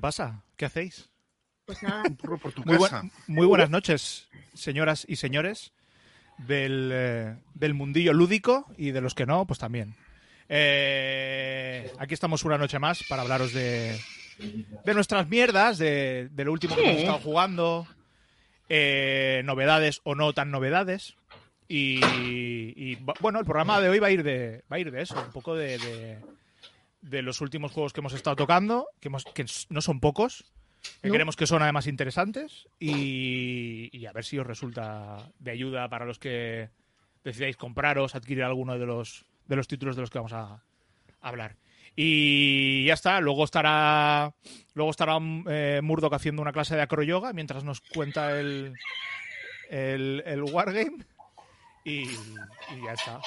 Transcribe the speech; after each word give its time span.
¿Qué 0.00 0.08
pasa? 0.08 0.42
¿Qué 0.56 0.64
hacéis? 0.64 1.10
Pues 1.66 1.82
nada. 1.82 2.04
por 2.40 2.52
tu 2.54 2.64
Muy, 2.64 2.76
bu- 2.78 2.84
casa. 2.84 3.02
muy 3.26 3.46
buenas 3.46 3.68
noches, 3.68 4.30
señoras 4.54 5.04
y 5.06 5.16
señores 5.16 5.74
del, 6.38 6.90
eh, 6.90 7.36
del 7.52 7.74
mundillo 7.74 8.14
lúdico 8.14 8.64
y 8.78 8.92
de 8.92 9.02
los 9.02 9.14
que 9.14 9.26
no, 9.26 9.46
pues 9.46 9.58
también. 9.58 9.94
Eh, 10.48 11.92
aquí 11.98 12.14
estamos 12.14 12.44
una 12.46 12.56
noche 12.56 12.78
más 12.78 13.02
para 13.10 13.20
hablaros 13.20 13.52
de, 13.52 14.00
de 14.86 14.94
nuestras 14.94 15.28
mierdas, 15.28 15.76
de, 15.76 16.30
de 16.32 16.44
lo 16.46 16.52
último 16.52 16.76
que 16.76 16.82
hemos 16.82 17.00
estado 17.02 17.18
jugando, 17.18 17.86
eh, 18.70 19.42
novedades 19.44 20.00
o 20.04 20.14
no 20.14 20.32
tan 20.32 20.50
novedades. 20.50 21.14
Y, 21.68 22.72
y, 22.74 22.96
bu- 22.96 23.16
bueno, 23.20 23.38
el 23.38 23.44
programa 23.44 23.82
de 23.82 23.90
hoy 23.90 23.98
va 23.98 24.06
a 24.06 24.12
ir 24.12 24.22
de, 24.22 24.64
va 24.72 24.76
a 24.76 24.78
ir 24.78 24.90
de 24.90 25.02
eso, 25.02 25.14
un 25.20 25.30
poco 25.30 25.54
de, 25.54 25.76
de, 25.76 26.18
de 27.02 27.22
los 27.22 27.40
últimos 27.40 27.72
juegos 27.72 27.92
que 27.92 28.00
hemos 28.00 28.12
estado 28.12 28.36
tocando, 28.36 28.86
que, 29.00 29.08
hemos, 29.08 29.24
que 29.24 29.46
no 29.70 29.80
son 29.80 30.00
pocos, 30.00 30.44
que 31.02 31.08
No. 31.08 31.12
queremos 31.12 31.36
que 31.36 31.46
son 31.46 31.62
además 31.62 31.86
interesantes 31.86 32.66
y, 32.78 33.88
y 33.92 34.06
a 34.06 34.12
ver 34.12 34.24
si 34.24 34.38
os 34.38 34.46
resulta 34.46 35.30
de 35.38 35.50
ayuda 35.50 35.88
para 35.88 36.04
los 36.04 36.18
que 36.18 36.70
decidáis 37.24 37.56
compraros, 37.56 38.14
adquirir 38.14 38.44
alguno 38.44 38.78
de 38.78 38.86
los, 38.86 39.24
de 39.46 39.56
los 39.56 39.68
títulos 39.68 39.96
de 39.96 40.02
los 40.02 40.10
que 40.10 40.18
vamos 40.18 40.32
a 40.32 40.62
hablar. 41.20 41.56
Y 41.96 42.84
ya 42.84 42.94
está, 42.94 43.20
luego 43.20 43.44
estará 43.44 44.32
luego 44.74 44.90
estará 44.90 45.18
eh, 45.48 45.80
Murdoch 45.82 46.14
haciendo 46.14 46.40
una 46.40 46.52
clase 46.52 46.76
de 46.76 46.82
acroyoga 46.82 47.32
mientras 47.32 47.64
nos 47.64 47.80
cuenta 47.80 48.38
el, 48.38 48.74
el, 49.68 50.22
el 50.24 50.42
Wargame 50.44 51.04
y, 51.84 52.02
y 52.02 52.84
ya 52.84 52.92
está. 52.92 53.20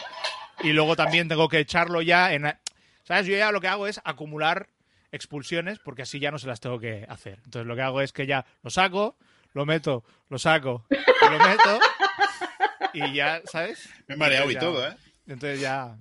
Y 0.63 0.71
luego 0.71 0.95
también 0.95 1.27
tengo 1.27 1.49
que 1.49 1.59
echarlo 1.59 2.01
ya 2.01 2.33
en... 2.33 2.45
¿Sabes? 3.03 3.27
Yo 3.27 3.35
ya 3.35 3.51
lo 3.51 3.61
que 3.61 3.67
hago 3.67 3.87
es 3.87 3.99
acumular 4.03 4.69
expulsiones 5.11 5.79
porque 5.79 6.01
así 6.03 6.19
ya 6.19 6.31
no 6.31 6.39
se 6.39 6.47
las 6.47 6.59
tengo 6.59 6.79
que 6.79 7.05
hacer. 7.09 7.39
Entonces 7.45 7.67
lo 7.67 7.75
que 7.75 7.81
hago 7.81 8.01
es 8.01 8.13
que 8.13 8.25
ya 8.25 8.45
lo 8.63 8.69
saco, 8.69 9.17
lo 9.53 9.65
meto, 9.65 10.03
lo 10.29 10.39
saco, 10.39 10.85
lo 10.89 11.39
meto 11.39 11.79
y 12.93 13.13
ya, 13.13 13.41
¿sabes? 13.45 13.89
Me 14.07 14.15
he 14.15 14.17
mareado 14.17 14.49
y 14.49 14.53
Ya. 14.55 14.59
todo, 14.59 14.87
¿eh? 14.87 14.95
Entonces 15.27 15.59
ya... 15.61 15.95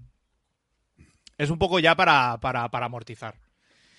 Es 1.38 1.50
un 1.50 1.58
poco 1.58 1.78
ya 1.80 1.94
para, 1.96 2.38
para, 2.40 2.68
para 2.68 2.86
amortizar. 2.86 3.34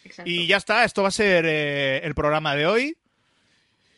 Exacto. 0.06 0.30
Y 0.30 0.48
ya 0.48 0.58
está, 0.58 0.86
esto 0.86 1.02
va 1.02 1.09
a 1.09 1.12
ser 1.12 1.46
eh, 1.46 1.98
el 2.04 2.14
programa 2.16 2.56
de 2.56 2.66
hoy. 2.68 2.98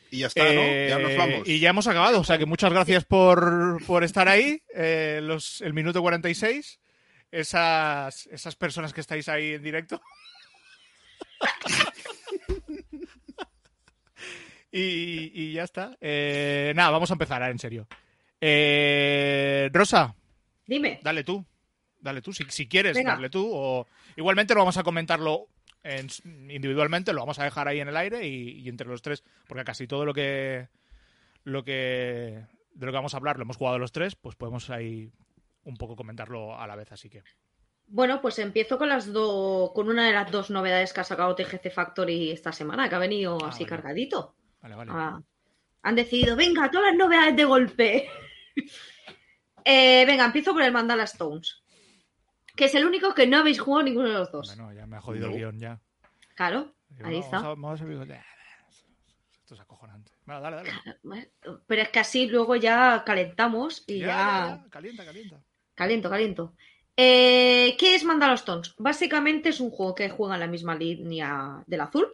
Y 0.09 0.20
ya 0.20 0.28
está, 0.28 0.44
¿no? 0.45 0.50
Ya 0.88 0.98
nos 1.00 1.11
Eh, 1.11 1.16
vamos. 1.17 1.48
Y 1.48 1.59
ya 1.59 1.70
hemos 1.70 1.86
acabado. 1.88 2.20
O 2.20 2.23
sea 2.23 2.38
que 2.38 2.45
muchas 2.45 2.72
gracias 2.72 3.03
por, 3.06 3.83
por 3.86 4.03
estar 4.03 4.28
ahí. 4.30 4.61
eh, 4.73 5.20
los, 5.22 5.61
el 5.61 5.73
minuto 5.73 6.02
46. 6.02 6.80
Esas, 7.39 8.28
esas 8.28 8.55
personas 8.55 8.94
que 8.94 9.02
estáis 9.02 9.28
ahí 9.28 9.55
en 9.55 9.64
directo. 9.64 10.02
y, 14.72 15.31
y 15.33 15.53
ya 15.53 15.64
está. 15.64 15.97
Eh, 16.02 16.73
nada, 16.75 16.89
vamos 16.92 17.09
a 17.11 17.14
empezar, 17.14 17.42
ahora, 17.42 17.52
en 17.52 17.59
serio. 17.59 17.88
Eh, 18.42 19.69
Rosa, 19.73 20.16
Dime. 20.66 21.00
dale 21.03 21.23
tú. 21.23 21.45
Dale 22.00 22.22
tú, 22.22 22.33
si, 22.33 22.44
si 22.50 22.67
quieres, 22.67 22.95
Venga. 22.95 23.16
dale 23.16 23.30
tú. 23.30 23.49
O... 23.52 23.88
Igualmente 24.16 24.53
lo 24.53 24.59
vamos 24.61 24.77
a 24.77 24.83
comentarlo 24.83 25.47
en- 25.83 26.08
individualmente, 26.52 27.14
lo 27.14 27.21
vamos 27.21 27.39
a 27.39 27.43
dejar 27.45 27.67
ahí 27.67 27.80
en 27.80 27.87
el 27.87 27.98
aire 27.98 28.27
y, 28.27 28.60
y 28.60 28.70
entre 28.70 28.87
los 28.87 29.02
tres, 29.02 29.23
porque 29.48 29.64
casi 29.64 29.87
todo 29.87 30.05
lo 30.05 30.14
que, 30.14 30.67
lo 31.43 31.64
que 31.64 32.45
de 32.73 32.86
lo 32.86 32.92
que 32.92 32.95
vamos 32.98 33.14
a 33.14 33.17
hablar 33.17 33.37
lo 33.37 33.43
hemos 33.43 33.58
jugado 33.58 33.80
los 33.80 33.92
tres, 33.92 34.15
pues 34.15 34.36
podemos 34.36 34.70
ahí 34.70 35.11
un 35.65 35.76
poco 35.77 35.95
comentarlo 35.95 36.58
a 36.58 36.65
la 36.65 36.76
vez, 36.76 36.92
así 36.92 37.09
que. 37.09 37.21
Bueno, 37.87 38.20
pues 38.21 38.39
empiezo 38.39 38.77
con 38.80 38.89
las 38.89 39.11
dos, 39.14 39.71
con 39.73 39.89
una 39.89 40.08
de 40.08 40.14
las 40.14 40.31
dos 40.31 40.49
novedades 40.49 40.92
que 40.92 41.02
ha 41.02 41.03
sacado 41.03 41.36
TGC 41.36 41.70
Factory 41.71 42.31
esta 42.31 42.52
semana, 42.52 42.89
que 42.89 42.95
ha 42.95 42.99
venido 42.99 43.37
Ah, 43.43 43.49
así 43.49 43.64
vale. 43.64 43.70
cargadito. 43.70 44.36
Vale, 44.61 44.75
vale. 44.75 44.92
Ah, 44.93 45.21
han 45.83 45.95
decidido, 45.95 46.36
venga, 46.36 46.71
todas 46.71 46.87
las 46.87 46.95
novedades 46.98 47.36
de 47.36 47.45
golpe. 47.45 48.09
Eh, 49.67 50.05
venga, 50.05 50.25
empiezo 50.25 50.54
por 50.54 50.61
el 50.61 50.71
Mandala 50.71 51.05
Stones, 51.05 51.64
que 52.55 52.65
es 52.65 52.75
el 52.75 52.86
único 52.86 53.15
que 53.15 53.25
no 53.25 53.37
habéis 53.37 53.59
jugado 53.59 53.83
ninguno 53.83 54.08
de 54.09 54.14
los 54.14 54.31
dos. 54.31 54.55
Bueno, 54.55 54.71
ya 54.73 54.86
me 54.86 54.98
ha 54.98 55.02
jodido 55.02 55.25
No. 55.27 55.33
el 55.33 55.37
guion 55.39 55.59
ya. 55.59 55.81
Claro, 56.36 56.71
Digo, 56.89 57.08
ahí 57.09 57.17
está. 57.17 57.39
Vamos 57.42 57.81
a, 57.81 57.86
vamos 57.86 58.09
a 58.11 58.15
Esto 59.42 59.55
es 59.55 59.59
acojonante. 59.59 60.11
Bueno, 60.25 60.42
dale, 60.42 60.58
dale. 60.58 61.31
Pero 61.67 61.81
es 61.81 61.89
que 61.89 61.99
así 61.99 62.27
luego 62.27 62.55
ya 62.55 63.04
calentamos 63.05 63.83
y 63.87 64.02
Ya, 64.02 64.05
ya... 64.05 64.15
ya, 64.58 64.64
ya, 64.64 64.70
Calienta, 64.70 65.04
calienta. 65.05 65.42
Caliento, 65.75 66.09
caliento. 66.09 66.53
Eh, 66.97 67.75
¿Qué 67.77 67.95
es 67.95 68.03
Mandala 68.05 68.36
Stones? 68.36 68.73
Básicamente 68.77 69.49
es 69.49 69.59
un 69.59 69.69
juego 69.69 69.93
que 69.93 70.09
juega 70.09 70.36
en 70.36 70.39
la 70.39 70.47
misma 70.47 70.73
línea 70.75 71.63
del 71.67 71.81
azul. 71.81 72.08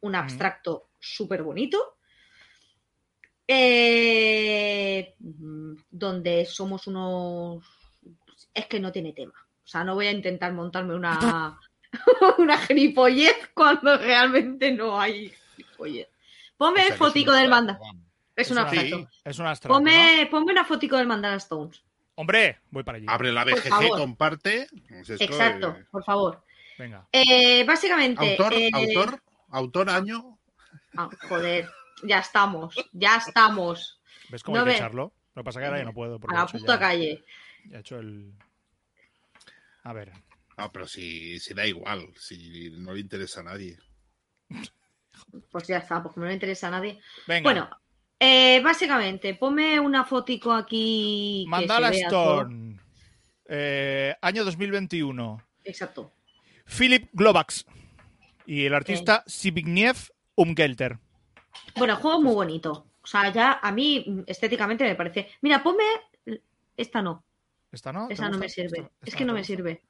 Un 0.00 0.14
abstracto 0.14 0.88
súper 0.98 1.42
bonito. 1.42 1.96
Eh, 3.46 5.14
donde 5.18 6.44
somos 6.46 6.86
unos... 6.86 7.64
Es 8.52 8.66
que 8.66 8.80
no 8.80 8.92
tiene 8.92 9.12
tema. 9.12 9.34
O 9.64 9.66
sea, 9.66 9.84
no 9.84 9.94
voy 9.94 10.06
a 10.06 10.12
intentar 10.12 10.52
montarme 10.52 10.94
una, 10.94 11.58
una 12.38 12.58
gilipollez 12.58 13.50
cuando 13.54 13.96
realmente 13.98 14.72
no 14.72 14.98
hay 14.98 15.32
gilipollez. 15.56 16.08
Ponme 16.56 16.82
O 16.82 16.86
sea, 16.86 16.96
fotico 16.96 17.32
del 17.32 17.48
manda. 17.50 17.78
Es 18.36 18.50
un 18.50 18.58
una- 18.58 18.62
abstracto. 18.62 18.98
Sí. 18.98 19.06
Es 19.24 19.38
un 19.38 19.46
abstracto. 19.46 19.78
¿no? 19.78 19.84
Ponme, 19.84 20.28
ponme 20.30 20.52
una 20.52 20.64
fotico 20.64 20.96
del 20.96 21.06
Mandala 21.06 21.36
Stones. 21.36 21.82
Hombre, 22.16 22.60
voy 22.70 22.84
para 22.84 22.98
allí. 22.98 23.06
Abre 23.08 23.32
la 23.32 23.44
BGG, 23.44 23.88
comparte. 23.88 24.68
Pues 24.88 25.10
esto, 25.10 25.24
Exacto, 25.24 25.76
eh, 25.78 25.84
por 25.90 26.04
favor. 26.04 26.44
Venga. 26.78 27.06
Eh, 27.12 27.64
básicamente. 27.64 28.30
Autor, 28.32 28.54
eh, 28.54 28.70
autor, 28.72 29.22
autor, 29.50 29.90
año. 29.90 30.38
ah, 30.96 31.08
joder, 31.28 31.68
ya 32.04 32.18
estamos, 32.20 32.74
ya 32.92 33.16
estamos. 33.16 34.00
¿Ves 34.30 34.42
cómo 34.42 34.58
no 34.58 34.64
hay 34.64 34.70
que 34.70 34.76
echarlo? 34.76 35.12
Lo 35.34 35.42
que 35.42 35.44
pasa 35.44 35.58
es 35.58 35.62
que 35.62 35.66
ahora 35.66 35.78
ya 35.78 35.84
no 35.84 35.92
puedo. 35.94 36.20
A 36.28 36.34
la 36.34 36.46
puta 36.46 36.74
ya- 36.74 36.78
calle. 36.78 37.24
ya 37.66 37.76
he 37.78 37.80
hecho 37.80 37.98
el. 37.98 38.32
A 39.82 39.92
ver. 39.92 40.12
Ah, 40.56 40.70
pero 40.72 40.86
si, 40.86 41.40
si 41.40 41.52
da 41.52 41.66
igual, 41.66 42.12
si 42.16 42.70
no 42.78 42.92
le 42.94 43.00
interesa 43.00 43.40
a 43.40 43.44
nadie. 43.44 43.76
Pues 45.50 45.66
ya 45.66 45.78
está, 45.78 46.02
porque 46.02 46.20
no 46.20 46.26
le 46.26 46.34
interesa 46.34 46.68
a 46.68 46.70
nadie. 46.70 47.00
Venga. 47.26 47.42
Bueno, 47.42 47.70
eh, 48.18 48.60
básicamente, 48.62 49.34
ponme 49.34 49.78
una 49.80 50.04
fotico 50.04 50.52
aquí. 50.52 51.42
que 51.46 51.50
Mandala 51.50 51.88
se 51.92 51.96
vea. 51.98 52.06
Stone. 52.06 52.80
Eh, 53.46 54.14
año 54.20 54.44
2021. 54.44 55.42
Exacto. 55.64 56.12
Philip 56.66 57.08
Globax. 57.12 57.66
Y 58.46 58.66
el 58.66 58.74
artista 58.74 59.24
Zbigniew 59.28 59.94
Umgelter. 60.36 60.98
Bueno, 61.76 61.94
el 61.94 61.98
juego 62.00 62.18
es 62.18 62.24
muy 62.24 62.34
bonito. 62.34 62.86
O 63.02 63.06
sea, 63.06 63.30
ya 63.32 63.58
a 63.62 63.72
mí 63.72 64.04
mm, 64.06 64.20
estéticamente 64.26 64.84
me 64.84 64.94
parece. 64.94 65.28
Mira, 65.42 65.62
ponme. 65.62 65.84
Esta 66.76 67.02
no, 67.02 67.24
¿Esta 67.70 67.92
no? 67.92 68.08
¿Te 68.08 68.14
esa 68.14 68.28
no 68.28 68.38
me 68.38 68.48
sirve. 68.48 68.78
¿Esta- 68.80 68.90
es 69.04 69.14
que 69.14 69.24
no 69.24 69.32
me 69.32 69.44
sirve. 69.44 69.82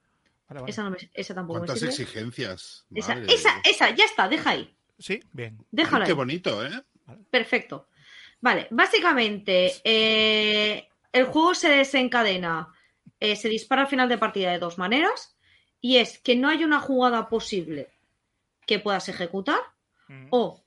Vale, 0.47 0.61
vale. 0.61 0.71
Esa, 0.71 0.83
no 0.83 0.91
me, 0.91 0.97
esa 1.13 1.33
tampoco 1.33 1.59
me 1.61 1.65
¿Cuántas 1.65 1.79
sirve. 1.79 1.91
exigencias? 2.03 2.85
Esa, 2.93 3.13
esa, 3.27 3.49
esa, 3.63 3.89
ya 3.95 4.05
está, 4.05 4.27
deja 4.27 4.51
ahí. 4.51 4.75
Sí, 4.99 5.19
bien. 5.31 5.57
Déjala 5.71 6.05
Qué 6.05 6.11
ahí. 6.11 6.15
bonito, 6.15 6.63
¿eh? 6.65 6.83
Perfecto. 7.31 7.87
Vale, 8.41 8.67
básicamente 8.71 9.71
eh, 9.83 10.87
el 11.11 11.25
juego 11.25 11.55
se 11.55 11.69
desencadena, 11.69 12.67
eh, 13.19 13.35
se 13.35 13.49
dispara 13.49 13.83
al 13.83 13.87
final 13.87 14.09
de 14.09 14.17
partida 14.17 14.51
de 14.51 14.59
dos 14.59 14.77
maneras 14.77 15.37
y 15.81 15.97
es 15.97 16.19
que 16.19 16.35
no 16.35 16.49
hay 16.49 16.63
una 16.63 16.79
jugada 16.79 17.29
posible 17.29 17.89
que 18.67 18.79
puedas 18.79 19.09
ejecutar 19.09 19.59
Mm. 20.07 20.27
o 20.29 20.63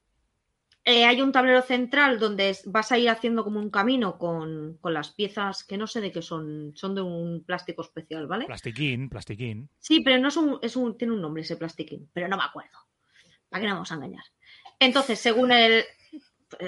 eh, 0.84 1.04
hay 1.04 1.20
un 1.20 1.32
tablero 1.32 1.60
central 1.62 2.18
donde 2.18 2.56
vas 2.64 2.92
a 2.92 2.98
ir 2.98 3.10
haciendo 3.10 3.44
como 3.44 3.60
un 3.60 3.70
camino 3.70 4.16
con, 4.16 4.78
con 4.80 4.94
las 4.94 5.10
piezas 5.10 5.62
que 5.64 5.76
no 5.76 5.86
sé 5.86 6.00
de 6.00 6.10
qué 6.10 6.22
son, 6.22 6.72
son 6.74 6.94
de 6.94 7.02
un 7.02 7.44
plástico 7.44 7.82
especial, 7.82 8.26
¿vale? 8.26 8.46
Plastiquín, 8.46 9.10
plastiquín. 9.10 9.68
Sí, 9.78 10.00
pero 10.00 10.18
no 10.18 10.28
es 10.28 10.36
un, 10.38 10.58
es 10.62 10.76
un, 10.76 10.96
tiene 10.96 11.12
un 11.12 11.20
nombre 11.20 11.42
ese 11.42 11.56
plastiquín, 11.56 12.08
pero 12.12 12.26
no 12.26 12.38
me 12.38 12.44
acuerdo. 12.44 12.78
¿Para 13.50 13.60
qué 13.60 13.66
nos 13.66 13.76
vamos 13.76 13.92
a 13.92 13.94
engañar? 13.96 14.24
Entonces, 14.78 15.20
según 15.20 15.52
el... 15.52 15.84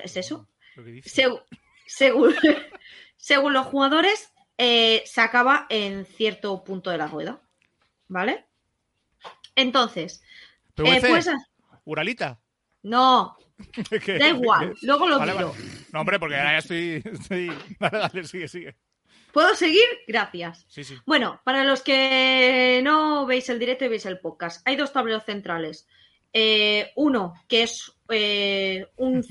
¿Es 0.05 0.17
eso? 0.19 0.49
Lo 0.77 0.85
que 0.85 0.91
dice. 0.91 1.23
Segu- 1.27 1.43
según, 1.87 2.35
según 3.17 3.53
los 3.53 3.67
jugadores, 3.67 4.33
eh, 4.59 5.03
se 5.07 5.21
acaba 5.21 5.67
en 5.69 6.05
cierto 6.07 6.63
punto 6.65 6.91
de 6.91 6.99
la 6.99 7.07
rueda. 7.07 7.41
¿Vale? 8.09 8.47
Entonces, 9.55 10.23
eh, 10.77 11.01
pues, 11.01 11.29
Uralita. 11.85 12.41
no, 12.83 13.37
¿Qué? 14.05 14.19
da 14.19 14.29
igual, 14.29 14.75
luego 14.83 15.09
lo 15.09 15.19
Vale, 15.19 15.33
miro. 15.35 15.51
vale. 15.53 15.65
No, 15.93 16.01
hombre, 16.01 16.19
porque 16.19 16.37
ahora 16.37 16.53
ya 16.53 16.59
estoy. 16.59 17.03
estoy... 17.13 17.47
Dale, 17.79 17.99
dale, 17.99 18.25
sigue, 18.25 18.49
sigue. 18.49 18.77
¿Puedo 19.33 19.55
seguir? 19.55 19.85
Gracias. 20.09 20.65
Sí, 20.69 20.83
sí. 20.83 20.97
Bueno, 21.07 21.41
para 21.45 21.65
los 21.65 21.83
que 21.83 22.81
no 22.83 23.27
veis 23.27 23.49
el 23.49 23.59
directo 23.61 23.85
y 23.85 23.89
veis 23.89 24.07
el 24.07 24.19
podcast, 24.19 24.67
hay 24.67 24.75
dos 24.77 24.93
tableros 24.93 25.25
centrales. 25.25 25.87
Eh, 26.33 26.91
uno 26.97 27.35
que 27.49 27.63
es 27.65 27.93
eh, 28.09 28.87
un, 28.97 29.25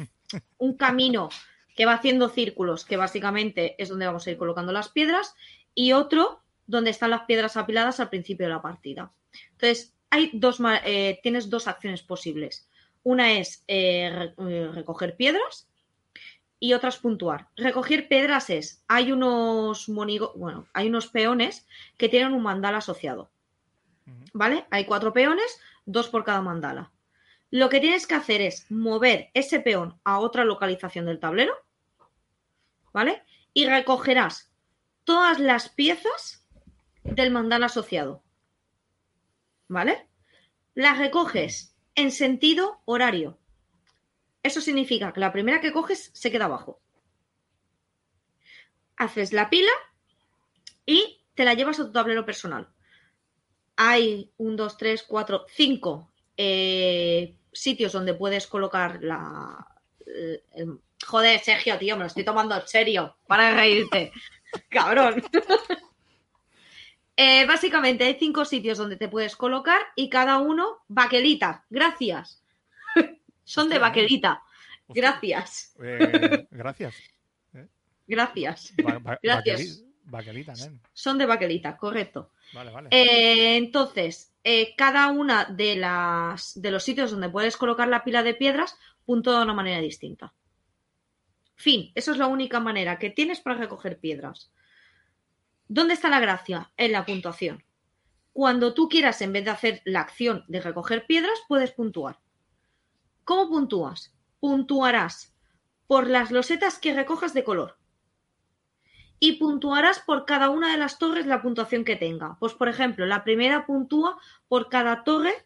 un 0.58 0.76
camino 0.76 1.30
que 1.76 1.86
va 1.86 1.94
haciendo 1.94 2.30
círculos, 2.30 2.86
que 2.86 2.98
básicamente 2.98 3.81
es 3.81 3.90
donde 3.90 4.06
vamos 4.06 4.28
a 4.28 4.31
ir 4.31 4.38
colocando 4.38 4.72
las 4.72 4.90
piedras, 4.90 5.34
y 5.74 5.94
otro 5.94 6.44
donde 6.68 6.90
están 6.92 7.10
las 7.10 7.22
piedras 7.22 7.58
apiladas 7.58 8.00
al 8.00 8.10
principio 8.10 8.46
de 8.46 8.54
la 8.54 8.62
partida. 8.62 9.12
Entonces, 9.52 9.96
hay 10.10 10.30
dos, 10.34 10.60
eh, 10.84 11.20
tienes 11.24 11.50
dos 11.50 11.68
acciones 11.68 12.02
posibles. 12.04 12.70
Una 13.04 13.34
es 13.34 13.64
eh, 13.68 14.34
eh, 14.38 14.70
recoger 14.74 15.16
piedras 15.16 15.70
y 16.60 16.74
otra 16.74 16.90
es 16.90 16.98
puntuar. 16.98 17.48
Recoger 17.56 18.08
piedras 18.08 18.50
es, 18.50 18.84
hay 18.88 19.12
unos 19.12 19.88
monigo, 19.90 20.34
bueno, 20.36 20.68
hay 20.74 20.90
unos 20.90 21.08
peones 21.08 21.66
que 21.98 22.10
tienen 22.10 22.34
un 22.34 22.44
mandala 22.44 22.80
asociado. 22.80 23.31
¿Vale? 24.34 24.66
Hay 24.72 24.86
cuatro 24.86 25.14
peones, 25.14 25.60
dos 25.86 26.10
por 26.10 26.24
cada 26.24 26.42
mandala. 26.42 26.92
Lo 27.51 27.69
que 27.69 27.80
tienes 27.80 28.06
que 28.06 28.16
hacer 28.16 28.42
es 28.42 28.69
mover 28.69 29.31
ese 29.34 29.60
peón 29.60 30.00
a 30.04 30.19
otra 30.19 30.46
localización 30.46 31.06
del 31.06 31.19
tablero, 31.19 31.54
¿vale? 32.94 33.24
Y 33.54 33.66
recogerás 33.66 34.51
todas 35.04 35.40
las 35.40 35.69
piezas 35.69 36.46
del 37.04 37.31
mandala 37.31 37.68
asociado, 37.68 38.24
¿vale? 39.68 40.07
Las 40.75 41.00
recoges 41.00 41.75
en 41.96 42.12
sentido 42.12 42.81
horario. 42.86 43.40
Eso 44.44 44.62
significa 44.62 45.12
que 45.12 45.19
la 45.19 45.34
primera 45.34 45.60
que 45.60 45.74
coges 45.74 46.12
se 46.13 46.31
queda 46.31 46.45
abajo. 46.45 46.80
Haces 48.95 49.34
la 49.34 49.50
pila 49.50 49.72
y 50.86 51.24
te 51.34 51.45
la 51.45 51.54
llevas 51.56 51.80
a 51.80 51.86
tu 51.86 51.92
tablero 51.92 52.25
personal 52.25 52.74
hay 53.81 54.30
un, 54.36 54.57
dos, 54.57 54.75
tres, 54.75 55.04
cuatro, 55.04 55.45
cinco 55.48 56.12
eh, 56.36 57.38
sitios 57.51 57.92
donde 57.92 58.13
puedes 58.13 58.48
colocar 58.48 59.00
la. 59.01 59.66
el- 60.06 60.44
el- 60.54 60.80
Joder, 61.06 61.40
Sergio, 61.40 61.78
tío, 61.78 61.96
me 61.96 62.01
lo 62.01 62.07
estoy 62.07 62.25
tomando 62.25 62.56
en 62.56 62.68
serio. 62.68 63.16
Para 63.25 63.54
reírte. 63.54 64.12
Cabrón. 64.69 65.24
Eh, 67.22 67.46
básicamente 67.46 68.06
hay 68.06 68.16
cinco 68.18 68.46
sitios 68.46 68.78
donde 68.78 68.96
te 68.96 69.10
puedes 69.10 69.36
colocar 69.36 69.81
y 69.98 70.10
cada 70.10 70.38
uno 70.38 70.78
baquelita. 70.88 71.66
Gracias. 71.69 72.42
Son 73.44 73.68
de 73.68 73.78
baquelita. 73.78 74.42
Gracias. 74.88 75.75
Eh, 75.84 76.48
gracias. 76.50 76.95
Gracias. 78.07 78.74
Ba- 78.81 79.00
ba- 79.00 79.19
Gracias. 79.22 79.60
baqueli- 79.60 79.86
Baquelita. 80.06 80.54
Son 80.94 81.18
de 81.18 81.25
baquelita, 81.25 81.75
correcto. 81.78 82.31
Vale, 82.54 82.72
vale. 82.72 82.88
Eh, 82.90 83.57
entonces, 83.57 84.29
eh, 84.44 84.76
cada 84.78 85.12
una 85.12 85.46
de 85.46 85.76
las 85.76 86.60
de 86.62 86.72
los 86.72 86.84
sitios 86.84 87.12
donde 87.12 87.30
puedes 87.30 87.58
colocar 87.58 87.88
la 87.88 88.04
pila 88.04 88.24
de 88.24 88.34
piedras 88.34 88.78
puntúa 89.06 89.38
de 89.38 89.44
una 89.44 89.54
manera 89.54 89.82
distinta. 89.82 90.34
Fin, 91.56 91.92
eso 91.96 92.12
es 92.14 92.18
la 92.18 92.28
única 92.28 92.60
manera 92.60 93.00
que 93.00 93.10
tienes 93.10 93.42
para 93.42 93.58
recoger 93.58 94.00
piedras. 94.00 94.52
¿Dónde 95.68 95.94
está 95.94 96.10
la 96.10 96.22
gracia? 96.22 96.72
En 96.78 96.94
la 96.94 97.06
puntuación. 97.06 97.64
Cuando 98.32 98.74
tú 98.74 98.88
quieras, 98.88 99.22
en 99.22 99.34
vez 99.34 99.44
de 99.44 99.52
hacer 99.52 99.82
la 99.84 100.02
acción 100.02 100.46
de 100.48 100.62
recoger 100.62 101.06
piedras, 101.06 101.38
puedes 101.48 101.72
puntuar. 101.72 102.20
¿Cómo 103.26 103.50
puntúas? 103.50 104.16
Puntuarás 104.40 105.36
por 105.88 106.08
las 106.08 106.32
losetas 106.32 106.80
que 106.80 106.94
recojas 106.94 107.34
de 107.34 107.44
color 107.44 107.79
y 109.19 109.33
puntuarás 109.33 110.00
por 110.00 110.25
cada 110.25 110.50
una 110.50 110.71
de 110.71 110.77
las 110.77 110.98
torres 110.98 111.25
la 111.25 111.42
puntuación 111.42 111.83
que 111.83 111.95
tenga. 111.95 112.38
Pues, 112.39 112.54
por 112.54 112.69
ejemplo, 112.69 113.06
la 113.06 113.24
primera 113.24 113.66
puntúa 113.66 114.18
por 114.48 114.69
cada 114.69 115.04
torre, 115.04 115.45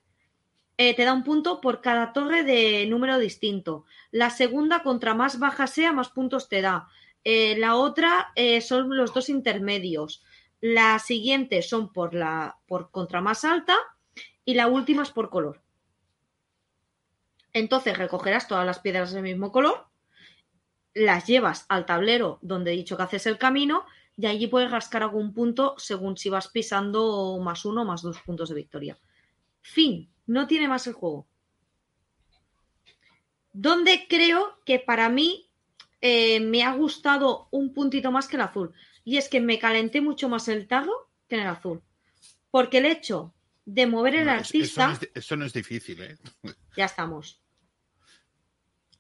eh, 0.77 0.95
te 0.95 1.03
da 1.05 1.13
un 1.13 1.23
punto 1.23 1.59
por 1.61 1.81
cada 1.81 2.13
torre 2.13 2.43
de 2.43 2.85
número 2.87 3.17
distinto. 3.17 3.85
La 4.11 4.29
segunda, 4.29 4.83
contra 4.83 5.13
más 5.15 5.39
baja 5.39 5.67
sea, 5.67 5.91
más 5.91 6.09
puntos 6.09 6.49
te 6.49 6.61
da. 6.61 6.87
Eh, 7.23 7.57
la 7.57 7.75
otra 7.75 8.31
eh, 8.35 8.61
son 8.61 8.95
los 8.95 9.13
dos 9.13 9.29
intermedios. 9.29 10.23
La 10.61 10.99
siguiente 10.99 11.61
son 11.61 11.91
por 11.91 12.13
la 12.13 12.57
por 12.67 12.91
contra 12.91 13.21
más 13.21 13.43
alta 13.43 13.75
y 14.45 14.53
la 14.53 14.67
última 14.67 15.03
es 15.03 15.11
por 15.11 15.29
color. 15.29 15.61
Entonces 17.53 17.97
recogerás 17.97 18.47
todas 18.47 18.65
las 18.65 18.79
piedras 18.79 19.13
del 19.13 19.23
mismo 19.23 19.51
color 19.51 19.93
las 20.94 21.25
llevas 21.28 21.66
al 21.69 21.86
tablero 21.86 22.40
donde 22.42 22.74
he 22.74 22.78
dicho 22.78 22.98
que 22.98 23.04
haces 23.04 23.25
el 23.25 23.38
camino 23.38 23.86
y 24.16 24.28
allí 24.28 24.48
puedes 24.48 24.69
rascar 24.69 25.04
algún 25.04 25.34
punto 25.34 25.75
según 25.78 26.18
si 26.18 26.30
vas 26.30 26.48
pisando 26.48 27.40
más 27.42 27.66
uno 27.66 27.81
o 27.81 27.86
más 27.86 28.01
dos 28.01 28.19
puntos 28.22 28.50
de 28.50 28.56
victoria. 28.56 28.98
Fin, 29.62 30.12
no 30.28 30.45
tiene 30.48 30.68
más 30.68 30.86
el 30.88 30.94
juego. 30.94 31.28
Donde 33.51 34.06
creo 34.07 34.60
que 34.66 34.80
para 34.80 35.10
mí 35.10 35.50
eh, 36.01 36.40
me 36.40 36.63
ha 36.63 36.74
gustado 36.74 37.48
un 37.51 37.74
puntito 37.74 38.12
más 38.12 38.28
que 38.28 38.36
el 38.36 38.42
azul. 38.42 38.74
Y 39.04 39.18
es 39.18 39.30
que 39.30 39.42
me 39.42 39.60
calenté 39.60 40.01
mucho 40.01 40.30
más 40.30 40.48
el 40.48 40.68
tarro 40.68 41.10
que 41.28 41.36
en 41.36 41.42
el 41.42 41.48
azul. 41.48 41.81
Porque 42.51 42.80
el 42.80 42.86
hecho 42.86 43.34
de 43.66 43.88
mover 43.88 44.16
el 44.16 44.25
No, 44.25 44.31
artista... 44.31 44.84
Eso 44.84 44.88
no, 44.88 44.94
es, 44.94 45.10
eso 45.13 45.36
no 45.38 45.45
es 45.45 45.54
difícil, 45.54 46.01
¿eh? 46.01 46.18
Ya 46.75 46.86
estamos. 46.86 47.42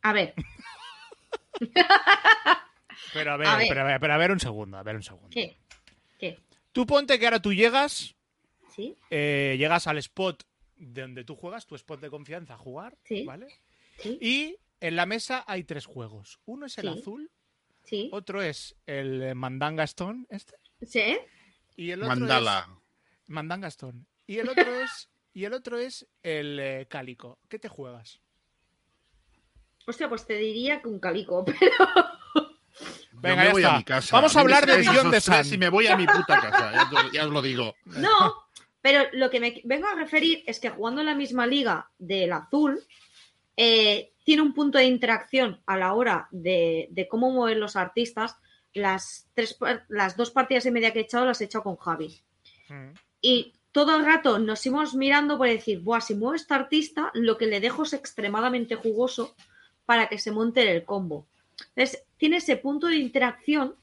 A 0.01 0.13
ver, 0.13 0.33
Pero 3.13 3.33
a 3.33 3.37
ver, 3.37 3.47
a 3.47 3.57
ver. 3.57 3.67
Pero, 3.67 3.81
a 3.81 3.83
ver, 3.83 3.99
pero 3.99 4.13
a 4.13 4.17
ver 4.17 4.31
un 4.31 4.39
segundo, 4.39 4.77
a 4.77 4.83
ver 4.83 4.95
un 4.95 5.03
segundo. 5.03 5.29
¿qué? 5.29 5.57
¿Qué? 6.19 6.39
Tú 6.71 6.85
ponte 6.85 7.19
que 7.19 7.25
ahora 7.25 7.41
tú 7.41 7.53
llegas, 7.53 8.15
¿Sí? 8.75 8.97
eh, 9.09 9.55
llegas 9.57 9.87
al 9.87 9.97
spot 9.99 10.43
de 10.75 11.01
donde 11.01 11.23
tú 11.23 11.35
juegas, 11.35 11.65
tu 11.67 11.75
spot 11.75 11.99
de 12.01 12.09
confianza 12.09 12.55
a 12.55 12.57
jugar, 12.57 12.97
Sí. 13.03 13.23
¿vale? 13.23 13.47
¿Sí? 13.99 14.17
Y 14.21 14.57
en 14.79 14.95
la 14.95 15.05
mesa 15.05 15.43
hay 15.47 15.63
tres 15.63 15.85
juegos. 15.85 16.39
Uno 16.45 16.65
es 16.65 16.77
el 16.79 16.91
Sí. 16.91 16.99
azul, 16.99 17.31
¿Sí? 17.83 18.09
otro 18.11 18.41
es 18.41 18.75
el 18.85 19.21
eh, 19.21 19.35
Mandanga 19.35 19.83
Stone, 19.83 20.25
este, 20.29 20.55
¿Sí? 20.85 21.17
y 21.75 21.91
el 21.91 22.01
otro 22.03 22.15
Mandala. 22.15 22.67
es 22.69 23.27
Mandanga 23.27 23.67
Stone. 23.67 24.05
Y 24.25 24.39
el 24.39 24.49
otro 24.49 24.73
es 24.81 25.09
y 25.35 25.45
el 25.45 25.53
otro 25.53 25.77
es 25.77 26.07
el 26.21 26.59
eh, 26.59 26.85
Cálico. 26.89 27.39
¿Qué 27.49 27.57
te 27.59 27.67
juegas? 27.67 28.21
Hostia, 29.85 30.07
pues 30.09 30.25
te 30.25 30.35
diría 30.37 30.81
que 30.81 30.87
un 30.87 30.99
calico, 30.99 31.43
pero 31.45 31.59
Venga, 33.13 33.45
ya 33.45 33.51
voy 33.51 33.61
está. 33.63 33.75
a 33.75 33.77
mi 33.77 33.83
casa. 33.83 34.15
Vamos 34.15 34.35
a 34.35 34.39
hablar 34.41 34.65
de 34.65 34.77
the 34.83 35.09
tres 35.09 35.23
Sun. 35.23 35.53
Y 35.53 35.57
me 35.57 35.69
voy 35.69 35.87
a 35.87 35.95
mi 35.97 36.05
puta 36.05 36.39
casa, 36.41 36.71
ya, 36.73 36.89
os- 36.99 37.11
ya 37.11 37.25
os 37.25 37.31
lo 37.31 37.41
digo. 37.41 37.75
no. 37.85 38.43
Pero 38.81 39.05
lo 39.13 39.29
que 39.29 39.39
me 39.39 39.61
vengo 39.63 39.87
a 39.87 39.95
referir 39.95 40.43
es 40.45 40.59
que 40.59 40.69
jugando 40.69 40.99
en 40.99 41.07
la 41.07 41.15
misma 41.15 41.47
liga 41.47 41.89
del 41.97 42.33
azul, 42.33 42.83
eh, 43.55 44.11
tiene 44.25 44.41
un 44.41 44.53
punto 44.53 44.77
de 44.77 44.83
interacción 44.83 45.61
a 45.65 45.77
la 45.77 45.93
hora 45.93 46.27
de, 46.31 46.89
de 46.91 47.07
cómo 47.07 47.31
mover 47.31 47.55
los 47.57 47.77
artistas. 47.77 48.35
Las, 48.73 49.29
tres, 49.35 49.57
las 49.87 50.17
dos 50.17 50.31
partidas 50.31 50.65
y 50.65 50.71
media 50.71 50.91
que 50.91 50.99
he 50.99 51.03
echado 51.03 51.25
las 51.25 51.39
he 51.39 51.45
echado 51.45 51.63
con 51.63 51.77
Javi. 51.77 52.23
Mm. 52.67 52.89
Y 53.21 53.53
todo 53.71 53.95
el 53.95 54.03
rato 54.03 54.37
nos 54.39 54.65
íbamos 54.65 54.95
mirando 54.95 55.37
por 55.37 55.47
decir, 55.47 55.79
Buah, 55.79 56.01
si 56.01 56.15
mueve 56.15 56.35
este 56.37 56.53
artista, 56.53 57.09
lo 57.13 57.37
que 57.37 57.45
le 57.45 57.61
dejo 57.61 57.83
es 57.83 57.93
extremadamente 57.93 58.75
jugoso 58.75 59.33
para 59.85 60.07
que 60.07 60.17
se 60.17 60.31
monte 60.31 60.69
el 60.69 60.83
combo. 60.83 61.25
Entonces, 61.75 62.03
tiene 62.17 62.37
ese 62.37 62.57
punto 62.57 62.87
de 62.87 62.95
interacción 62.95 63.75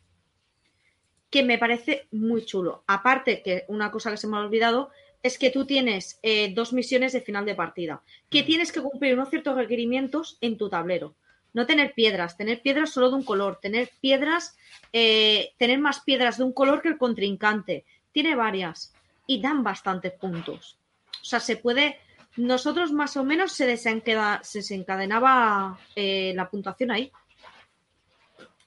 que 1.30 1.42
me 1.42 1.58
parece 1.58 2.06
muy 2.10 2.44
chulo. 2.44 2.82
Aparte 2.86 3.42
que 3.42 3.64
una 3.68 3.90
cosa 3.90 4.10
que 4.10 4.16
se 4.16 4.26
me 4.26 4.36
ha 4.36 4.40
olvidado 4.40 4.90
es 5.22 5.38
que 5.38 5.50
tú 5.50 5.66
tienes 5.66 6.18
eh, 6.22 6.52
dos 6.54 6.72
misiones 6.72 7.12
de 7.12 7.20
final 7.20 7.44
de 7.44 7.54
partida, 7.54 8.02
que 8.30 8.42
Mm. 8.42 8.46
tienes 8.46 8.72
que 8.72 8.80
cumplir 8.80 9.14
unos 9.14 9.30
ciertos 9.30 9.54
requerimientos 9.54 10.38
en 10.40 10.56
tu 10.56 10.68
tablero. 10.68 11.14
No 11.52 11.66
tener 11.66 11.94
piedras, 11.94 12.36
tener 12.36 12.62
piedras 12.62 12.90
solo 12.90 13.10
de 13.10 13.16
un 13.16 13.24
color, 13.24 13.58
tener 13.60 13.90
piedras, 14.00 14.56
eh, 14.92 15.52
tener 15.58 15.78
más 15.78 16.00
piedras 16.00 16.38
de 16.38 16.44
un 16.44 16.52
color 16.52 16.80
que 16.80 16.88
el 16.88 16.98
contrincante. 16.98 17.84
Tiene 18.12 18.34
varias 18.34 18.94
y 19.26 19.40
dan 19.40 19.62
bastantes 19.62 20.12
puntos. 20.12 20.78
O 21.20 21.24
sea, 21.24 21.40
se 21.40 21.56
puede. 21.56 21.98
Nosotros 22.36 22.92
más 22.92 23.16
o 23.16 23.24
menos 23.24 23.52
se, 23.52 23.66
desencada- 23.66 24.40
se 24.42 24.58
desencadenaba 24.60 25.78
eh, 25.96 26.32
la 26.34 26.48
puntuación 26.48 26.90
ahí. 26.92 27.10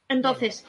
Entonces, 0.08 0.65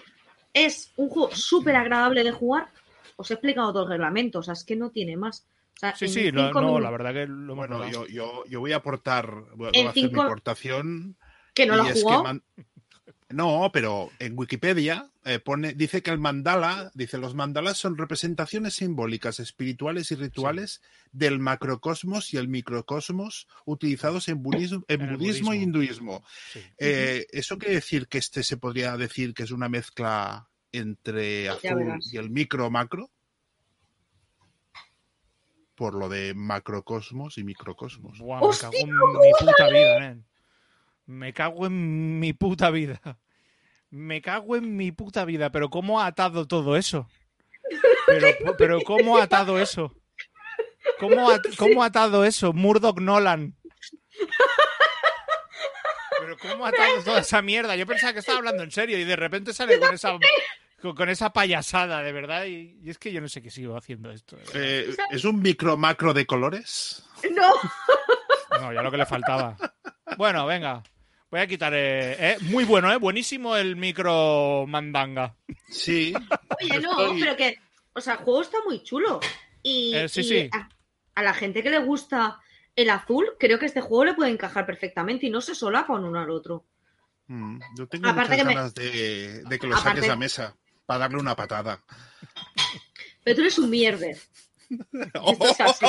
es 0.52 0.92
un 0.96 1.08
juego 1.08 1.34
súper 1.34 1.76
agradable 1.76 2.22
de 2.24 2.32
jugar. 2.32 2.68
Os 3.16 3.30
he 3.30 3.34
explicado 3.34 3.72
todo 3.72 3.82
el 3.84 3.90
reglamento, 3.90 4.38
o 4.40 4.42
sea, 4.42 4.54
es 4.54 4.64
que 4.64 4.76
no 4.76 4.90
tiene 4.90 5.16
más. 5.16 5.46
O 5.76 5.78
sea, 5.78 5.94
Sí, 5.96 6.08
sí, 6.08 6.30
lo- 6.30 6.52
no, 6.52 6.60
minutos- 6.60 6.82
la 6.82 6.90
verdad 6.90 7.12
que 7.12 7.26
lo 7.26 7.54
Bueno, 7.56 7.88
yo, 7.88 8.06
yo, 8.06 8.44
yo 8.46 8.60
voy 8.60 8.72
a 8.72 8.76
aportar, 8.76 9.28
voy 9.54 9.66
a 9.68 9.70
En 9.74 9.88
hacer 9.88 10.02
cinco- 10.02 10.14
mi 10.22 10.22
aportación. 10.22 11.16
que 11.52 11.66
no 11.66 11.76
lo 11.76 11.84
es 11.86 12.02
que 12.04 12.22
man- 12.22 12.42
No, 13.34 13.70
pero 13.72 14.12
en 14.20 14.38
Wikipedia 14.38 15.10
eh, 15.24 15.40
pone, 15.40 15.72
dice 15.72 16.04
que 16.04 16.12
el 16.12 16.20
mandala, 16.20 16.92
dice 16.94 17.18
los 17.18 17.34
mandalas 17.34 17.76
son 17.76 17.98
representaciones 17.98 18.74
simbólicas, 18.74 19.40
espirituales 19.40 20.12
y 20.12 20.14
rituales 20.14 20.82
del 21.10 21.40
macrocosmos 21.40 22.32
y 22.32 22.36
el 22.36 22.46
microcosmos 22.46 23.48
utilizados 23.64 24.28
en 24.28 24.40
budismo, 24.40 24.84
en 24.86 25.16
budismo 25.16 25.52
e 25.52 25.56
hinduismo. 25.56 26.24
Sí. 26.52 26.60
Eh, 26.78 27.26
¿Eso 27.32 27.58
quiere 27.58 27.74
decir 27.74 28.06
que 28.06 28.18
este 28.18 28.44
se 28.44 28.56
podría 28.56 28.96
decir 28.96 29.34
que 29.34 29.42
es 29.42 29.50
una 29.50 29.68
mezcla 29.68 30.48
entre 30.70 31.48
azul 31.48 31.98
y 32.12 32.16
el 32.16 32.30
micro-macro? 32.30 33.10
Por 35.74 35.94
lo 35.94 36.08
de 36.08 36.34
macrocosmos 36.34 37.36
y 37.36 37.42
microcosmos. 37.42 38.20
Buah, 38.20 38.40
me 38.40 38.46
¡Hostia, 38.46 38.70
cago 38.70 38.84
en 38.84 38.92
mi 38.92 39.32
puta 39.40 39.68
vida. 39.68 40.16
Me 41.06 41.32
cago 41.32 41.66
en 41.66 42.20
mi 42.20 42.32
puta 42.32 42.70
vida. 42.70 43.18
Me 43.94 44.20
cago 44.20 44.56
en 44.56 44.76
mi 44.76 44.90
puta 44.92 45.24
vida. 45.24 45.50
Pero 45.50 45.70
¿cómo 45.70 46.00
ha 46.00 46.06
atado 46.06 46.46
todo 46.46 46.76
eso? 46.76 47.08
Pero, 48.06 48.28
pero 48.58 48.80
¿cómo 48.82 49.18
ha 49.18 49.22
atado 49.22 49.58
eso? 49.58 49.94
¿Cómo 50.98 51.30
ha, 51.30 51.40
cómo 51.56 51.82
ha 51.82 51.86
atado 51.86 52.24
eso? 52.24 52.52
Murdoch 52.52 53.00
Nolan. 53.00 53.54
¿Cómo 56.42 56.56
matamos 56.56 57.04
toda 57.04 57.20
esa 57.20 57.40
mierda? 57.40 57.76
Yo 57.76 57.86
pensaba 57.86 58.12
que 58.12 58.18
estaba 58.18 58.38
hablando 58.38 58.62
en 58.62 58.70
serio 58.70 58.98
y 58.98 59.04
de 59.04 59.16
repente 59.16 59.54
sale 59.54 59.78
con 59.78 59.94
esa, 59.94 60.18
con, 60.80 61.08
esa 61.08 61.32
payasada, 61.32 62.02
de 62.02 62.12
verdad. 62.12 62.44
Y, 62.46 62.76
y 62.82 62.90
es 62.90 62.98
que 62.98 63.12
yo 63.12 63.20
no 63.20 63.28
sé 63.28 63.40
qué 63.40 63.50
sigo 63.50 63.76
haciendo 63.76 64.10
esto. 64.10 64.36
Eh, 64.54 64.94
¿Es 65.10 65.24
un 65.24 65.40
micro 65.40 65.76
macro 65.76 66.12
de 66.12 66.26
colores? 66.26 67.04
No, 67.30 67.54
No, 68.60 68.72
ya 68.72 68.82
lo 68.82 68.90
que 68.90 68.96
le 68.98 69.06
faltaba. 69.06 69.56
Bueno, 70.16 70.46
venga. 70.46 70.82
Voy 71.34 71.40
a 71.40 71.48
quitar. 71.48 71.74
eh, 71.74 72.12
eh, 72.16 72.36
muy 72.42 72.62
bueno, 72.62 72.92
¿eh? 72.92 72.96
Buenísimo 72.96 73.56
el 73.56 73.74
micro 73.74 74.66
mandanga. 74.68 75.34
Sí. 75.68 76.14
oye, 76.62 76.78
no, 76.80 76.92
Estoy- 76.92 77.20
pero 77.20 77.36
que, 77.36 77.58
o 77.92 78.00
sea, 78.00 78.12
el 78.12 78.18
juego 78.20 78.42
está 78.42 78.58
muy 78.64 78.84
chulo. 78.84 79.18
Y, 79.60 79.96
Eh, 79.96 80.08
sí, 80.08 80.20
y 80.20 80.24
sí. 80.24 80.50
A, 80.52 80.68
a 81.16 81.22
la 81.24 81.34
gente 81.34 81.60
que 81.64 81.70
le 81.70 81.80
gusta 81.80 82.38
el 82.76 82.88
azul, 82.88 83.32
creo 83.36 83.58
que 83.58 83.66
este 83.66 83.80
juego 83.80 84.04
le 84.04 84.14
puede 84.14 84.30
encajar 84.30 84.64
perfectamente 84.64 85.26
y 85.26 85.30
no 85.30 85.40
se 85.40 85.56
solapan 85.56 86.04
uno 86.04 86.20
al 86.20 86.30
otro. 86.30 86.66
Mm, 87.26 87.58
Yo 87.78 87.88
tengo 87.88 88.06
Aparte 88.10 88.30
muchas 88.34 88.38
que 88.38 88.44
me- 88.44 88.54
ganas 88.54 88.74
de, 88.76 89.42
de 89.42 89.58
que 89.58 89.66
lo 89.66 89.74
Aparte- 89.76 90.02
saques 90.02 90.10
a 90.12 90.16
mesa 90.16 90.56
para 90.86 91.00
darle 91.00 91.18
una 91.18 91.34
patada. 91.34 91.82
Pero 93.24 93.34
tú 93.34 93.42
eres 93.42 93.58
un 93.58 93.70
mierder. 93.70 94.16
Esto 94.70 95.46
es 95.50 95.60
así. 95.60 95.86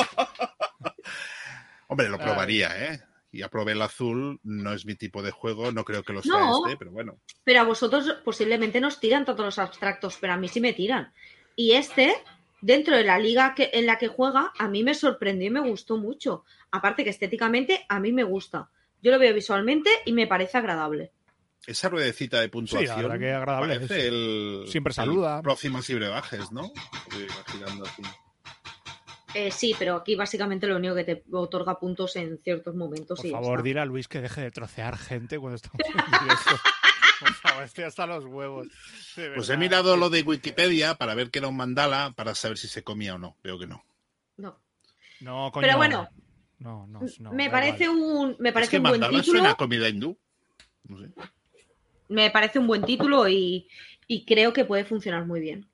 Hombre, 1.86 2.08
lo 2.08 2.18
probaría, 2.18 2.84
¿eh? 2.94 3.00
Y 3.36 3.42
aprobé 3.42 3.72
el 3.72 3.82
azul, 3.82 4.40
no 4.42 4.72
es 4.72 4.86
mi 4.86 4.94
tipo 4.94 5.22
de 5.22 5.30
juego, 5.30 5.72
no 5.72 5.84
creo 5.84 6.02
que 6.02 6.12
lo 6.12 6.22
sea 6.22 6.38
No. 6.38 6.66
este, 6.66 6.76
pero 6.78 6.90
bueno. 6.90 7.18
Pero 7.44 7.60
a 7.60 7.64
vosotros 7.64 8.16
posiblemente 8.24 8.80
nos 8.80 8.98
tiran 8.98 9.24
todos 9.24 9.44
los 9.44 9.58
abstractos, 9.58 10.16
pero 10.20 10.32
a 10.32 10.36
mí 10.36 10.48
sí 10.48 10.60
me 10.60 10.72
tiran. 10.72 11.12
Y 11.54 11.72
este, 11.72 12.14
dentro 12.60 12.96
de 12.96 13.04
la 13.04 13.18
liga 13.18 13.54
que, 13.54 13.70
en 13.72 13.86
la 13.86 13.98
que 13.98 14.08
juega, 14.08 14.52
a 14.58 14.68
mí 14.68 14.82
me 14.82 14.94
sorprendió 14.94 15.48
y 15.48 15.50
me 15.50 15.60
gustó 15.60 15.96
mucho. 15.98 16.44
Aparte 16.70 17.04
que 17.04 17.10
estéticamente 17.10 17.84
a 17.88 18.00
mí 18.00 18.12
me 18.12 18.24
gusta. 18.24 18.70
Yo 19.02 19.10
lo 19.10 19.18
veo 19.18 19.34
visualmente 19.34 19.90
y 20.04 20.12
me 20.12 20.26
parece 20.26 20.58
agradable. 20.58 21.12
Esa 21.66 21.88
ruedecita 21.88 22.40
de 22.40 22.48
puntuación. 22.48 23.02
verdad 23.02 23.18
que 23.18 23.32
agradable 23.32 23.74
parece 23.74 23.98
es. 23.98 24.04
el. 24.06 24.64
Siempre 24.68 24.92
el 24.92 24.94
saluda. 24.94 25.42
próximas 25.42 25.88
y 25.90 25.94
brebajes, 25.94 26.52
¿no? 26.52 26.72
Voy 27.10 27.26
girando 27.52 27.84
así. 27.84 28.02
Eh, 29.38 29.50
sí, 29.50 29.74
pero 29.78 29.96
aquí 29.96 30.14
básicamente 30.16 30.66
lo 30.66 30.76
único 30.76 30.94
que 30.94 31.04
te 31.04 31.22
otorga 31.30 31.78
puntos 31.78 32.16
en 32.16 32.38
ciertos 32.38 32.74
momentos. 32.74 33.18
Por 33.18 33.26
y 33.26 33.30
favor, 33.30 33.62
dile 33.62 33.80
a 33.80 33.84
Luis 33.84 34.08
que 34.08 34.22
deje 34.22 34.40
de 34.40 34.50
trocear 34.50 34.96
gente 34.96 35.38
cuando 35.38 35.56
estamos 35.56 35.78
en 35.86 36.20
directo. 36.22 36.56
Por 37.20 37.34
favor, 37.34 37.64
estoy 37.64 37.84
hasta 37.84 38.06
los 38.06 38.24
huevos. 38.24 38.68
Pues 39.34 39.50
he 39.50 39.58
mirado 39.58 39.98
lo 39.98 40.08
de 40.08 40.22
Wikipedia 40.22 40.94
para 40.94 41.14
ver 41.14 41.30
que 41.30 41.40
era 41.40 41.48
un 41.48 41.56
mandala, 41.56 42.14
para 42.16 42.34
saber 42.34 42.56
si 42.56 42.66
se 42.66 42.82
comía 42.82 43.16
o 43.16 43.18
no. 43.18 43.36
Veo 43.44 43.58
que 43.58 43.66
no. 43.66 43.84
No. 44.38 44.58
No, 45.20 45.50
coño. 45.52 45.66
Pero 45.66 45.76
bueno. 45.76 46.08
No, 46.58 46.86
no, 46.86 47.00
no, 47.20 47.32
me 47.32 47.50
parece 47.50 47.90
un 47.90 48.36
me 48.38 48.48
es 48.48 48.54
parece 48.54 48.70
que 48.70 48.76
un 48.78 48.82
buen 48.84 48.92
mandala 48.92 49.20
título. 49.20 49.38
suena 49.40 49.50
a 49.50 49.56
comida 49.56 49.86
hindú. 49.90 50.18
No 50.84 50.98
sé. 50.98 51.10
Me 52.08 52.30
parece 52.30 52.58
un 52.58 52.66
buen 52.66 52.84
título 52.84 53.28
y, 53.28 53.68
y 54.06 54.24
creo 54.24 54.54
que 54.54 54.64
puede 54.64 54.86
funcionar 54.86 55.26
muy 55.26 55.40
bien. 55.40 55.68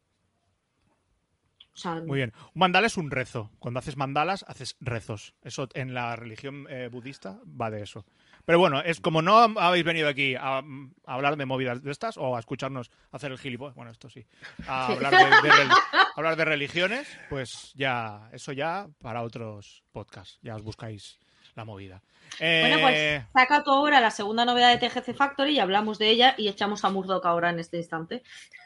O 1.74 1.76
sea, 1.78 1.94
Muy 1.96 2.18
bien. 2.18 2.32
Un 2.54 2.60
mandala 2.60 2.86
es 2.86 2.96
un 2.98 3.10
rezo. 3.10 3.50
Cuando 3.58 3.78
haces 3.80 3.96
mandalas, 3.96 4.44
haces 4.46 4.76
rezos. 4.80 5.34
Eso 5.42 5.68
en 5.74 5.94
la 5.94 6.16
religión 6.16 6.66
eh, 6.68 6.88
budista 6.92 7.38
va 7.60 7.70
de 7.70 7.82
eso. 7.82 8.04
Pero 8.44 8.58
bueno, 8.58 8.80
es 8.80 9.00
como 9.00 9.22
no 9.22 9.38
habéis 9.38 9.84
venido 9.84 10.08
aquí 10.08 10.34
a, 10.34 10.58
a 10.58 10.62
hablar 11.06 11.36
de 11.36 11.46
movidas 11.46 11.82
de 11.82 11.90
estas 11.92 12.16
o 12.18 12.34
a 12.36 12.40
escucharnos 12.40 12.90
hacer 13.12 13.30
el 13.32 13.38
gilipollas, 13.38 13.76
bueno, 13.76 13.90
esto 13.92 14.10
sí, 14.10 14.26
a 14.66 14.86
Sí. 14.88 14.92
hablar 14.94 15.12
de, 15.12 15.48
de 15.48 15.54
rel- 15.54 15.76
hablar 16.16 16.36
de 16.36 16.44
religiones, 16.44 17.06
pues 17.30 17.72
ya, 17.76 18.28
eso 18.32 18.50
ya 18.52 18.88
para 19.00 19.22
otros 19.22 19.84
podcasts, 19.92 20.40
ya 20.42 20.56
os 20.56 20.62
buscáis 20.62 21.20
la 21.54 21.64
movida. 21.64 22.02
Bueno, 22.40 22.76
Eh, 22.76 22.80
pues 22.80 23.32
saca 23.32 23.62
tú 23.62 23.70
ahora 23.70 24.00
la 24.00 24.10
segunda 24.10 24.44
novedad 24.46 24.78
de 24.78 24.88
TGC 24.88 25.14
Factory 25.14 25.52
y 25.56 25.58
hablamos 25.60 25.98
de 25.98 26.08
ella 26.08 26.34
y 26.38 26.48
echamos 26.48 26.84
a 26.84 26.90
Murdoch 26.90 27.24
ahora 27.26 27.50
en 27.50 27.58
este 27.58 27.76
instante. 27.76 28.22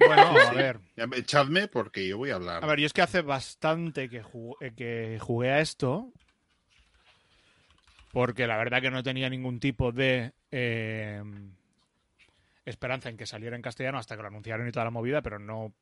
bueno, 0.06 0.22
a 0.22 0.52
ver. 0.52 0.80
Echadme 1.14 1.66
porque 1.66 2.06
yo 2.06 2.16
voy 2.16 2.30
a 2.30 2.36
hablar. 2.36 2.62
A 2.62 2.66
ver, 2.66 2.78
yo 2.78 2.86
es 2.86 2.92
que 2.92 3.02
hace 3.02 3.22
bastante 3.22 4.08
que 4.08 4.22
jugué, 4.22 4.68
eh, 4.68 4.72
que 4.76 5.18
jugué 5.20 5.50
a 5.50 5.60
esto. 5.60 6.12
Porque 8.12 8.46
la 8.46 8.56
verdad 8.56 8.80
que 8.80 8.90
no 8.90 9.02
tenía 9.02 9.28
ningún 9.28 9.60
tipo 9.60 9.92
de 9.92 10.32
eh, 10.50 11.22
esperanza 12.64 13.08
en 13.08 13.16
que 13.16 13.26
saliera 13.26 13.56
en 13.56 13.62
castellano 13.62 13.98
hasta 13.98 14.16
que 14.16 14.22
lo 14.22 14.28
anunciaron 14.28 14.66
y 14.68 14.72
toda 14.72 14.84
la 14.84 14.90
movida, 14.90 15.22
pero 15.22 15.38
no. 15.38 15.74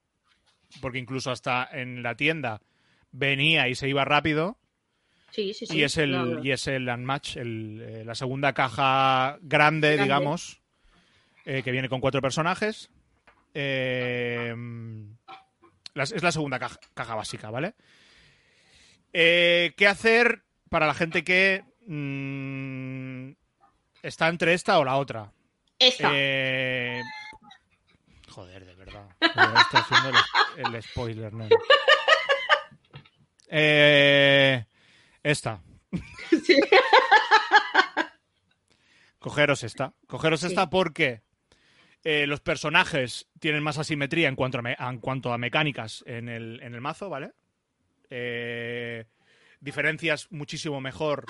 Porque 0.80 0.98
incluso 0.98 1.30
hasta 1.30 1.68
en 1.70 2.02
la 2.02 2.16
tienda 2.16 2.60
venía 3.12 3.68
y 3.68 3.74
se 3.74 3.88
iba 3.88 4.04
rápido. 4.04 4.58
Sí, 5.34 5.52
sí, 5.52 5.66
sí. 5.66 5.78
y 5.78 5.82
es 5.82 5.96
el, 5.96 6.10
claro. 6.10 6.44
y 6.44 6.52
es 6.52 6.68
el 6.68 6.88
Unmatch, 6.88 7.38
el, 7.38 7.82
eh, 7.84 8.04
la 8.04 8.14
segunda 8.14 8.52
caja 8.52 9.36
grande, 9.42 9.88
Grande. 9.88 10.02
digamos, 10.04 10.60
eh, 11.44 11.64
que 11.64 11.72
viene 11.72 11.88
con 11.88 12.00
cuatro 12.00 12.22
personajes. 12.22 12.88
Eh, 13.52 14.54
es 15.96 16.22
la 16.22 16.30
segunda 16.30 16.60
caja, 16.60 16.78
caja 16.94 17.16
básica, 17.16 17.50
¿vale? 17.50 17.74
¿Qué 19.12 19.86
hacer 19.88 20.44
para 20.70 20.86
la 20.86 20.94
gente 20.94 21.24
que 21.24 21.64
mm, 21.86 23.30
está 24.02 24.28
entre 24.28 24.54
esta 24.54 24.78
o 24.78 24.84
la 24.84 24.96
otra? 24.96 25.32
Esta. 25.80 26.10
Joder, 28.28 28.64
de 28.64 28.74
verdad. 28.76 29.08
Estoy 29.20 29.80
haciendo 29.80 30.18
el, 30.58 30.74
el 30.76 30.82
spoiler, 30.82 31.32
¿no? 31.32 31.48
Eh, 33.56 34.64
esta. 35.24 35.60
Sí. 36.44 36.56
Cogeros 39.18 39.62
esta. 39.64 39.94
Cogeros 40.06 40.40
Sí. 40.40 40.46
esta 40.48 40.68
porque 40.68 41.22
eh, 42.04 42.26
los 42.26 42.40
personajes 42.40 43.26
tienen 43.40 43.62
más 43.62 43.78
asimetría 43.78 44.28
en 44.28 44.36
cuanto 44.36 44.58
a, 44.58 44.62
me- 44.62 44.76
en 44.78 44.98
cuanto 44.98 45.32
a 45.32 45.38
mecánicas 45.38 46.04
en 46.06 46.28
el, 46.28 46.60
en 46.62 46.74
el 46.74 46.80
mazo, 46.80 47.08
¿vale? 47.08 47.32
Eh, 48.10 49.06
diferencias 49.60 50.30
muchísimo 50.30 50.80
mejor 50.80 51.24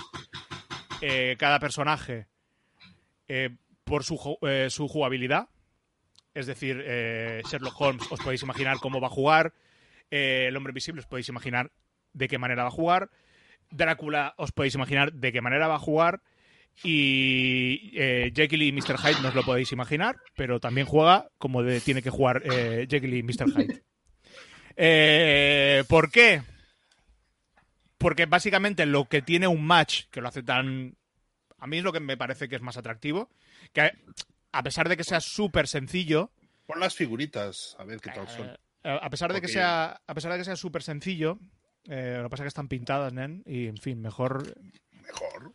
eh, 1.01 1.37
cada 1.39 1.61
personaje 1.61 2.27
por 3.85 4.03
su, 4.05 4.17
ju- 4.17 4.69
su 4.71 4.89
jugabilidad. 4.89 5.49
Es 6.35 6.47
decir, 6.47 6.79
Sherlock 6.79 7.81
Holmes, 7.81 8.07
os 8.11 8.19
podéis 8.21 8.43
imaginar 8.43 8.79
cómo 8.79 9.01
va 9.01 9.07
a 9.07 9.11
jugar. 9.11 9.55
El 10.11 10.57
hombre 10.57 10.73
invisible, 10.73 11.01
os 11.01 11.07
podéis 11.07 11.29
imaginar 11.29 11.71
de 12.13 12.27
qué 12.29 12.39
manera 12.39 12.63
va 12.65 12.69
a 12.69 12.73
jugar. 12.73 13.09
Drácula, 13.71 14.35
os 14.39 14.53
podéis 14.53 14.75
imaginar 14.75 15.13
de 15.13 15.33
qué 15.33 15.41
manera 15.41 15.69
va 15.69 15.77
a 15.77 15.79
jugar. 15.81 16.23
Y 16.83 17.93
eh, 17.95 18.33
Jekyll 18.35 18.63
y 18.63 18.73
Mr. 18.73 18.99
Hyde 18.99 19.21
no 19.23 19.29
os 19.29 19.35
lo 19.35 19.45
podéis 19.45 19.71
imaginar, 19.73 20.17
pero 20.37 20.59
también 20.59 20.87
juega 20.87 21.29
como 21.39 21.63
de- 21.63 21.81
tiene 21.81 22.03
que 22.03 22.11
jugar 22.11 22.43
eh, 22.45 22.87
Jekyll 22.91 23.15
y 23.15 23.23
Mr. 23.23 23.47
Hyde. 23.55 23.83
Eh, 24.77 25.85
¿Por 25.89 26.11
qué? 26.11 26.43
Porque 27.99 28.27
básicamente 28.27 28.87
lo 28.87 29.05
que 29.07 29.23
tiene 29.23 29.47
un 29.47 29.65
match 29.65 30.05
que 30.11 30.21
lo 30.21 30.29
hace 30.29 30.43
tan. 30.43 30.97
A 31.59 31.67
mí 31.67 31.79
es 31.79 31.85
lo 31.85 31.93
que 31.93 32.01
me 32.01 32.17
parece 32.17 32.49
que 32.49 32.57
es 32.57 32.63
más 32.63 32.77
atractivo. 32.77 33.31
Que 33.73 33.93
a 34.53 34.63
pesar 34.63 34.89
de 34.89 34.97
que 34.97 35.05
sea 35.05 35.21
súper 35.21 35.69
sencillo, 35.69 36.31
Pon 36.67 36.81
las 36.81 36.95
figuritas, 36.95 37.77
a 37.79 37.85
ver 37.85 38.01
qué 38.01 38.11
tal 38.11 38.29
son. 38.29 38.51
a 38.83 39.11
pesar 39.11 39.31
de 39.33 39.37
que 39.41 39.43
Porque- 39.47 39.53
sea 39.53 40.01
a 40.07 40.15
pesar 40.15 40.33
de 40.33 40.39
que 40.39 40.45
sea 40.45 40.57
súper 40.57 40.83
sencillo, 40.83 41.39
eh, 41.89 42.15
lo 42.19 42.25
que 42.25 42.31
pasa 42.31 42.43
es 42.43 42.45
que 42.47 42.49
están 42.49 42.69
pintadas, 42.69 43.13
nen, 43.13 43.43
y 43.47 43.67
en 43.67 43.77
fin, 43.77 44.01
mejor 44.01 44.55
Mejor. 45.03 45.53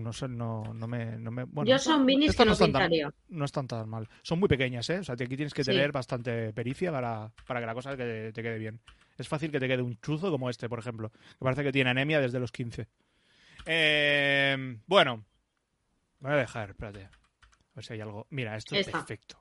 no 0.00 0.12
sé, 0.12 0.26
no, 0.28 0.64
no 0.74 0.86
me, 0.88 1.18
no 1.18 1.30
me- 1.30 1.44
bueno, 1.44 1.70
Yo 1.70 1.78
son 1.78 2.04
minis 2.04 2.34
que 2.34 2.44
no 2.44 2.52
están 2.52 2.72
tan- 2.72 2.82
pintaría. 2.88 3.12
no 3.28 3.44
están 3.44 3.68
tan 3.68 3.88
mal. 3.88 4.08
Son 4.22 4.38
muy 4.40 4.48
pequeñas, 4.48 4.88
¿eh? 4.90 4.98
O 4.98 5.04
sea, 5.04 5.14
aquí 5.14 5.26
tienes 5.36 5.54
que 5.54 5.62
Sí. 5.64 5.70
tener 5.70 5.92
bastante 5.92 6.52
pericia 6.52 6.90
para, 6.90 7.30
para 7.46 7.60
que 7.60 7.66
la 7.66 7.74
cosa 7.74 7.96
te 7.96 8.32
quede 8.32 8.58
bien. 8.58 8.80
Es 9.18 9.28
fácil 9.28 9.52
que 9.52 9.60
te 9.60 9.68
quede 9.68 9.82
un 9.82 10.00
chuzo 10.00 10.30
como 10.30 10.48
este, 10.50 10.68
por 10.68 10.78
ejemplo, 10.78 11.10
que 11.10 11.38
parece 11.44 11.62
que 11.62 11.70
tiene 11.72 11.90
anemia 11.90 12.20
desde 12.20 12.40
los 12.40 12.50
15. 12.50 12.88
Eh, 13.66 14.78
bueno, 14.86 15.24
me 16.20 16.30
voy 16.30 16.38
a 16.38 16.40
dejar, 16.40 16.70
espérate. 16.70 17.04
A 17.04 17.10
ver 17.76 17.84
si 17.84 17.92
hay 17.92 18.00
algo. 18.00 18.26
Mira, 18.30 18.56
esto 18.56 18.74
es 18.74 18.88
perfecto. 18.88 19.38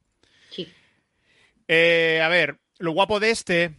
Sí. 0.49 0.71
Eh, 1.67 2.21
a 2.23 2.27
ver, 2.27 2.59
lo 2.79 2.91
guapo 2.91 3.19
de 3.19 3.31
este 3.31 3.75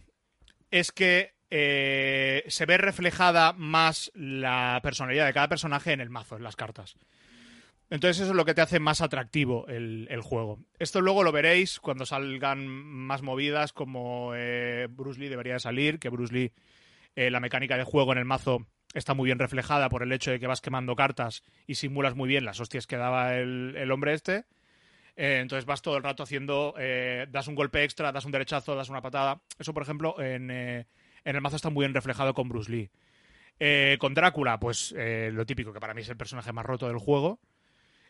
es 0.71 0.91
que 0.91 1.33
eh, 1.55 2.45
se 2.47 2.65
ve 2.65 2.79
reflejada 2.79 3.53
más 3.53 4.11
la 4.15 4.79
personalidad 4.81 5.27
de 5.27 5.33
cada 5.33 5.49
personaje 5.49 5.91
en 5.91 6.01
el 6.01 6.09
mazo, 6.09 6.35
en 6.35 6.41
las 6.41 6.55
cartas. 6.55 6.95
Entonces 7.91 8.21
eso 8.21 8.31
es 8.31 8.35
lo 8.35 8.43
que 8.43 8.55
te 8.55 8.61
hace 8.61 8.79
más 8.79 9.01
atractivo 9.01 9.67
el, 9.67 10.19
juego. 10.23 10.57
Esto 10.79 10.99
luego 10.99 11.21
lo 11.21 11.31
veréis 11.31 11.79
cuando 11.79 12.07
salgan 12.07 12.65
más 12.65 13.21
movidas 13.21 13.71
como 13.71 14.31
eh, 14.35 14.87
Bruce 14.89 15.19
Lee 15.19 15.29
debería 15.29 15.53
de 15.53 15.59
salir, 15.59 15.99
que 15.99 16.09
Bruce 16.09 16.33
Lee, 16.33 16.53
eh, 17.15 17.29
la 17.29 17.39
mecánica 17.39 17.77
de 17.77 17.83
juego 17.83 18.13
en 18.13 18.17
el 18.17 18.25
mazo 18.25 18.65
está 18.95 19.13
muy 19.13 19.27
bien 19.27 19.37
reflejada 19.37 19.89
por 19.89 20.01
el 20.01 20.11
hecho 20.11 20.31
de 20.31 20.39
que 20.39 20.47
vas 20.47 20.59
quemando 20.59 20.95
cartas 20.95 21.43
y 21.67 21.75
simulas 21.75 22.15
muy 22.15 22.27
bien 22.27 22.45
las 22.45 22.59
hostias 22.59 22.87
que 22.87 22.97
daba 22.97 23.35
el, 23.35 23.91
hombre 23.91 24.15
este. 24.15 24.45
Eh, 25.15 25.37
entonces 25.39 25.65
vas 25.65 25.83
todo 25.83 25.97
el 25.97 26.03
rato 26.03 26.23
haciendo, 26.23 26.73
das 27.29 27.47
un 27.47 27.53
golpe 27.53 27.83
extra, 27.83 28.11
das 28.11 28.25
un 28.25 28.31
derechazo, 28.31 28.73
das 28.73 28.89
una 28.89 29.03
patada. 29.03 29.43
Eso, 29.59 29.71
por 29.71 29.83
ejemplo, 29.83 30.19
en, 30.19 30.49
en 31.25 31.35
el 31.35 31.41
mazo 31.41 31.55
está 31.57 31.69
muy 31.69 31.83
bien 31.83 31.93
reflejado 31.93 32.33
con 32.33 32.49
Bruce 32.49 32.71
Lee. 32.71 32.89
Eh, 33.59 33.97
con 33.99 34.13
Drácula, 34.13 34.59
pues 34.59 34.93
eh, 34.97 35.29
lo 35.33 35.45
típico, 35.45 35.73
que 35.73 35.79
para 35.79 35.93
mí 35.93 36.01
es 36.01 36.09
el 36.09 36.17
personaje 36.17 36.51
más 36.53 36.65
roto 36.65 36.87
del 36.87 36.97
juego. 36.97 37.39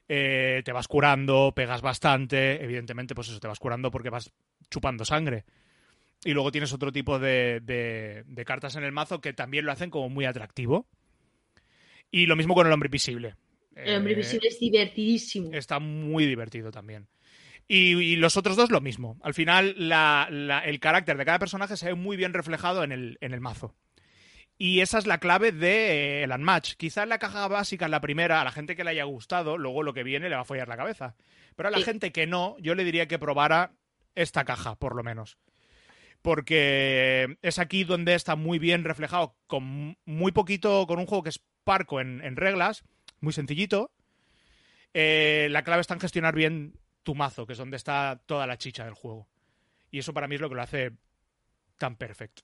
eh, 0.10 0.62
te 0.66 0.72
vas 0.74 0.88
curando, 0.88 1.54
pegas 1.56 1.82
bastante, 1.82 2.64
evidentemente, 2.64 3.16
pues 3.16 3.30
eso, 3.30 3.40
te 3.40 3.48
vas 3.48 3.60
curando 3.60 3.92
porque 3.92 4.10
vas 4.10 4.32
chupando 4.70 5.06
sangre. 5.06 5.46
Y 6.26 6.34
luego 6.34 6.52
tienes 6.52 6.74
otro 6.74 6.92
tipo 6.92 7.20
de, 7.20 7.60
de- 7.62 8.24
de 8.26 8.46
cartas 8.46 8.76
en 8.76 8.84
el 8.84 8.92
mazo 8.94 9.22
que 9.22 9.34
también 9.34 9.66
lo 9.66 9.72
hacen 9.74 9.90
como 9.90 10.10
muy 10.10 10.26
atractivo. 10.26 10.88
Y 12.12 12.26
lo 12.28 12.36
mismo 12.36 12.54
con 12.54 12.68
el 12.68 12.74
hombre 12.74 12.88
invisible. 12.88 13.36
El 13.76 13.98
hombre 13.98 14.14
invisible 14.14 14.48
es 14.50 14.60
divertidísimo. 14.60 15.54
Está 15.54 15.80
muy 15.80 16.26
divertido 16.26 16.72
también. 16.72 17.08
Y, 17.68 17.94
y 17.94 18.16
los 18.18 18.36
otros 18.38 18.58
dos 18.58 18.72
lo 18.72 18.82
mismo. 18.82 19.18
Al 19.24 19.34
final, 19.34 19.74
la- 19.78 20.28
la- 20.30 20.60
el 20.60 20.80
carácter 20.80 21.18
de 21.18 21.26
cada 21.26 21.40
personaje 21.40 21.78
se 21.78 21.88
ve 21.88 21.96
muy 21.96 22.18
bien 22.18 22.34
reflejado 22.34 22.84
en 22.84 22.92
el, 22.92 23.18
en 23.22 23.34
el 23.34 23.40
mazo. 23.42 23.74
Y 24.58 24.82
esa 24.82 25.00
es 25.00 25.08
la 25.08 25.18
clave 25.18 25.52
del 25.52 26.32
Unmatch. 26.32 26.74
Quizás 26.76 27.08
la 27.08 27.18
caja 27.20 27.48
básica, 27.48 27.88
la 27.88 28.02
primera, 28.02 28.40
a 28.40 28.44
la 28.44 28.52
gente 28.52 28.76
que 28.76 28.84
le 28.84 28.92
haya 28.92 29.04
gustado, 29.06 29.58
luego 29.58 29.82
lo 29.82 29.94
que 29.94 30.04
viene 30.04 30.30
le 30.30 30.36
va 30.36 30.42
a 30.42 30.46
follar 30.46 30.68
la 30.68 30.78
cabeza. 30.78 31.16
Pero 31.56 31.70
a 31.70 31.72
la 31.72 31.80
Sí. 31.80 31.84
gente 31.84 32.12
que 32.12 32.28
no, 32.28 32.56
yo 32.60 32.76
le 32.76 32.84
diría 32.84 33.08
que 33.08 33.18
probara 33.18 33.72
esta 34.14 34.46
caja, 34.46 34.76
por 34.76 34.96
lo 34.96 35.04
menos. 35.04 35.38
Porque 36.22 37.38
es 37.42 37.60
aquí 37.60 37.84
donde 37.84 38.14
está 38.16 38.36
muy 38.36 38.60
bien 38.60 38.84
reflejado, 38.84 39.36
con 39.48 39.98
muy 40.06 40.32
poquito, 40.32 40.86
con 40.88 41.00
un 41.00 41.06
juego 41.06 41.24
que 41.24 41.30
es 41.32 41.42
parco 41.64 42.00
en, 42.00 42.22
en 42.24 42.36
reglas, 42.36 42.84
muy 43.20 43.34
sencillito. 43.34 43.92
Eh, 44.94 45.48
la 45.50 45.64
clave 45.64 45.82
está 45.82 45.96
en 45.96 46.00
gestionar 46.00 46.36
bien 46.36 46.76
tu 47.04 47.14
mazo, 47.16 47.46
que 47.46 47.54
es 47.54 47.60
donde 47.60 47.78
está 47.78 48.20
toda 48.26 48.48
la 48.48 48.58
chicha 48.58 48.86
del 48.86 48.94
juego. 48.94 49.28
Y 49.92 50.00
eso 50.00 50.14
para 50.14 50.28
mí 50.28 50.36
es 50.36 50.42
lo 50.42 50.50
que 50.50 50.56
lo 50.56 50.62
hace 50.62 50.92
tan 51.78 51.96
perfecto. 51.98 52.44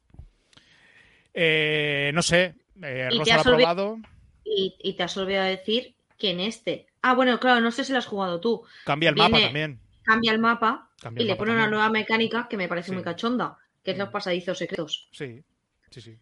Eh, 1.33 2.11
no 2.13 2.21
sé, 2.21 2.55
eh, 2.81 3.09
Y 3.11 3.19
te 3.23 3.31
Rosa 3.31 3.35
lo 3.35 3.39
ha 3.41 3.43
probado. 3.43 3.99
Y, 4.43 4.75
y 4.81 4.93
te 4.93 5.03
has 5.03 5.15
olvidado 5.17 5.47
decir 5.47 5.95
que 6.17 6.31
en 6.31 6.39
este. 6.39 6.87
Ah, 7.01 7.13
bueno, 7.13 7.39
claro, 7.39 7.61
no 7.61 7.71
sé 7.71 7.83
si 7.83 7.91
lo 7.91 7.99
has 7.99 8.05
jugado 8.07 8.39
tú. 8.39 8.63
Cambia 8.85 9.09
el 9.09 9.15
viene- 9.15 9.29
mapa 9.29 9.43
también. 9.45 9.79
Cambia 10.03 10.31
el 10.31 10.39
mapa 10.39 10.89
Cambia 10.99 11.21
y 11.21 11.23
el 11.23 11.27
le 11.27 11.33
mapa 11.33 11.39
pone 11.39 11.51
una 11.53 11.67
nueva 11.67 11.89
mecánica 11.89 12.47
que 12.49 12.57
me 12.57 12.67
parece 12.67 12.87
Sí. 12.89 12.93
muy 12.95 13.03
cachonda, 13.03 13.57
que 13.83 13.91
es 13.91 13.97
los 13.97 14.09
Mm. 14.09 14.11
pasadizos 14.11 14.57
secretos. 14.57 15.07
Sí, 15.11 15.43
sí, 15.91 16.01
sí. 16.01 16.17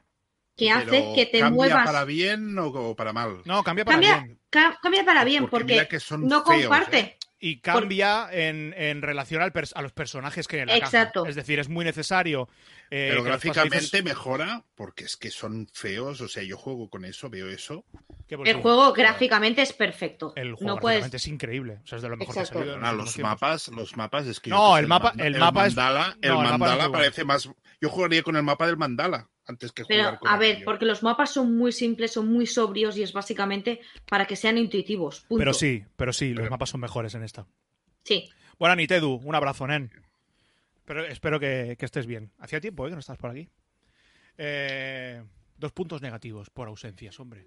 Que 0.56 0.72
hace 0.72 0.86
Pero 0.90 1.14
que 1.16 1.26
te 1.28 1.40
¿cambia 1.40 1.56
muevas. 1.56 1.86
para 1.86 2.04
bien 2.04 2.58
o, 2.60 2.96
para 2.96 3.14
mal? 3.14 3.42
No, 3.46 3.64
cambia 3.64 3.86
para 3.86 3.96
Cambia, 3.96 4.20
bien. 4.24 4.40
ca- 4.50 4.78
cambia 4.82 5.06
para 5.06 5.24
bien, 5.24 5.44
Porque 5.44 5.52
porque, 5.52 5.74
mira 5.74 5.88
que 5.88 6.00
son 6.00 6.28
no 6.28 6.44
feos, 6.44 6.64
comparte. 6.64 7.00
¿eh? 7.00 7.18
Y 7.40 7.60
cambia 7.60 8.28
en, 8.32 8.74
en 8.76 9.04
relación 9.04 9.44
al 9.44 9.52
a 9.76 9.82
los 9.84 9.92
personajes 9.92 10.48
que 10.48 10.56
hay 10.56 10.62
en 10.64 10.68
la 10.70 10.78
Exacto. 10.78 11.22
caja. 11.22 11.30
Es 11.30 11.36
decir, 11.36 11.60
es 11.60 11.70
muy 11.70 11.86
necesario. 11.86 12.50
eh, 12.90 13.08
Pero 13.12 13.22
gráficamente 13.24 14.02
mejora 14.02 14.64
porque 14.74 15.04
es 15.04 15.18
que 15.18 15.30
son 15.30 15.68
feos. 15.72 16.20
O 16.22 16.28
sea, 16.28 16.42
yo 16.42 16.58
juego 16.58 16.90
con 16.90 17.06
eso, 17.06 17.30
veo 17.30 17.48
eso. 17.50 17.86
El 18.28 18.56
juego 18.56 18.92
gráficamente 18.92 19.62
es 19.62 19.72
perfecto. 19.72 20.34
el 20.36 20.54
juego 20.56 20.76
no 20.76 20.82
puedes. 20.82 20.98
gráficamente 21.02 21.18
es 21.18 21.28
increíble. 21.28 21.80
O 21.84 21.86
sea, 21.88 21.98
es 21.98 22.02
de 22.02 22.10
lo 22.10 22.18
mejor 22.18 22.36
Exacto. 22.38 22.54
que 22.54 22.58
ha 22.58 22.62
salido. 22.62 22.74
en 22.76 22.82
Perdona, 22.82 22.98
los 23.04 23.14
tiempos. 23.14 23.32
mapas, 23.32 23.68
los 23.68 23.98
mapas 23.98 24.26
es 24.26 24.40
que 24.40 24.50
No, 24.50 24.78
el 24.78 24.88
mapa- 24.88 25.14
el 25.18 25.38
mapa 25.38 25.68
es- 25.68 25.76
mandala, 25.76 26.18
el 26.22 26.32
no, 26.34 26.42
el 26.42 26.50
mandala 26.50 26.92
parece 26.92 27.24
más. 27.24 27.48
Yo 27.80 27.90
jugaría 27.90 28.24
con 28.24 28.36
el 28.36 28.44
mapa 28.44 28.66
del 28.66 28.78
mandala 28.78 29.30
antes 29.46 29.72
que 29.72 29.84
jugar 29.84 30.06
Pero, 30.08 30.20
con 30.20 30.30
a 30.30 30.38
ver, 30.38 30.52
aquello. 30.54 30.66
porque 30.66 30.86
los 30.86 31.04
mapas 31.04 31.32
son 31.32 31.56
muy 31.56 31.72
simples, 31.72 32.12
son 32.12 32.28
muy 32.28 32.48
sobrios 32.48 32.98
y 32.98 33.04
es 33.04 33.14
básicamente 33.14 33.82
para 34.10 34.26
que 34.26 34.36
sean 34.36 34.58
intuitivos. 34.58 35.22
punto. 35.22 35.40
Pero 35.40 35.54
sí, 35.54 35.84
pero 35.96 36.12
sí, 36.12 36.30
los 36.30 36.42
Pero- 36.42 36.52
mapas 36.52 36.70
son 36.70 36.82
mejores 36.82 37.14
en 37.16 37.24
esta. 37.24 37.46
Sí. 38.04 38.30
Bueno, 38.58 38.76
Nitedu, 38.76 39.22
un 39.24 39.36
abrazo, 39.36 39.68
nen. 39.68 39.92
Pero 40.86 41.06
espero 41.06 41.40
que, 41.40 41.76
que 41.78 41.86
estés 41.86 42.06
bien. 42.08 42.32
Hacía 42.40 42.60
tiempo 42.62 42.86
¿eh? 42.86 42.90
que 42.90 42.96
no 42.96 43.00
estás 43.02 43.18
por 43.18 43.30
aquí. 43.30 43.48
Eh, 44.38 45.22
dos 45.58 45.72
puntos 45.74 46.02
negativos 46.02 46.50
por 46.50 46.68
ausencias, 46.68 47.20
hombre. 47.20 47.46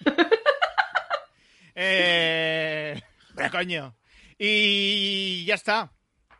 eh, 1.74 3.00
coño. 3.52 3.96
Y 4.38 5.44
ya 5.46 5.54
está. 5.54 5.92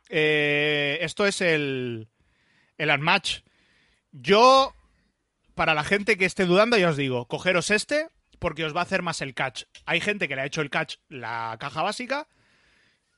Eh, 0.08 0.98
esto 1.00 1.26
es 1.26 1.40
el, 1.40 2.08
el 2.78 2.90
Unmatch. 2.90 3.40
Yo, 4.12 4.74
para 5.54 5.74
la 5.74 5.84
gente 5.84 6.16
que 6.16 6.24
esté 6.24 6.46
dudando, 6.46 6.78
ya 6.78 6.90
os 6.90 6.96
digo, 6.96 7.26
cogeros 7.26 7.70
este 7.70 8.08
porque 8.38 8.64
os 8.64 8.74
va 8.74 8.80
a 8.80 8.84
hacer 8.84 9.02
más 9.02 9.22
el 9.22 9.34
catch. 9.34 9.64
Hay 9.86 10.00
gente 10.00 10.28
que 10.28 10.36
le 10.36 10.42
ha 10.42 10.46
hecho 10.46 10.60
el 10.60 10.70
catch 10.70 10.96
la 11.08 11.56
caja 11.58 11.82
básica 11.82 12.28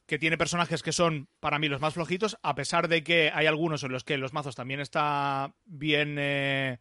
que 0.07 0.19
tiene 0.19 0.39
personajes 0.39 0.83
que 0.83 0.93
son 0.93 1.29
para 1.39 1.59
mí 1.59 1.69
los 1.69 1.83
más 1.83 1.93
flojitos, 1.93 2.39
a 2.43 2.55
pesar 2.55 2.89
de 2.89 3.05
que 3.05 3.31
hay 3.35 3.47
algunos 3.47 3.83
en 3.83 3.93
los 3.93 4.05
que 4.05 4.17
los 4.17 4.33
mazos 4.33 4.57
también 4.57 4.81
está 4.81 5.53
bien, 5.67 6.17
eh, 6.19 6.79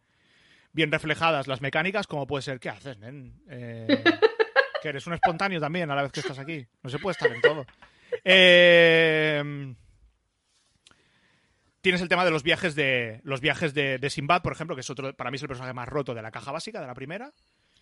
bien 0.72 0.90
reflejadas 0.90 1.46
las 1.46 1.60
mecánicas, 1.60 2.06
como 2.06 2.26
puede 2.26 2.40
ser, 2.42 2.58
¿qué 2.58 2.70
haces, 2.70 2.96
nen? 2.96 3.42
Eh, 3.50 4.02
que 4.82 4.88
eres 4.88 5.06
un 5.06 5.12
espontáneo 5.12 5.60
también 5.60 5.90
a 5.90 5.94
la 5.94 6.04
vez 6.04 6.12
que 6.12 6.20
estás 6.20 6.38
aquí. 6.38 6.66
No 6.82 6.88
se 6.88 6.98
puede 6.98 7.12
estar 7.12 7.30
en 7.30 7.42
todo. 7.42 7.66
Eh, 8.24 9.74
tienes 11.80 12.00
el 12.02 12.08
tema 12.08 12.24
de 12.24 12.30
los 12.30 12.42
viajes 12.42 12.74
de 12.74 13.20
los 13.24 13.40
viajes 13.40 13.74
de, 13.74 13.98
de 13.98 14.10
Sinbad, 14.10 14.42
por 14.42 14.52
ejemplo, 14.52 14.74
que 14.76 14.80
es 14.80 14.90
otro, 14.90 15.14
para 15.14 15.30
mí 15.30 15.36
es 15.36 15.42
el 15.42 15.48
personaje 15.48 15.74
más 15.74 15.88
roto 15.88 16.14
de 16.14 16.22
la 16.22 16.30
caja 16.30 16.52
básica, 16.52 16.80
de 16.80 16.86
la 16.86 16.94
primera. 16.94 17.32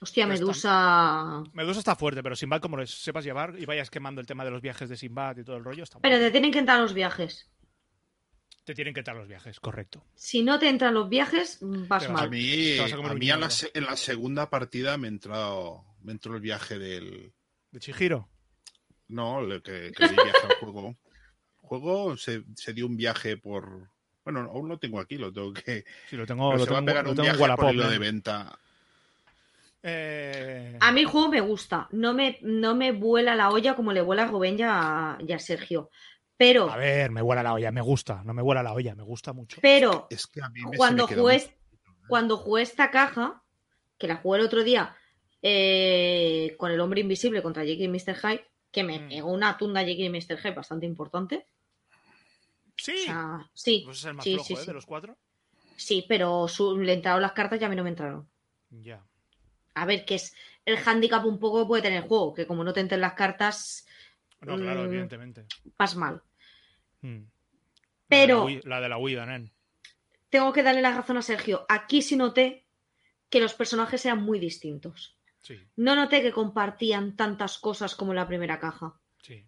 Hostia, 0.01 0.25
Pero 0.27 0.35
está- 0.35 0.45
Medusa. 0.45 1.51
Medusa 1.55 1.79
está 1.79 1.97
fuerte, 1.97 2.23
pero 2.23 2.37
Sinbad, 2.37 2.61
como 2.61 2.77
lo 2.77 2.87
sepas 2.87 3.25
llevar 3.25 3.55
y 3.59 3.65
vayas 3.65 3.89
quemando 3.91 4.21
el 4.21 4.27
tema 4.27 4.45
de 4.45 4.51
los 4.51 4.61
viajes 4.61 4.89
de 4.91 4.97
Sinbad 4.97 5.39
y 5.39 5.45
todo 5.45 5.57
el 5.57 5.65
rollo, 5.65 5.85
está 5.85 5.99
Pero 6.01 6.19
te 6.19 6.31
tienen 6.31 6.53
que 6.53 6.59
entrar 6.59 6.81
los 6.81 6.93
viajes. 6.93 7.49
Te 8.65 8.75
tienen 8.75 8.93
que 8.93 9.01
entrar 9.01 9.17
los 9.17 9.29
viajes, 9.29 9.61
correcto. 9.61 10.05
Si 10.17 10.43
no 10.43 10.59
te 10.59 10.69
entran 10.69 10.93
los 10.93 11.09
viajes, 11.09 11.59
vas 11.63 12.05
A 12.07 12.13
mal. 12.13 12.29
mí, 12.31 12.75
Te 12.77 12.81
vas 12.81 12.93
a 12.93 13.15
mí 13.15 13.31
en, 13.31 13.41
la, 13.41 13.49
en 13.91 13.97
segunda 13.97 14.51
partida 14.51 14.99
me 14.99 15.07
entró, 15.09 15.85
me 16.03 16.13
entró 16.13 16.35
el 16.35 16.41
viaje 16.41 16.77
del. 16.79 17.33
De 17.71 17.81
Chihiro. 17.81 18.29
No, 19.09 19.39
el 19.41 19.63
que, 19.63 19.93
que 19.97 20.09
di 20.09 20.15
viaje 20.15 20.47
al 20.49 20.55
juego. 20.57 20.97
Juego 21.67 22.17
se, 22.17 22.43
se 22.55 22.73
dio 22.73 22.87
un 22.87 22.97
viaje 22.97 23.37
por. 23.37 23.89
Bueno, 24.25 24.41
aún 24.53 24.69
lo 24.69 24.79
tengo 24.79 24.99
aquí, 25.01 25.17
lo 25.19 25.33
tengo 25.33 25.53
que. 25.53 25.85
Sí, 26.09 26.17
lo 26.17 26.27
tengo, 26.27 26.53
lo 26.55 26.65
se 26.65 26.71
va 26.71 26.79
a 26.79 26.81
tengo, 26.81 26.87
pegar 26.87 27.05
lo 27.05 27.11
un 27.11 27.17
tengo 27.17 27.27
viaje 27.27 27.43
Wallapop. 27.43 27.73
hilo 27.73 27.85
¿eh? 27.87 27.91
de 27.91 27.99
venta. 27.99 28.59
Eh, 29.83 30.77
A 30.81 30.91
mí 30.93 31.01
el 31.01 31.07
juego 31.07 31.29
me 31.29 31.41
gusta. 31.41 31.89
No 31.93 32.13
me, 32.15 32.39
no 32.43 32.75
me 32.75 32.93
vuela 32.93 33.37
la 33.37 33.51
olla 33.51 33.75
como 33.77 33.93
le 33.93 34.01
vuela 34.01 34.25
a 34.25 34.27
Rubén 34.27 34.59
y 34.59 34.63
a, 34.63 35.17
y 35.27 35.33
a 35.33 35.39
Sergio. 35.39 35.91
Pero, 36.37 36.69
A 36.71 36.77
ver, 36.77 37.11
me 37.11 37.23
vuela 37.23 37.43
la 37.43 37.55
olla, 37.55 37.71
me 37.71 37.81
gusta. 37.81 38.23
No 38.25 38.35
me 38.35 38.43
vuela 38.43 38.63
la 38.63 38.73
olla, 38.73 38.95
me 38.95 39.03
gusta 39.05 39.33
mucho. 39.33 39.59
pero 39.63 40.07
Es 40.11 40.27
que 40.27 40.43
a 40.43 40.49
mí 40.51 40.61
me, 40.65 40.73
se 40.73 40.77
cuando 40.77 41.07
jugué, 41.07 41.21
muy- 41.39 41.51
cuando 42.09 42.37
jugué 42.37 42.63
esta 42.63 42.91
caja, 42.91 43.43
que 43.97 44.07
la 44.09 44.17
jugué 44.17 44.41
el 44.41 44.45
otro 44.47 44.63
día 44.65 44.95
eh, 45.43 46.55
con 46.59 46.71
el 46.73 46.81
hombre 46.81 47.01
invisible 47.01 47.43
contra 47.43 47.65
Jake 47.65 47.85
y 47.85 47.89
Mr. 47.89 48.17
Hyde, 48.17 48.45
que 48.73 48.83
me 48.83 48.99
Mm. 49.01 49.09
pegó 49.09 49.33
una 49.33 49.57
tunda 49.57 49.83
Jake 49.83 50.03
y 50.03 50.11
Mr. 50.11 50.37
Hyde 50.39 50.55
bastante 50.55 50.85
importante. 50.85 51.47
Sí. 52.77 52.93
O 52.93 53.05
sea, 53.05 53.51
sí, 53.55 53.83
Pues 53.85 53.99
es 53.99 54.05
el 54.05 54.15
más 54.15 54.25
sí, 54.25 54.35
flojo, 54.35 54.47
sí, 54.47 54.53
¿eh? 54.55 54.57
sí. 54.57 54.67
De 54.67 54.73
los 54.75 54.87
cuatro. 54.87 55.17
sí, 55.77 56.05
pero 56.09 56.49
su- 56.49 56.79
le 56.79 56.93
entraron 56.95 57.21
las 57.23 57.33
cartas 57.33 57.61
y 57.61 57.65
a 57.65 57.69
mí 57.69 57.77
no 57.77 57.83
me 57.85 57.91
entraron. 57.91 58.29
Ya. 58.71 59.05
A 59.75 59.85
ver, 59.87 60.05
que 60.05 60.15
es 60.17 60.35
el 60.65 60.77
handicap 60.85 61.25
un 61.27 61.39
poco 61.39 61.61
que 61.63 61.67
puede 61.69 61.83
tener 61.83 62.03
el 62.03 62.09
juego, 62.09 62.33
que 62.35 62.47
como 62.47 62.65
no 62.65 62.73
te 62.73 62.81
entren 62.81 63.01
las 63.01 63.13
cartas, 63.15 63.87
No, 64.41 64.57
claro, 64.57 64.83
Mm. 64.83 64.87
evidentemente. 64.87 65.47
vas 65.79 65.97
mal. 65.97 66.23
Mm. 67.03 67.23
Pero- 68.09 68.47
La 68.65 68.81
de 68.81 68.89
la, 68.89 68.99
huida, 68.99 69.27
nen. 69.27 69.51
Tengo 70.31 70.53
que 70.53 70.63
darle 70.63 70.83
la 70.83 70.95
razón 70.95 71.17
a 71.17 71.23
Sergio. 71.23 71.65
Aquí 71.69 72.03
sí 72.03 72.17
noté 72.17 72.67
que 73.31 73.41
los 73.41 73.55
personajes 73.55 74.05
eran 74.05 74.23
muy 74.23 74.39
distintos. 74.39 75.17
Sí, 75.41 75.59
No 75.77 75.95
noté 75.95 76.23
que 76.23 76.33
compartían 76.33 77.17
tantas 77.17 77.59
cosas 77.59 77.95
como 77.95 78.13
en 78.13 78.17
la 78.17 78.27
primera 78.29 78.59
caja. 78.59 78.99
sí. 79.23 79.45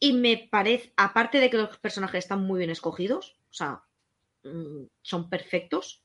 Y 0.00 0.14
me 0.14 0.48
parece, 0.50 0.92
aparte 0.96 1.38
de 1.38 1.50
que 1.50 1.58
los 1.58 1.76
personajes 1.78 2.24
están 2.24 2.40
muy 2.42 2.58
bien 2.58 2.70
escogidos, 2.70 3.36
o 3.50 3.52
sea, 3.52 3.82
mm, 4.44 4.84
son 5.02 5.28
perfectos, 5.30 6.02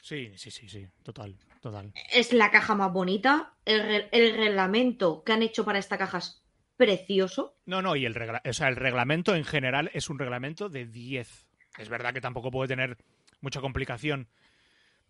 Sí, 0.00 0.32
sí, 0.38 0.50
sí, 0.50 0.68
sí. 0.68 0.86
Total, 1.02 1.36
total. 1.60 1.92
es 2.12 2.32
la 2.32 2.50
caja 2.50 2.74
más 2.74 2.90
bonita, 2.92 3.54
el, 3.66 3.82
re- 3.82 4.08
el 4.12 4.36
reglamento 4.36 5.22
que 5.24 5.32
han 5.32 5.42
hecho 5.42 5.64
para 5.66 5.78
esta 5.78 5.98
caja 5.98 6.18
es 6.18 6.42
precioso. 6.76 7.58
No, 7.66 7.82
no, 7.82 7.94
y 7.96 8.06
el, 8.06 8.14
regla- 8.14 8.40
o 8.48 8.52
sea, 8.54 8.68
el 8.68 8.76
reglamento 8.76 9.34
en 9.34 9.44
general 9.44 9.90
es 9.92 10.08
un 10.08 10.18
reglamento 10.18 10.68
de 10.70 10.86
10. 10.86 11.46
Es 11.76 11.88
verdad 11.90 12.14
que 12.14 12.20
tampoco 12.22 12.50
puede 12.50 12.68
tener 12.68 12.96
mucha 13.42 13.60
complicación, 13.60 14.28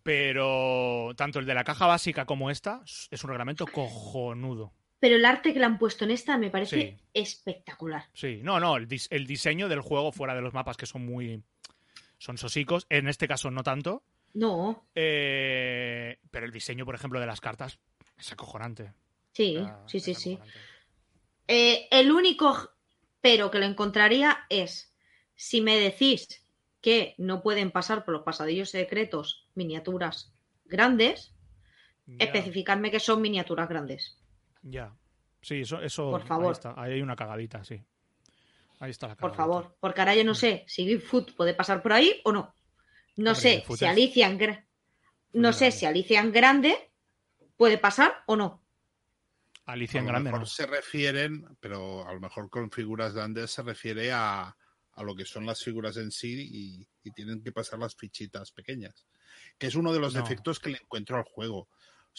pero 0.03 1.11
tanto 1.15 1.39
el 1.39 1.45
de 1.45 1.53
la 1.53 1.63
caja 1.63 1.85
básica 1.87 2.25
como 2.25 2.49
esta 2.49 2.81
es 3.11 3.23
un 3.23 3.29
reglamento 3.29 3.65
cojonudo. 3.67 4.73
Pero 4.99 5.15
el 5.15 5.25
arte 5.25 5.53
que 5.53 5.59
le 5.59 5.65
han 5.65 5.77
puesto 5.79 6.03
en 6.05 6.11
esta 6.11 6.37
me 6.37 6.49
parece 6.49 6.97
Sí. 6.97 7.03
espectacular. 7.13 8.05
Sí, 8.13 8.41
no, 8.43 8.59
no, 8.59 8.75
el, 8.77 8.87
dis- 8.87 9.07
el 9.11 9.25
diseño 9.25 9.69
del 9.69 9.81
juego 9.81 10.11
fuera 10.11 10.35
de 10.35 10.41
los 10.41 10.53
mapas 10.53 10.75
que 10.77 10.85
son 10.85 11.05
muy... 11.05 11.41
son 12.17 12.37
sosicos, 12.37 12.85
en 12.89 13.07
este 13.07 13.27
caso 13.27 13.49
no 13.49 13.63
tanto, 13.63 14.03
No, 14.33 14.85
eh, 14.95 16.19
pero 16.31 16.45
el 16.45 16.51
diseño, 16.51 16.85
por 16.85 16.95
ejemplo, 16.95 17.19
de 17.19 17.25
las 17.27 17.39
cartas 17.41 17.79
es 18.17 18.31
acojonante. 18.31 18.93
sí, 19.31 19.57
sí, 19.87 19.99
sí, 20.01 20.13
sí. 20.15 20.37
Eh, 21.47 21.87
el 21.91 22.11
único 22.11 22.71
pero 23.21 23.49
que 23.51 23.59
lo 23.59 23.65
encontraría 23.65 24.45
es 24.49 24.93
si 25.35 25.61
me 25.61 25.77
decís 25.77 26.27
que 26.81 27.15
no 27.17 27.41
pueden 27.41 27.71
pasar 27.71 28.05
por 28.05 28.13
los 28.13 28.23
pasadillos 28.23 28.69
secretos 28.69 29.47
miniaturas 29.55 30.31
grandes, 30.65 31.33
Ya, 32.05 32.25
especificarme 32.25 32.91
que 32.91 32.99
son 32.99 33.21
miniaturas 33.21 33.67
grandes. 33.69 34.17
Ya. 34.61 34.95
Sí, 35.41 35.61
eso, 35.61 35.81
eso 35.81 36.11
Por 36.11 36.25
favor. 36.25 36.47
Ahí, 36.47 36.51
está, 36.51 36.73
ahí 36.77 36.93
hay 36.93 37.01
una 37.01 37.15
cagadita, 37.15 37.63
sí. 37.63 37.81
Ahí 38.79 38.91
está 38.91 39.07
la 39.07 39.15
Por 39.15 39.31
cagadita. 39.31 39.37
favor. 39.43 39.77
Porque 39.79 40.01
ahora 40.01 40.15
yo 40.15 40.23
no 40.23 40.35
sé 40.35 40.63
si 40.67 40.85
Bigfoot 40.85 41.33
puede 41.35 41.53
pasar 41.53 41.81
por 41.81 41.93
ahí 41.93 42.21
o 42.25 42.31
no. 42.31 42.53
No 43.17 43.31
Hombre, 43.31 43.35
sé 43.35 43.63
si 43.77 43.85
Alicia 43.85 44.27
en 44.27 44.39
gra- 44.39 44.65
No 45.33 45.51
sé 45.53 45.65
grande. 45.65 45.77
si 45.77 45.85
Alicia 45.85 46.19
en 46.21 46.31
grande 46.31 46.91
puede 47.57 47.77
pasar 47.77 48.23
o 48.27 48.35
no. 48.35 48.63
Alicia 49.65 49.99
a 49.99 50.01
en 50.01 50.05
lo 50.07 50.11
grande, 50.13 50.29
mejor 50.31 50.39
¿no? 50.41 50.45
se 50.45 50.65
refieren, 50.65 51.45
pero 51.59 52.07
a 52.07 52.13
lo 52.13 52.19
mejor 52.19 52.49
con 52.49 52.71
figuras 52.71 53.13
grandes 53.13 53.51
se 53.51 53.61
refiere 53.61 54.11
a, 54.11 54.55
a 54.93 55.03
lo 55.03 55.15
que 55.15 55.25
son 55.25 55.45
las 55.45 55.63
figuras 55.63 55.97
en 55.97 56.11
sí 56.11 56.49
y, 56.51 56.87
y 57.03 57.11
tienen 57.11 57.43
que 57.43 57.51
pasar 57.51 57.79
las 57.79 57.95
fichitas 57.95 58.51
pequeñas. 58.51 59.05
Que 59.57 59.67
es 59.67 59.75
uno 59.75 59.93
de 59.93 59.99
los 59.99 60.15
No. 60.15 60.21
defectos 60.21 60.59
que 60.59 60.69
le 60.71 60.77
encuentro 60.77 61.17
al 61.17 61.23
juego. 61.23 61.69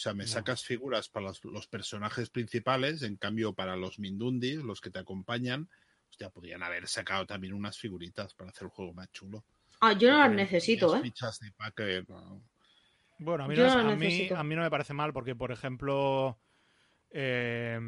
O 0.01 0.03
sea, 0.03 0.15
me 0.15 0.23
No. 0.23 0.29
sacas 0.31 0.63
figuras 0.65 1.09
para 1.09 1.27
los, 1.27 1.43
los 1.45 1.67
personajes 1.67 2.31
principales, 2.31 3.03
en 3.03 3.17
cambio 3.17 3.53
para 3.53 3.75
los 3.75 3.99
Mindundis, 3.99 4.55
los 4.55 4.81
que 4.81 4.89
te 4.89 4.97
acompañan, 4.97 5.69
hostia, 6.09 6.31
podrían 6.31 6.63
haber 6.63 6.87
sacado 6.87 7.27
también 7.27 7.53
unas 7.53 7.77
figuritas 7.77 8.33
para 8.33 8.49
hacer 8.49 8.63
el 8.63 8.69
juego 8.71 8.95
más 8.95 9.11
chulo. 9.11 9.45
Ah, 9.79 9.93
yo 9.93 10.09
no 10.09 10.17
las 10.17 10.31
necesito, 10.31 10.95
¿eh? 10.95 11.01
fichas 11.03 11.39
de 11.39 11.51
pack, 11.51 11.79
no. 12.07 12.41
Bueno, 13.19 13.43
a 13.43 13.47
mí, 13.47 13.55
no, 13.55 13.83
no 13.83 13.89
a, 13.91 13.95
mí, 13.95 14.05
necesito. 14.05 14.35
a 14.37 14.43
mí 14.43 14.55
no 14.55 14.63
me 14.63 14.71
parece 14.71 14.95
mal 14.95 15.13
porque, 15.13 15.35
por 15.35 15.51
ejemplo... 15.51 16.39
eh, 17.11 17.79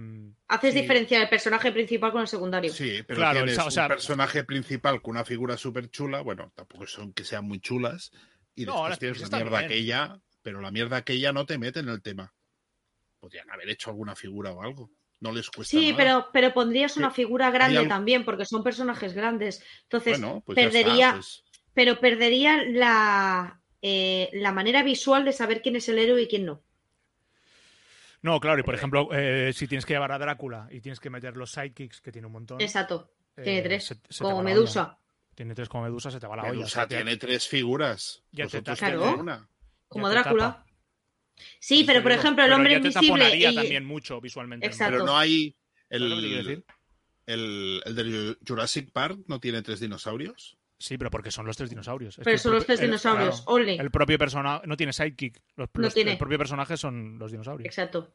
Haces 0.50 0.76
sí. 0.76 0.82
diferenciar 0.82 1.24
el 1.24 1.30
personaje 1.30 1.72
principal 1.72 2.12
con 2.12 2.22
el 2.22 2.28
secundario. 2.28 2.72
Sí, 2.72 3.02
pero 3.08 3.22
Claro, 3.22 3.40
tienes 3.40 3.58
o 3.58 3.72
sea- 3.72 3.86
un 3.86 3.90
personaje 3.90 4.44
principal 4.44 5.02
con 5.02 5.16
una 5.16 5.26
figura 5.26 5.58
súper 5.58 5.90
chula, 5.90 6.22
bueno, 6.22 6.52
tampoco 6.56 6.86
son 6.86 7.12
que 7.12 7.24
sean 7.24 7.46
muy 7.46 7.60
chulas, 7.60 8.12
y 8.54 8.66
No, 8.68 8.74
después 8.88 9.00
tienes 9.00 9.32
la 9.32 9.38
mierda 9.40 9.58
bien. 9.62 9.66
aquella, 9.72 10.20
pero 10.44 10.62
la 10.62 10.70
mierda 10.70 10.98
aquella 10.98 11.34
no 11.34 11.46
te 11.48 11.58
mete 11.58 11.80
en 11.80 11.90
el 11.90 12.04
tema. 12.04 12.32
Podrían 13.20 13.50
haber 13.50 13.70
hecho 13.70 13.90
alguna 13.90 14.16
figura 14.16 14.52
o 14.52 14.62
algo. 14.62 14.92
No 15.22 15.32
les 15.32 15.50
cuesta 15.50 15.72
Sí, 15.76 15.92
nada. 15.92 15.98
pero, 15.98 16.30
pero 16.34 16.54
pondrías 16.54 16.98
una 16.98 17.10
figura 17.10 17.50
grande 17.50 17.78
algo- 17.80 17.90
también, 17.90 18.26
porque 18.26 18.46
son 18.46 18.62
personajes 18.64 19.14
grandes. 19.14 19.64
Entonces, 19.84 20.20
bueno, 20.20 20.44
pues 20.46 20.58
ya 20.58 20.64
está, 20.64 20.72
perdería, 20.80 21.12
pues, 21.14 21.44
pero 21.74 22.00
perdería 22.00 22.62
la, 22.66 23.62
eh, 23.82 24.30
la 24.34 24.52
manera 24.52 24.84
visual 24.84 25.24
de 25.26 25.32
saber 25.32 25.62
quién 25.62 25.78
es 25.78 25.88
el 25.90 25.98
héroe 25.98 26.22
y 26.24 26.28
quién 26.28 26.46
no. 26.46 26.62
No, 28.22 28.40
claro, 28.40 28.60
y 28.60 28.64
por 28.64 28.76
ejemplo, 28.76 29.10
eh, 29.12 29.52
si 29.54 29.68
tienes 29.68 29.86
que 29.86 29.94
llevar 29.94 30.12
a 30.14 30.18
Drácula 30.18 30.68
y 30.72 30.80
tienes 30.82 31.00
que 31.00 31.10
meter 31.10 31.36
los 31.36 31.52
sidekicks, 31.52 32.00
que 32.02 32.12
tiene 32.12 32.28
un 32.28 32.34
montón. 32.34 32.62
Exacto. 32.62 33.12
Tiene 33.36 33.60
eh, 33.60 33.62
tres. 33.64 33.86
se- 33.86 34.20
como 34.24 34.42
Medusa. 34.44 34.98
Tiene 35.36 35.56
tres 35.56 35.68
como 35.68 35.84
Medusa, 35.84 36.12
se 36.12 36.20
te 36.20 36.28
va 36.28 36.36
la 36.36 36.44
olla. 36.44 36.52
Medusa 36.54 36.66
o 36.68 36.70
sea, 36.70 36.88
te- 36.88 36.96
tiene 36.96 37.18
tres 37.18 37.48
figuras. 37.48 38.24
Ya 38.32 38.48
te 38.48 38.62
Claro. 38.62 39.16
una. 39.20 39.50
Como 39.94 40.10
Drácula. 40.10 40.44
tapa. 40.44 40.66
Sí, 41.60 41.84
pero 41.86 42.04
por 42.04 42.12
ejemplo, 42.12 42.44
el 42.44 42.50
Pero 42.50 42.56
hombre 42.58 42.72
ya 42.74 42.82
te 42.82 42.88
invisible. 42.88 43.38
y- 43.38 43.56
también 43.56 43.86
mucho 43.86 44.20
visualmente. 44.22 44.66
Exacto. 44.68 44.94
Pero 44.94 45.06
no 45.06 45.18
hay. 45.18 45.56
¿Sabes 45.90 46.02
lo 46.10 46.16
que 46.16 46.22
te 46.22 46.28
quiero 46.28 46.40
El, 46.42 46.46
decir? 46.48 46.66
el, 47.26 47.82
el 47.86 47.96
de 47.96 48.38
Jurassic 48.48 48.92
Park 48.92 49.20
no 49.28 49.40
tiene 49.40 49.62
tres 49.62 49.80
dinosaurios. 49.80 50.58
Sí, 50.80 50.98
pero 50.98 51.10
porque 51.12 51.32
son 51.32 51.46
los 51.46 51.56
tres 51.56 51.70
dinosaurios. 51.70 52.16
Es 52.16 52.18
que 52.18 52.24
Pero 52.24 52.34
el 52.36 52.40
son 52.40 52.54
los 52.54 52.66
tres 52.66 52.80
el- 52.82 52.88
dinosaurios. 52.88 53.42
claro, 53.42 53.52
Only. 53.52 53.78
el 53.80 53.90
propio 53.92 54.18
personaje 54.18 54.68
no 54.68 54.76
tiene 54.76 54.92
sidekick. 54.92 55.42
Los, 55.56 55.70
No 55.74 55.82
los- 55.84 55.94
tiene. 55.94 56.12
El 56.14 56.18
propio 56.18 56.38
personaje 56.38 56.76
son 56.78 57.18
los 57.18 57.32
dinosaurios. 57.32 57.66
Exacto. 57.66 58.12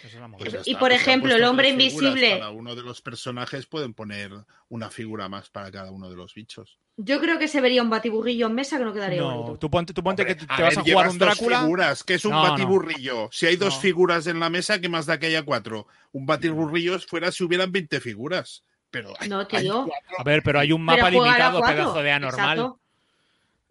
Es. 0.00 0.16
Pues 0.38 0.68
Y 0.68 0.74
por 0.74 0.90
pues 0.90 1.00
ejemplo, 1.02 1.34
el 1.34 1.42
hombre 1.42 1.68
invisible. 1.70 2.38
Cada 2.38 2.50
uno 2.50 2.76
de 2.76 2.82
los 2.82 3.02
personajes 3.02 3.66
pueden 3.66 3.92
poner 3.92 4.30
una 4.68 4.88
figura 4.88 5.28
más 5.28 5.50
para 5.50 5.72
cada 5.72 5.90
uno 5.90 6.08
de 6.08 6.14
los 6.14 6.32
bichos. 6.34 6.78
Yo 7.02 7.20
creo 7.20 7.38
que 7.38 7.48
se 7.48 7.60
vería 7.60 7.82
un 7.82 7.88
batiburrillo 7.90 8.46
en 8.46 8.54
mesa 8.54 8.76
que 8.78 8.84
no 8.84 8.92
quedaría 8.92 9.20
No, 9.20 9.30
bonito. 9.34 9.58
tú 9.58 9.70
ponte, 9.70 9.92
tú 9.94 10.02
ponte 10.02 10.22
Hombre, 10.22 10.36
que 10.36 10.46
te 10.46 10.52
a 10.52 10.60
vas 10.60 10.76
ver, 10.76 10.78
a 10.78 10.82
jugar 10.82 11.08
un 11.08 11.18
dos 11.18 11.28
Drácula. 11.28 11.60
figuras, 11.60 12.04
que 12.04 12.14
es 12.14 12.24
un 12.24 12.32
No, 12.32 12.42
no. 12.44 12.50
batiburrillo. 12.50 13.28
Si 13.32 13.46
hay 13.46 13.56
dos 13.56 13.74
No. 13.76 13.80
figuras 13.80 14.26
en 14.26 14.38
la 14.40 14.50
mesa, 14.50 14.80
¿qué 14.80 14.88
más 14.88 15.06
da 15.06 15.18
que 15.18 15.26
haya 15.26 15.42
cuatro? 15.42 15.86
Un 16.12 16.26
batiburrillo 16.26 16.98
fuera 17.00 17.32
si 17.32 17.42
hubieran 17.44 17.72
20 17.72 18.00
figuras. 18.00 18.64
Pero 18.90 19.14
hay, 19.18 19.28
No, 19.28 19.40
hay 19.40 19.46
tío. 19.46 19.86
cuatro. 19.86 20.16
A 20.18 20.24
ver, 20.24 20.42
pero 20.42 20.58
hay 20.60 20.72
un 20.72 20.82
mapa 20.82 21.08
limitado, 21.10 21.58
cuatro. 21.60 21.76
pedazo 21.76 22.02
de 22.02 22.10
anormal. 22.12 22.58
Exacto. 22.58 22.80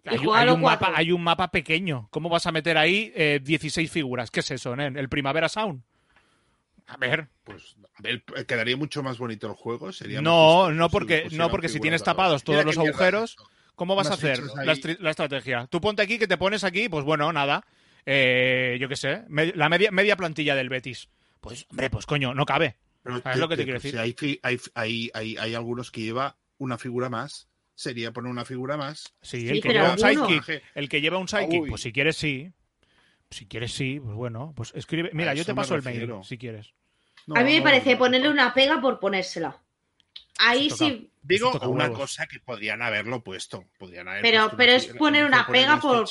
Hay, 0.06 0.18
hay 0.34 0.50
un 0.50 0.62
mapa, 0.62 0.92
hay 0.96 1.12
un 1.12 1.22
mapa 1.24 1.52
pequeño. 1.52 2.08
¿Cómo 2.10 2.30
vas 2.30 2.48
a 2.48 2.52
meter 2.52 2.78
ahí 2.78 3.12
eh, 3.16 3.40
16 3.44 3.92
figuras? 3.92 4.32
¿Qué 4.32 4.40
es 4.40 4.50
eso, 4.52 4.76
nen? 4.76 4.98
¿El 4.98 5.10
Primavera 5.10 5.50
Sound? 5.50 5.84
A 6.90 6.98
ver. 6.98 7.28
Pues, 7.44 7.76
a 7.96 8.02
ver, 8.02 8.24
quedaría 8.24 8.76
mucho 8.76 9.04
más 9.04 9.18
bonito 9.18 9.48
el 9.48 9.54
juego. 9.54 9.92
Sería 9.92 10.18
más 10.18 10.24
No, 10.24 10.72
no 10.72 10.88
si 10.88 10.92
porque, 10.92 11.28
no 11.32 11.50
porque 11.50 11.70
si 11.70 11.80
tienes 11.80 12.04
tapados 12.04 12.44
todos 12.44 12.66
los 12.66 12.74
es 12.76 12.80
agujeros. 12.80 13.38
¿cómo 13.76 13.96
vas 13.96 14.12
a 14.12 14.16
hacer 14.16 14.42
la, 15.00 15.10
estrategia? 15.12 15.68
Tú 15.68 15.80
ponte 15.80 16.02
aquí 16.02 16.20
que 16.20 16.28
te 16.28 16.38
pones 16.38 16.64
aquí, 16.66 16.90
pues 16.90 17.06
bueno, 17.06 17.32
nada. 17.32 17.66
Eh, 18.06 18.78
yo 18.82 18.90
qué 18.90 18.96
sé, 18.96 19.24
me- 19.30 19.54
la 19.54 19.70
media, 19.70 19.92
media 19.92 20.16
plantilla 20.18 20.56
del 20.56 20.68
Betis. 20.68 21.10
Pues, 21.40 21.66
hombre, 21.70 21.90
pues 21.90 22.06
coño, 22.06 22.34
no 22.34 22.46
cabe. 22.46 22.76
Pero 23.04 23.22
¿Sabes 23.22 23.40
lo 23.40 23.48
que 23.48 23.56
te 23.56 23.64
quiero 23.64 23.80
si 23.80 23.88
decir? 23.92 24.00
hay, 24.00 24.14
fi- 24.14 24.40
hay, 24.44 24.60
hay, 24.74 25.12
hay, 25.14 25.38
hay 25.38 25.56
algunos 25.56 25.92
que 25.92 26.02
lleva 26.02 26.38
una 26.58 26.78
figura 26.78 27.10
más. 27.10 27.48
Sería 27.76 28.12
poner 28.12 28.30
una 28.30 28.44
figura 28.44 28.76
más. 28.76 29.14
Sí, 29.22 29.42
Sí, 29.42 29.50
el 29.50 29.62
que 29.62 29.70
lleva 29.72 29.92
un 29.94 30.00
sidekick, 30.00 30.64
el 30.76 30.90
que 30.90 31.00
lleva 31.02 31.18
un 31.18 31.28
sidekick, 31.30 31.62
Uy. 31.62 31.70
pues 31.70 31.82
si 31.82 31.94
quieres 31.94 32.18
sí. 32.18 32.52
Si 33.32 33.46
quieres 33.46 33.72
sí, 33.72 34.00
pues 34.04 34.16
bueno, 34.16 34.54
pues 34.56 34.74
escribe. 34.76 35.12
Mira, 35.14 35.34
yo 35.36 35.46
te 35.46 35.54
paso 35.54 35.76
el 35.76 35.84
mail, 35.84 36.12
si 36.24 36.38
quieres. 36.38 36.74
No, 37.28 37.36
a 37.36 37.44
mí 37.44 37.52
me 37.54 37.58
no, 37.60 37.64
parece 37.64 37.94
no, 37.94 38.00
ponerle 38.00 38.30
una 38.30 38.54
pega 38.54 38.82
por 38.82 39.00
ponérsela. 39.00 39.62
Ahí 40.40 40.70
sí, 40.70 41.12
Digo 41.22 41.52
una 41.68 41.86
huevos. 41.86 42.00
cosa 42.00 42.26
que 42.28 42.40
podrían 42.40 42.82
haberlo 42.82 43.22
puesto. 43.24 43.66
Podrían 43.78 44.08
haber 44.08 44.22
Pero- 44.22 44.42
puesto 44.44 44.58
pero 44.58 44.72
una 44.72 44.78
es 44.78 44.88
poner 44.98 45.26
una 45.26 45.48
pega 45.48 45.80
por- 45.80 46.08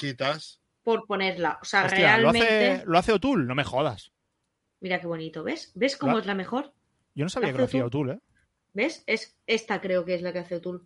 por 0.83 1.07
ponerla. 1.07 1.59
O 1.63 1.65
sea, 1.65 1.85
Hostia, 1.87 2.19
¿lo 2.19 2.31
realmente. 2.33 2.71
hace, 2.73 2.85
lo 2.87 2.99
hace 2.99 3.13
O'Toole, 3.13 3.45
no 3.47 3.55
me 3.55 3.65
jodas. 3.65 4.13
Mira 4.81 5.01
qué 5.01 5.07
bonito, 5.07 5.43
¿ves? 5.43 5.73
¿Ves 5.75 5.97
cómo 5.97 6.19
es 6.19 6.27
la 6.27 6.35
mejor? 6.35 6.73
Yo 7.15 7.25
no 7.25 7.29
sabía 7.31 7.49
¿Lo 7.49 7.55
que 7.55 7.59
lo 7.59 7.65
hacía 7.65 7.87
O'Toole? 7.87 8.13
¿eh? 8.13 8.19
¿Ves? 8.75 9.03
Es 9.07 9.37
esta 9.47 9.81
creo 9.81 10.05
que 10.05 10.15
es 10.15 10.23
la 10.23 10.33
que 10.33 10.39
hace 10.41 10.57
O'Toole. 10.57 10.85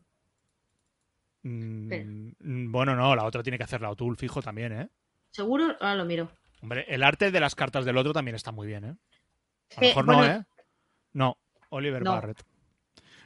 Mm, 1.42 2.32
mm, 2.38 2.72
bueno, 2.72 2.94
no, 2.94 3.14
la 3.16 3.24
otra 3.24 3.42
tiene 3.42 3.58
que 3.58 3.64
hacerla 3.64 3.90
O'Toole, 3.90 4.16
fijo 4.16 4.40
también, 4.40 4.72
¿eh? 4.72 4.88
¿Seguro? 5.30 5.76
Ahora 5.80 5.96
lo 5.96 6.04
miro. 6.04 6.30
Hombre, 6.62 6.84
el 6.88 7.02
arte 7.02 7.30
de 7.30 7.40
las 7.40 7.54
cartas 7.54 7.84
del 7.84 7.96
otro 7.96 8.12
también 8.12 8.36
está 8.36 8.52
muy 8.52 8.66
bien, 8.68 8.84
¿eh? 8.84 8.96
A 9.76 9.80
lo 9.80 9.86
Eh, 9.86 9.88
mejor 9.90 10.04
bueno, 10.06 10.20
no, 10.22 10.26
¿eh? 10.28 10.44
No, 11.14 11.36
Oliver 11.70 12.02
No. 12.02 12.12
Barrett. 12.12 12.42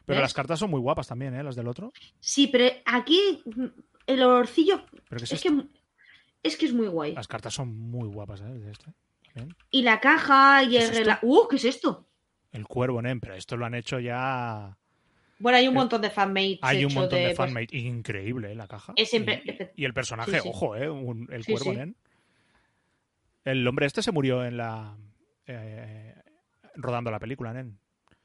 Pero 0.04 0.18
¿Ves? 0.18 0.22
las 0.22 0.34
cartas 0.34 0.58
son 0.60 0.70
muy 0.70 0.80
guapas 0.80 1.08
también, 1.08 1.34
¿eh? 1.34 1.42
Las 1.42 1.56
del 1.56 1.66
otro. 1.68 1.92
Sí, 2.20 2.46
pero 2.46 2.74
aquí 2.84 3.42
mm, 3.44 3.64
el 4.06 4.22
olorcillo 4.22 4.84
Pero 5.08 5.18
¿qué 5.18 5.24
es 5.24 5.32
es 5.32 5.42
que, 5.42 5.64
es 6.44 6.56
que 6.56 6.66
es 6.66 6.72
muy 6.72 6.86
guay. 6.88 7.12
Las 7.14 7.26
cartas 7.28 7.54
son 7.54 7.76
muy 7.76 8.08
guapas, 8.08 8.40
¿eh? 8.40 8.44
De 8.44 8.70
este. 8.70 8.92
Y 9.70 9.82
la 9.82 10.00
caja 10.00 10.62
y 10.62 10.70
¿Qué 10.70 10.78
el 10.84 10.92
rela- 10.94 11.18
¡Uh! 11.22 11.46
¿Qué 11.48 11.56
es 11.56 11.64
esto? 11.66 12.06
El 12.52 12.66
cuervo, 12.66 13.02
¿eh? 13.04 13.18
Pero 13.20 13.34
esto 13.34 13.56
lo 13.56 13.66
han 13.66 13.74
hecho 13.74 13.98
ya... 13.98 14.78
Bueno, 15.38 15.58
hay 15.58 15.68
un 15.68 15.74
Eh, 15.74 15.78
montón 15.78 16.00
de 16.00 16.08
fanmates. 16.08 16.60
Hay 16.62 16.84
un 16.86 16.94
montón 16.94 17.18
de, 17.18 17.24
pues, 17.26 17.36
fanmate. 17.36 17.76
Increíble, 17.76 18.52
¿eh? 18.52 18.54
La 18.54 18.66
caja. 18.66 18.94
Es 18.96 19.10
siempre- 19.10 19.42
y, 19.76 19.82
y 19.82 19.84
el 19.84 19.92
personaje, 19.92 20.30
Sí, 20.30 20.38
sí. 20.40 20.48
ojo, 20.48 20.74
¿eh? 20.76 20.88
Un- 20.88 21.28
el 21.30 21.44
Sí, 21.44 21.52
cuervo, 21.52 21.74
nen. 21.74 21.96
El 23.44 23.66
hombre 23.68 23.84
este 23.86 24.02
se 24.02 24.12
murió 24.12 24.44
en 24.44 24.56
la... 24.56 24.96
eh, 25.46 26.14
rodando 26.76 27.10
la 27.10 27.18
película, 27.18 27.52
nen. 27.52 27.78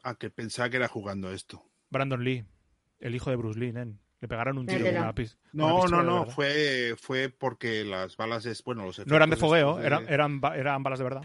Ah, 0.03 0.15
que 0.15 0.29
pensaba 0.29 0.69
que 0.69 0.77
era 0.77 0.87
jugando 0.87 1.31
esto. 1.31 1.63
Brandon 1.89 2.23
Lee, 2.23 2.45
el 2.99 3.15
hijo 3.15 3.29
de 3.29 3.35
Bruce 3.35 3.59
Lee, 3.59 3.71
nen. 3.73 3.99
Le 4.19 4.27
pegaron 4.27 4.57
un 4.59 4.67
tiro 4.67 4.85
con 4.85 4.95
una, 4.95 5.13
pis- 5.15 5.35
con 5.35 5.59
No, 5.59 5.65
una 5.65 5.73
no, 5.73 5.81
pistola 5.81 6.03
no, 6.03 6.25
fue, 6.27 6.95
fue 6.99 7.29
porque 7.29 7.83
las 7.83 8.15
balas 8.17 8.45
es 8.45 8.63
bueno, 8.63 8.85
los 8.85 9.05
No 9.07 9.15
eran 9.15 9.29
de 9.31 9.35
fogueo, 9.35 9.77
de- 9.77 9.87
eran, 9.87 10.07
eran, 10.07 10.41
eran 10.55 10.83
balas 10.83 10.99
de 10.99 11.03
verdad. 11.03 11.23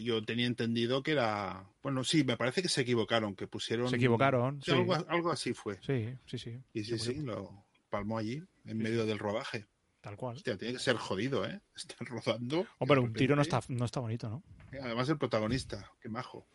Yo 0.00 0.24
tenía 0.24 0.46
entendido 0.46 1.02
que 1.02 1.12
era, 1.12 1.66
bueno, 1.82 2.04
sí, 2.04 2.24
me 2.24 2.38
parece 2.38 2.62
que 2.62 2.70
se 2.70 2.80
equivocaron, 2.80 3.36
que 3.36 3.46
pusieron 3.46 3.88
Se 3.90 3.96
equivocaron, 3.96 4.62
Sí, 4.62 4.70
sí. 4.70 4.76
Algo, 4.78 4.94
algo 5.08 5.30
así 5.30 5.52
fue. 5.52 5.78
Sí, 5.82 6.16
sí, 6.24 6.38
sí. 6.38 6.58
Y 6.72 6.84
sí, 6.84 6.98
sí, 6.98 7.20
lo 7.20 7.66
palmó 7.90 8.16
allí 8.16 8.42
en 8.64 8.78
medio 8.78 9.04
del 9.04 9.18
rodaje. 9.18 9.66
Tal 10.00 10.16
cual. 10.16 10.36
Hostia, 10.36 10.56
tiene 10.56 10.74
que 10.74 10.80
ser 10.80 10.96
jodido, 10.96 11.46
¿eh? 11.46 11.60
Estar 11.76 12.08
rodando. 12.08 12.66
Hombre, 12.78 13.00
un 13.00 13.12
tiro 13.12 13.36
no 13.36 13.42
está, 13.42 13.60
no 13.68 13.84
está 13.84 14.00
bonito, 14.00 14.30
¿no? 14.30 14.42
Además 14.82 15.08
el 15.08 15.18
protagonista, 15.18 15.90
qué 16.00 16.08
majo. 16.08 16.46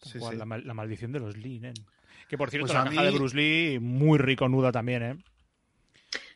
Sí, 0.00 0.18
cual, 0.18 0.32
sí. 0.34 0.38
La, 0.38 0.44
mal- 0.44 0.66
la 0.66 0.74
maldición 0.74 1.12
de 1.12 1.20
los 1.20 1.36
Lee, 1.36 1.60
nen. 1.60 1.74
Que 2.28 2.36
por 2.38 2.50
cierto, 2.50 2.66
Pues 2.66 2.74
la 2.74 2.84
caja 2.84 3.00
mí- 3.02 3.06
de 3.06 3.12
Bruce 3.12 3.36
Lee, 3.36 3.78
muy 3.78 4.18
rico 4.18 4.48
nuda 4.48 4.72
también, 4.72 5.02
¿eh? 5.02 5.16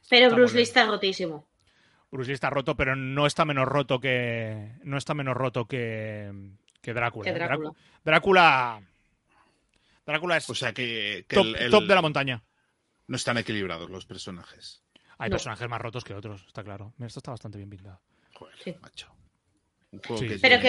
Pero 0.08 0.26
Está 0.26 0.36
Bruce 0.36 0.54
Lee 0.56 0.62
está 0.62 0.86
rotísimo. 0.86 1.46
Bruce 2.10 2.28
Lee 2.28 2.34
está 2.34 2.50
roto, 2.50 2.76
pero 2.76 2.94
no 2.94 3.26
está 3.26 3.44
menos 3.44 3.66
roto 3.66 3.98
que. 3.98 4.72
No 4.84 4.96
está 4.96 5.14
menos 5.14 5.36
roto 5.36 5.66
que. 5.66 6.32
que 6.80 6.92
Drácula. 6.94 7.24
Que 7.24 7.30
¿eh? 7.30 7.34
Drácula. 7.34 7.70
Drá- 7.70 7.74
Drácula. 8.04 8.82
Drácula 10.06 10.36
es 10.36 10.48
O 10.48 10.54
sea 10.54 10.72
que, 10.72 11.24
que 11.28 11.34
top, 11.36 11.46
el- 11.46 11.56
el- 11.56 11.70
top 11.70 11.84
de 11.84 11.94
la 11.94 12.02
montaña. 12.02 12.42
no 13.08 13.16
están 13.16 13.38
equilibrados 13.38 13.90
los 13.90 14.06
personajes. 14.06 14.82
Hay 15.18 15.30
No. 15.30 15.34
personajes 15.34 15.68
más 15.68 15.80
rotos 15.80 16.04
que 16.04 16.14
otros, 16.14 16.44
está 16.46 16.62
claro. 16.62 16.92
Mira, 16.98 17.08
esto 17.08 17.18
está 17.20 17.30
bastante 17.32 17.58
bien 17.58 17.70
pintado. 17.70 18.00
Joder, 18.34 18.54
Sí. 18.62 18.76
macho. 18.82 19.08
Un 19.92 20.00
juego 20.00 20.22
Sí. 20.22 20.28
que 20.28 20.38
Pero 20.38 20.60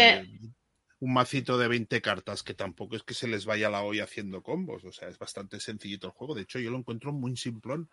un 0.99 1.13
macito 1.13 1.57
de 1.57 1.67
20 1.67 2.01
cartas 2.01 2.41
que 2.43 2.53
tampoco 2.55 2.95
es 2.95 3.03
que 3.03 3.13
se 3.13 3.27
les 3.27 3.45
vaya 3.45 3.69
la 3.69 3.83
olla 3.83 4.03
haciendo 4.05 4.41
combos. 4.41 4.83
O 4.83 4.91
sea, 4.91 5.07
es 5.09 5.19
bastante 5.19 5.59
sencillito 5.59 6.07
el 6.07 6.13
juego. 6.13 6.33
De 6.35 6.41
hecho, 6.41 6.59
yo 6.59 6.71
lo 6.71 6.77
encuentro 6.77 7.11
muy 7.13 7.35
simplón. 7.37 7.89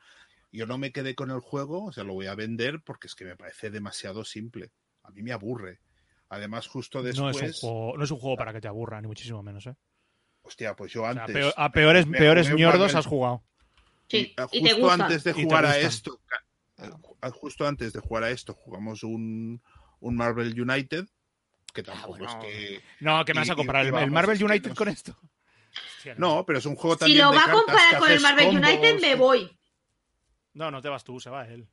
Yo 0.52 0.66
no 0.66 0.78
me 0.78 0.92
quedé 0.92 1.14
con 1.14 1.30
el 1.30 1.40
juego, 1.40 1.86
o 1.86 1.92
sea, 1.92 2.04
lo 2.04 2.14
voy 2.14 2.26
a 2.26 2.34
vender 2.34 2.80
porque 2.82 3.08
es 3.08 3.14
que 3.14 3.24
me 3.24 3.36
parece 3.36 3.70
demasiado 3.70 4.24
simple. 4.24 4.70
A 5.02 5.10
mí 5.10 5.22
me 5.22 5.32
aburre. 5.32 5.80
Además, 6.30 6.66
justo 6.68 6.98
No 6.98 7.04
después. 7.04 7.42
es, 7.42 7.62
un 7.62 7.70
juego, 7.70 7.96
no 7.98 8.04
es 8.04 8.10
un 8.10 8.18
juego 8.18 8.36
para 8.36 8.52
que 8.52 8.60
te 8.60 8.68
aburra, 8.68 9.00
ni 9.00 9.08
muchísimo 9.08 9.42
menos. 9.42 9.66
¿eh? 9.66 9.74
Hostia, 10.42 10.74
pues 10.76 10.92
yo 10.92 11.02
O 11.02 11.12
sea, 11.12 11.22
antes. 11.24 11.34
peor- 11.36 11.54
a 11.56 11.72
peores, 11.72 12.06
me 12.06 12.18
peores 12.18 12.48
un 12.48 12.56
ñordos 12.56 12.94
has 12.94 13.06
jugado. 13.06 13.42
Sí, 14.08 14.34
y 14.52 14.62
te 14.62 14.70
justo 14.74 14.80
gusta. 14.86 15.04
antes 15.06 15.24
de 15.24 15.30
Y 15.30 15.34
te 15.34 15.42
jugar 15.44 15.66
a 15.66 15.78
esto, 15.78 16.20
justo 17.32 17.66
antes 17.66 17.92
de 17.92 18.00
jugar 18.00 18.24
a 18.24 18.30
esto, 18.30 18.54
jugamos 18.54 19.02
un, 19.02 19.60
un 20.04 20.16
Marvel 20.16 20.60
United, 20.60 21.06
que 21.72 21.82
tampoco 21.82 22.18
bueno. 22.18 22.26
es 22.28 22.34
que... 22.36 22.82
No, 23.00 23.24
que 23.24 23.32
me 23.34 23.40
vas 23.40 23.50
a 23.50 23.52
y- 23.54 23.56
y 23.56 23.60
el, 23.60 24.10
Marvel 24.12 24.44
United 24.44 24.68
no 24.68 24.74
con 24.74 24.88
esto. 24.88 25.18
Hostia, 25.96 26.14
No, 26.18 26.44
pero 26.46 26.58
es 26.58 26.66
un 26.66 26.76
juego 26.76 26.94
Si 26.94 27.00
también 27.00 27.18
lo 27.24 27.30
de 27.30 27.36
va 27.38 27.44
a 27.44 27.50
comparar 27.50 27.98
con 27.98 28.10
el 28.10 28.20
Marvel 28.20 28.48
United, 28.48 29.00
me 29.00 29.14
voy. 29.14 29.58
No, 30.52 30.70
no 30.70 30.80
te 30.82 30.88
vas 30.88 31.02
tú, 31.04 31.18
se 31.18 31.30
va 31.30 31.46
él. 31.48 31.66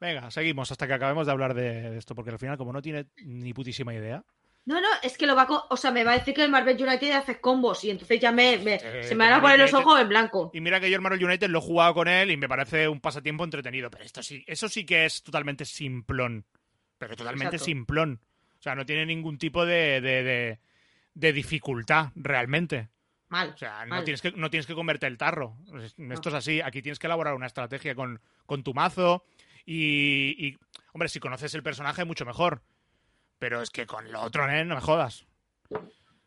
Venga, 0.00 0.30
seguimos 0.30 0.72
hasta 0.72 0.86
que 0.86 0.94
acabemos 0.94 1.26
de 1.26 1.32
hablar 1.32 1.54
de, 1.54 1.96
esto, 1.96 2.14
porque 2.14 2.30
al 2.30 2.38
final, 2.38 2.56
como 2.56 2.72
no 2.72 2.82
tiene 2.82 3.06
ni 3.18 3.52
putísima 3.52 3.94
idea, 3.94 4.24
No, 4.64 4.80
no, 4.80 4.88
es 5.02 5.16
que 5.18 5.26
lo 5.26 5.36
va 5.36 5.42
a... 5.42 5.48
O 5.70 5.76
sea, 5.76 5.90
me 5.92 6.02
va 6.04 6.12
a 6.12 6.18
decir 6.18 6.34
que 6.34 6.42
el 6.42 6.50
Marvel 6.50 6.82
United 6.82 7.12
hace 7.12 7.40
combos 7.40 7.84
y 7.84 7.90
entonces 7.90 8.18
ya 8.20 8.32
me... 8.32 8.58
me- 8.58 8.80
Eh, 8.82 9.04
se 9.04 9.14
me 9.14 9.24
van 9.26 9.34
a 9.34 9.40
poner 9.42 9.58
los 9.60 9.74
ojos 9.74 10.00
en 10.00 10.08
blanco. 10.08 10.50
Y 10.54 10.60
mira 10.60 10.80
que 10.80 10.88
yo 10.90 10.96
el 10.96 11.02
Marvel 11.02 11.22
United 11.24 11.48
lo 11.50 11.58
he 11.58 11.62
jugado 11.62 11.94
con 11.94 12.08
él 12.08 12.30
y 12.32 12.36
me 12.36 12.48
parece 12.48 12.88
un 12.88 13.00
pasatiempo 13.00 13.44
entretenido. 13.44 13.90
Pero 13.90 14.02
esto 14.04 14.22
sí, 14.22 14.42
eso 14.46 14.68
sí 14.68 14.84
que 14.86 15.04
es 15.04 15.22
totalmente 15.22 15.64
simplón. 15.64 16.46
Pero 17.06 17.16
totalmente 17.16 17.56
Exacto. 17.56 17.64
simplón. 17.64 18.20
O 18.58 18.62
sea, 18.62 18.74
no 18.74 18.86
tiene 18.86 19.04
ningún 19.06 19.38
tipo 19.38 19.66
de, 19.66 20.00
de, 20.00 20.22
de- 20.22 20.58
de 21.14 21.32
dificultad 21.32 22.10
realmente. 22.14 22.88
Mal. 23.28 23.50
O 23.54 23.56
sea, 23.56 23.84
no 23.86 24.04
tienes, 24.04 24.22
que, 24.22 24.30
no 24.32 24.50
tienes 24.50 24.66
que 24.66 24.74
comerte 24.74 25.06
el 25.06 25.18
tarro. 25.18 25.56
Es- 25.82 25.94
Esto 25.98 26.28
es 26.28 26.34
así. 26.36 26.60
Aquí 26.60 26.80
tienes 26.82 26.98
que 26.98 27.06
elaborar 27.08 27.34
una 27.34 27.46
estrategia 27.46 27.94
con, 27.94 28.20
con 28.46 28.62
tu 28.62 28.72
mazo. 28.72 29.24
Y, 29.66 30.36
y, 30.46 30.58
hombre, 30.92 31.08
si 31.08 31.18
conoces 31.18 31.54
el 31.54 31.62
personaje, 31.62 32.04
mucho 32.04 32.24
mejor. 32.24 32.62
Pero 33.38 33.60
es 33.62 33.70
que 33.70 33.86
con 33.86 34.10
lo 34.12 34.20
otro, 34.20 34.48
¿eh? 34.48 34.64
No 34.64 34.76
me 34.76 34.80
jodas. 34.80 35.26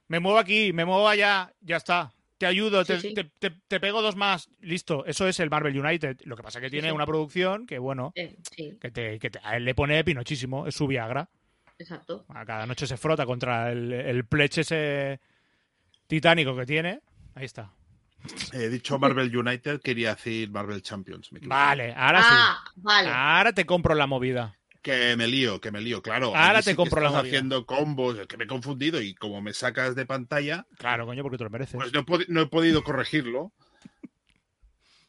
Me 0.07 0.19
muevo 0.19 0.37
aquí, 0.37 0.73
me 0.73 0.83
muevo 0.85 1.07
allá, 1.07 1.53
ya 1.61 1.77
está. 1.77 2.13
Te 2.37 2.45
ayudo, 2.45 2.83
Sí, 2.83 2.93
te, 2.93 2.99
sí. 2.99 3.13
te- 3.13 3.23
te- 3.23 3.55
te 3.67 3.79
pego 3.79 4.01
dos 4.01 4.15
más. 4.15 4.49
Listo, 4.59 5.05
eso 5.05 5.27
es 5.27 5.39
el 5.39 5.49
Marvel 5.49 5.79
United. 5.79 6.17
Lo 6.25 6.35
que 6.35 6.43
pasa 6.43 6.59
es 6.59 6.63
que 6.63 6.69
tiene 6.69 6.89
sí. 6.89 6.93
una 6.93 7.05
producción 7.05 7.65
que, 7.65 7.79
bueno, 7.79 8.11
Eh, 8.15 8.35
sí, 8.55 8.77
que, 8.81 8.91
te, 8.91 9.19
que 9.19 9.29
te- 9.29 9.39
a 9.43 9.55
él 9.55 9.63
le 9.65 9.73
pone 9.75 10.03
pinochísimo. 10.03 10.67
Es 10.67 10.75
su 10.75 10.85
Viagra. 10.87 11.29
exacto. 11.77 12.25
A 12.29 12.45
cada 12.45 12.65
noche 12.65 12.87
se 12.87 12.97
frota 12.97 13.25
contra 13.25 13.71
el, 13.71 13.91
el 13.93 14.25
pleche 14.25 14.61
ese 14.61 15.19
titánico 16.07 16.55
que 16.55 16.65
tiene. 16.65 16.99
Ahí 17.35 17.45
está. 17.45 17.71
He 18.53 18.69
dicho 18.69 18.97
Marvel 18.97 19.35
United, 19.35 19.81
quería 19.81 20.15
decir 20.15 20.49
Marvel 20.49 20.81
Champions. 20.81 21.31
me. 21.31 21.39
Vale, 21.41 21.93
ahora 21.95 22.21
ah, 22.23 22.63
sí. 22.73 22.81
vale. 22.81 23.09
Ahora 23.09 23.53
te 23.53 23.65
compro 23.65 23.93
la 23.95 24.07
movida. 24.07 24.55
Que 24.85 25.15
me 25.17 25.27
lío, 25.27 25.59
que 25.59 25.71
me 25.71 25.81
lío, 25.81 26.03
claro. 26.03 26.35
Ahora 26.35 26.61
te 26.61 26.69
sí 26.69 26.75
compro 26.75 27.01
la 27.01 27.09
haciendo 27.17 27.65
combos, 27.65 28.19
es 28.19 28.27
que 28.27 28.37
me 28.37 28.43
he 28.43 28.47
confundido 28.47 29.01
y 29.01 29.15
como 29.15 29.41
me 29.41 29.51
sacas 29.51 29.95
de 29.95 30.05
pantalla, 30.05 30.67
Claro, 30.77 31.07
coño, 31.07 31.23
porque 31.23 31.39
tú 31.39 31.43
lo 31.43 31.49
mereces. 31.49 31.73
pues 31.75 31.91
no 31.91 32.01
he, 32.01 32.25
no 32.27 32.41
he 32.41 32.45
podido 32.45 32.83
corregirlo. 32.83 33.51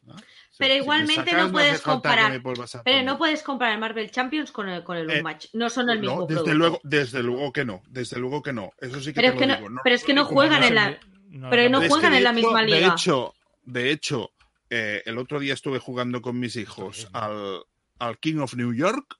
¿No? 0.01 0.15
Pero 0.15 0.23
Si 0.57 0.63
me 0.63 0.75
igualmente 0.77 1.29
sacas, 1.31 1.45
no 1.45 1.51
puedes 1.51 1.81
comparar. 1.81 2.41
Pero 2.83 3.03
no 3.03 3.17
puedes 3.19 3.43
comparar 3.43 3.75
el 3.75 3.79
Marvel 3.79 4.09
Champions 4.09 4.51
con 4.51 4.67
el, 4.67 4.83
con 4.83 4.97
el 4.97 5.11
Eh, 5.11 5.17
Unmatch. 5.17 5.49
No 5.53 5.69
son 5.69 5.91
el 5.91 5.99
mismo 5.99 6.15
No, 6.15 6.21
desde 6.21 6.33
producto. 6.41 6.57
luego, 6.57 6.79
desde 6.83 7.21
luego 7.21 7.53
que 7.53 7.63
no, 7.65 7.83
desde 7.87 8.19
luego 8.19 8.41
que 8.41 8.53
no. 8.53 8.71
Eso 8.81 8.99
sí 8.99 9.13
que 9.13 9.21
Pero 9.21 9.33
te 9.33 9.35
es 9.35 9.39
que 9.41 9.45
lo 9.47 9.53
no- 9.53 9.67
digo. 9.69 9.81
pero 9.83 9.95
es 9.95 10.03
que 10.03 10.13
no 10.15 10.25
juegan 10.25 10.63
en 10.63 10.69
no 10.69 10.75
la-. 10.81 10.99
No, 11.29 11.49
pero 11.51 11.69
no 11.69 11.77
Es 11.77 11.83
que 11.83 11.89
juegan 11.89 12.13
en 12.15 12.23
la 12.23 12.33
misma 12.33 12.63
liga. 12.63 12.79
De 12.79 12.87
hecho, 12.87 13.35
de 13.65 13.91
hecho 13.91 14.31
eh, 14.71 15.03
el 15.05 15.19
otro 15.19 15.39
día 15.39 15.53
estuve 15.53 15.77
jugando 15.77 16.23
con 16.23 16.39
mis 16.39 16.55
hijos 16.55 17.07
al, 17.13 17.59
al 17.99 18.17
King 18.17 18.37
of 18.39 18.55
New 18.55 18.73
York 18.73 19.19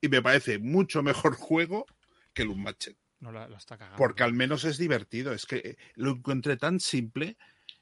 y 0.00 0.08
me 0.08 0.22
parece 0.22 0.58
mucho 0.58 1.02
mejor 1.02 1.34
juego 1.36 1.86
que 2.34 2.42
el 2.42 2.48
Unmatched. 2.48 2.94
No 3.20 3.32
la, 3.32 3.48
la 3.48 3.56
está 3.56 3.76
cagando. 3.78 3.96
Porque 3.96 4.22
al 4.22 4.34
menos 4.34 4.64
es 4.64 4.76
divertido. 4.78 5.32
Es 5.32 5.46
que 5.46 5.56
eh, 5.56 5.76
lo 5.94 6.10
encontré 6.12 6.56
tan 6.58 6.80
simple 6.80 7.36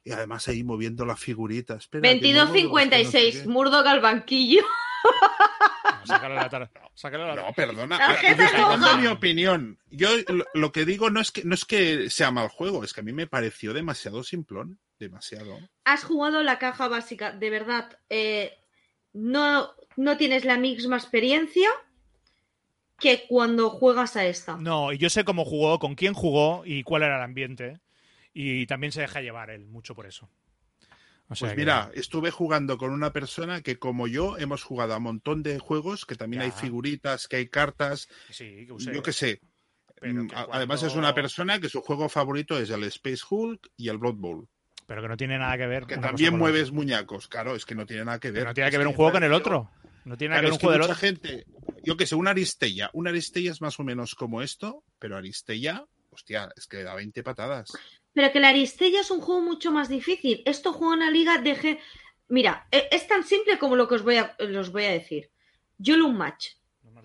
y 0.05 0.13
además 0.13 0.47
ahí 0.49 0.63
moviendo 0.63 1.05
la 1.05 1.17
figurita. 1.17 1.75
Espera, 1.75 2.03
que 2.09 2.21
muevo 2.21 2.45
los 2.45 2.53
que 2.53 2.63
no 2.65 2.71
sé 3.11 3.31
22.56, 3.33 3.43
qué. 3.43 3.49
Murdoch 3.49 3.87
al 3.87 4.01
banquillo. 4.01 4.63
No, 6.01 6.07
sácale 6.07 6.35
la 6.35 6.49
tar- 6.51 6.71
sácale 6.95 7.27
la- 7.27 7.35
No, 7.37 7.53
perdona. 7.53 7.99
Yo 8.23 8.29
estoy 8.29 8.47
dando 8.61 8.87
roja. 8.87 8.97
mi 8.99 9.07
opinión. 9.09 9.79
Yo 9.91 10.09
lo, 10.29 10.45
lo 10.55 10.73
que 10.73 10.85
digo 10.85 11.11
no 11.11 11.21
es 11.21 11.31
que 11.33 11.45
no 11.45 11.55
es 11.55 11.65
que 11.65 12.11
sea 12.11 12.31
mal 12.31 12.49
juego, 12.49 12.85
es 12.85 12.93
que 12.93 13.01
a 13.01 13.05
mí 13.05 13.13
me 13.13 13.27
pareció 13.27 13.73
demasiado 13.73 14.23
simplón, 14.23 14.79
demasiado. 14.99 15.59
Has 15.85 16.05
jugado 16.05 16.43
la 16.43 16.59
caja 16.59 16.89
básica, 16.89 17.33
de 17.33 17.51
verdad. 17.51 17.99
eh, 18.09 18.53
no, 19.13 19.71
no 19.97 20.17
tienes 20.17 20.45
la 20.45 20.59
misma 20.59 20.97
experiencia 20.97 21.69
que 23.05 23.27
cuando 23.29 23.69
juegas 23.71 24.17
a 24.17 24.25
esta. 24.25 24.57
No, 24.57 24.93
y 24.93 24.99
yo 24.99 25.11
sé 25.11 25.25
cómo 25.25 25.45
jugó, 25.45 25.79
con 25.79 25.95
quién 25.95 26.15
jugó 26.15 26.63
y 26.65 26.83
cuál 26.83 27.03
era 27.03 27.17
el 27.19 27.23
ambiente. 27.23 27.81
Y 28.33 28.67
también 28.67 28.91
se 28.93 29.03
deja 29.03 29.21
llevar 29.21 29.51
él, 29.51 29.67
mucho 29.67 29.95
por 29.95 30.07
eso. 30.07 30.29
O 31.29 31.35
sea 31.35 31.47
Pues 31.47 31.53
que- 31.53 31.57
mira, 31.59 31.91
estuve 31.95 32.31
jugando 32.31 32.77
con 32.79 32.91
una 32.91 33.13
persona 33.13 33.61
que 33.63 33.79
como 33.79 34.07
yo 34.09 34.37
hemos 34.39 34.63
jugado 34.63 34.95
a 34.95 34.97
un 34.97 35.05
montón 35.05 35.43
de 35.43 35.59
juegos, 35.59 36.05
que 36.07 36.17
también 36.17 36.41
Ya. 36.43 36.47
hay 36.47 36.51
figuritas, 36.53 37.29
que 37.29 37.37
hay 37.37 37.49
cartas, 37.49 38.09
sí, 38.31 38.65
que 38.67 38.73
usé. 38.73 38.95
yo 38.95 39.03
qué 39.03 39.13
sé. 39.13 39.41
Pero 40.01 40.25
Mm, 40.25 40.27
que 40.29 40.35
a- 40.35 40.39
cuando- 40.39 40.55
Además 40.55 40.83
es 40.83 40.95
una 40.97 41.15
persona 41.15 41.61
que 41.61 41.69
su 41.69 41.81
juego 41.81 42.09
favorito 42.09 42.59
es 42.59 42.71
el 42.71 42.83
Space 42.85 43.23
Hulk 43.31 43.69
y 43.77 43.89
el 43.89 43.99
Blood 43.99 44.17
Bowl. 44.17 44.49
Pero 44.87 45.01
que 45.01 45.09
no 45.09 45.17
tiene 45.17 45.39
nada 45.39 45.57
que 45.57 45.67
ver. 45.67 45.87
Que 45.87 45.97
también 45.97 46.37
mueves 46.37 46.73
muñecos, 46.73 47.29
claro, 47.29 47.55
es 47.57 47.65
que 47.65 47.75
no 47.75 47.87
tiene 47.87 48.05
nada 48.05 48.19
que 48.19 48.29
ver. 48.31 48.41
Pero 48.41 48.51
no 48.51 48.55
tiene 48.55 48.71
que 48.71 48.79
ver 48.79 48.87
un 48.87 48.93
juego 48.95 49.13
con 49.13 49.23
el 49.23 49.33
otro. 49.33 49.71
No 50.05 50.17
tiene 50.17 50.31
nada 50.35 50.43
Claro, 50.43 50.59
que 50.59 50.67
es 50.67 50.71
ver 50.71 50.81
un 50.81 50.87
mucha 50.89 50.93
otro. 50.93 51.01
gente, 51.01 51.47
yo 51.83 51.97
que 51.97 52.07
sé, 52.07 52.15
una 52.15 52.31
Aristella. 52.31 52.91
Una 52.93 53.11
Aristella 53.11 53.51
es 53.53 53.61
más 53.61 53.79
o 53.81 53.85
menos 53.85 54.15
como 54.15 54.43
esto, 54.43 54.85
pero 54.99 55.17
Aristella, 55.17 55.87
hostia, 56.11 56.51
es 56.57 56.67
que 56.67 56.83
da 56.83 56.95
20 56.95 57.23
patadas. 57.23 57.73
Pero 58.13 58.31
que 58.33 58.41
la 58.41 58.51
Aristella 58.51 59.01
es 59.01 59.11
un 59.11 59.21
juego 59.21 59.41
mucho 59.41 59.73
más 59.73 59.89
difícil. 59.89 60.43
Esto 60.45 60.73
juega 60.73 60.95
una 60.95 61.11
liga 61.11 61.39
de... 61.39 61.79
Mira, 62.29 62.69
e- 62.71 62.89
es 62.93 63.07
tan 63.09 63.25
simple 63.25 63.59
como 63.59 63.77
lo 63.77 63.89
que 63.89 63.97
os 63.97 64.03
voy 64.03 64.17
a, 64.17 64.37
os 64.39 64.71
voy 64.73 64.85
a 64.85 64.93
decir. 64.93 65.31
Yo 65.79 65.95
un 66.05 66.17
match. 66.17 66.49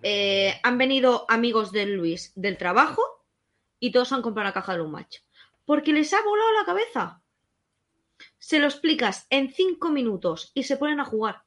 Eh, 0.03 0.59
han 0.63 0.77
venido 0.77 1.25
amigos 1.27 1.71
de 1.71 1.85
Luis 1.85 2.31
del 2.35 2.57
trabajo 2.57 3.01
y 3.79 3.91
todos 3.91 4.11
han 4.13 4.21
comprado 4.21 4.47
la 4.49 4.53
caja 4.53 4.75
de 4.75 4.81
un 4.81 4.91
match. 4.91 5.17
Porque 5.65 5.91
les 5.93 6.13
ha 6.13 6.21
volado 6.23 6.51
la 6.53 6.65
cabeza. 6.65 7.21
Se 8.37 8.59
lo 8.59 8.67
explicas 8.67 9.25
en 9.29 9.51
cinco 9.51 9.89
minutos 9.89 10.51
y 10.53 10.63
se 10.63 10.77
ponen 10.77 10.99
a 10.99 11.05
jugar. 11.05 11.43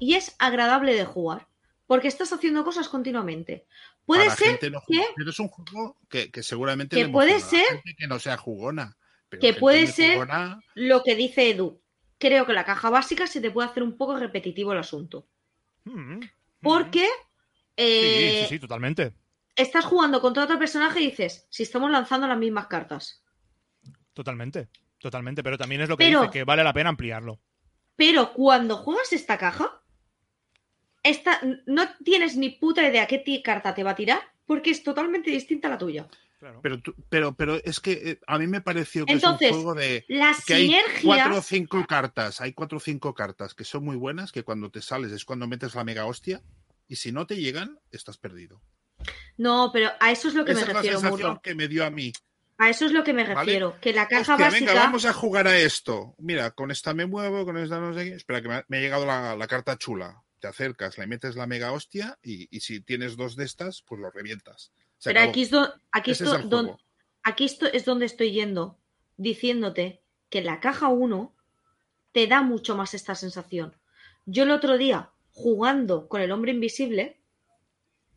Y 0.00 0.14
es 0.14 0.34
agradable 0.38 0.94
de 0.94 1.04
jugar. 1.04 1.46
Porque 1.86 2.08
estás 2.08 2.32
haciendo 2.32 2.64
cosas 2.64 2.88
continuamente. 2.88 3.66
Puede 4.06 4.24
Para 4.24 4.36
ser 4.36 4.72
no 4.72 4.80
que, 4.88 5.04
pero 5.16 5.30
es 5.30 5.38
un 5.38 5.48
juego 5.48 5.96
que, 6.08 6.30
que 6.30 6.42
seguramente 6.42 6.96
que 6.96 7.08
puede 7.08 7.38
ser- 7.40 7.66
gente 7.66 7.94
que 7.96 8.06
no 8.08 8.18
sea 8.18 8.36
jugona. 8.36 8.96
pero 9.28 9.40
que 9.40 9.54
puede 9.54 9.86
ser- 9.86 10.14
jugona, 10.14 10.60
lo 10.74 11.02
que 11.04 11.14
dice 11.14 11.50
Edu. 11.50 11.80
Creo 12.18 12.44
que 12.46 12.52
la 12.52 12.64
caja 12.64 12.90
básica 12.90 13.26
se 13.26 13.40
te 13.40 13.50
puede 13.50 13.68
hacer 13.68 13.82
un 13.82 13.96
poco 13.96 14.16
repetitivo 14.16 14.72
el 14.72 14.78
asunto. 14.78 15.26
Mm, 15.84 16.14
mm. 16.16 16.20
Porque 16.60 17.04
Sí, 17.04 17.08
eh, 17.76 18.46
sí, 18.48 18.54
sí, 18.54 18.58
totalmente. 18.60 19.14
estás 19.56 19.84
jugando 19.84 20.20
contra 20.20 20.44
otro 20.44 20.58
personaje 20.58 21.00
y 21.00 21.10
dices, 21.10 21.46
si 21.50 21.62
estamos 21.62 21.90
lanzando 21.90 22.26
las 22.26 22.38
mismas 22.38 22.66
cartas. 22.66 23.22
Totalmente. 24.12 24.68
Totalmente. 24.98 25.42
Pero 25.42 25.56
también 25.58 25.80
es 25.80 25.88
lo 25.88 25.96
que 25.96 26.04
Pero- 26.04 26.20
dice, 26.22 26.32
que 26.32 26.44
vale 26.44 26.62
la 26.64 26.72
pena 26.72 26.90
ampliarlo. 26.90 27.40
Pero 27.96 28.32
cuando 28.32 28.76
juegas 28.76 29.12
esta 29.12 29.38
caja, 29.38 29.79
esta, 31.02 31.40
no 31.66 31.84
tienes 32.04 32.36
ni 32.36 32.50
puta 32.50 32.86
idea 32.86 33.06
qué 33.06 33.18
ti- 33.18 33.42
carta 33.42 33.74
te 33.74 33.82
va 33.82 33.90
a 33.92 33.96
tirar 33.96 34.20
porque 34.46 34.70
es 34.70 34.82
totalmente 34.82 35.30
distinta 35.30 35.68
a 35.68 35.72
la 35.72 35.78
tuya. 35.78 36.08
Claro. 36.38 36.60
pero, 36.62 36.80
tú- 36.80 36.94
pero, 37.10 37.34
pero 37.34 37.56
es 37.62 37.80
que 37.80 37.92
eh, 37.92 38.20
a 38.26 38.38
mí 38.38 38.46
me 38.46 38.62
pareció 38.62 39.04
que 39.04 39.12
Entonces, 39.12 39.50
es 39.50 39.56
un 39.56 39.62
juego 39.62 39.78
de 39.78 40.06
La 40.08 40.34
que 40.46 40.54
hay 40.54 40.66
sinergia... 40.68 41.00
cuatro 41.04 41.36
o 41.36 41.42
cinco 41.42 41.84
cartas, 41.86 42.40
hay 42.40 42.54
cuatro 42.54 42.78
o 42.78 42.80
cinco 42.80 43.12
cartas 43.12 43.52
que 43.54 43.64
son 43.64 43.84
muy 43.84 43.96
buenas, 43.96 44.32
que 44.32 44.42
cuando 44.42 44.70
te 44.70 44.80
sales 44.80 45.12
es 45.12 45.26
cuando 45.26 45.46
metes 45.46 45.74
la 45.74 45.84
mega 45.84 46.06
hostia, 46.06 46.40
y 46.88 46.96
si 46.96 47.12
no 47.12 47.26
te 47.26 47.36
llegan, 47.36 47.78
estás 47.92 48.16
perdido. 48.16 48.62
No, 49.36 49.70
pero 49.70 49.90
a 50.00 50.10
eso 50.12 50.28
es 50.28 50.34
lo 50.34 50.46
que 50.46 50.52
Esa 50.52 50.60
me 50.60 50.62
es 50.62 50.68
la 50.68 50.74
refiero, 50.80 51.00
sensación 51.00 51.28
Murdo. 51.30 51.42
que 51.42 51.54
me 51.54 51.68
dio 51.68 51.84
a 51.84 51.90
mí. 51.90 52.10
A 52.56 52.70
eso 52.70 52.86
es 52.86 52.92
lo 52.92 53.04
que 53.04 53.12
me 53.12 53.22
¿Vale? 53.24 53.34
refiero. 53.40 53.76
Que 53.80 53.92
la 53.92 54.08
caja 54.08 54.32
Hostia, 54.32 54.46
básica... 54.46 54.70
venga, 54.72 54.74
vamos 54.84 55.04
a 55.04 55.12
jugar 55.12 55.46
a 55.46 55.58
esto. 55.58 56.14
Mira, 56.18 56.50
con 56.52 56.70
esta 56.70 56.92
me 56.94 57.04
muevo, 57.06 57.44
con 57.44 57.56
esta 57.58 57.78
no 57.80 57.92
sé 57.94 58.04
qué. 58.06 58.14
Espera, 58.16 58.40
que 58.42 58.48
me 58.48 58.54
ha, 58.54 58.64
me 58.68 58.78
ha 58.78 58.80
llegado 58.80 59.04
la, 59.06 59.36
la 59.36 59.46
carta 59.46 59.76
chula. 59.78 60.22
Te 60.40 60.48
acercas, 60.48 60.96
le 60.98 61.06
metes 61.06 61.36
la 61.36 61.46
mega 61.46 61.72
hostia 61.72 62.18
y, 62.22 62.48
y 62.54 62.60
si 62.60 62.80
tienes 62.80 63.16
dos 63.16 63.36
de 63.36 63.44
estas, 63.44 63.82
pues 63.82 64.00
lo 64.00 64.10
revientas. 64.10 64.72
Se 64.98 65.10
Pero 65.10 65.20
acabó. 65.20 65.30
aquí 65.30 65.42
es, 65.42 65.50
do- 65.50 65.74
aquí, 65.92 66.10
esto- 66.12 66.36
es 66.36 66.48
don- 66.48 66.76
aquí 67.22 67.44
esto 67.44 67.66
es 67.66 67.84
donde 67.84 68.06
estoy 68.06 68.32
yendo, 68.32 68.78
diciéndote 69.18 70.02
que 70.30 70.42
la 70.42 70.60
caja 70.60 70.88
1 70.88 71.34
te 72.12 72.26
da 72.26 72.42
mucho 72.42 72.76
más 72.76 72.94
esta 72.94 73.14
sensación. 73.14 73.76
Yo 74.26 74.44
el 74.44 74.50
otro 74.50 74.78
día, 74.78 75.10
jugando 75.32 76.08
con 76.08 76.20
el 76.22 76.32
hombre 76.32 76.52
invisible, 76.52 77.20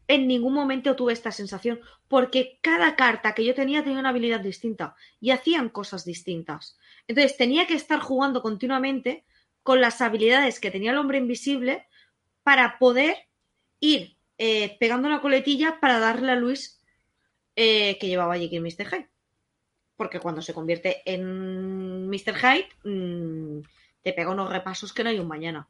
en 0.07 0.27
ningún 0.27 0.53
momento 0.53 0.95
tuve 0.95 1.13
esta 1.13 1.31
sensación, 1.31 1.79
porque 2.07 2.59
cada 2.61 2.95
carta 2.95 3.33
que 3.33 3.45
yo 3.45 3.53
tenía 3.53 3.83
tenía 3.83 3.99
una 3.99 4.09
habilidad 4.09 4.41
distinta 4.41 4.95
y 5.19 5.31
hacían 5.31 5.69
cosas 5.69 6.03
distintas. 6.05 6.77
Entonces 7.07 7.37
tenía 7.37 7.67
que 7.67 7.73
estar 7.75 7.99
jugando 7.99 8.41
continuamente 8.41 9.25
con 9.61 9.79
las 9.79 10.01
habilidades 10.01 10.59
que 10.59 10.71
tenía 10.71 10.91
el 10.91 10.97
hombre 10.97 11.17
invisible 11.19 11.87
para 12.43 12.77
poder 12.79 13.15
ir 13.79 14.17
eh, 14.37 14.77
pegando 14.79 15.07
una 15.07 15.21
coletilla 15.21 15.79
para 15.79 15.99
darle 15.99 16.31
a 16.31 16.35
Luis 16.35 16.81
eh, 17.55 17.97
que 17.99 18.07
llevaba 18.07 18.37
Jekyll 18.37 18.65
y 18.65 18.71
Mr. 18.71 18.87
Hyde. 18.89 19.09
Porque 19.95 20.19
cuando 20.19 20.41
se 20.41 20.53
convierte 20.53 21.01
en 21.05 22.09
Mr. 22.09 22.35
Hyde, 22.35 22.67
mm, 22.83 23.61
te 24.01 24.13
pega 24.13 24.31
unos 24.31 24.49
repasos 24.49 24.91
que 24.93 25.03
no 25.03 25.09
hay 25.09 25.19
un 25.19 25.27
mañana. 25.27 25.67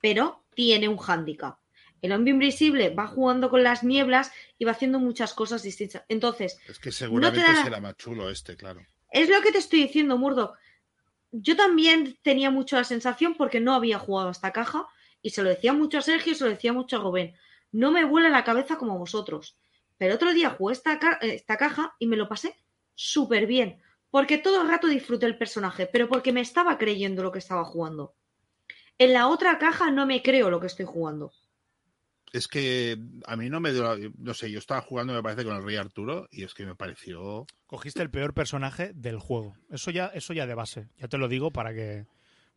Pero 0.00 0.44
tiene 0.54 0.88
un 0.88 0.98
hándicap. 0.98 1.58
El 2.02 2.12
hombre 2.12 2.32
invisible 2.32 2.90
va 2.90 3.06
jugando 3.06 3.48
con 3.48 3.62
las 3.62 3.82
nieblas 3.82 4.30
y 4.58 4.66
va 4.66 4.72
haciendo 4.72 4.98
muchas 4.98 5.32
cosas 5.32 5.62
distintas. 5.62 6.04
Entonces, 6.08 6.60
Es 6.68 6.78
que 6.78 6.92
seguramente 6.92 7.40
da 7.40 7.54
la- 7.54 7.64
será 7.64 7.80
más 7.80 7.96
chulo 7.96 8.28
este, 8.30 8.56
claro. 8.56 8.80
es 9.10 9.28
lo 9.30 9.40
que 9.40 9.50
te 9.52 9.58
estoy 9.58 9.82
diciendo, 9.84 10.18
Murdo. 10.18 10.54
Yo 11.32 11.56
también 11.56 12.18
tenía 12.22 12.50
mucho 12.50 12.76
la 12.76 12.84
sensación 12.84 13.34
porque 13.34 13.60
no 13.60 13.74
había 13.74 13.98
jugado 13.98 14.28
a 14.28 14.32
esta 14.32 14.52
caja 14.52 14.86
y 15.26 15.30
se 15.30 15.42
lo 15.42 15.48
decía 15.48 15.72
mucho 15.72 15.98
a 15.98 16.02
Sergio 16.02 16.32
y 16.32 16.34
se 16.36 16.44
lo 16.44 16.50
decía 16.50 16.72
mucho 16.72 16.96
a 16.96 17.00
Rubén. 17.00 17.34
No 17.72 17.90
me 17.90 18.04
vuela 18.04 18.28
la 18.28 18.44
cabeza 18.44 18.76
como 18.78 18.96
vosotros. 18.96 19.56
Pero 19.98 20.14
otro 20.14 20.32
día 20.32 20.50
jugué 20.50 20.72
esta, 20.72 21.00
ca- 21.00 21.18
esta 21.20 21.56
caja 21.56 21.96
y 21.98 22.06
me 22.06 22.16
lo 22.16 22.28
pasé 22.28 22.54
súper 22.94 23.48
bien. 23.48 23.82
Porque 24.12 24.38
todo 24.38 24.62
el 24.62 24.68
rato 24.68 24.86
disfruté 24.86 25.26
el 25.26 25.36
personaje, 25.36 25.86
pero 25.86 26.08
porque 26.08 26.32
me 26.32 26.40
estaba 26.42 26.78
creyendo 26.78 27.24
lo 27.24 27.32
que 27.32 27.40
estaba 27.40 27.64
jugando. 27.64 28.14
En 28.98 29.12
la 29.14 29.26
otra 29.26 29.58
caja 29.58 29.90
no 29.90 30.06
me 30.06 30.22
creo 30.22 30.48
lo 30.48 30.60
que 30.60 30.68
estoy 30.68 30.86
jugando. 30.86 31.32
Es 32.32 32.46
que 32.46 32.96
a 33.26 33.34
mí 33.36 33.50
no 33.50 33.58
me 33.58 33.72
dio, 33.72 33.82
la- 33.82 34.10
no 34.18 34.32
sé, 34.32 34.48
yo 34.48 34.60
estaba 34.60 34.80
jugando 34.80 35.12
me 35.12 35.24
parece 35.24 35.44
con 35.44 35.56
el 35.56 35.64
Rey 35.64 35.74
Arturo 35.74 36.28
y 36.30 36.44
es 36.44 36.54
que 36.54 36.66
me 36.66 36.76
pareció 36.76 37.46
Cogiste 37.66 38.00
el 38.02 38.10
peor 38.10 38.32
personaje 38.32 38.92
del 38.94 39.18
juego. 39.18 39.56
Eso 39.70 39.90
ya, 39.90 40.06
eso 40.14 40.32
ya 40.34 40.46
de 40.46 40.54
base. 40.54 40.88
Ya 40.98 41.08
te 41.08 41.18
lo 41.18 41.26
digo 41.26 41.50
para 41.50 41.74
que, 41.74 42.06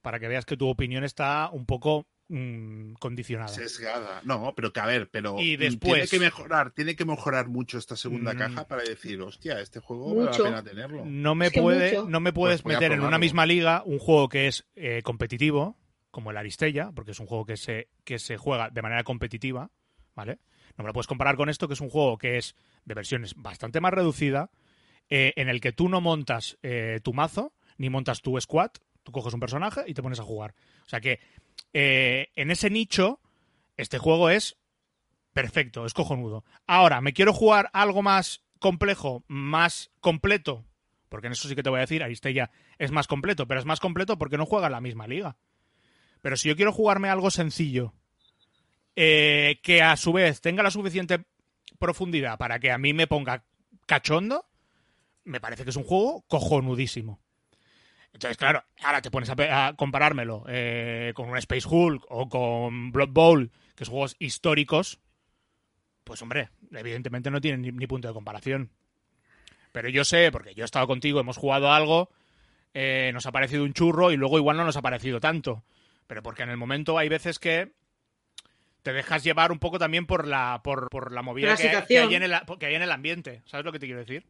para 0.04 0.20
que 0.20 0.28
veas 0.28 0.46
que 0.46 0.56
tu 0.56 0.68
opinión 0.70 1.04
está 1.04 1.50
un 1.52 1.66
poco 1.66 2.06
mm, 2.30 2.94
condicionada. 2.94 3.48
sesgada. 3.50 4.22
No, 4.24 4.54
pero 4.56 4.72
que 4.72 4.80
a 4.80 4.86
ver, 4.86 5.10
pero 5.10 5.36
Y 5.40 5.58
después- 5.58 5.94
tiene 5.94 6.08
que 6.08 6.20
mejorar, 6.20 6.72
tiene 6.72 6.96
que 6.96 7.04
mejorar 7.06 7.48
mucho 7.50 7.78
esta 7.78 7.96
segunda 7.96 8.34
Mm. 8.34 8.38
caja 8.38 8.68
para 8.68 8.84
decir, 8.84 9.20
hostia, 9.22 9.60
este 9.60 9.80
juego 9.80 10.16
vale 10.16 10.32
la 10.38 10.44
pena 10.44 10.64
tenerlo. 10.64 11.04
No 11.06 11.36
me, 11.36 11.48
Es 11.48 11.54
que 11.54 11.62
puede, 11.62 11.90
mucho. 11.98 12.10
no 12.10 12.20
me 12.20 12.32
puedes 12.32 12.62
Pues 12.62 12.76
meter 12.76 12.92
en 12.94 13.02
una 13.02 13.18
misma 13.20 13.46
liga 13.46 13.84
un 13.86 14.00
juego 14.00 14.30
que 14.30 14.48
es 14.48 14.66
eh, 14.76 15.02
competitivo, 15.04 15.78
como 16.12 16.32
el 16.32 16.38
Aristella, 16.38 16.92
porque 16.96 17.12
es 17.12 17.20
un 17.20 17.28
juego 17.28 17.46
que 17.46 17.58
se, 17.58 17.90
que 18.04 18.18
se 18.20 18.38
juega 18.38 18.70
de 18.70 18.82
manera 18.82 19.04
competitiva, 19.04 19.70
¿vale? 20.16 20.40
No 20.78 20.84
me 20.84 20.88
lo 20.88 20.94
puedes 20.94 21.08
comparar 21.08 21.36
con 21.36 21.50
esto, 21.50 21.68
que 21.68 21.74
es 21.74 21.82
un 21.82 21.90
juego 21.90 22.18
que 22.18 22.38
es 22.38 22.56
de 22.86 22.94
versiones 22.94 23.36
bastante 23.36 23.82
más 23.82 23.94
reducida, 23.94 24.50
eh, 25.10 25.34
en 25.36 25.50
el 25.50 25.60
que 25.62 25.72
tú 25.72 25.90
no 25.90 26.02
montas 26.02 26.58
eh, 26.62 27.00
tu 27.04 27.14
mazo, 27.14 27.54
ni 27.78 27.90
montas 27.90 28.22
tu 28.22 28.40
squad, 28.40 28.72
tú 29.04 29.12
coges 29.12 29.34
un 29.34 29.40
personaje 29.40 29.82
y 29.88 29.94
te 29.94 30.02
pones 30.04 30.20
a 30.20 30.24
jugar. 30.24 30.54
O 30.86 30.90
sea 30.90 31.00
que 31.02 31.20
eh, 31.74 32.30
en 32.36 32.52
ese 32.52 32.70
nicho, 32.70 33.20
este 33.78 33.98
juego 33.98 34.30
es 34.30 34.58
perfecto, 35.34 35.86
es 35.86 35.94
cojonudo. 35.94 36.44
Ahora, 36.68 37.02
me 37.02 37.14
quiero 37.14 37.34
jugar 37.34 37.70
algo 37.74 38.02
más 38.02 38.44
complejo, 38.60 39.24
más 39.28 39.92
completo, 40.00 40.66
porque 41.08 41.28
en 41.28 41.34
eso 41.34 41.48
sí 41.48 41.56
que 41.56 41.64
te 41.64 41.70
voy 41.70 41.78
a 41.78 41.82
decir, 41.82 42.04
Aristella 42.04 42.52
es 42.78 42.92
más 42.92 43.08
completo, 43.08 43.48
pero 43.48 43.60
es 43.60 43.66
más 43.66 43.80
completo 43.80 44.18
porque 44.18 44.38
no 44.38 44.46
juega 44.46 44.68
en 44.68 44.74
la 44.74 44.82
misma 44.82 45.08
liga. 45.08 45.38
Pero 46.22 46.36
si 46.38 46.50
yo 46.50 46.56
quiero 46.56 46.74
jugarme 46.74 47.10
algo 47.10 47.32
sencillo, 47.32 47.94
eh, 48.96 49.60
que 49.64 49.82
a 49.82 49.96
su 49.96 50.12
vez 50.12 50.42
tenga 50.42 50.64
la 50.64 50.72
suficiente 50.72 51.24
profundidad 51.80 52.38
para 52.38 52.60
que 52.60 52.72
a 52.72 52.78
mí 52.78 52.94
me 52.94 53.08
ponga 53.08 53.46
cachondo, 53.86 54.46
me 55.24 55.40
parece 55.40 55.64
que 55.64 55.70
es 55.70 55.76
un 55.76 55.84
juego 55.84 56.26
cojonudísimo. 56.28 57.22
Entonces, 58.14 58.38
claro, 58.38 58.64
ahora 58.84 59.02
te 59.02 59.12
pones 59.12 59.30
a, 59.30 59.74
comparármelo 59.76 60.44
eh, 60.48 61.14
con 61.16 61.30
un 61.30 61.38
Space 61.38 61.68
Hulk 61.70 62.06
o 62.10 62.28
con 62.28 62.92
Blood 62.92 63.10
Bowl, 63.10 63.52
que 63.76 63.86
son 63.86 63.94
juegos 63.94 64.16
históricos, 64.20 65.00
pues 66.04 66.22
hombre, 66.22 66.50
evidentemente 66.72 67.30
no 67.32 67.40
tienen 67.40 67.62
ni, 67.62 67.72
ni 67.72 67.88
punto 67.88 68.08
de 68.08 68.14
comparación. 68.14 68.72
Pero 69.72 69.90
yo 69.90 70.04
sé, 70.04 70.32
porque 70.32 70.56
yo 70.56 70.64
he 70.64 70.66
estado 70.66 70.88
contigo, 70.88 71.20
hemos 71.20 71.38
jugado 71.38 71.72
algo, 71.72 72.10
eh, 72.74 73.12
nos 73.14 73.26
ha 73.26 73.32
parecido 73.32 73.64
un 73.64 73.74
churro 73.74 74.12
y 74.12 74.18
luego 74.18 74.38
igual 74.38 74.58
no 74.58 74.66
nos 74.66 74.78
ha 74.78 74.82
parecido 74.82 75.20
tanto. 75.20 75.64
Pero 76.08 76.24
porque 76.24 76.44
en 76.44 76.50
el 76.50 76.58
momento 76.58 76.98
hay 76.98 77.10
veces 77.10 77.38
que 77.38 77.72
te 78.82 78.94
dejas 78.94 79.24
llevar 79.24 79.52
un 79.52 79.60
poco 79.60 79.78
también 79.78 80.06
por 80.08 80.28
la, 80.28 80.62
por, 80.64 80.90
por 80.90 81.12
la 81.12 81.22
movida 81.22 81.50
La 81.50 81.56
que, 81.58 81.64
que 81.64 81.70
situación. 81.70 82.10
hay 82.10 82.16
en 82.16 82.24
el, 82.24 82.34
que 82.60 82.66
hay 82.66 82.76
en 82.76 82.82
el 82.82 82.92
ambiente. 82.92 83.44
¿Sabes 83.46 83.66
lo 83.66 83.72
que 83.72 83.80
te 83.80 83.86
quiero 83.86 84.00
decir? 84.00 84.26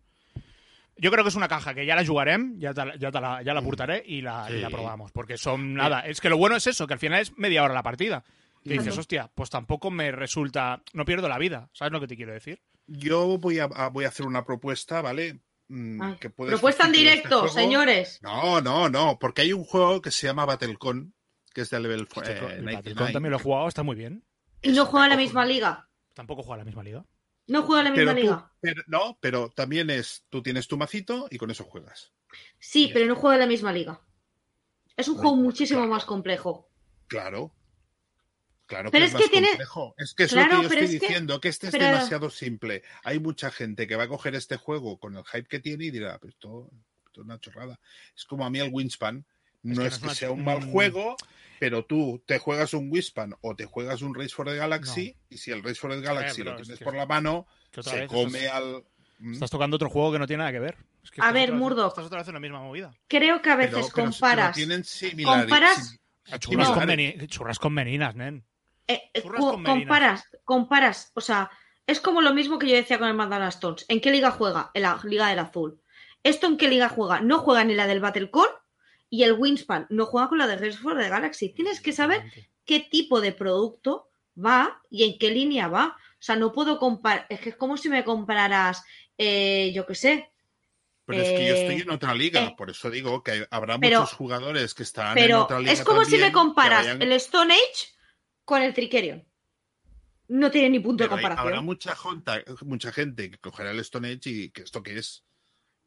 Yo 1.00 1.12
creo 1.12 1.24
que 1.24 1.30
es 1.30 1.36
una 1.36 1.48
caja 1.48 1.74
que 1.74 1.86
ya 1.86 1.96
la 1.96 2.06
jugarem, 2.06 2.60
ya, 2.60 2.74
te 2.74 2.86
la- 2.86 2.96
ya, 2.98 3.12
te 3.12 3.22
la, 3.22 3.42
ya 3.42 3.54
la 3.54 3.60
aportaré 3.62 4.04
y 4.06 4.22
la, 4.22 4.48
y 4.52 4.62
probamos. 4.72 5.12
Porque 5.12 5.38
son 5.38 5.74
nada. 5.74 6.02
Es 6.02 6.20
que 6.22 6.30
lo 6.30 6.38
bueno 6.38 6.56
es 6.56 6.68
eso, 6.68 6.86
que 6.88 6.94
al 6.94 7.00
final 7.00 7.22
es 7.22 7.38
media 7.38 7.64
hora 7.64 7.74
la 7.74 7.84
partida. 7.84 8.24
Que 8.64 8.74
dices, 8.74 8.98
hostia, 8.98 9.32
pues 9.34 9.50
tampoco 9.50 9.90
me 9.90 10.12
resulta. 10.12 10.84
No 10.94 11.06
pierdo 11.06 11.30
la 11.30 11.38
vida. 11.38 11.70
¿Sabes 11.74 11.94
lo 11.94 12.00
que 12.02 12.08
te 12.08 12.16
quiero 12.18 12.34
decir? 12.34 12.62
Yo 12.88 13.38
voy 13.38 13.60
a, 13.60 13.64
a- 13.66 13.90
voy 13.90 14.06
a 14.06 14.10
hacer 14.10 14.26
una 14.26 14.44
propuesta, 14.44 15.02
¿vale? 15.02 15.40
Mm, 15.70 16.02
Ay, 16.02 16.16
que 16.20 16.30
puede 16.32 16.52
Propuesta 16.52 16.86
en 16.88 16.96
este 16.96 17.00
directo, 17.00 17.40
juego. 17.42 17.54
señores. 17.54 18.20
No, 18.24 18.60
no, 18.60 18.90
no, 18.90 19.18
porque 19.20 19.44
hay 19.44 19.54
un 19.54 19.64
juego 19.64 20.02
que 20.02 20.10
se 20.12 20.26
llama 20.28 20.44
Battlecon, 20.46 21.14
que 21.54 21.62
es 21.62 21.70
de 21.70 21.80
level 21.80 22.02
eh, 22.02 22.04
el 22.04 22.66
99. 22.66 22.74
Battlefield 22.76 23.14
también 23.14 23.32
lo 23.32 23.38
he 23.38 23.42
jugado, 23.42 23.68
está 23.68 23.84
muy 23.84 23.96
bien. 23.96 24.24
Y 24.64 24.72
no 24.72 24.86
juega 24.86 25.06
en 25.06 25.12
la 25.12 25.18
misma 25.18 25.46
liga. 25.46 25.88
Tampoco 26.16 26.42
juega 26.44 26.58
la 26.58 26.66
misma 26.66 26.84
liga. 26.84 27.06
No 27.50 27.64
juega 27.64 27.82
en 27.82 27.86
la 27.86 27.92
misma 27.92 28.14
Pero 28.14 28.16
tú- 28.16 28.22
liga. 28.22 28.52
pero- 28.62 28.84
no, 28.88 29.18
pero 29.20 29.50
también 29.50 29.90
es, 29.90 30.26
tú 30.30 30.42
tienes 30.42 30.68
tu 30.68 30.78
macito 30.78 31.28
y 31.30 31.38
con 31.38 31.52
eso 31.52 31.64
juegas. 31.66 32.14
Sí, 32.60 32.90
pero 32.94 33.06
no 33.08 33.16
juega 33.16 33.36
en 33.36 33.42
la 33.42 33.48
misma 33.48 33.74
liga. 33.74 34.00
Es 34.96 35.08
un 35.08 35.16
juego 35.16 35.36
muchísimo 35.36 35.80
claro. 35.80 35.92
más 35.94 36.06
complejo. 36.06 36.70
Claro. 37.08 37.52
Claro 38.68 38.92
Pero 38.92 39.02
que 39.02 39.08
es 39.08 39.14
es, 39.14 39.18
que 39.18 39.24
más 39.24 39.32
tiene- 39.32 39.48
complejo. 39.48 39.96
Es 39.98 40.14
que 40.14 40.24
es 40.24 40.32
Claro, 40.32 40.48
lo 40.48 40.58
que 40.58 40.68
yo 40.68 40.70
estoy 40.74 40.84
es 40.96 41.02
que- 41.02 41.08
diciendo, 41.08 41.42
que, 41.42 41.48
este 41.50 41.68
es 41.68 41.72
pero- 41.72 41.86
demasiado 41.86 42.30
simple. 42.30 42.84
Hay 43.04 43.20
mucha 43.20 43.50
gente 43.50 43.88
que 43.88 43.96
va 43.96 44.04
a 44.04 44.08
coger 44.08 44.36
este 44.36 44.58
juego 44.58 45.00
con 45.00 45.18
el 45.18 45.24
hype 45.26 45.48
que 45.48 45.60
tiene 45.60 45.86
y 45.86 45.92
dirá, 45.92 46.20
pero 46.20 46.30
esto, 46.30 46.70
esto 47.08 47.22
es 47.22 47.26
una 47.26 47.40
chorrada. 47.40 47.80
Es 48.16 48.26
como 48.26 48.46
a 48.46 48.50
mí 48.52 48.60
el 48.60 48.70
Wingspan. 48.72 49.26
No 49.64 49.74
que 49.74 49.80
no 49.82 49.86
es 49.88 49.98
que 49.98 50.10
sea 50.16 50.32
un 50.32 50.44
mal 50.46 50.60
mm. 50.68 50.72
juego, 50.72 51.18
pero 51.60 51.86
tú 51.86 52.24
te 52.26 52.40
juegas 52.40 52.74
un 52.74 52.90
Wingspan 52.92 53.36
o 53.42 53.56
te 53.56 53.66
juegas 53.66 54.02
un 54.02 54.16
Race 54.16 54.30
for 54.34 54.48
the 54.48 54.56
Galaxy 54.56 55.16
y 55.30 55.38
si 55.38 55.52
el 55.52 55.62
Race 55.64 55.76
for 55.76 55.92
the 55.92 56.02
Galaxy 56.02 56.44
lo 56.44 56.52
es 56.56 56.62
tienes 56.64 56.80
que- 56.80 56.86
por 56.86 56.96
la 56.96 57.06
mano, 57.06 57.48
se 57.82 58.08
come 58.08 58.40
estás, 58.46 58.54
al... 58.56 58.84
Mm. 59.20 59.34
estás 59.34 59.50
tocando 59.52 59.76
otro 59.76 59.90
juego 59.90 60.12
que 60.14 60.20
no 60.20 60.28
tiene 60.28 60.40
nada 60.40 60.52
que 60.52 60.60
ver. 60.60 60.78
Es 61.04 61.12
que 61.12 61.22
A 61.22 61.32
ver, 61.32 61.52
vez- 61.52 61.60
Murdoch. 61.60 61.90
Estás 61.90 62.06
otra 62.06 62.20
vez 62.20 62.28
en 62.30 62.34
la 62.36 62.40
misma 62.40 62.60
movida. 62.62 62.92
Creo 63.08 63.42
que 63.42 63.50
a 63.50 63.56
veces 63.56 63.72
Pero- 63.76 63.86
pero- 63.88 63.96
pero 63.96 64.12
comparas. 64.12 64.56
tienen 64.56 64.84
similares. 64.84 65.44
comparas- 65.44 65.96
Churras, 66.40 66.70
No. 66.70 66.76
con, 66.76 66.86
meni- 66.88 67.28
churras 67.28 67.58
con 67.60 67.74
meninas, 67.74 68.16
nen. 68.16 68.46
Eh, 68.88 69.02
eh, 69.14 69.22
Churras 69.22 69.40
co- 69.42 69.52
con 69.54 69.62
merinas. 69.64 69.80
comparas, 69.82 70.24
comparas, 70.46 71.12
o 71.16 71.22
sea, 71.22 71.50
es 71.88 72.00
como 72.00 72.22
lo 72.22 72.34
mismo 72.36 72.60
que 72.60 72.68
yo 72.70 72.76
decía 72.76 73.00
con 73.00 73.08
el 73.08 73.16
Mandala 73.16 73.48
Stones. 73.50 73.86
¿En 73.88 74.00
qué 74.00 74.12
liga 74.12 74.30
juega? 74.32 74.70
En 74.76 74.84
la 74.84 75.00
Liga 75.04 75.28
del 75.30 75.40
Azul. 75.40 75.82
¿Esto 76.24 76.46
en 76.48 76.58
qué 76.58 76.68
liga 76.68 76.88
juega? 76.90 77.20
No 77.22 77.40
juega 77.40 77.64
ni 77.64 77.74
la 77.74 77.88
del 77.88 78.00
Battlecon 78.00 78.48
y 79.10 79.24
el 79.24 79.34
Wingspan 79.34 79.88
no 79.90 80.06
juega 80.06 80.30
con 80.30 80.38
la 80.38 80.48
de 80.48 80.58
Race 80.58 80.78
for 80.78 80.98
the 80.98 81.10
Galaxy. 81.10 81.50
Tienes 81.50 81.82
que 81.82 81.92
saber 81.94 82.24
qué 82.66 82.80
tipo 82.82 83.22
de 83.22 83.32
producto 83.32 84.10
va 84.38 84.82
y 84.90 85.04
en 85.04 85.18
qué 85.18 85.32
línea 85.32 85.68
va. 85.68 85.98
O 85.98 86.22
sea, 86.22 86.36
no 86.36 86.52
puedo 86.52 86.78
comparar. 86.78 87.26
Es 87.30 87.40
que 87.40 87.50
es 87.50 87.56
como 87.56 87.78
si 87.78 87.90
me 87.90 88.04
compararas, 88.04 88.84
eh, 89.18 89.72
yo 89.74 89.86
qué 89.86 89.96
sé. 89.96 90.30
Pero 91.06 91.24
es 91.24 91.30
que 91.30 91.48
yo 91.48 91.56
Eh, 91.56 91.62
estoy 91.62 91.82
en 91.82 91.90
otra 91.90 92.14
liga, 92.14 92.44
eh, 92.46 92.56
por 92.56 92.70
eso 92.70 92.92
digo 92.92 93.24
que 93.24 93.48
habrá 93.50 93.80
pero- 93.80 94.02
muchos 94.02 94.14
jugadores 94.16 94.76
que 94.76 94.84
estarán 94.84 95.18
en 95.18 95.34
otra 95.34 95.60
liga. 95.60 95.72
es 95.72 95.84
como 95.84 96.06
si 96.06 96.18
me 96.18 96.32
comparas 96.32 96.86
vayan- 96.86 97.02
el 97.02 97.12
Stone 97.14 97.52
Age 97.54 97.88
con 98.46 98.62
el 98.62 98.74
Trikerion. 98.76 99.26
No 100.28 100.52
tiene 100.52 100.70
ni 100.70 100.80
punto 100.80 101.04
de 101.04 101.06
hay- 101.06 101.10
comparación. 101.10 101.48
habrá 101.48 101.62
mucha, 101.62 101.96
mucha 102.62 102.92
gente 102.92 103.32
que 103.32 103.40
cogerá 103.40 103.72
el 103.72 103.80
Stone 103.80 104.08
Age 104.12 104.30
y 104.30 104.50
que 104.52 104.62
esto 104.62 104.84
qué 104.84 105.00
es. 105.00 105.24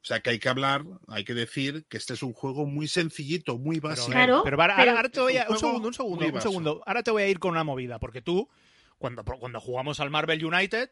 O 0.03 0.05
sea 0.05 0.21
que 0.21 0.31
hay 0.31 0.39
que 0.41 0.49
hablar, 0.49 0.85
hay 1.07 1.25
que 1.25 1.33
decir 1.33 1.87
que 1.89 1.97
este 1.97 2.15
es 2.15 2.25
un 2.25 2.33
juego 2.33 2.67
muy 2.67 2.89
sencillito, 2.89 3.57
muy 3.57 3.77
Pero, 3.77 3.89
básico. 3.91 4.11
Claro, 4.11 4.41
pero 4.43 4.61
ahora, 4.61 4.75
pero- 4.77 4.91
ahora 4.97 5.09
te 5.09 5.21
voy 5.21 5.37
a. 5.37 5.47
Un 5.49 5.59
segundo, 5.59 5.89
un 5.89 5.95
segundo, 5.95 6.27
un 6.27 6.41
segundo. 6.41 6.83
Ahora 6.87 7.03
te 7.05 7.11
voy 7.13 7.23
a 7.23 7.29
ir 7.29 7.39
con 7.39 7.53
una 7.53 7.63
movida, 7.63 8.01
porque 8.01 8.21
tú, 8.21 8.49
cuando, 8.99 9.25
cuando 9.25 9.61
jugamos 9.61 10.01
al 10.01 10.11
Marvel 10.11 10.45
United, 10.45 10.91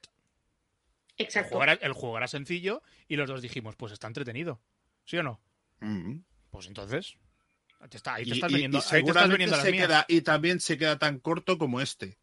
el 1.16 1.26
Exacto. 1.26 1.48
juego, 1.50 1.64
era, 1.64 1.72
el 1.74 1.92
juego 1.92 2.16
era 2.18 2.28
sencillo 2.28 2.82
y 3.08 3.16
los 3.16 3.28
dos 3.28 3.42
dijimos, 3.42 3.74
pues 3.76 3.92
está 3.92 4.06
entretenido. 4.06 4.60
¿Sí 5.04 5.16
o 5.16 5.22
no? 5.24 5.40
Mm. 5.80 6.20
Pues 6.50 6.66
entonces. 6.68 7.14
te 7.88 7.96
está- 7.96 8.14
ahí 8.14 8.24
te 8.24 8.30
Y, 8.30 8.32
estás 8.34 8.50
y- 8.50 8.54
veniendo, 8.54 8.78
y 8.78 8.80
ahí 8.94 9.02
te 9.02 9.08
estás 9.10 9.28
las 9.28 9.62
se 9.62 9.72
mías. 9.72 9.86
queda, 9.86 10.04
y 10.08 10.20
también 10.20 10.60
se 10.60 10.78
queda 10.78 10.98
tan 10.98 11.18
corto 11.18 11.58
como 11.58 11.80
este. 11.80 12.16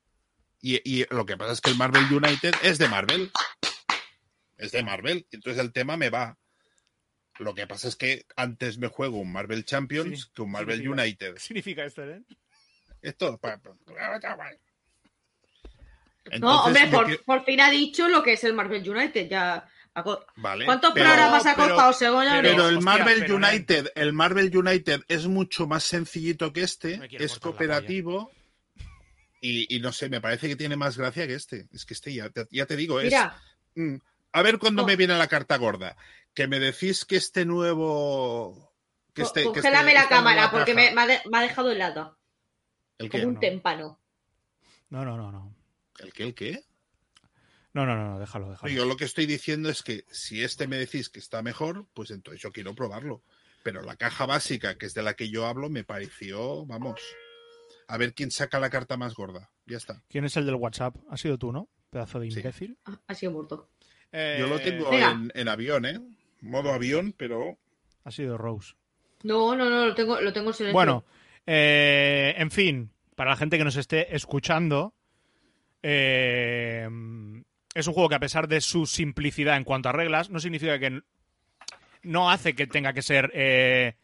Y, 0.61 0.75
y 0.89 1.05
lo 1.09 1.25
que 1.25 1.35
pasa 1.35 1.51
es 1.51 1.59
que 1.61 1.69
el 1.71 1.75
Marvel 1.77 2.05
United 2.11 2.53
es 2.63 2.77
de 2.77 2.87
Marvel. 2.87 3.31
Es 4.57 4.71
de 4.71 4.83
Marvel. 4.83 5.27
Entonces 5.31 5.61
el 5.61 5.71
tema 5.73 5.97
me 5.97 6.09
va. 6.09 6.37
Lo 7.39 7.53
que 7.53 7.67
pasa 7.67 7.87
es 7.87 7.95
que 7.95 8.25
antes 8.35 8.77
me 8.77 8.87
juego 8.87 9.17
un 9.19 9.31
Marvel 9.31 9.63
Champions 9.65 10.21
Sí, 10.23 10.29
que 10.33 10.41
un 10.41 10.51
Marvel 10.51 10.77
significa- 10.79 11.01
United. 11.03 11.33
¿Qué 11.35 11.39
significa 11.39 11.85
esto, 11.85 12.03
eh? 12.03 12.21
Esto. 13.01 13.37
pa- 13.37 13.57
pa- 13.57 13.75
No, 16.25 16.35
Entonces, 16.35 16.65
hombre, 16.65 16.85
me 16.85 16.91
por, 16.91 17.07
que- 17.07 17.17
por 17.23 17.45
fin 17.45 17.61
ha 17.61 17.71
dicho 17.71 18.07
lo 18.09 18.21
que 18.21 18.33
es 18.33 18.43
el 18.43 18.53
Marvel 18.53 18.87
United. 18.89 19.29
Ya. 19.29 19.67
Vale, 20.35 20.65
¿Cuántos 20.65 20.91
pero- 20.93 21.05
programas 21.07 21.43
ha 21.47 21.55
pero- 21.55 21.69
costado 21.69 21.93
Segoña? 21.93 22.31
pero- 22.41 22.49
Pero 22.55 22.69
el 22.69 22.77
Hostia, 22.77 22.91
Marvel 22.91 23.19
pero, 23.21 23.35
United, 23.37 23.91
el 23.95 24.13
Marvel 24.13 24.55
United 24.55 25.01
es 25.07 25.25
mucho 25.25 25.65
más 25.65 25.83
sencillito 25.85 26.53
que 26.53 26.61
este, 26.61 26.99
es 27.13 27.39
cooperativo 27.39 28.31
y, 29.41 29.75
y 29.75 29.79
no 29.79 29.91
sé, 29.91 30.07
me 30.09 30.21
parece 30.21 30.47
que 30.49 30.55
tiene 30.55 30.75
más 30.75 30.97
gracia 30.99 31.25
que 31.25 31.33
este. 31.33 31.67
Es 31.73 31.83
que 31.85 31.95
este 31.95 32.13
ya, 32.13 32.29
te- 32.29 32.45
ya 32.51 32.67
te 32.67 32.75
digo, 32.75 32.99
es 32.99 33.05
Mira, 33.05 33.41
mm, 33.75 33.95
A 34.31 34.41
ver 34.41 34.59
cuándo 34.59 34.85
me 34.85 34.95
viene 34.95 35.17
la 35.17 35.27
carta 35.27 35.57
gorda. 35.57 35.95
Que 36.33 36.47
me 36.47 36.59
decís 36.59 37.05
que 37.05 37.15
este 37.15 37.45
nuevo. 37.45 38.73
Que 39.13 39.23
este, 39.23 39.41
que 39.51 39.59
este- 39.59 39.71
la 39.71 40.07
cámara 40.07 40.51
porque 40.51 40.73
me, 40.75 40.91
me 40.93 41.01
ha 41.01 41.07
de- 41.07 41.21
me 41.31 41.37
ha 41.39 41.41
dejado 41.41 41.71
helada. 41.71 42.17
¿El 42.99 43.09
qué? 43.09 43.17
Como 43.19 43.29
un 43.29 43.33
no? 43.35 43.39
témpano. 43.39 43.99
No, 44.89 45.03
no, 45.03 45.17
no, 45.17 45.31
no. 45.31 45.55
¿El 45.99 46.13
qué? 46.13 46.23
¿El 46.23 46.35
qué? 46.35 46.63
No, 47.73 47.85
no, 47.85 47.95
no, 47.95 48.09
no, 48.11 48.19
déjalo, 48.19 48.49
déjalo. 48.51 48.71
Yo 48.73 48.85
lo 48.85 48.95
que 48.97 49.05
estoy 49.05 49.25
diciendo 49.25 49.69
es 49.69 49.83
que 49.83 50.05
si 50.11 50.43
este 50.43 50.67
me 50.67 50.77
decís 50.77 51.09
que 51.09 51.19
está 51.19 51.41
mejor, 51.41 51.87
pues 51.93 52.11
entonces 52.11 52.41
yo 52.41 52.51
quiero 52.51 52.73
probarlo. 52.75 53.23
Pero 53.63 53.81
la 53.81 53.95
caja 53.97 54.25
básica, 54.25 54.77
que 54.77 54.85
es 54.85 54.93
de 54.93 55.03
la 55.03 55.15
que 55.15 55.29
yo 55.29 55.45
hablo, 55.45 55.69
me 55.69 55.83
pareció, 55.83 56.65
vamos, 56.65 57.01
a 57.87 57.97
ver 57.97 58.13
quién 58.13 58.31
saca 58.31 58.59
la 58.59 58.69
carta 58.69 58.97
más 58.97 59.13
gorda. 59.13 59.51
Ya 59.65 59.77
está. 59.77 60.03
¿Quién 60.09 60.25
es 60.25 60.37
el 60.37 60.45
del 60.45 60.55
WhatsApp? 60.55 60.95
Ha 61.09 61.17
sido 61.17 61.37
tú, 61.37 61.51
¿no? 61.51 61.69
Pedazo 61.89 62.19
de 62.19 62.27
imbécil. 62.27 62.77
Ah, 62.85 62.99
Ha 63.07 63.13
sido 63.15 63.31
Yo 64.11 64.47
lo 64.47 64.57
Eh, 64.57 64.61
tengo 64.63 64.89
Venga. 64.89 65.11
en, 65.11 65.31
en 65.35 65.47
avión, 65.47 65.85
¿eh? 65.85 65.99
Modo 66.41 66.71
avión, 66.73 67.13
pero 67.17 67.57
Ha 68.05 68.11
sido 68.11 68.37
Rose. 68.37 68.73
No, 69.23 69.55
no, 69.55 69.69
no, 69.69 69.87
lo 69.87 69.95
tengo, 69.95 70.21
lo 70.21 70.31
tengo 70.31 70.49
en 70.49 70.53
silencio. 70.53 70.73
Bueno, 70.73 71.03
eh, 71.45 72.33
en 72.37 72.51
fin, 72.51 72.91
para 73.15 73.31
la 73.31 73.35
gente 73.35 73.57
que 73.57 73.63
nos 73.63 73.75
esté 73.75 74.15
escuchando, 74.15 74.93
eh, 75.83 76.87
es 77.73 77.87
un 77.87 77.93
juego 77.93 78.09
que 78.09 78.15
a 78.15 78.19
pesar 78.19 78.47
de 78.47 78.61
su 78.61 78.85
simplicidad 78.85 79.57
en 79.57 79.63
cuanto 79.63 79.89
a 79.89 79.91
reglas, 79.91 80.29
no 80.29 80.39
significa 80.39 80.79
que 80.79 81.01
no 82.03 82.29
hace 82.31 82.55
que 82.55 82.67
tenga 82.67 82.93
que 82.93 83.01
ser 83.01 83.31
eh, 83.33 83.95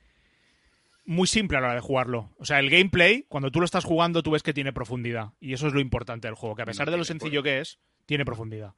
muy 1.06 1.28
simple 1.28 1.58
a 1.58 1.62
la 1.62 1.68
hora 1.68 1.76
de 1.76 1.82
jugarlo. 1.82 2.32
O 2.38 2.46
sea, 2.46 2.60
el 2.60 2.70
gameplay, 2.70 3.26
cuando 3.30 3.52
tú 3.52 3.60
lo 3.60 3.66
estás 3.66 3.86
jugando, 3.86 4.24
tú 4.24 4.32
ves 4.32 4.44
que 4.44 4.54
tiene 4.54 4.74
profundidad. 4.74 5.30
Y 5.40 5.54
eso 5.54 5.68
es 5.68 5.74
lo 5.74 5.80
importante 5.80 6.28
del 6.28 6.36
juego, 6.36 6.56
que 6.56 6.64
a 6.64 6.66
pesar 6.66 6.90
de 6.92 6.98
lo 6.98 7.04
sencillo 7.06 7.44
que 7.44 7.60
es, 7.60 7.80
tiene 8.06 8.26
profundidad. 8.26 8.74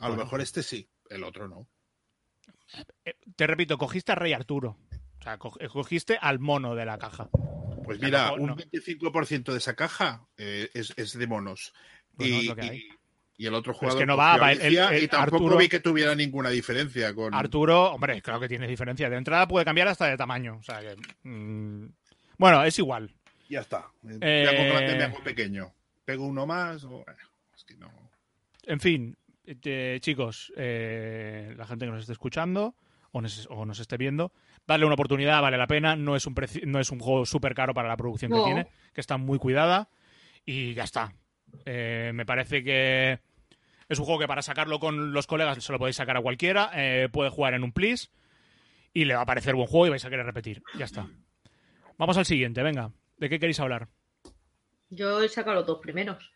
A 0.00 0.08
lo 0.08 0.16
mejor 0.16 0.40
este 0.40 0.62
sí, 0.62 0.88
el 1.10 1.24
otro 1.24 1.48
no. 1.48 1.68
Eh, 3.04 3.14
te 3.36 3.46
repito, 3.46 3.78
cogiste 3.78 4.12
a 4.12 4.14
Rey 4.14 4.32
Arturo. 4.32 4.76
O 5.20 5.22
sea, 5.22 5.38
co- 5.38 5.58
cogiste 5.72 6.18
al 6.20 6.38
mono 6.38 6.74
de 6.74 6.84
la 6.84 6.98
caja. 6.98 7.28
Pues 7.84 8.00
mira, 8.00 8.32
un 8.34 8.46
no. 8.48 8.56
25% 8.56 9.52
de 9.52 9.58
esa 9.58 9.74
caja 9.74 10.26
eh, 10.36 10.68
es, 10.74 10.92
es 10.96 11.16
de 11.18 11.26
monos. 11.26 11.72
Bueno, 12.12 12.36
es 12.36 12.72
y, 12.72 12.92
y- 13.38 13.46
el 13.46 13.54
otro 13.54 13.72
jugador 13.72 14.00
que 14.00 14.06
no 14.06 14.16
va, 14.16 14.34
a 14.34 14.38
va, 14.38 14.52
el- 14.52 14.60
Alicia 14.60 14.88
el- 14.96 15.04
y 15.04 15.08
tampoco 15.08 15.36
Arturo- 15.44 15.56
vi 15.58 15.68
que 15.68 15.80
tuviera 15.80 16.14
ninguna 16.14 16.50
diferencia 16.50 17.14
con 17.14 17.32
Arturo, 17.34 17.92
hombre, 17.92 18.20
claro 18.20 18.40
que 18.40 18.48
tiene 18.48 18.66
diferencia. 18.66 19.08
De 19.08 19.16
entrada 19.16 19.46
puede 19.48 19.64
cambiar 19.64 19.88
hasta 19.88 20.06
de 20.06 20.16
tamaño. 20.16 20.56
O 20.58 20.62
sea 20.62 20.80
que. 20.80 20.96
mm, 21.28 21.88
bueno, 22.36 22.62
es 22.64 22.78
igual. 22.78 23.14
Ya 23.48 23.60
está. 23.60 23.90
Me 24.02 24.18
Eh, 24.20 24.46
hago 24.46 24.74
grande, 24.76 24.96
me 24.96 25.04
hago 25.04 25.22
pequeño. 25.24 25.72
Pego 26.04 26.26
uno 26.26 26.46
más 26.46 26.84
o... 26.84 26.88
bueno, 27.04 27.12
es 27.56 27.64
que 27.64 27.76
no... 27.76 27.90
En 28.64 28.80
fin, 28.80 29.16
eh, 29.64 29.98
chicos, 30.00 30.52
eh, 30.56 31.54
la 31.56 31.66
gente 31.66 31.84
que 31.86 31.90
nos 31.90 32.00
esté 32.00 32.12
escuchando 32.12 32.74
o 33.12 33.20
nos, 33.20 33.46
o 33.50 33.64
nos 33.64 33.80
esté 33.80 33.96
viendo, 33.96 34.32
darle 34.66 34.84
una 34.84 34.94
oportunidad, 34.94 35.40
vale 35.40 35.56
la 35.56 35.66
pena. 35.66 35.96
No 35.96 36.14
es 36.16 36.26
un, 36.26 36.34
no 36.66 36.80
es 36.80 36.90
un 36.90 36.98
juego 37.00 37.24
súper 37.26 37.54
caro 37.54 37.72
para 37.74 37.88
la 37.88 37.96
producción 37.96 38.30
No. 38.30 38.38
que 38.38 38.44
tiene, 38.44 38.66
que 38.92 39.00
está 39.00 39.16
muy 39.16 39.38
cuidada 39.38 39.88
y 40.44 40.74
ya 40.74 40.84
está. 40.84 41.12
Eh, 41.64 42.10
me 42.14 42.26
parece 42.26 42.62
que 42.62 43.20
es 43.88 43.98
un 43.98 44.04
juego 44.04 44.20
que 44.20 44.28
para 44.28 44.42
sacarlo 44.42 44.78
con 44.78 45.12
los 45.12 45.26
colegas 45.26 45.62
se 45.64 45.72
lo 45.72 45.78
podéis 45.78 45.96
sacar 45.96 46.16
a 46.18 46.22
cualquiera, 46.22 46.70
eh, 46.74 47.08
puede 47.10 47.30
jugar 47.30 47.54
en 47.54 47.62
un 47.64 47.72
plis 47.72 48.10
y 48.92 49.04
le 49.06 49.14
va 49.14 49.22
a 49.22 49.26
parecer 49.26 49.54
buen 49.54 49.66
juego 49.66 49.86
y 49.86 49.90
vais 49.90 50.04
a 50.04 50.10
querer 50.10 50.26
repetir. 50.26 50.62
Ya 50.76 50.84
está. 50.84 51.06
Vamos 51.96 52.16
al 52.18 52.26
siguiente, 52.26 52.62
venga. 52.62 52.92
¿De 53.16 53.28
qué 53.28 53.38
queréis 53.40 53.58
hablar? 53.60 53.88
Yo 54.90 55.22
he 55.22 55.28
sacado 55.28 55.56
los 55.56 55.66
dos 55.66 55.80
primeros. 55.80 56.32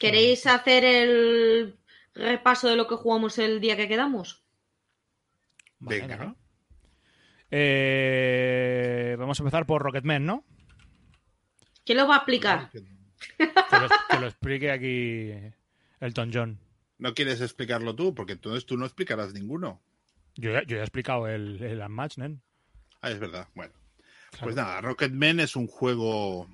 ¿Queréis 0.00 0.46
hacer 0.46 0.84
el 0.84 1.78
repaso 2.14 2.68
de 2.68 2.76
lo 2.76 2.88
que 2.88 2.96
jugamos 2.96 3.38
el 3.38 3.60
día 3.60 3.76
que 3.76 3.86
quedamos? 3.86 4.42
Venga. 5.78 6.16
vale. 6.16 6.34
Eh, 7.52 9.16
vamos 9.18 9.38
a 9.38 9.42
empezar 9.42 9.66
por 9.66 9.82
Rocketman, 9.82 10.24
¿no? 10.24 10.44
¿Quién 11.84 11.98
lo 11.98 12.08
va 12.08 12.14
a 12.14 12.18
explicar? 12.18 12.70
Que 12.70 12.80
lo, 13.48 13.88
que 14.08 14.18
lo 14.20 14.26
explique 14.26 14.70
aquí 14.70 15.32
Elton 16.00 16.30
John. 16.32 16.58
No 16.98 17.14
quieres 17.14 17.40
explicarlo 17.40 17.94
tú, 17.94 18.14
porque 18.14 18.32
entonces 18.32 18.66
tú 18.66 18.76
no 18.76 18.86
explicarás 18.86 19.32
ninguno. 19.32 19.82
Yo 20.36 20.52
ya, 20.52 20.62
yo 20.62 20.76
ya 20.76 20.82
he 20.82 20.84
explicado 20.84 21.26
el, 21.28 21.62
el 21.62 21.80
Unmatched, 21.80 22.22
nen. 22.22 22.42
Ah, 23.02 23.10
es 23.10 23.18
verdad. 23.18 23.48
Bueno, 23.54 23.72
Claro. 24.30 24.44
pues 24.44 24.56
nada, 24.56 24.80
Rocketman 24.80 25.40
es 25.40 25.56
un 25.56 25.66
juego 25.66 26.48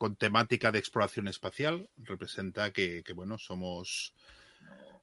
con 0.00 0.16
temática 0.16 0.72
de 0.72 0.78
exploración 0.78 1.28
espacial. 1.28 1.90
Representa 1.98 2.72
que, 2.72 3.02
que, 3.04 3.12
bueno, 3.12 3.36
somos, 3.36 4.14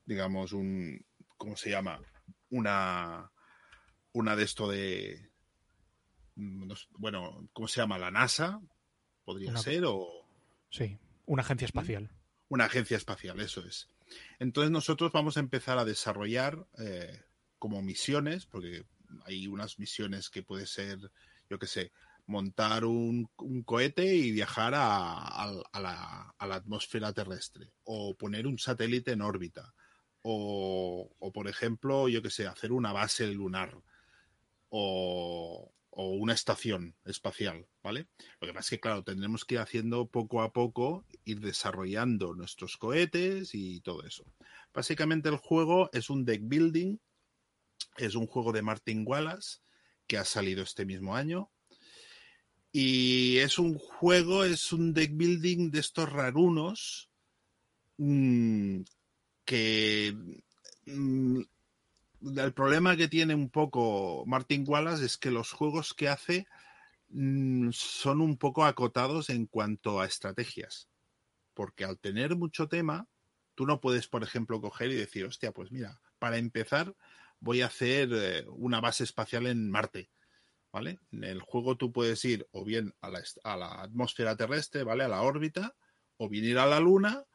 digamos, 0.07 0.53
un, 0.53 1.05
¿cómo 1.37 1.55
se 1.55 1.69
llama? 1.69 2.01
Una, 2.49 3.31
una 4.13 4.35
de 4.35 4.43
esto 4.43 4.67
de, 4.67 5.29
bueno, 6.33 7.47
¿cómo 7.53 7.67
se 7.67 7.79
llama? 7.79 7.99
La 7.99 8.09
NASA, 8.09 8.59
podría 9.23 9.51
Una- 9.51 9.59
ser, 9.59 9.83
o 9.85 10.27
Sí, 10.71 10.97
una 11.27 11.43
agencia 11.43 11.65
espacial. 11.65 12.09
una 12.49 12.65
agencia 12.65 12.97
espacial, 12.97 13.39
eso 13.39 13.63
es. 13.67 13.91
Entonces 14.39 14.71
nosotros 14.71 15.11
vamos 15.11 15.37
a 15.37 15.41
empezar 15.41 15.77
a 15.77 15.85
desarrollar 15.85 16.65
eh, 16.79 17.21
como 17.59 17.83
misiones, 17.83 18.47
porque 18.47 18.87
hay 19.25 19.45
unas 19.45 19.77
misiones 19.77 20.31
que 20.31 20.41
puede 20.41 20.65
ser, 20.65 20.97
yo 21.51 21.59
qué 21.59 21.67
sé, 21.67 21.91
montar 22.27 22.85
un, 22.85 23.29
cohete 23.65 24.15
y 24.15 24.31
viajar 24.31 24.73
a, 24.75 25.17
a- 25.17 25.79
la, 25.81 26.35
a 26.37 26.47
la 26.47 26.55
atmósfera 26.55 27.13
terrestre, 27.13 27.71
o 27.83 28.15
poner 28.15 28.45
un 28.47 28.59
satélite 28.59 29.11
en 29.13 29.21
órbita, 29.21 29.73
o, 30.21 31.09
por 31.33 31.47
ejemplo, 31.47 32.09
yo 32.09 32.21
qué 32.21 32.29
sé, 32.29 32.45
hacer 32.47 32.71
una 32.73 32.91
base 32.91 33.27
lunar, 33.27 33.81
o, 34.69 35.73
o 35.89 36.09
una 36.11 36.33
estación 36.33 36.95
espacial, 37.05 37.65
¿vale? 37.81 38.07
Lo 38.41 38.47
que 38.47 38.53
pasa 38.53 38.65
es 38.65 38.69
que, 38.71 38.79
claro, 38.81 39.03
tendremos 39.03 39.45
que 39.45 39.55
ir 39.55 39.61
haciendo 39.61 40.07
poco 40.07 40.41
a 40.41 40.51
poco, 40.51 41.05
ir 41.23 41.39
desarrollando 41.39 42.33
nuestros 42.35 42.77
cohetes 42.77 43.55
y 43.55 43.79
todo 43.81 44.03
eso. 44.03 44.25
Básicamente 44.73 45.29
el 45.29 45.37
juego 45.37 45.89
es 45.93 46.09
un 46.09 46.25
deck 46.25 46.41
building, 46.43 46.97
es 47.97 48.15
un 48.15 48.27
juego 48.27 48.51
de 48.51 48.61
Martin 48.61 49.05
Wallace 49.07 49.59
que 50.05 50.17
ha 50.17 50.25
salido 50.25 50.61
este 50.63 50.85
mismo 50.85 51.15
año. 51.15 51.49
Y 52.79 53.39
es 53.39 53.57
un 53.57 53.79
juego, 53.79 54.43
es 54.43 54.71
un 54.71 54.93
deck 54.93 55.09
building 55.15 55.71
de 55.71 55.79
estos 55.79 56.11
rarunos 56.11 57.09
mm, 57.97 58.81
que 59.43 60.15
mm, 60.85 61.41
el 62.37 62.53
problema 62.53 62.95
que 62.95 63.07
tiene 63.07 63.33
un 63.33 63.49
poco 63.49 64.23
Martin 64.27 64.63
Wallace 64.67 65.05
es 65.05 65.17
que 65.17 65.31
los 65.31 65.53
juegos 65.53 65.95
que 65.95 66.07
hace 66.07 66.45
mm, 67.09 67.71
son 67.71 68.21
un 68.21 68.37
poco 68.37 68.63
acotados 68.63 69.31
en 69.31 69.47
cuanto 69.47 69.99
a 69.99 70.05
estrategias. 70.05 70.87
Porque 71.55 71.83
al 71.83 71.97
tener 71.97 72.35
mucho 72.35 72.67
tema, 72.67 73.07
tú 73.55 73.65
no 73.65 73.81
puedes, 73.81 74.07
por 74.07 74.21
ejemplo, 74.21 74.61
coger 74.61 74.91
y 74.91 74.97
decir, 74.97 75.25
hostia, 75.25 75.51
pues 75.51 75.71
mira, 75.71 75.99
para 76.19 76.37
empezar 76.37 76.95
voy 77.39 77.61
a 77.61 77.65
hacer 77.65 78.09
eh, 78.13 78.45
una 78.49 78.81
base 78.81 79.03
espacial 79.03 79.47
en 79.47 79.67
Marte. 79.71 80.11
En 80.85 81.23
el 81.23 81.41
juego 81.41 81.75
tú 81.77 81.91
puedes 81.91 82.23
ir 82.25 82.47
o 82.51 82.63
bien 82.63 82.93
a 83.01 83.09
la, 83.09 83.19
est- 83.19 83.39
a 83.43 83.57
la 83.57 83.81
atmósfera 83.81 84.35
terrestre, 84.35 84.83
¿vale? 84.83 85.03
A 85.03 85.07
la 85.07 85.21
órbita, 85.21 85.75
o 86.17 86.29
bien 86.29 86.45
ir 86.45 86.57
a 86.59 86.65
la 86.65 86.79
Luna, 86.79 87.25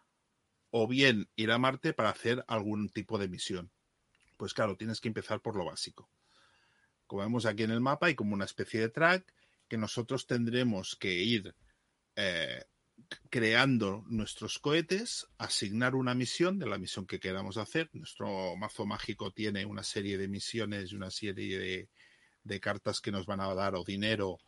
o 0.71 0.87
bien 0.87 1.29
ir 1.37 1.51
a 1.51 1.59
Marte 1.59 1.93
para 1.93 2.11
hacer 2.11 2.45
algún 2.47 2.89
tipo 2.89 3.19
de 3.19 3.29
misión. 3.29 3.71
Pues 4.37 4.55
claro, 4.55 4.77
tienes 4.77 5.01
que 5.01 5.09
empezar 5.09 5.41
por 5.41 5.57
lo 5.57 5.65
básico. 5.65 6.11
Como 7.07 7.23
vemos 7.23 7.45
aquí 7.47 7.63
en 7.65 7.71
el 7.71 7.81
mapa, 7.81 8.07
hay 8.07 8.15
como 8.15 8.35
una 8.35 8.45
especie 8.45 8.81
de 8.81 8.89
track 8.89 9.35
que 9.69 9.77
nosotros 9.77 10.27
tendremos 10.27 10.97
que 10.97 11.13
ir 11.15 11.55
eh, 12.17 12.65
creando 13.31 14.05
nuestros 14.09 14.59
cohetes, 14.59 15.27
asignar 15.39 15.95
una 15.95 16.15
misión 16.15 16.59
de 16.59 16.67
la 16.67 16.79
misión 16.79 17.07
que 17.07 17.21
queramos 17.21 17.57
hacer. 17.57 17.91
Nuestro 17.93 18.57
mazo 18.57 18.87
mágico 18.87 19.31
tiene 19.31 19.67
una 19.67 19.83
serie 19.83 20.17
de 20.19 20.29
misiones 20.29 20.93
y 20.93 20.97
una 20.97 21.11
serie 21.11 21.59
de, 21.59 21.89
de 22.45 22.61
cartas 22.61 23.01
que 23.01 23.13
nos 23.13 23.27
van 23.27 23.41
a 23.41 23.55
dar 23.55 23.75
o 23.75 23.85
dinero 23.85 24.39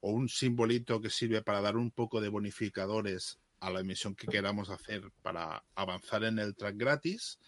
o 0.00 0.10
un 0.10 0.28
simbolito 0.28 1.00
que 1.00 1.10
sirve 1.10 1.42
para 1.42 1.60
dar 1.60 1.76
un 1.76 1.90
poco 1.90 2.20
de 2.20 2.28
bonificadores 2.28 3.38
a 3.60 3.70
la 3.70 3.82
misión 3.84 4.16
que 4.16 4.26
queramos 4.26 4.70
hacer 4.70 5.12
para 5.22 5.62
avanzar 5.76 6.24
en 6.24 6.38
el 6.40 6.56
track 6.56 6.76
gratis. 6.76 7.38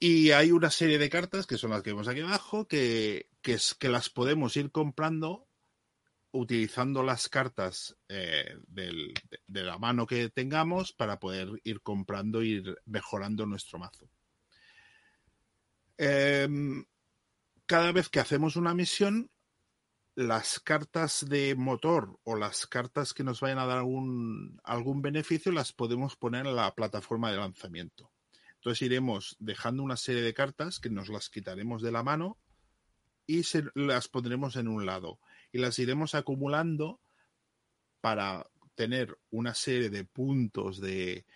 Y 0.00 0.32
hay 0.32 0.52
una 0.52 0.70
serie 0.70 0.98
de 0.98 1.08
cartas, 1.08 1.46
que 1.46 1.58
son 1.58 1.70
las 1.70 1.82
que 1.82 1.90
vemos 1.90 2.08
aquí 2.08 2.20
abajo, 2.20 2.66
que, 2.66 3.28
que, 3.42 3.88
las 3.88 4.10
podemos 4.10 4.56
ir 4.56 4.70
comprando 4.70 5.46
utilizando 6.30 7.02
las 7.02 7.28
cartas 7.28 7.96
eh, 8.08 8.58
de, 8.66 9.14
la 9.46 9.78
mano 9.78 10.06
que 10.06 10.28
tengamos 10.28 10.92
para 10.92 11.18
poder 11.18 11.48
ir 11.64 11.80
comprando 11.80 12.42
ir 12.42 12.76
mejorando 12.84 13.46
nuestro 13.46 13.78
mazo. 13.78 14.08
Eh, 15.96 16.46
cada 17.68 17.92
vez 17.92 18.08
que 18.08 18.18
hacemos 18.18 18.56
una 18.56 18.74
misión, 18.74 19.30
las 20.14 20.58
cartas 20.58 21.26
de 21.28 21.54
motor 21.54 22.18
o 22.24 22.34
las 22.34 22.66
cartas 22.66 23.12
que 23.12 23.22
nos 23.22 23.40
vayan 23.40 23.58
a 23.58 23.66
dar 23.66 23.78
algún, 23.78 24.58
algún 24.64 25.02
beneficio 25.02 25.52
las 25.52 25.72
podemos 25.74 26.16
poner 26.16 26.46
en 26.46 26.56
la 26.56 26.74
plataforma 26.74 27.30
de 27.30 27.36
lanzamiento. 27.36 28.10
Entonces 28.54 28.82
iremos 28.82 29.36
dejando 29.38 29.82
una 29.82 29.98
serie 29.98 30.22
de 30.22 30.32
cartas 30.32 30.80
que 30.80 30.88
nos 30.88 31.10
las 31.10 31.28
quitaremos 31.28 31.82
de 31.82 31.92
la 31.92 32.02
mano 32.02 32.38
y 33.26 33.42
se, 33.42 33.64
las 33.74 34.08
pondremos 34.08 34.56
en 34.56 34.66
un 34.66 34.86
lado. 34.86 35.20
Y 35.52 35.58
las 35.58 35.78
iremos 35.78 36.14
acumulando 36.14 37.00
para 38.00 38.48
tener 38.76 39.18
una 39.30 39.54
serie 39.54 39.90
de 39.90 40.04
puntos 40.04 40.80
de, 40.80 41.26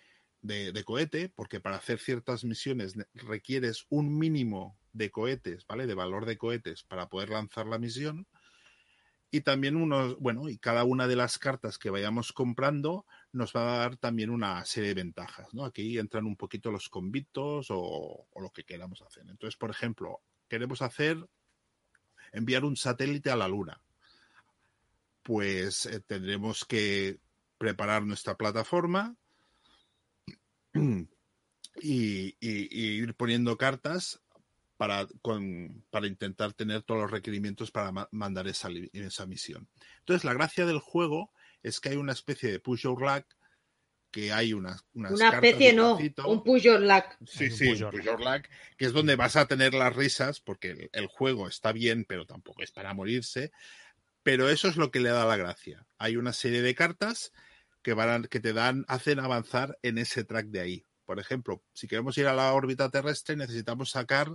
de, 0.41 0.71
de 0.71 0.83
cohete, 0.83 1.29
porque 1.29 1.59
para 1.59 1.77
hacer 1.77 1.99
ciertas 1.99 2.43
misiones 2.43 2.95
ne- 2.95 3.05
requieres 3.13 3.85
un 3.89 4.17
mínimo 4.17 4.79
de 4.93 5.11
cohetes, 5.11 5.65
¿vale? 5.67 5.87
De 5.87 5.95
valor 5.95 6.25
de 6.25 6.37
cohetes 6.37 6.83
para 6.83 7.09
poder 7.09 7.29
lanzar 7.29 7.67
la 7.67 7.79
misión. 7.79 8.27
Y 9.31 9.41
también 9.41 9.75
unos, 9.75 10.19
bueno, 10.19 10.47
y 10.47 10.59
cada 10.59 10.83
una 10.83 11.07
de 11.07 11.15
las 11.15 11.39
cartas 11.39 11.79
que 11.79 11.89
vayamos 11.89 12.31
comprando 12.33 13.07
nos 13.31 13.51
va 13.55 13.61
a 13.61 13.77
dar 13.79 13.97
también 13.97 14.29
una 14.29 14.63
serie 14.63 14.89
de 14.89 15.01
ventajas, 15.01 15.51
¿no? 15.55 15.65
Aquí 15.65 15.97
entran 15.97 16.27
un 16.27 16.35
poquito 16.35 16.71
los 16.71 16.87
convictos 16.87 17.67
o, 17.71 18.27
lo 18.39 18.51
que 18.51 18.63
queramos 18.63 19.01
hacer. 19.01 19.23
Entonces, 19.27 19.57
por 19.57 19.71
ejemplo, 19.71 20.21
queremos 20.47 20.83
hacer, 20.83 21.17
enviar 22.31 22.63
un 22.63 22.77
satélite 22.77 23.31
a 23.31 23.35
la 23.35 23.47
Luna. 23.47 23.81
Pues 25.23 25.87
eh, 25.87 25.99
tendremos 26.01 26.63
que 26.63 27.17
preparar 27.57 28.05
nuestra 28.05 28.35
plataforma 28.37 29.15
y 31.81 32.35
ir 32.39 33.15
poniendo 33.15 33.57
cartas 33.57 34.22
para, 34.83 35.07
con- 35.21 35.85
para 35.89 36.07
intentar 36.07 36.51
tener 36.51 36.81
todos 36.83 36.99
los 37.03 37.09
requerimientos 37.11 37.71
para 37.71 37.93
ma- 37.93 38.09
mandar 38.11 38.49
esa, 38.49 38.67
esa 38.91 39.25
misión. 39.25 39.69
Entonces, 39.99 40.25
la 40.25 40.33
gracia 40.33 40.65
del 40.65 40.79
juego 40.79 41.31
es 41.61 41.79
que 41.79 41.87
hay 41.87 41.95
una 41.95 42.11
especie 42.11 42.51
de 42.51 42.59
push 42.59 42.81
your 42.81 43.01
luck, 43.01 43.25
que 44.11 44.33
hay 44.33 44.51
unas, 44.51 44.83
unas 44.93 45.13
Una 45.13 45.31
cartas 45.31 45.45
especie, 45.51 45.71
no, 45.73 45.97
un 46.27 46.43
push 46.43 46.63
your 46.63 46.81
luck. 46.81 47.05
Sí, 47.25 47.45
un 47.45 47.51
sí, 47.51 47.67
push 47.69 47.71
un 47.75 47.79
your 47.79 47.91
push 47.91 48.03
your 48.03 48.19
luck, 48.19 48.45
que 48.75 48.83
es 48.83 48.91
donde 48.91 49.15
vas 49.15 49.37
a 49.37 49.45
tener 49.45 49.73
las 49.73 49.95
risas, 49.95 50.41
porque 50.41 50.71
el, 50.71 50.89
el 50.91 51.07
juego 51.07 51.47
está 51.47 51.71
bien, 51.71 52.03
pero 52.03 52.25
tampoco 52.25 52.61
es 52.61 52.73
para 52.73 52.93
morirse. 52.93 53.53
Pero 54.21 54.49
eso 54.49 54.67
es 54.67 54.75
lo 54.75 54.91
que 54.91 54.99
le 54.99 55.11
da 55.11 55.25
la 55.25 55.37
gracia. 55.37 55.87
Hay 55.97 56.17
una 56.17 56.33
serie 56.33 56.61
de 56.61 56.75
cartas 56.75 57.31
que, 57.81 57.93
van 57.93 58.25
a- 58.25 58.27
que 58.27 58.41
te 58.41 58.51
dan, 58.51 58.83
hacen 58.89 59.21
avanzar 59.21 59.77
en 59.81 59.97
ese 59.97 60.25
track 60.25 60.47
de 60.47 60.59
ahí. 60.59 60.85
Por 61.05 61.21
ejemplo, 61.21 61.63
si 61.71 61.87
queremos 61.87 62.17
ir 62.17 62.27
a 62.27 62.33
la 62.33 62.51
órbita 62.51 62.89
terrestre, 62.89 63.37
necesitamos 63.37 63.91
sacar, 63.91 64.27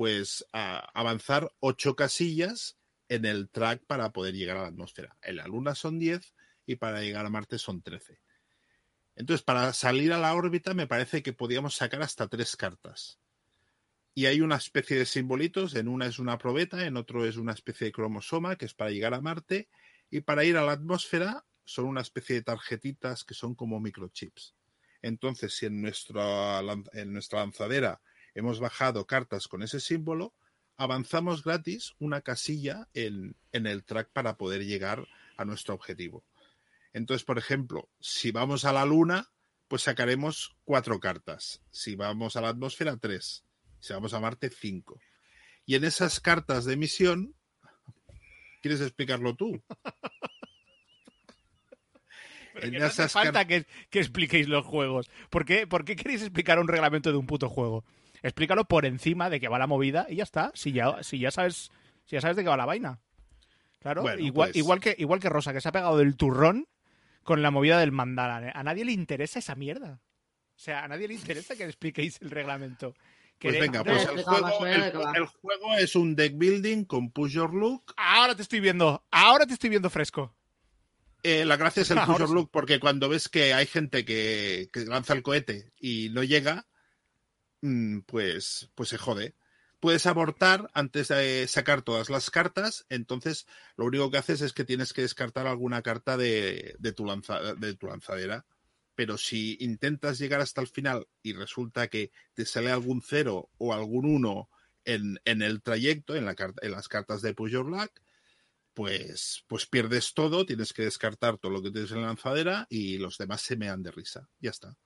pues, 0.00 0.46
a- 0.54 0.78
avanzar 0.98 1.52
ocho 1.60 1.94
casillas 1.94 2.78
en 3.10 3.26
el 3.26 3.50
track 3.50 3.84
para 3.84 4.12
poder 4.12 4.34
llegar 4.34 4.56
a 4.56 4.62
la 4.62 4.68
atmósfera. 4.68 5.18
En 5.20 5.36
la 5.36 5.46
Luna 5.46 5.74
son 5.74 5.98
10 5.98 6.32
y 6.64 6.76
para 6.76 7.02
llegar 7.02 7.26
a 7.26 7.28
Marte 7.28 7.58
son 7.58 7.82
13. 7.82 8.18
Entonces, 9.14 9.44
para 9.44 9.74
salir 9.74 10.14
a 10.14 10.18
la 10.18 10.34
órbita 10.34 10.72
me 10.72 10.86
parece 10.86 11.22
que 11.22 11.34
podíamos 11.34 11.74
sacar 11.74 12.00
hasta 12.00 12.28
tres 12.28 12.56
cartas. 12.56 13.20
Y 14.14 14.24
hay 14.24 14.40
una 14.40 14.56
especie 14.56 14.96
de 14.96 15.04
simbolitos, 15.04 15.74
en 15.74 15.86
una 15.86 16.06
es 16.06 16.18
una 16.18 16.38
probeta, 16.38 16.86
en 16.86 16.96
otro 16.96 17.26
es 17.26 17.36
una 17.36 17.52
especie 17.52 17.88
de 17.88 17.92
cromosoma, 17.92 18.56
que 18.56 18.64
es 18.64 18.72
para 18.72 18.92
llegar 18.92 19.12
a 19.12 19.20
Marte, 19.20 19.68
y 20.08 20.22
para 20.22 20.44
ir 20.44 20.56
a 20.56 20.62
la 20.64 20.72
atmósfera 20.72 21.44
son 21.62 21.84
una 21.84 22.00
especie 22.00 22.36
de 22.36 22.42
tarjetitas 22.42 23.22
que 23.22 23.34
son 23.34 23.54
como 23.54 23.80
microchips. 23.80 24.54
Entonces, 25.02 25.54
si 25.54 25.66
en 25.66 25.82
nuestra, 25.82 26.60
en 26.94 27.12
nuestra 27.12 27.40
lanzadera 27.40 28.00
hemos 28.40 28.60
bajado 28.60 29.06
cartas 29.06 29.48
con 29.48 29.62
ese 29.62 29.80
símbolo, 29.80 30.34
avanzamos 30.76 31.44
gratis 31.44 31.94
una 31.98 32.20
casilla 32.22 32.88
en, 32.94 33.36
en 33.52 33.66
el 33.66 33.84
track 33.84 34.10
para 34.12 34.36
poder 34.36 34.64
llegar 34.64 35.06
a 35.36 35.44
nuestro 35.44 35.74
objetivo. 35.74 36.24
Entonces, 36.92 37.24
por 37.24 37.38
ejemplo, 37.38 37.88
si 38.00 38.32
vamos 38.32 38.64
a 38.64 38.72
la 38.72 38.84
Luna, 38.84 39.30
pues 39.68 39.82
sacaremos 39.82 40.56
cuatro 40.64 40.98
cartas. 40.98 41.62
Si 41.70 41.94
vamos 41.94 42.34
a 42.36 42.40
la 42.40 42.48
atmósfera, 42.48 42.96
tres. 42.96 43.44
Si 43.78 43.92
vamos 43.92 44.14
a 44.14 44.20
Marte, 44.20 44.50
cinco. 44.50 45.00
Y 45.64 45.76
en 45.76 45.84
esas 45.84 46.18
cartas 46.18 46.64
de 46.64 46.76
misión, 46.76 47.34
¿quieres 48.60 48.80
explicarlo 48.80 49.36
tú? 49.36 49.62
Pero 52.52 52.72
que 52.72 52.78
no 52.78 52.86
hace 52.86 53.08
falta 53.08 53.46
que, 53.46 53.66
que 53.90 54.00
expliquéis 54.00 54.48
los 54.48 54.66
juegos. 54.66 55.10
¿Por 55.30 55.44
qué, 55.44 55.66
¿Por 55.66 55.84
qué 55.84 55.94
queréis 55.94 56.22
explicar 56.22 56.58
un 56.58 56.68
reglamento 56.68 57.12
de 57.12 57.18
un 57.18 57.26
puto 57.26 57.48
juego? 57.48 57.84
Explícalo 58.22 58.64
por 58.66 58.84
encima 58.86 59.30
de 59.30 59.40
que 59.40 59.48
va 59.48 59.58
la 59.58 59.66
movida 59.66 60.06
y 60.08 60.16
ya 60.16 60.24
está. 60.24 60.52
Si 60.54 60.72
ya, 60.72 61.02
si 61.02 61.18
ya 61.18 61.30
sabes, 61.30 61.70
si 62.06 62.16
ya 62.16 62.20
sabes 62.20 62.36
de 62.36 62.42
qué 62.42 62.48
va 62.48 62.56
la 62.56 62.66
vaina. 62.66 63.00
Claro, 63.80 64.02
Bueno, 64.02 64.20
igual, 64.20 64.50
pues- 64.50 64.56
igual, 64.56 64.80
que, 64.80 64.94
igual 64.98 65.20
que 65.20 65.28
Rosa, 65.28 65.52
que 65.52 65.60
se 65.60 65.68
ha 65.68 65.72
pegado 65.72 65.96
del 65.96 66.16
turrón 66.16 66.68
con 67.22 67.42
la 67.42 67.50
movida 67.50 67.78
del 67.78 67.92
mandala. 67.92 68.52
A 68.54 68.62
nadie 68.62 68.84
le 68.84 68.92
interesa 68.92 69.38
esa 69.38 69.54
mierda. 69.54 70.00
O 70.54 70.62
sea, 70.62 70.84
a 70.84 70.88
nadie 70.88 71.08
le 71.08 71.14
interesa 71.14 71.56
que 71.56 71.64
le 71.64 71.70
expliquéis 71.70 72.20
el 72.20 72.30
reglamento. 72.30 72.94
Pues 73.38 73.58
venga, 73.58 73.82
pues 73.82 74.06
el 74.06 74.22
juego, 74.22 74.66
el, 74.66 75.78
el 75.78 75.82
es 75.82 75.96
un 75.96 76.14
deck 76.14 76.36
building 76.36 76.84
con 76.84 77.10
push 77.10 77.32
your 77.32 77.54
look. 77.54 77.94
Ahora 77.96 78.34
te 78.34 78.42
estoy 78.42 78.60
viendo, 78.60 79.02
ahora 79.10 79.46
te 79.46 79.54
estoy 79.54 79.70
viendo 79.70 79.88
fresco. 79.88 80.34
Eh, 81.22 81.46
la 81.46 81.56
gracia 81.56 81.80
es 81.82 81.90
el 81.90 81.98
push 82.06 82.18
your 82.18 82.30
look 82.30 82.50
porque 82.50 82.78
cuando 82.78 83.08
ves 83.08 83.30
que 83.30 83.54
hay 83.54 83.64
gente 83.64 84.04
que, 84.04 84.68
que 84.70 84.80
lanza 84.84 85.14
el 85.14 85.22
cohete 85.22 85.72
y 85.80 86.10
no 86.10 86.22
llega, 86.22 86.66
pues, 88.06 88.70
pues 88.74 88.88
se 88.88 88.98
jode. 88.98 89.34
Puedes 89.80 90.04
abortar 90.06 90.70
antes 90.74 91.08
de 91.08 91.46
sacar 91.48 91.82
todas 91.82 92.10
las 92.10 92.30
cartas, 92.30 92.84
entonces 92.90 93.46
lo 93.76 93.86
único 93.86 94.10
que 94.10 94.18
haces 94.18 94.42
es 94.42 94.52
que 94.52 94.64
tienes 94.64 94.92
que 94.92 95.02
descartar 95.02 95.46
alguna 95.46 95.80
carta 95.80 96.18
de, 96.18 96.76
tu, 96.94 97.06
lanza- 97.06 97.54
de 97.54 97.74
tu 97.74 97.86
lanzadera. 97.86 98.44
Pero 98.94 99.16
si 99.16 99.56
intentas 99.60 100.18
llegar 100.18 100.42
hasta 100.42 100.60
el 100.60 100.66
final 100.66 101.08
y 101.22 101.32
resulta 101.32 101.88
que 101.88 102.10
te 102.34 102.44
sale 102.44 102.70
algún 102.70 103.00
cero 103.00 103.48
o 103.56 103.72
algún 103.72 104.04
uno 104.04 104.50
en, 104.84 105.18
el 105.24 105.62
trayecto, 105.62 106.14
en, 106.14 106.26
las 106.26 106.88
cartas 106.88 107.22
de 107.22 107.32
Push 107.32 107.54
pues, 108.74 109.44
pues 109.46 109.66
pierdes 109.66 110.12
todo, 110.12 110.44
tienes 110.44 110.74
que 110.74 110.82
descartar 110.82 111.38
todo 111.38 111.52
lo 111.52 111.62
que 111.62 111.70
tienes 111.70 111.90
en 111.92 112.02
la 112.02 112.08
lanzadera 112.08 112.66
y 112.68 112.98
los 112.98 113.16
demás 113.16 113.40
se 113.40 113.56
mean 113.56 113.82
de 113.82 113.90
risa. 113.90 114.28
Ya 114.40 114.50
está. 114.50 114.76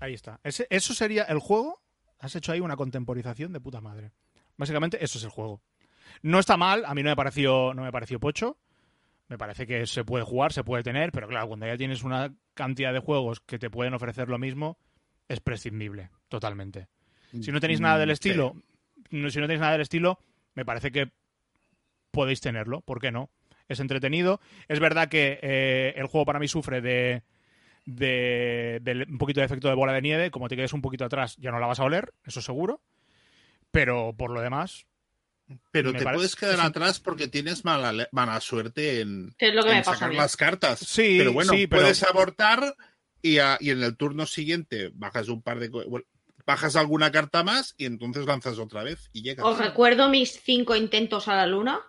Ahí 0.00 0.14
está. 0.14 0.40
Ese- 0.44 0.66
eso 0.70 0.94
sería 0.94 1.24
el 1.24 1.38
juego. 1.38 1.82
Has 2.20 2.34
hecho 2.36 2.52
ahí 2.52 2.60
una 2.60 2.76
contemporización 2.76 3.52
de 3.52 3.60
puta 3.60 3.80
madre. 3.80 4.12
Básicamente, 4.56 5.02
eso 5.04 5.18
es 5.18 5.24
el 5.24 5.30
juego. 5.30 5.62
No 6.22 6.38
está 6.38 6.56
mal, 6.56 6.84
a 6.86 6.94
mí 6.94 7.02
no 7.02 7.10
me 7.10 7.16
pareció, 7.16 7.74
no 7.74 7.82
me 7.82 7.92
pareció 7.92 8.18
pocho. 8.18 8.58
Me 9.28 9.36
parece 9.38 9.66
que 9.66 9.86
se 9.86 10.04
puede 10.04 10.24
jugar, 10.24 10.52
se 10.52 10.64
puede 10.64 10.82
tener, 10.82 11.12
pero 11.12 11.28
claro, 11.28 11.48
cuando 11.48 11.66
ya 11.66 11.76
tienes 11.76 12.02
una 12.02 12.34
cantidad 12.54 12.92
de 12.92 12.98
juegos 12.98 13.40
que 13.40 13.58
te 13.58 13.68
pueden 13.70 13.92
ofrecer 13.94 14.28
lo 14.28 14.38
mismo, 14.38 14.78
es 15.28 15.40
prescindible, 15.40 16.10
totalmente. 16.28 16.88
Si 17.42 17.52
no 17.52 17.60
tenéis 17.60 17.80
nada 17.80 17.98
del 17.98 18.08
Mm, 18.08 18.12
estilo, 18.12 18.54
si 19.10 19.16
no 19.18 19.30
tenéis 19.30 19.60
nada 19.60 19.72
del 19.72 19.82
estilo, 19.82 20.18
me 20.54 20.64
parece 20.64 20.90
que 20.90 21.12
podéis 22.10 22.40
tenerlo, 22.40 22.80
¿por 22.80 23.00
qué 23.00 23.12
no? 23.12 23.30
Es 23.68 23.80
entretenido. 23.80 24.40
Es 24.66 24.80
verdad 24.80 25.08
que 25.10 25.38
eh, 25.42 25.92
el 25.96 26.06
juego 26.06 26.24
para 26.24 26.38
mí 26.38 26.48
sufre 26.48 26.80
de, 26.80 27.22
de, 27.90 28.80
de 28.82 29.06
un 29.08 29.18
poquito 29.18 29.40
de 29.40 29.46
efecto 29.46 29.68
de 29.68 29.74
bola 29.74 29.92
de 29.92 30.02
nieve. 30.02 30.30
Como 30.30 30.48
te 30.48 30.56
quedes 30.56 30.72
un 30.72 30.82
poquito 30.82 31.04
atrás, 31.04 31.36
ya 31.38 31.50
no 31.50 31.58
la 31.58 31.66
vas 31.66 31.80
a 31.80 31.84
oler, 31.84 32.12
eso 32.24 32.42
seguro. 32.42 32.82
Pero 33.70 34.14
por 34.16 34.30
lo 34.30 34.40
demás, 34.40 34.86
Pero 35.70 35.92
te 35.92 35.98
parece- 36.04 36.14
puedes 36.16 36.36
quedar 36.36 36.60
atrás 36.60 37.00
porque 37.00 37.28
tienes 37.28 37.64
mala, 37.64 38.08
mala 38.12 38.40
suerte 38.40 39.00
en, 39.00 39.34
es 39.38 39.54
lo 39.54 39.62
que 39.62 39.70
en 39.70 39.76
me 39.78 39.84
sacar 39.84 40.12
las 40.14 40.36
cartas. 40.36 40.80
Sí, 40.80 41.16
pero 41.18 41.32
bueno, 41.32 41.52
sí, 41.52 41.66
pero- 41.66 41.82
puedes 41.82 42.02
abortar 42.02 42.74
y, 43.22 43.38
a- 43.38 43.56
y 43.60 43.70
en 43.70 43.82
el 43.82 43.96
turno 43.96 44.26
siguiente 44.26 44.90
bajas 44.94 45.28
un 45.28 45.42
par 45.42 45.58
de 45.58 45.68
bueno, 45.68 46.04
bajas 46.46 46.76
alguna 46.76 47.10
carta 47.12 47.42
más 47.44 47.74
y 47.76 47.84
entonces 47.86 48.24
lanzas 48.26 48.58
otra 48.58 48.82
vez 48.82 49.10
y 49.12 49.22
llegas. 49.22 49.44
Os 49.46 49.58
recuerdo 49.58 50.08
mis 50.08 50.40
cinco 50.42 50.74
intentos 50.76 51.28
a 51.28 51.36
la 51.36 51.46
luna. 51.46 51.80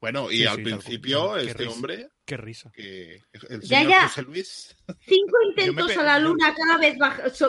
Bueno, 0.00 0.30
y 0.30 0.38
Sí, 0.38 0.46
al 0.46 0.56
sí, 0.56 0.62
principio 0.62 1.36
este 1.36 1.54
risa. 1.64 1.70
hombre, 1.70 2.08
qué 2.24 2.36
risa. 2.36 2.70
que 2.72 3.22
el 3.50 3.60
Ya, 3.62 3.78
señor 3.78 3.90
ya. 3.90 4.02
José 4.08 4.22
Luis, 4.22 4.76
Cinco 5.00 5.36
intentos 5.48 5.96
a 5.96 6.02
la 6.02 6.18
luna 6.18 6.54
cada 6.54 6.78
vez 6.78 6.96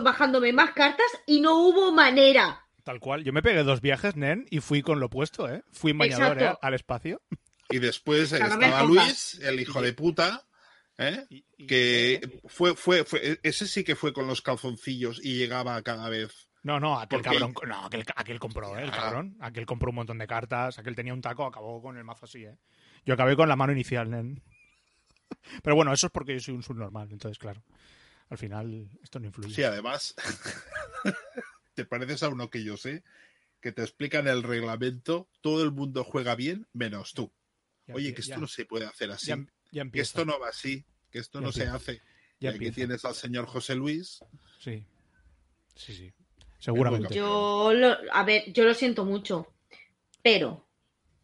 bajándome 0.01 0.53
más 0.53 0.71
cartas 0.71 1.07
y 1.25 1.41
no 1.41 1.55
hubo 1.59 1.91
manera. 1.91 2.61
Tal 2.83 2.99
cual. 2.99 3.23
Yo 3.23 3.33
me 3.33 3.41
pegué 3.41 3.63
dos 3.63 3.81
viajes, 3.81 4.15
Nen, 4.15 4.45
y 4.51 4.59
fui 4.59 4.81
con 4.83 4.99
lo 4.99 5.09
puesto, 5.09 5.49
¿eh? 5.51 5.63
Fui 5.71 5.91
en 5.91 5.97
bañador, 5.97 6.41
¿eh? 6.41 6.53
Al 6.61 6.73
espacio. 6.75 7.21
y 7.69 7.79
después 7.79 8.31
estaba. 8.31 8.83
Luis, 8.83 9.39
el 9.41 9.59
hijo 9.59 9.81
de 9.81 9.93
puta, 9.93 10.45
¿eh? 10.99 11.25
Y- 11.31 11.43
y- 11.57 11.65
que 11.65 12.41
fue, 12.45 12.75
fue, 12.75 13.03
fue, 13.03 13.39
ese 13.41 13.67
sí 13.67 13.83
que 13.83 13.95
fue 13.95 14.13
con 14.13 14.27
los 14.27 14.41
calzoncillos 14.43 15.19
y 15.23 15.35
llegaba 15.35 15.81
cada 15.81 16.09
vez. 16.09 16.47
No, 16.61 16.79
no, 16.79 16.99
aquel 16.99 17.21
Porque- 17.21 17.37
cabrón. 17.39 17.53
No, 17.67 17.85
aquel, 17.85 18.05
aquel 18.15 18.39
compró, 18.39 18.77
¿eh? 18.77 18.83
El 18.83 18.89
Ah. 18.89 18.93
cabrón. 18.97 19.35
Aquel 19.39 19.65
compró 19.65 19.89
un 19.89 19.95
montón 19.95 20.17
de 20.19 20.27
cartas. 20.27 20.77
Aquel 20.77 20.95
tenía 20.95 21.13
un 21.13 21.21
taco, 21.21 21.45
acabó 21.47 21.81
con 21.81 21.97
el 21.97 22.03
mazo 22.03 22.25
así, 22.25 22.43
¿eh? 22.45 22.57
Yo 23.03 23.13
acabé 23.15 23.35
con 23.35 23.49
la 23.49 23.55
mano 23.55 23.71
inicial, 23.73 24.09
Nen. 24.11 24.43
Pero 25.63 25.75
bueno, 25.75 25.93
eso 25.93 26.07
es 26.07 26.11
porque 26.11 26.33
yo 26.33 26.39
soy 26.39 26.53
un 26.55 26.63
subnormal, 26.63 27.11
entonces, 27.11 27.37
claro. 27.37 27.63
Al 28.29 28.37
final, 28.37 28.89
esto 29.03 29.19
no 29.19 29.27
influye. 29.27 29.53
Sí, 29.53 29.63
además, 29.63 30.15
te 31.73 31.85
pareces 31.85 32.23
a 32.23 32.29
uno 32.29 32.49
que 32.49 32.63
yo 32.63 32.77
sé, 32.77 33.03
que 33.61 33.71
te 33.71 33.81
explican 33.81 34.27
el 34.27 34.43
reglamento, 34.43 35.27
todo 35.41 35.63
el 35.63 35.71
mundo 35.71 36.03
juega 36.03 36.35
bien, 36.35 36.67
menos 36.73 37.13
tú. 37.13 37.31
Ya 37.87 37.93
Oye, 37.93 38.13
que 38.13 38.21
esto 38.21 38.35
ya- 38.35 38.39
no 38.39 38.47
se 38.47 38.65
puede 38.65 38.85
hacer 38.85 39.11
así, 39.11 39.27
ya, 39.27 39.45
ya 39.71 39.89
que 39.91 40.01
esto 40.01 40.25
no 40.25 40.39
va 40.39 40.49
así, 40.49 40.83
que 41.11 41.19
esto 41.19 41.39
Ya 41.39 41.45
no 41.45 41.51
se 41.51 41.67
hace. 41.67 41.93
ya 41.97 42.01
y 42.39 42.47
aquí 42.47 42.55
empieza. 42.55 42.75
tienes 42.75 43.05
al 43.05 43.13
señor 43.15 43.45
José 43.45 43.75
Luis, 43.75 44.19
Sí. 44.59 44.85
Sí, 45.75 45.93
sí. 45.93 46.13
Seguramente. 46.57 47.13
Yo, 47.13 47.71
lo, 47.73 47.95
a 48.11 48.23
ver, 48.23 48.51
yo 48.53 48.63
lo 48.63 48.73
siento 48.73 49.05
mucho, 49.05 49.53
pero 50.23 50.64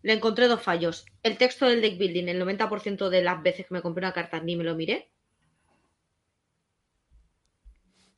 le 0.03 0.13
encontré 0.13 0.47
dos 0.47 0.61
fallos. 0.61 1.05
El 1.23 1.37
texto 1.37 1.65
del 1.67 1.81
deck 1.81 1.97
building, 1.97 2.27
el 2.27 2.41
90% 2.41 3.09
de 3.09 3.21
las 3.21 3.41
veces 3.43 3.67
que 3.67 3.73
me 3.73 3.81
compré 3.81 4.03
una 4.05 4.13
carta 4.13 4.39
ni 4.39 4.55
me 4.55 4.63
lo 4.63 4.75
miré. 4.75 5.09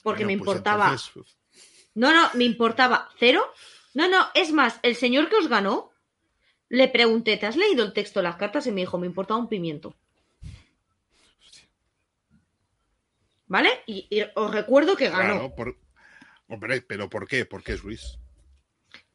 Porque 0.02 0.26
me 0.26 0.38
pues 0.38 0.40
importaba. 0.40 0.86
entonces, 0.90 1.36
No, 1.96 2.14
no, 2.14 2.30
me 2.34 2.44
importaba 2.44 3.10
cero. 3.18 3.46
No, 3.94 4.08
no, 4.10 4.28
es 4.34 4.52
más, 4.52 4.80
el 4.84 4.96
señor 4.96 5.30
que 5.30 5.36
os 5.38 5.48
ganó, 5.48 5.92
le 6.70 6.88
pregunté, 6.88 7.38
¿te 7.38 7.46
has 7.46 7.56
leído 7.56 7.84
el 7.86 7.94
texto 7.94 8.20
de 8.20 8.24
las 8.24 8.36
cartas? 8.38 8.66
Y 8.68 8.72
me 8.72 8.82
dijo, 8.82 8.98
me 8.98 9.08
importaba 9.08 9.40
un 9.40 9.48
pimiento. 9.50 9.96
¿Vale? 13.48 13.70
Y, 13.86 14.08
y 14.10 14.24
os 14.36 14.52
recuerdo 14.52 14.96
que 14.96 15.10
ganó. 15.10 15.34
Claro, 15.34 15.56
por- 15.56 15.78
Hombre, 16.48 16.82
¿pero 16.82 17.10
por 17.10 17.28
qué? 17.28 17.46
¿Por 17.46 17.64
qué 17.64 17.78
Luis? 17.78 18.18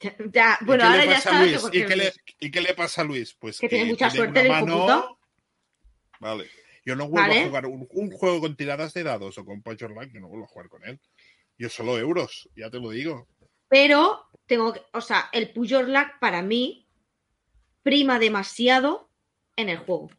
Ya, 0.32 0.58
¿Y 0.60 0.64
bueno, 0.64 0.82
qué 0.84 0.86
ahora 0.88 0.98
le 1.04 1.06
ya 1.08 1.14
pasa 1.16 1.30
a 1.30 1.32
está. 1.32 1.42
Luis? 1.42 1.52
que 1.56 1.60
porque 1.60 1.78
¿Y 1.78 1.86
qué, 1.86 1.96
le, 1.96 2.06
es- 2.08 2.20
y 2.40 2.50
qué 2.50 2.60
le 2.60 2.74
pasa 2.74 3.00
a 3.00 3.04
Luis? 3.04 3.34
Pues 3.34 3.58
Que 3.58 3.68
tiene 3.68 3.84
mucha 3.86 4.10
suerte 4.10 4.40
el 4.40 4.46
una 4.48 4.58
hijo 4.60 4.66
mano-. 4.86 5.18
Vale. 6.20 6.48
Yo 6.84 6.96
no 6.96 7.08
vuelvo 7.08 7.28
Vale. 7.28 7.40
a 7.42 7.46
jugar 7.46 7.66
un, 7.66 7.86
un 7.90 8.10
juego 8.10 8.40
con 8.40 8.56
tiradas 8.56 8.94
de 8.94 9.02
dados 9.02 9.36
o 9.38 9.44
con 9.44 9.60
Punch 9.62 9.82
Online, 9.82 10.10
yo 10.12 10.20
no 10.20 10.28
vuelvo 10.28 10.44
a 10.46 10.48
jugar 10.48 10.68
con 10.68 10.84
él. 10.84 10.98
Yo 11.58 11.68
solo 11.68 11.98
euros, 11.98 12.48
ya 12.56 12.70
te 12.70 12.78
lo 12.80 12.90
digo. 12.90 13.28
Pero 13.68 14.26
tengo 14.46 14.72
que, 14.72 14.80
o 14.92 15.00
sea, 15.00 15.28
el 15.32 15.52
Pujol 15.52 15.92
Lag 15.92 16.18
para 16.20 16.40
mí 16.42 16.86
prima 17.82 18.18
demasiado 18.18 19.10
en 19.56 19.68
el 19.68 19.78
juego. 19.78 20.10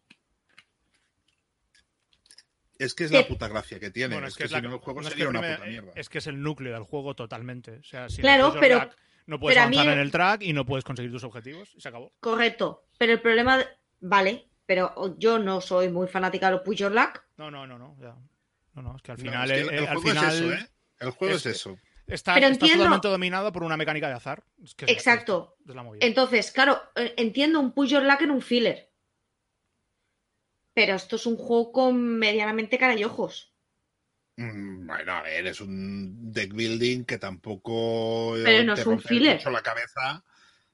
Es 2.78 2.94
que 2.94 3.06
es 3.06 3.12
Que- 3.12 3.18
la 3.22 3.28
puta 3.28 3.48
gracia 3.48 3.80
que 3.80 3.92
tiene. 3.92 4.16
Bueno, 4.16 4.28
es, 4.28 4.34
es 4.34 4.38
que, 4.38 4.44
que, 4.44 4.46
es 4.46 4.50
si 4.52 4.56
la- 4.56 4.62
no 4.62 4.76
el 4.76 4.80
juego 4.82 5.02
no, 5.02 5.08
es 5.08 5.12
sería 5.14 5.26
que 5.26 5.30
una 5.30 5.40
prime- 5.42 5.56
puta 5.56 5.68
mierda. 5.70 5.92
es 5.96 6.10
que 6.10 6.18
es 6.20 6.28
el 6.28 6.42
núcleo 6.42 6.74
del 6.74 6.84
juego 6.84 7.16
totalmente. 7.16 7.78
O 7.80 7.84
sea, 7.84 8.10
si 8.10 8.22
Claro, 8.22 8.56
pero- 8.60 8.90
no 9.30 9.40
puedes 9.40 9.58
pero 9.58 9.70
mí 9.70 9.76
avanzar 9.78 9.94
el- 9.94 10.00
en 10.00 10.06
el 10.06 10.12
track 10.12 10.42
y 10.44 10.54
no 10.54 10.66
puedes 10.66 10.84
conseguir 10.84 11.12
tus 11.12 11.24
objetivos 11.24 11.72
y 11.76 11.82
se 11.82 11.88
acabó. 11.88 12.12
Correcto. 12.20 12.86
Pero 12.98 13.14
el 13.14 13.22
problema, 13.22 13.58
de- 13.60 13.68
vale, 14.02 14.50
pero 14.66 15.16
yo 15.18 15.40
no 15.40 15.62
soy 15.62 15.90
muy 15.90 16.08
fanática 16.08 16.48
de 16.48 16.54
los 16.54 16.62
Pujol 16.62 16.94
Lag. 16.96 17.22
No, 17.38 17.50
no, 17.50 17.66
no, 17.66 17.78
no. 17.80 17.96
ya. 18.02 18.16
No, 18.74 18.82
no, 18.82 18.96
es 18.96 19.02
que 19.02 19.12
al 19.12 19.18
No, 19.18 19.24
final, 19.24 19.52
es 19.52 19.58
que 19.58 19.62
el, 19.62 19.74
el 19.84 19.88
al 19.88 19.96
juego 19.98 20.02
final 20.10 20.26
es 20.28 20.34
eso, 20.42 20.54
¿eh? 20.54 20.68
El 21.00 21.10
juego 21.12 21.36
es- 21.36 21.46
es, 21.46 21.56
eso. 21.56 21.78
está, 22.08 22.34
Pero 22.34 22.48
está 22.48 22.66
entiendo- 22.66 22.84
totalmente 22.84 23.08
dominado 23.08 23.52
por 23.52 23.64
una 23.64 23.78
mecánica 23.78 24.08
de 24.08 24.14
azar. 24.16 24.44
Es 24.64 24.76
que 24.76 24.86
Exacto. 24.86 25.56
Es, 25.68 25.74
la 25.76 25.84
movida. 25.84 26.06
Entonces, 26.06 26.52
claro, 26.52 26.82
eh, 26.96 27.14
entiendo 27.18 27.60
un 27.60 27.72
Pujol 27.74 28.06
Lag 28.08 28.22
en 28.24 28.32
un 28.32 28.42
filler. 28.42 28.90
Pero 30.74 30.96
esto 30.96 31.16
es 31.18 31.26
un 31.26 31.36
juego 31.36 31.72
con 31.72 31.98
medianamente 32.20 32.78
cara 32.78 32.96
y 32.96 33.04
ojos. 33.04 33.54
Mm, 34.42 34.88
Bueno, 34.88 35.12
a 35.12 35.22
ver, 35.22 35.48
es 35.48 35.60
un 35.60 36.32
deck 36.32 36.54
building 36.54 37.04
que 37.04 37.18
tampoco 37.18 38.38
eh, 38.38 38.44
Pero 38.46 38.64
no 38.64 38.76
te 38.76 38.82
es 38.82 38.88
un 38.88 39.02
filler. 39.02 39.36
mucho 39.36 39.50
la 39.50 39.62
cabeza. 39.62 40.24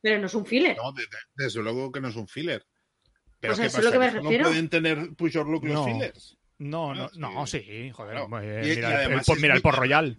Pero 0.01 0.19
no 0.19 0.27
es 0.27 0.33
un 0.35 0.45
filler. 0.45 0.77
No, 0.77 0.91
de- 0.91 1.01
de- 1.03 1.17
desde 1.45 1.63
luego 1.63 1.91
que 1.91 1.99
no 1.99 2.09
es 2.09 2.15
un 2.15 2.27
filler. 2.27 2.63
Pero 3.39 3.53
Pues 3.53 3.59
¿qué 3.59 3.65
eso 3.67 3.79
es 3.79 3.85
lo 3.85 3.91
que 3.91 3.97
pasa? 3.97 4.11
me 4.11 4.17
¿Que 4.17 4.23
refiero. 4.23 4.43
No 4.43 4.49
pueden 4.51 4.69
tener 4.69 5.13
push 5.15 5.37
or 5.37 5.47
look 5.49 5.63
los 5.65 5.73
No. 5.73 5.85
fillers. 5.85 6.37
No, 6.59 6.91
Ah, 6.91 6.95
no, 6.95 7.09
sí. 7.09 7.19
no, 7.19 7.47
sí, 7.47 7.91
joder. 7.91 8.15
Claro. 8.27 8.39
eh, 8.41 8.61
Y- 8.65 8.75
mira, 8.75 8.87
el- 8.87 8.93
el, 8.93 8.99
además 9.07 9.25
por- 9.25 9.35
es 9.37 9.41
mira 9.41 9.53
el 9.55 9.57
muy 9.57 9.61
por 9.63 9.75
Royal, 9.79 10.17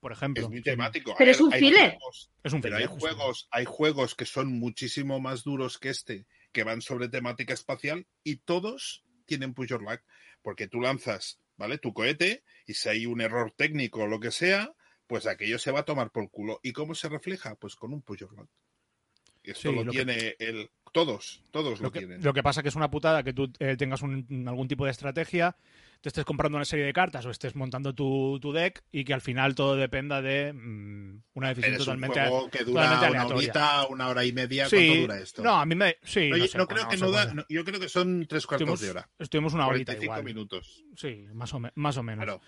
por 0.00 0.12
ejemplo. 0.12 0.44
Es 0.44 0.50
muy 0.50 0.62
temático. 0.62 1.12
A 1.12 1.16
Pero 1.16 1.30
es 1.30 1.40
un 1.40 1.52
filler. 1.52 1.90
juegos- 1.92 2.30
Es 2.44 2.52
un 2.52 2.60
pero 2.60 2.76
hay 2.76 2.82
filler, 2.86 2.98
juegos, 3.00 3.48
hay 3.50 3.64
juegos 3.64 4.14
que 4.14 4.26
son 4.26 4.48
muchísimo 4.58 5.20
más 5.20 5.42
duros 5.42 5.78
que 5.78 5.88
este, 5.88 6.26
que 6.52 6.64
van 6.64 6.82
sobre 6.82 7.08
temática 7.08 7.54
espacial 7.54 8.06
y 8.22 8.36
todos 8.36 9.04
tienen 9.24 9.54
push 9.54 9.72
or 9.72 9.82
lag, 9.82 10.02
porque 10.42 10.68
tú 10.68 10.80
lanzas, 10.80 11.40
¿vale? 11.56 11.78
Tu 11.78 11.92
cohete 11.92 12.42
y 12.66 12.74
si 12.74 12.88
hay 12.88 13.06
un 13.06 13.20
error 13.20 13.52
técnico 13.56 14.02
o 14.02 14.06
lo 14.06 14.20
que 14.20 14.30
sea, 14.30 14.72
pues 15.06 15.26
aquello 15.26 15.58
se 15.58 15.70
va 15.72 15.80
a 15.80 15.84
tomar 15.84 16.10
por 16.10 16.30
culo. 16.30 16.60
¿Y 16.62 16.72
cómo 16.72 16.94
se 16.94 17.08
refleja? 17.08 17.54
Pues 17.56 17.74
con 17.76 17.92
un 17.92 18.02
push. 18.02 18.22
Y 19.44 19.50
Esto 19.50 19.70
Sí, 19.70 19.74
lo, 19.76 19.84
lo 19.84 19.92
que- 19.92 19.98
tiene 20.04 20.36
el 20.38 20.70
todos, 20.92 21.42
todos 21.50 21.80
lo, 21.80 21.86
Lo 21.86 21.92
que, 21.92 22.00
tienen. 22.00 22.22
lo 22.22 22.32
que 22.34 22.42
pasa 22.42 22.62
que 22.62 22.68
es 22.68 22.76
una 22.76 22.90
putada 22.90 23.22
que 23.22 23.32
tú 23.32 23.50
eh, 23.58 23.76
tengas 23.76 24.02
un- 24.02 24.44
algún 24.46 24.68
tipo 24.68 24.84
de 24.84 24.90
estrategia, 24.90 25.56
te 26.02 26.08
estés 26.08 26.24
comprando 26.24 26.56
una 26.56 26.64
serie 26.66 26.84
de 26.84 26.92
cartas 26.92 27.24
o 27.24 27.30
estés 27.30 27.54
montando 27.56 27.94
tu, 27.94 28.38
tu 28.40 28.52
deck 28.52 28.82
y 28.92 29.04
que 29.04 29.14
al 29.14 29.20
final 29.22 29.54
todo 29.54 29.76
dependa 29.76 30.20
de 30.20 30.52
mm, 30.52 31.22
una 31.34 31.48
decisión 31.48 31.74
Eres 31.74 31.80
un 31.80 31.84
totalmente, 31.86 32.20
juego 32.20 32.50
que 32.50 32.64
dura 32.64 32.82
totalmente 32.82 32.98
una 32.98 33.06
aleatoria. 33.22 33.36
horita, 33.36 33.86
una 33.86 34.08
hora 34.08 34.24
y 34.24 34.32
media. 34.32 34.68
Sí, 34.68 34.76
¿Cuánto 34.88 35.00
dura 35.02 35.18
esto? 35.20 35.42
no, 35.42 35.56
a 35.60 35.64
mí 35.64 35.74
me... 35.76 35.96
Sí, 36.02 36.28
No, 36.28 36.36
no, 36.36 36.44
yo, 36.44 36.48
sé, 36.50 36.58
no 36.58 36.66
creo 36.66 36.88
que 36.88 36.96
no 36.96 37.10
da, 37.12 37.46
yo 37.48 37.64
creo 37.64 37.80
que 37.80 37.88
son 37.88 38.26
tres 38.28 38.46
cuartos 38.46 38.62
Estuvimos, 38.68 38.80
de 38.80 38.90
hora. 38.90 39.08
estuvimos 39.18 39.54
una 39.54 39.66
horita 39.68 39.92
45 39.92 40.04
igual. 40.04 40.24
minutos. 40.24 40.84
Sí, 40.96 41.24
más 41.32 41.54
o, 41.54 41.60
me- 41.60 41.72
más 41.76 41.96
o 41.96 42.02
menos. 42.02 42.24
Claro. 42.24 42.40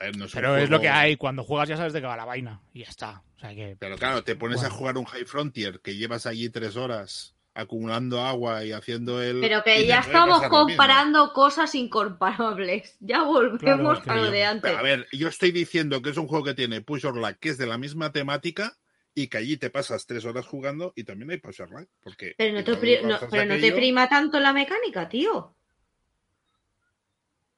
Ver, 0.00 0.16
no 0.16 0.26
Pero 0.32 0.56
es 0.56 0.68
lo 0.70 0.80
que 0.80 0.88
hay. 0.88 1.16
Cuando 1.16 1.44
juegas 1.44 1.68
ya 1.68 1.76
sabes 1.76 1.92
de 1.92 2.00
qué 2.00 2.06
va 2.06 2.16
la 2.16 2.24
vaina. 2.24 2.60
Y 2.72 2.80
ya 2.80 2.88
está. 2.88 3.22
O 3.36 3.38
sea 3.38 3.54
que... 3.54 3.76
Pero 3.78 3.96
claro, 3.98 4.24
te 4.24 4.34
pones 4.36 4.64
a 4.64 4.70
jugar 4.70 4.96
un 4.96 5.04
High 5.04 5.26
Frontier 5.26 5.80
que 5.80 5.96
llevas 5.96 6.26
allí 6.26 6.48
tres 6.50 6.76
horas 6.76 7.36
acumulando 7.54 8.20
agua 8.20 8.64
y 8.64 8.72
haciendo 8.72 9.22
el. 9.22 9.40
Pero 9.40 9.62
que 9.62 9.86
ya 9.86 10.00
estamos 10.00 10.42
comparando 10.48 11.32
cosas 11.32 11.74
incomparables. 11.74 12.96
Ya 13.00 13.22
volvemos 13.22 14.00
Claro, 14.00 14.20
a 14.20 14.24
lo 14.24 14.30
de 14.30 14.44
antes. 14.44 14.62
Pero 14.62 14.78
a 14.78 14.82
ver, 14.82 15.06
yo 15.12 15.28
estoy 15.28 15.50
diciendo 15.52 16.00
que 16.02 16.10
es 16.10 16.16
un 16.16 16.26
juego 16.28 16.44
que 16.44 16.54
tiene 16.54 16.80
Push 16.80 17.06
or 17.06 17.16
Lag, 17.18 17.38
que 17.38 17.50
es 17.50 17.58
de 17.58 17.66
la 17.66 17.78
misma 17.78 18.12
temática 18.12 18.76
y 19.14 19.28
que 19.28 19.36
allí 19.36 19.58
te 19.58 19.68
pasas 19.68 20.06
tres 20.06 20.24
horas 20.24 20.46
jugando 20.46 20.92
y 20.96 21.04
también 21.04 21.30
hay 21.30 21.36
Push 21.38 21.60
or 21.62 21.70
Lag. 21.72 21.86
Porque 22.00 22.34
Pero 22.38 22.54
no 22.54 22.64
te, 22.64 22.70
igual 22.70 22.80
pri- 22.80 23.02
no- 23.02 23.08
lanzas 23.10 23.28
pero 23.30 23.44
no 23.44 23.54
te 23.54 23.58
aquello- 23.58 23.76
prima 23.76 24.08
tanto 24.08 24.40
la 24.40 24.52
mecánica, 24.52 25.08
tío. 25.08 25.54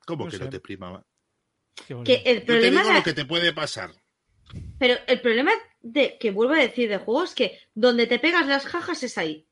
¿Cómo 0.07 0.24
No 0.24 0.30
que 0.30 0.36
sé. 0.38 0.45
no 0.45 0.51
te 0.51 0.61
prima? 0.61 1.05
Que 2.05 2.22
el 2.24 2.40
Yo 2.40 2.40
te 2.40 2.40
problema 2.47 2.82
digo 2.82 2.95
lo 2.95 3.03
que 3.03 3.12
te 3.14 3.24
puede 3.24 3.53
pasar. 3.53 3.90
Pero 4.78 4.95
el 5.07 5.20
problema 5.20 5.53
de 5.80 6.18
que 6.18 6.30
vuelvo 6.30 6.55
a 6.55 6.59
decir 6.59 6.88
de 6.88 6.99
juego 6.99 7.24
es 7.24 7.34
que 7.34 7.59
donde 7.74 8.07
te 8.07 8.18
pegas 8.18 8.47
las 8.47 8.66
jajas 8.66 9.03
es 9.03 9.18
ahí. 9.18 9.47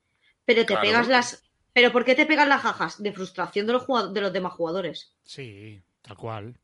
Pero 0.44 0.60
te 0.62 0.66
Claro. 0.66 0.82
pegas 0.82 1.08
las. 1.08 1.42
¿Pero 1.72 1.90
por 1.92 2.04
qué 2.04 2.14
te 2.14 2.26
pegas 2.26 2.46
las 2.48 2.60
jajas? 2.62 3.02
De 3.02 3.12
frustración 3.12 3.66
de 3.66 3.72
los, 3.72 3.84
jugado- 3.84 4.12
de 4.12 4.20
los 4.20 4.32
demás 4.32 4.52
jugadores. 4.52 5.12
Sí, 5.24 5.82
tal 6.02 6.16
cual. 6.16 6.54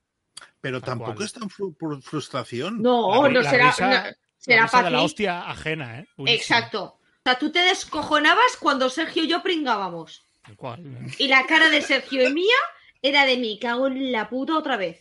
Pero 0.60 0.80
Tal 0.80 0.90
tampoco 0.90 1.14
cual. 1.14 1.26
es 1.26 1.32
tan 1.32 1.48
fru- 1.48 1.76
por 1.76 2.00
frustración. 2.02 2.82
No, 2.82 3.22
La 3.24 3.28
no 3.30 3.40
la 3.40 3.50
será. 3.50 3.66
risa- 3.70 3.86
no- 3.86 3.92
La 3.94 4.16
será 4.38 4.62
risa 4.64 4.76
de 4.76 4.82
para 4.82 4.90
la 4.90 4.98
ti. 4.98 5.04
hostia 5.04 5.50
ajena, 5.50 6.00
¿eh? 6.00 6.06
Exacto. 6.26 6.82
O 6.84 7.00
sea, 7.24 7.38
tú 7.38 7.50
te 7.50 7.60
descojonabas 7.60 8.56
cuando 8.60 8.88
Sergio 8.90 9.24
y 9.24 9.28
yo 9.28 9.42
pringábamos. 9.42 10.24
Tal 10.44 10.56
cual. 10.56 10.82
Y 11.18 11.28
la 11.28 11.46
cara 11.46 11.68
de 11.70 11.82
Sergio 11.82 12.26
y 12.28 12.32
mía 12.32 12.56
era 13.02 13.24
de 13.26 13.36
me 13.38 13.58
cago 13.58 13.86
en 13.86 14.12
la 14.12 14.28
puta 14.28 14.56
otra 14.56 14.76
vez. 14.76 15.00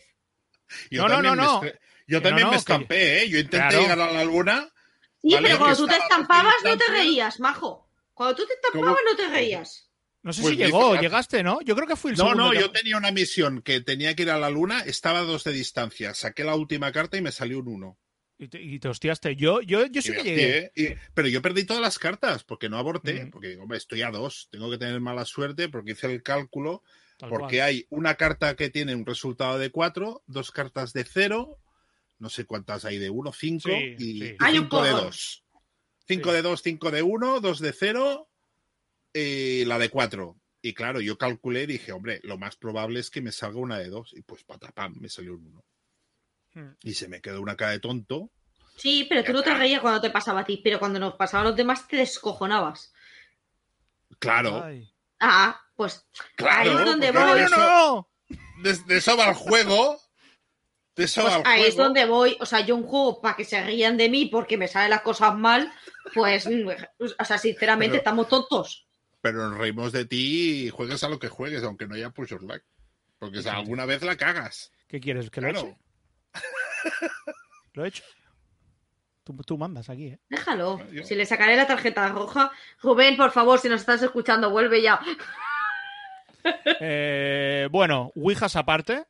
Yo 0.90 1.08
No, 1.08 1.22
no, 1.22 1.34
no, 1.34 1.36
no. 1.36 1.62
Yo 2.06 2.22
también 2.22 2.44
no, 2.46 2.50
me 2.50 2.56
no, 2.56 2.58
estampé, 2.58 3.22
¿eh? 3.22 3.28
Yo 3.28 3.38
intenté 3.38 3.68
Claro. 3.68 3.80
llegar 3.82 4.00
a 4.00 4.12
la 4.12 4.24
luna. 4.24 4.68
Sí, 5.22 5.34
Vale, 5.34 5.46
pero 5.48 5.58
cuando 5.58 5.76
tú 5.76 5.86
te 5.86 5.96
estampabas 5.96 6.54
no 6.64 6.76
te 6.76 6.84
reías, 6.90 7.40
majo. 7.40 7.87
Cuando 8.18 8.36
tú 8.36 8.46
te 8.46 8.52
estampabas 8.54 8.98
no 9.08 9.16
te 9.16 9.28
reías. 9.28 9.90
No 10.22 10.32
sé 10.32 10.42
Pues 10.42 10.50
si 10.52 10.56
dice- 10.58 10.66
llegó, 10.66 10.96
llegaste, 11.00 11.42
¿no? 11.42 11.60
Yo 11.62 11.74
creo 11.76 11.86
que 11.86 11.96
fui 11.96 12.10
el 12.10 12.16
No, 12.18 12.24
segundo. 12.24 12.44
no, 12.46 12.50
que- 12.50 12.60
yo 12.60 12.70
tenía 12.72 12.96
una 12.98 13.12
misión 13.12 13.62
que 13.62 13.80
tenía 13.80 14.14
que 14.14 14.24
ir 14.24 14.30
a 14.30 14.38
la 14.38 14.50
luna, 14.50 14.80
estaba 14.80 15.20
a 15.20 15.22
dos 15.22 15.44
de 15.44 15.52
distancia. 15.52 16.12
Saqué 16.12 16.42
la 16.44 16.56
última 16.56 16.90
carta 16.92 17.16
y 17.16 17.22
me 17.22 17.32
salió 17.32 17.60
un 17.60 17.68
uno. 17.68 17.98
Y 18.36 18.48
te, 18.48 18.60
y 18.60 18.78
te 18.78 18.88
hostiaste. 18.88 19.36
Yo, 19.36 19.60
yo, 19.62 19.86
yo 19.86 20.02
sí 20.02 20.10
Y 20.12 20.14
que 20.16 20.22
llegué. 20.22 20.64
hostié, 20.66 20.72
y- 20.92 20.94
pero 21.14 21.28
yo 21.28 21.40
perdí 21.40 21.64
todas 21.64 21.82
las 21.82 21.98
cartas 21.98 22.44
porque 22.44 22.68
no 22.68 22.76
aborté. 22.78 23.24
Mm. 23.26 23.30
Porque, 23.30 23.56
hombre, 23.56 23.78
estoy 23.78 24.02
a 24.02 24.10
dos. 24.10 24.48
Tengo 24.50 24.70
que 24.70 24.78
tener 24.78 25.00
mala 25.00 25.24
suerte 25.24 25.68
porque 25.68 25.92
hice 25.92 26.06
el 26.12 26.22
cálculo. 26.22 26.82
tal 27.16 27.30
porque 27.30 27.56
cual. 27.56 27.68
hay 27.68 27.86
una 27.90 28.14
carta 28.16 28.54
que 28.54 28.70
tiene 28.70 28.94
un 28.94 29.04
resultado 29.04 29.58
de 29.58 29.70
cuatro, 29.70 30.22
dos 30.28 30.52
cartas 30.52 30.92
de 30.92 31.02
cero, 31.04 31.58
no 32.20 32.28
sé 32.28 32.44
cuántas 32.44 32.84
hay 32.84 32.98
de 32.98 33.10
uno, 33.10 33.32
cinco 33.32 33.70
Sí, 33.70 33.94
y, 33.98 33.98
sí. 33.98 34.24
y 34.24 34.36
Hay 34.38 34.58
un 34.58 34.68
de 34.68 34.90
dos. 34.90 35.42
Cinco 36.08 36.30
Sí. 36.30 36.36
de 36.36 36.42
dos, 36.42 36.62
cinco 36.62 36.90
de 36.90 37.02
uno, 37.02 37.40
dos 37.40 37.60
de 37.60 37.72
cero 37.72 38.28
y 39.12 39.64
la 39.66 39.78
de 39.78 39.90
cuatro. 39.90 40.36
Y 40.62 40.74
claro, 40.74 41.00
yo 41.00 41.16
calculé 41.18 41.62
y 41.64 41.66
dije, 41.66 41.92
hombre, 41.92 42.20
lo 42.24 42.36
más 42.38 42.56
probable 42.56 42.98
es 42.98 43.10
que 43.10 43.20
me 43.20 43.30
salga 43.30 43.60
una 43.60 43.78
de 43.78 43.88
dos. 43.90 44.12
Y 44.14 44.22
pues 44.22 44.42
patapam, 44.44 44.94
me 44.98 45.08
salió 45.08 45.34
un 45.34 45.46
uno. 45.46 45.64
Hmm. 46.54 46.74
Y 46.82 46.94
se 46.94 47.08
me 47.08 47.20
quedó 47.20 47.40
una 47.42 47.56
cara 47.56 47.72
de 47.72 47.80
tonto. 47.80 48.30
Sí, 48.76 49.06
pero 49.08 49.22
tú 49.24 49.32
no 49.32 49.42
te 49.42 49.54
reías 49.54 49.80
cuando 49.80 50.00
te 50.00 50.10
pasaba 50.10 50.40
a 50.40 50.44
ti, 50.44 50.60
pero 50.62 50.78
cuando 50.78 50.98
nos 50.98 51.14
pasaba 51.14 51.42
a 51.42 51.46
los 51.48 51.56
demás 51.56 51.86
te 51.88 51.96
descojonabas. 51.96 52.92
Claro, 54.18 54.62
Ay. 54.64 54.90
Ah, 55.20 55.60
pues 55.76 56.06
claro. 56.36 56.70
ahí 56.72 56.76
es 56.78 56.84
donde 56.84 57.10
voy. 57.12 57.22
de 57.22 57.28
¡No, 57.28 57.46
eso- 57.46 57.56
no! 57.56 58.08
De, 58.62 58.74
de 58.86 58.96
eso 58.98 59.16
va 59.16 59.28
el 59.28 59.34
juego. 59.34 60.00
De 60.96 61.04
eso 61.04 61.22
Pues 61.22 61.34
va 61.34 61.38
el 61.40 61.46
ahí 61.46 61.58
juego. 61.58 61.68
es 61.68 61.76
donde 61.76 62.04
voy. 62.06 62.36
O 62.40 62.46
sea, 62.46 62.60
yo 62.60 62.74
un 62.76 62.82
juego 62.84 63.20
para 63.20 63.36
que 63.36 63.44
se 63.44 63.62
rían 63.62 63.96
de 63.96 64.08
mí 64.08 64.26
porque 64.26 64.56
me 64.56 64.66
salen 64.68 64.90
las 64.90 65.02
cosas 65.02 65.36
mal, 65.36 65.72
pues, 66.14 66.46
mm, 66.46 66.68
o 67.18 67.24
sea, 67.24 67.38
sinceramente 67.38 67.92
Pero- 67.92 67.98
estamos 67.98 68.28
tontos. 68.28 68.86
Pero 69.20 69.48
nos 69.48 69.58
reímos 69.58 69.92
de 69.92 70.04
ti 70.04 70.66
y 70.66 70.70
juegues 70.70 71.02
a 71.04 71.08
lo 71.08 71.18
que 71.18 71.28
juegues, 71.28 71.62
aunque 71.64 71.86
no 71.88 71.94
haya 71.96 72.10
push 72.10 72.32
or 72.34 72.42
lag. 72.44 72.62
Porque 73.18 73.40
o 73.40 73.42
sea, 73.42 73.56
alguna 73.56 73.84
vez 73.84 74.02
la 74.02 74.16
cagas. 74.16 74.70
¿Qué 74.86 75.00
quieres? 75.00 75.28
¿Que 75.30 75.40
lo 75.40 75.50
Claro. 75.50 75.66
eche? 75.68 75.76
¿Lo 77.74 77.84
he 77.84 77.88
hecho? 77.88 78.04
Tú, 79.24 79.36
tú 79.44 79.58
mandas 79.58 79.90
aquí, 79.90 80.06
¿eh? 80.06 80.18
Déjalo. 80.30 80.80
Yo- 80.92 81.04
Si 81.04 81.14
le 81.16 81.26
sacaré 81.26 81.56
la 81.56 81.66
tarjeta 81.66 82.08
roja. 82.08 82.50
Rubén, 82.80 83.16
por 83.16 83.30
favor, 83.32 83.58
si 83.58 83.68
nos 83.68 83.80
estás 83.80 84.02
escuchando, 84.02 84.50
vuelve 84.50 84.80
ya. 84.82 85.00
Eh, 86.80 87.68
bueno, 87.70 88.12
Ouijas 88.14 88.56
aparte. 88.56 89.04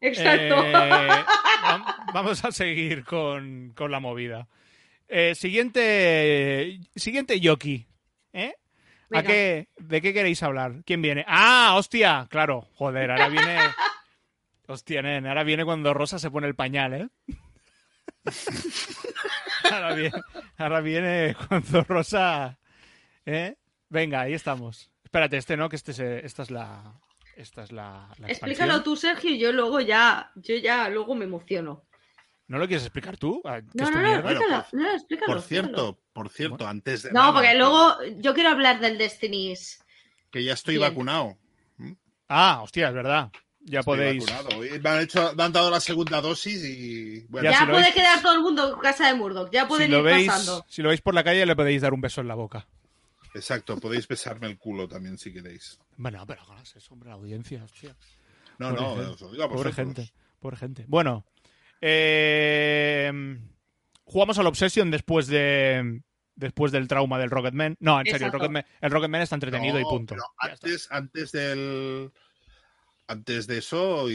Exacto. 0.00 0.62
Eh, 0.64 0.72
vam- 1.64 2.12
vamos 2.12 2.44
a 2.44 2.52
seguir 2.52 3.04
con, 3.04 3.72
con 3.74 3.90
la 3.90 3.98
movida. 4.00 4.46
Eh, 5.08 5.34
siguiente, 5.34 6.80
siguiente 6.94 7.38
Yoki. 7.40 7.86
¿Eh? 8.32 8.54
¿A 9.12 9.22
qué, 9.22 9.68
¿De 9.78 10.00
qué 10.02 10.12
queréis 10.12 10.42
hablar? 10.42 10.82
¿Quién 10.84 11.00
viene? 11.00 11.24
¡Ah, 11.28 11.74
hostia! 11.76 12.26
Claro, 12.30 12.62
joder, 12.74 13.10
ahora 13.10 13.28
viene... 13.28 13.58
Hostia, 14.68 15.00
nen, 15.00 15.24
ahora 15.28 15.44
viene 15.44 15.64
cuando 15.64 15.94
Rosa 15.94 16.18
se 16.18 16.28
pone 16.28 16.48
el 16.48 16.56
pañal, 16.56 16.92
¿eh? 16.94 17.08
ahora, 19.70 19.94
viene, 19.94 20.12
ahora 20.58 20.80
viene 20.80 21.36
cuando 21.48 21.84
Rosa... 21.84 22.58
¿Eh? 23.24 23.54
Venga, 23.88 24.22
ahí 24.22 24.34
estamos. 24.34 24.90
Espérate, 25.04 25.36
este 25.36 25.56
no, 25.56 25.68
que 25.68 25.76
este 25.76 25.92
se- 25.92 26.26
esta 26.26 26.42
es 26.42 26.50
la... 26.50 26.94
Esta 27.36 27.62
es 27.62 27.70
la, 27.70 28.08
la 28.18 28.28
Explícalo 28.28 28.82
tú, 28.82 28.96
Sergio, 28.96 29.30
y 29.30 29.38
yo 29.38 29.52
luego 29.52 29.78
ya, 29.80 30.32
yo 30.36 30.56
ya 30.56 30.88
luego 30.88 31.14
me 31.14 31.26
emociono. 31.26 31.84
¿No 32.48 32.58
lo 32.58 32.66
quieres 32.68 32.84
explicar 32.84 33.16
tú? 33.16 33.40
Ah, 33.44 33.60
¿qué 33.60 33.66
No, 33.74 33.84
es 33.84 33.90
tu 33.90 33.96
no, 33.98 34.02
no? 34.02 34.22
Bueno, 34.22 34.40
explícalo, 34.40 34.64
por- 34.70 34.80
no, 34.80 34.90
explícalo. 34.92 35.26
Por 35.26 35.36
explícalo. 35.38 35.42
cierto, 35.42 35.98
por 36.12 36.28
cierto, 36.30 36.66
antes 36.68 37.02
de 37.02 37.12
No, 37.12 37.20
nada, 37.20 37.32
porque 37.32 37.48
que- 37.48 37.58
luego 37.58 37.94
yo 38.18 38.34
quiero 38.34 38.50
hablar 38.50 38.80
del 38.80 38.98
Destiny's. 38.98 39.82
que 40.30 40.44
ya 40.44 40.52
estoy 40.52 40.76
Bien. 40.76 40.88
vacunado. 40.90 41.36
Ah, 42.28 42.60
hostia, 42.62 42.88
es 42.88 42.94
verdad. 42.94 43.30
Ya 43.60 43.80
Estoy 43.80 43.96
podéis... 43.98 44.26
vacunado. 44.30 44.60
Me 44.80 44.88
han, 44.90 45.00
hecho, 45.02 45.32
me 45.34 45.42
han 45.42 45.52
dado 45.52 45.70
la 45.70 45.80
segunda 45.80 46.20
dosis 46.20 46.62
y 46.64 47.26
bueno, 47.28 47.46
Ya, 47.46 47.52
Ya, 47.52 47.58
si 47.60 47.66
lo 47.66 47.72
puede 47.72 47.84
veis- 47.86 47.94
quedar 47.94 48.22
todo 48.22 48.32
el 48.34 48.40
mundo 48.40 48.74
en 48.74 48.80
casa 48.80 49.08
de 49.08 49.14
Murdoch, 49.14 49.50
ya 49.50 49.62
Si 49.62 49.68
pueden 49.68 49.90
lo, 49.90 49.98
ir 49.98 50.04
veis, 50.04 50.26
pasando. 50.28 50.64
si 50.68 50.82
lo 50.82 50.88
veis 50.90 51.00
por 51.00 51.14
la 51.14 51.24
calle 51.24 51.44
le 51.46 51.56
podéis 51.56 51.82
dar 51.82 51.92
un 51.94 52.00
beso 52.00 52.20
en 52.20 52.28
la 52.28 52.34
boca. 52.36 52.66
exacto, 53.34 53.76
podéis 53.78 54.06
besarme 54.08 54.46
el 54.46 54.56
culo 54.56 54.86
también 54.88 55.18
si 55.18 55.32
queréis. 55.32 55.78
Bueno, 55.96 56.24
pero 56.26 56.42
hagas 56.42 56.74
eso, 56.76 56.94
hombre, 56.94 57.08
la 57.10 57.16
audiencia, 57.16 57.62
hostia. 57.64 57.96
No, 58.58 58.70
Pobre 58.74 58.80
no, 58.82 58.88
gente. 58.96 59.10
os 59.10 59.20
lo 59.20 59.30
digo 59.32 59.44
a 59.44 59.48
Pobre 59.50 59.72
gente, 59.72 60.12
pobre 60.40 60.56
gente. 60.56 60.84
Bueno, 60.88 61.24
eh, 61.88 63.38
jugamos 64.04 64.38
al 64.38 64.46
Obsession 64.46 64.90
después 64.90 65.26
de 65.26 66.02
después 66.34 66.70
del 66.72 66.86
trauma 66.88 67.18
del 67.18 67.30
Rocketman. 67.30 67.76
No, 67.80 67.98
en 68.00 68.06
serio, 68.06 68.26
el. 68.26 68.32
Rocketman, 68.32 68.64
el 68.80 68.90
Rocketman 68.90 69.22
está 69.22 69.36
entretenido 69.36 69.78
y 69.78 69.82
No, 69.82 69.88
punto. 69.88 70.14
pero 70.14 70.24
Ya 70.42 70.52
está. 70.54 70.66
antes, 70.66 70.88
antes 70.90 71.32
del. 71.32 72.10
Antes 73.08 73.46
de 73.46 73.58
eso, 73.58 74.06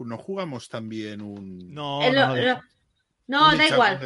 ¿no 0.00 0.16
jugamos 0.18 0.68
también 0.68 1.20
un. 1.20 1.72
No, 1.72 2.02
Eh, 2.02 2.10
no, 2.12 2.28
lo- 2.28 2.36
no, 2.36 2.42
lo- 2.42 2.62
no, 3.26 3.50
un 3.50 3.58
da 3.58 3.68
igual. 3.68 4.00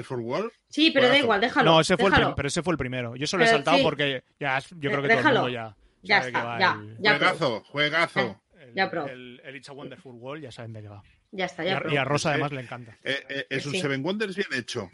Sí, 0.69 0.91
pero 0.91 1.09
da 1.09 1.17
igual, 1.19 1.41
déjalo. 1.41 1.71
No, 1.71 1.81
ese 1.81 1.97
fue 1.97 2.07
el 2.07 2.11
déjalo. 2.11 2.27
prim- 2.31 2.37
pero 2.37 2.49
ese 2.49 2.63
fue 2.63 2.73
el 2.73 2.79
primero. 2.79 3.15
Yo 3.15 3.27
solo 3.29 3.45
he 3.45 3.47
saltado 3.49 3.77
sí. 3.79 3.83
porque 3.85 4.25
ya 4.41 4.59
yo 4.59 4.67
creo 4.91 4.91
que 5.03 5.09
todo 5.09 5.11
el 5.11 5.17
Déjalo. 5.19 5.41
mundo 5.43 5.49
ya 5.55 5.77
Ya 6.03 6.19
está, 6.19 6.59
ya, 6.59 6.73
el- 6.73 6.97
ya. 6.99 7.11
juegazo, 7.11 7.63
juegazo. 7.69 8.42
El, 8.63 8.75
Ya, 8.75 8.91
pro. 8.91 9.07
el- 9.07 9.41
el 9.45 9.57
It's 9.57 9.69
a 9.69 9.73
Wonderful 9.73 10.15
World, 10.15 10.43
ya 10.45 10.53
saben 10.53 10.73
de 10.73 10.83
qué 10.83 10.89
va. 10.89 11.03
Ya 11.31 11.47
está, 11.47 11.65
Y 11.65 11.69
ya. 11.69 11.77
a, 11.79 11.81
pro. 11.81 11.93
y 11.93 11.97
a 11.97 12.05
Rosa 12.05 12.29
Sí. 12.31 12.33
además 12.35 12.53
le 12.53 12.61
encanta. 12.61 12.97
Eh, 13.03 13.25
eh, 13.29 13.47
es 13.51 13.67
un 13.67 13.73
Sí. 13.73 13.81
Seven 13.81 14.05
Wonders 14.05 14.37
bien 14.37 14.49
hecho. 14.55 14.91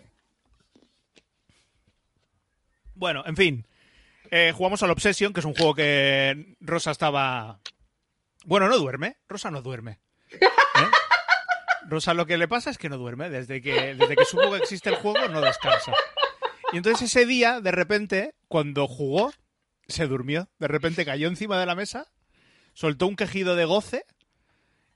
Bueno, 2.94 3.22
en 3.26 3.36
fin. 3.36 3.66
Eh, 4.30 4.52
jugamos 4.54 4.82
al 4.82 4.90
Obsession, 4.90 5.32
que 5.32 5.40
es 5.40 5.46
un 5.46 5.54
juego 5.54 5.74
que 5.74 6.56
Rosa 6.60 6.90
estaba. 6.90 7.60
Bueno, 8.44 8.68
no 8.68 8.76
duerme. 8.78 9.16
Rosa 9.28 9.50
no 9.50 9.62
duerme. 9.62 10.00
¿Eh? 10.30 10.38
Rosa 11.88 12.12
lo 12.14 12.26
que 12.26 12.36
le 12.36 12.48
pasa 12.48 12.70
es 12.70 12.78
que 12.78 12.88
no 12.88 12.98
duerme. 12.98 13.30
Desde 13.30 13.62
que, 13.62 13.94
desde 13.94 14.16
que 14.16 14.24
supo 14.24 14.50
que 14.50 14.58
existe 14.58 14.90
el 14.90 14.96
juego, 14.96 15.28
no 15.28 15.40
descansa. 15.40 15.92
Y 16.72 16.76
entonces 16.76 17.08
ese 17.10 17.24
día, 17.24 17.60
de 17.60 17.70
repente, 17.70 18.34
cuando 18.48 18.86
jugó, 18.86 19.32
se 19.86 20.06
durmió. 20.06 20.48
De 20.58 20.68
repente 20.68 21.04
cayó 21.06 21.28
encima 21.28 21.58
de 21.58 21.64
la 21.66 21.74
mesa, 21.74 22.06
soltó 22.78 23.08
un 23.08 23.16
quejido 23.16 23.56
de 23.56 23.64
goce 23.64 24.04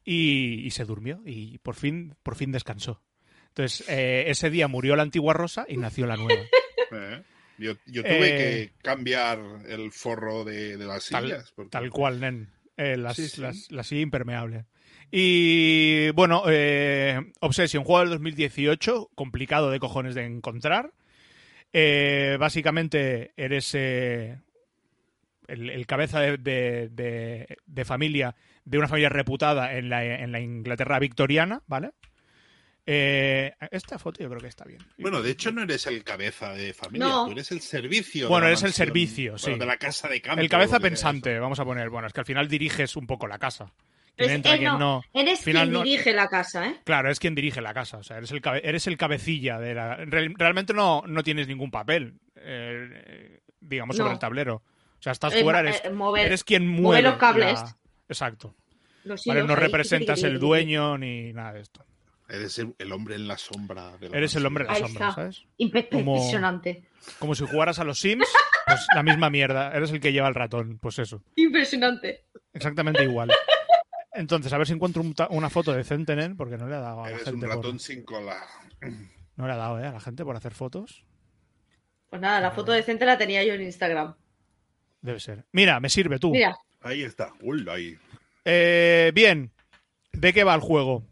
y, 0.04 0.64
y 0.64 0.70
se 0.70 0.84
durmió. 0.84 1.20
Y 1.26 1.58
por 1.58 1.74
fin, 1.74 2.14
por 2.22 2.36
fin 2.36 2.52
descansó. 2.52 3.02
Entonces, 3.48 3.84
eh, 3.88 4.24
ese 4.28 4.50
día 4.50 4.68
murió 4.68 4.94
la 4.94 5.02
antigua 5.02 5.34
Rosa 5.34 5.66
y 5.68 5.76
nació 5.76 6.06
la 6.06 6.16
nueva. 6.16 6.42
Eh, 6.94 7.22
Yo, 7.58 7.72
yo 7.86 8.02
tuve 8.02 8.28
Eh, 8.34 8.36
que 8.36 8.72
cambiar 8.82 9.40
el 9.66 9.90
forro 9.92 10.44
de, 10.44 10.76
de 10.76 10.84
las 10.84 11.08
Tal, 11.08 11.24
sillas. 11.24 11.50
porque- 11.56 11.70
tal 11.70 11.88
cual, 11.90 12.20
nen. 12.20 12.50
Eh, 12.76 12.98
las, 12.98 13.16
Sí, 13.16 13.28
sí. 13.28 13.40
las- 13.40 13.70
la 13.70 13.82
silla 13.82 14.02
impermeable. 14.02 14.66
Y 15.10 16.10
bueno, 16.10 16.42
eh, 16.48 17.18
Obsession, 17.40 17.84
juego 17.84 18.00
del 18.00 18.10
2018, 18.10 19.10
complicado 19.14 19.70
de 19.70 19.78
cojones 19.80 20.14
de 20.14 20.24
encontrar. 20.26 20.92
Eh, 21.72 22.36
básicamente 22.38 23.32
eres 23.38 23.70
eh, 23.74 24.38
el, 25.52 25.70
el 25.70 25.86
cabeza 25.86 26.20
de, 26.20 26.36
de- 26.38 26.88
de- 26.90 27.56
de 27.64 27.84
familia 27.84 28.34
de 28.64 28.78
una 28.78 28.88
familia 28.88 29.08
reputada 29.08 29.74
en 29.76 29.88
la, 29.88 30.04
en 30.04 30.30
la 30.32 30.40
Inglaterra 30.40 30.98
victoriana, 30.98 31.62
¿vale? 31.66 31.90
Eh, 32.84 33.52
esta 33.70 33.96
foto 33.98 34.20
yo 34.22 34.28
creo 34.28 34.40
que 34.40 34.48
está 34.48 34.64
bien. 34.64 34.80
Bueno, 34.98 35.22
de 35.22 35.30
hecho 35.30 35.52
no 35.52 35.62
eres 35.62 35.86
el 35.86 36.02
cabeza 36.02 36.52
de 36.52 36.74
familia, 36.74 37.06
No. 37.06 37.26
tú 37.26 37.32
eres 37.32 37.52
el 37.52 37.60
servicio. 37.60 38.28
Bueno, 38.28 38.48
eres 38.48 38.62
el 38.64 38.72
servicio, 38.72 39.38
sí. 39.38 39.50
bueno, 39.50 39.60
de 39.64 39.66
la 39.66 39.76
casa 39.76 40.08
de 40.08 40.20
campo. 40.20 40.40
el 40.40 40.48
cabeza 40.48 40.80
pensante, 40.80 41.38
vamos 41.38 41.60
a 41.60 41.64
poner. 41.64 41.90
Bueno, 41.90 42.08
es 42.08 42.12
que 42.12 42.20
al 42.20 42.26
final 42.26 42.48
diriges 42.48 42.96
un 42.96 43.06
poco 43.06 43.28
la 43.28 43.38
casa. 43.38 43.72
Quién 44.16 44.30
Es- 44.30 44.36
entra, 44.36 44.56
eh, 44.56 44.60
no, 44.62 44.78
no. 44.78 45.02
Eres 45.14 45.38
Al 45.38 45.44
final 45.44 45.62
quien 45.68 45.72
no- 45.74 45.82
dirige 45.84 46.12
la 46.12 46.28
casa, 46.28 46.66
¿eh? 46.68 46.76
Claro, 46.84 47.10
es 47.10 47.20
quien 47.20 47.34
dirige 47.36 47.60
la 47.62 47.72
casa. 47.72 47.98
O 47.98 48.02
sea, 48.02 48.18
eres 48.18 48.32
el, 48.32 48.40
cabe- 48.42 48.60
eres 48.68 48.86
el 48.88 48.96
cabecilla 48.96 49.58
de 49.60 49.74
la. 49.74 49.96
Real- 50.04 50.34
realmente 50.36 50.74
no, 50.74 51.02
no 51.06 51.22
tienes 51.22 51.46
ningún 51.46 51.70
papel, 51.70 52.14
eh, 52.36 52.88
eh, 53.06 53.40
digamos, 53.60 53.96
sobre 53.96 54.12
el 54.12 54.18
tablero. 54.18 54.62
O 55.02 55.04
sea, 55.04 55.12
estás 55.12 55.34
Eh, 55.34 55.42
fuera, 55.42 55.58
eres, 55.60 55.82
eh, 55.84 55.90
mover, 55.90 56.26
eres 56.26 56.44
quien 56.44 56.64
mueve. 56.68 56.82
mover 56.82 57.04
los 57.04 57.14
cables. 57.16 57.60
la- 57.60 57.76
Exacto. 58.08 58.54
los 59.02 59.24
Vale, 59.26 59.42
no 59.42 59.54
ahí, 59.54 59.58
representas 59.58 60.22
el 60.22 60.38
dueño 60.38 60.96
ni 60.96 61.32
nada 61.32 61.54
de 61.54 61.60
esto. 61.62 61.84
Eres 62.28 62.56
el, 62.60 62.72
el 62.78 62.92
hombre 62.92 63.16
en 63.16 63.26
la 63.26 63.36
sombra. 63.36 63.96
De 63.98 64.08
la 64.08 64.16
Eres 64.16 64.36
el 64.36 64.46
hombre 64.46 64.62
de 64.64 64.70
la 64.70 64.76
Ahí 64.76 64.82
sombra, 64.82 65.08
está. 65.08 65.20
¿sabes? 65.22 65.42
Como- 65.90 66.14
Impresionante. 66.16 66.84
Como 67.18 67.34
si 67.34 67.44
jugaras 67.44 67.80
a 67.80 67.84
los 67.84 67.98
Sims, 67.98 68.28
pues 68.64 68.86
la 68.94 69.02
misma 69.02 69.28
mierda. 69.28 69.72
Eres 69.74 69.90
el 69.90 69.98
que 70.00 70.12
lleva 70.12 70.28
el 70.28 70.34
ratón. 70.36 70.78
Pues 70.80 71.00
eso. 71.00 71.22
Impresionante. 71.34 72.26
Exactamente 72.52 73.02
igual. 73.02 73.30
Entonces, 74.12 74.52
a 74.52 74.58
ver 74.58 74.66
si 74.68 74.72
encuentro 74.74 75.02
un 75.02 75.14
una 75.30 75.50
foto 75.50 75.72
decente, 75.72 76.14
nen, 76.14 76.36
porque 76.36 76.56
no 76.56 76.68
le 76.68 76.76
ha 76.76 76.80
dado 76.80 77.00
a 77.00 77.06
la 77.08 77.10
Eres 77.16 77.26
un 77.26 77.32
gente. 77.32 77.46
por- 77.48 77.56
ratón 77.56 77.78
sin 77.80 78.04
cola. 78.04 78.36
No 79.36 79.46
le 79.46 79.52
ha 79.52 79.56
dado, 79.56 79.80
¿eh? 79.80 79.86
A 79.86 79.92
la 79.92 80.00
gente 80.00 80.24
por 80.24 80.36
hacer 80.36 80.52
fotos. 80.54 81.04
Pues 82.08 82.22
nada, 82.22 82.40
la 82.40 82.50
foto 82.52 82.72
decente 82.72 83.04
la 83.04 83.16
tenía 83.18 83.42
yo 83.42 83.54
en 83.54 83.62
Instagram. 83.62 84.14
Debe 85.02 85.20
ser. 85.20 85.44
Mira, 85.52 85.80
me 85.80 85.88
sirve 85.88 86.18
tú. 86.18 86.30
Mira, 86.30 86.56
Ahí 86.82 87.02
está. 87.02 87.32
Uy, 87.40 87.64
ahí. 87.70 87.96
Eh, 88.44 89.12
bien, 89.14 89.52
¿de 90.12 90.32
qué 90.32 90.44
va 90.44 90.54
el 90.54 90.60
juego? 90.60 91.04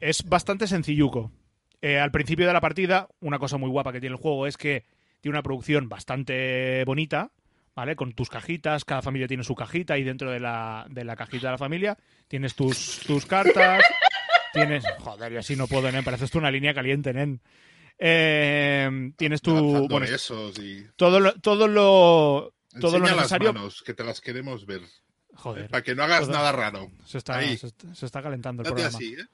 Es 0.00 0.24
bastante 0.24 0.66
sencilluco. 0.66 1.32
Eh, 1.80 1.98
al 1.98 2.10
principio 2.10 2.46
de 2.46 2.52
la 2.52 2.60
partida, 2.60 3.08
una 3.20 3.38
cosa 3.38 3.56
muy 3.56 3.70
guapa 3.70 3.92
que 3.92 4.00
tiene 4.00 4.14
el 4.14 4.20
juego 4.20 4.46
es 4.46 4.56
que 4.56 4.84
tiene 5.20 5.36
una 5.36 5.42
producción 5.42 5.88
bastante 5.88 6.84
bonita, 6.84 7.30
¿vale? 7.74 7.96
Con 7.96 8.12
tus 8.12 8.28
cajitas, 8.28 8.84
cada 8.84 9.02
familia 9.02 9.28
tiene 9.28 9.44
su 9.44 9.54
cajita 9.54 9.96
y 9.96 10.04
dentro 10.04 10.30
de 10.30 10.40
la, 10.40 10.86
de 10.90 11.04
la 11.04 11.16
cajita 11.16 11.48
de 11.48 11.52
la 11.52 11.58
familia 11.58 11.96
tienes 12.28 12.54
tus, 12.54 13.00
tus 13.06 13.24
cartas, 13.26 13.82
tienes... 14.52 14.84
Joder, 14.98 15.32
y 15.32 15.36
así 15.36 15.56
no 15.56 15.66
puedo, 15.66 15.90
nen, 15.90 16.04
parece 16.04 16.26
esto 16.26 16.38
una 16.38 16.50
línea 16.50 16.74
caliente, 16.74 17.12
nen. 17.12 17.40
Eh, 17.98 19.12
tienes 19.16 19.40
tu... 19.40 19.88
Bueno, 19.88 20.06
todo 20.96 21.20
lo, 21.20 21.32
todo 21.40 21.68
lo, 21.68 22.55
todo 22.80 22.92
lo 22.98 23.04
Enseña 23.04 23.16
necesario... 23.16 23.46
las 23.48 23.54
manos, 23.54 23.82
que 23.82 23.94
te 23.94 24.04
las 24.04 24.20
queremos 24.20 24.66
ver. 24.66 24.82
Joder, 25.34 25.68
Para 25.68 25.82
que 25.82 25.94
no 25.94 26.02
hagas 26.04 26.28
nada 26.28 26.50
raro. 26.52 26.90
se 27.04 27.18
está, 27.18 27.36
Ahí. 27.38 27.56
se, 27.58 27.66
está- 27.68 27.94
se 27.94 28.06
está 28.06 28.22
calentando 28.22 28.62
el 28.62 28.68
Date 28.68 28.74
programa. 28.82 28.96
así, 28.98 29.14
¿eh? 29.14 29.26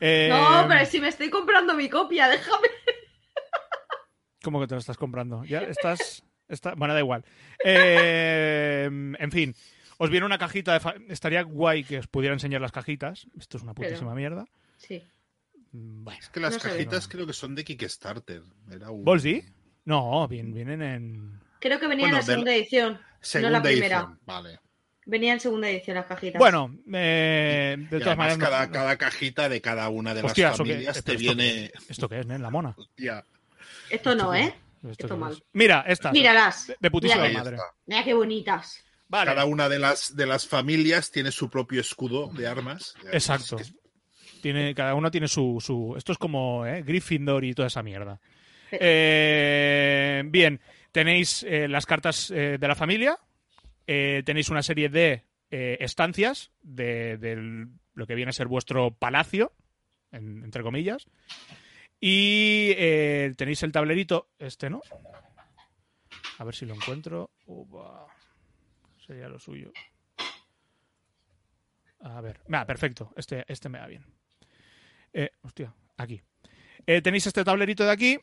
Eh, 0.00 0.28
no, 0.30 0.66
pero 0.68 0.86
si 0.86 1.00
me 1.00 1.08
estoy 1.08 1.28
comprando 1.30 1.74
mi 1.74 1.88
copia, 1.88 2.28
déjame. 2.28 2.68
¿Cómo 4.42 4.60
que 4.60 4.66
te 4.68 4.74
lo 4.74 4.78
estás 4.78 4.96
comprando? 4.96 5.44
Ya 5.44 5.60
estás. 5.62 6.22
está- 6.48 6.74
Bueno, 6.74 6.94
da 6.94 7.00
igual. 7.00 7.24
Eh, 7.64 8.84
en 9.18 9.32
fin, 9.32 9.54
os 9.98 10.10
viene 10.10 10.24
una 10.26 10.38
cajita 10.38 10.72
de. 10.74 10.80
fa- 10.80 10.94
Estaría 11.08 11.42
guay 11.42 11.82
que 11.84 11.98
os 11.98 12.06
pudiera 12.06 12.34
enseñar 12.34 12.60
las 12.60 12.72
cajitas. 12.72 13.26
Esto 13.38 13.56
es 13.56 13.62
una 13.64 13.74
Pero- 13.74 13.88
putísima 13.88 14.14
mierda. 14.14 14.46
Sí. 14.76 15.02
Mm, 15.72 16.04
Bueno. 16.04 16.20
Es 16.20 16.28
que 16.28 16.40
las 16.40 16.54
No 16.54 16.60
cajitas 16.60 17.08
creo 17.08 17.26
que 17.26 17.32
son 17.32 17.54
de 17.56 17.64
Kickstarter. 17.64 18.42
Era 18.70 18.90
un... 18.90 19.04
¿Bolsi? 19.04 19.44
No, 19.84 20.28
bien, 20.28 20.54
vienen 20.54 20.82
en. 20.82 21.40
Creo 21.60 21.78
que 21.80 21.86
venía 21.86 22.04
Bueno, 22.04 22.16
en 22.16 22.20
la 22.20 22.26
segunda 22.26 22.54
edición. 22.54 23.00
Segunda 23.20 23.50
no 23.50 23.56
la 23.58 23.62
primera. 23.62 23.96
edición. 23.98 24.20
Vale. 24.26 24.60
Venía 25.06 25.32
en 25.32 25.40
segunda 25.40 25.68
edición 25.70 25.96
las 25.96 26.06
cajitas. 26.06 26.38
Bueno, 26.38 26.76
eh, 26.92 27.76
de 27.78 27.84
Y 27.84 27.88
todas 28.00 28.06
además 28.08 28.28
maneras. 28.38 28.38
cada, 28.50 28.66
no- 28.66 28.72
cada 28.72 28.96
cajita 28.98 29.48
de 29.48 29.60
cada 29.62 29.88
una 29.88 30.12
de 30.14 30.22
Hostia, 30.22 30.48
las 30.48 30.54
¿eso 30.54 30.64
qué- 30.64 30.70
familias 30.72 30.92
te 31.04 31.12
esto 31.12 31.18
viene... 31.18 31.72
¿Esto 31.88 32.08
qué 32.08 32.20
es, 32.20 32.26
nen? 32.26 32.42
La 32.42 32.50
mona. 32.50 32.74
Hostia, 32.76 33.24
Esto 33.88 34.14
no, 34.14 34.34
¿eh? 34.34 34.54
¿Esto 34.86 35.16
mal. 35.16 35.32
es? 35.32 35.42
Mira, 35.54 35.84
estas. 35.88 36.12
Míralas. 36.12 36.72
De, 36.78 36.90
putísima 36.90 37.22
Mira 37.26 37.38
madre. 37.38 37.56
está. 37.56 37.66
Mira 37.86 38.04
qué 38.04 38.14
bonitas. 38.14 38.84
Vale. 39.08 39.30
Cada 39.30 39.44
una 39.46 39.68
de 39.70 39.78
las, 39.78 40.14
de 40.14 40.26
las 40.26 40.46
familias 40.46 41.10
tiene 41.10 41.32
su 41.32 41.48
propio 41.48 41.80
escudo 41.80 42.28
de 42.34 42.46
armas. 42.46 42.94
Exacto. 43.10 43.58
Es 43.58 43.72
que- 43.72 43.78
Tiene, 44.42 44.74
cada 44.74 44.94
uno 44.94 45.10
tiene 45.10 45.26
su, 45.26 45.56
su. 45.60 45.94
Esto 45.96 46.12
es 46.12 46.18
como 46.18 46.64
eh, 46.66 46.82
Gryffindor 46.82 47.44
y 47.44 47.54
toda 47.54 47.66
esa 47.68 47.82
mierda. 47.82 48.20
Eh, 48.70 50.22
bien, 50.26 50.60
tenéis 50.92 51.42
eh, 51.44 51.68
las 51.68 51.86
cartas 51.86 52.30
eh, 52.30 52.58
de 52.58 52.68
la 52.68 52.74
familia. 52.74 53.18
eh, 53.86 54.22
tenéis 54.24 54.48
una 54.50 54.62
serie 54.62 54.88
de 54.88 55.24
estancias 55.50 56.50
de, 56.60 57.16
lo 57.94 58.06
que 58.06 58.14
viene 58.14 58.28
a 58.28 58.32
ser 58.34 58.48
vuestro 58.48 58.90
palacio, 58.90 59.54
en- 60.12 60.44
entre 60.44 60.62
comillas. 60.62 61.06
Y 62.00 62.74
tenéis 63.34 63.62
el 63.62 63.72
tablerito, 63.72 64.28
este, 64.38 64.68
¿no? 64.68 64.82
A 66.38 66.44
ver 66.44 66.54
si 66.54 66.66
lo 66.66 66.74
encuentro. 66.74 67.30
Upa. 67.46 68.06
Sería 69.06 69.28
lo 69.28 69.38
suyo. 69.38 69.72
A 72.00 72.20
ver. 72.20 72.40
Ah, 72.52 72.66
perfecto. 72.66 73.12
Este, 73.16 73.44
este 73.48 73.68
me 73.70 73.78
va 73.78 73.86
bien. 73.86 74.04
Eh, 75.12 75.30
hostia, 75.42 75.72
aquí. 75.96 76.20
Tenéis 76.84 77.26
este 77.26 77.42
tablerito 77.44 77.84
de 77.84 77.90
aquí, 77.90 78.18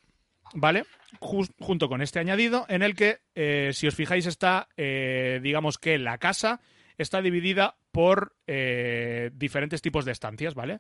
¿vale? 0.54 0.86
Junto 1.20 1.88
con 1.89 2.02
este 2.02 2.20
añadido, 2.20 2.66
en 2.70 2.84
el 2.84 2.96
que, 2.96 3.20
eh, 3.36 3.72
si 3.74 3.88
os 3.88 3.96
fijáis, 3.96 4.26
está, 4.26 4.68
eh, 4.78 5.39
digamos 5.41 5.78
que 5.78 5.98
la 5.98 6.18
casa 6.18 6.62
está 6.98 7.22
dividida 7.22 7.78
por 7.91 8.36
eh, 8.48 9.32
diferentes 9.34 9.82
tipos 9.82 10.06
de 10.06 10.12
estancias, 10.12 10.54
¿vale? 10.54 10.80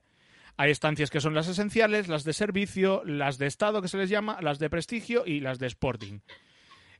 Hay 0.57 0.71
estancias 0.71 1.09
que 1.09 1.19
son 1.19 1.33
las 1.33 1.47
esenciales, 1.47 2.07
las 2.07 2.23
de 2.23 2.33
servicio, 2.33 3.03
las 3.03 3.37
de 3.37 3.47
estado, 3.47 3.81
que 3.81 3.87
se 3.87 3.97
les 3.97 4.09
llama, 4.09 4.39
las 4.41 4.59
de 4.59 4.69
prestigio 4.69 5.23
y 5.25 5.41
las 5.41 5.59
de 5.59 5.67
sporting. 5.67 6.19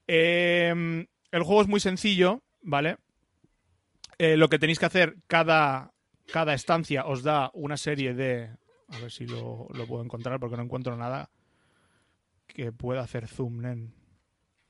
Eh, 0.07 1.05
el 1.32 1.43
juego 1.43 1.61
es 1.61 1.68
muy 1.68 1.80
sencillo, 1.80 2.43
¿vale? 2.61 2.97
Eh, 4.18 4.38
lo 4.38 4.49
que 4.49 4.59
tenéis 4.59 4.80
que 4.80 4.86
hacer, 4.86 5.16
cada, 5.28 5.93
cada 6.32 6.53
estancia 6.53 7.05
os 7.05 7.24
da 7.24 7.49
una 7.53 7.78
serie 7.78 8.13
de... 8.13 8.49
A 8.89 8.99
ver 8.99 9.11
si 9.11 9.26
lo 9.26 9.68
puedo 9.88 10.03
encontrar 10.03 10.39
porque 10.39 10.57
no 10.57 10.63
encuentro 10.63 10.95
nada 10.95 11.30
que 12.56 12.72
pueda 12.72 13.01
hacer 13.01 13.28
zoom. 13.28 13.62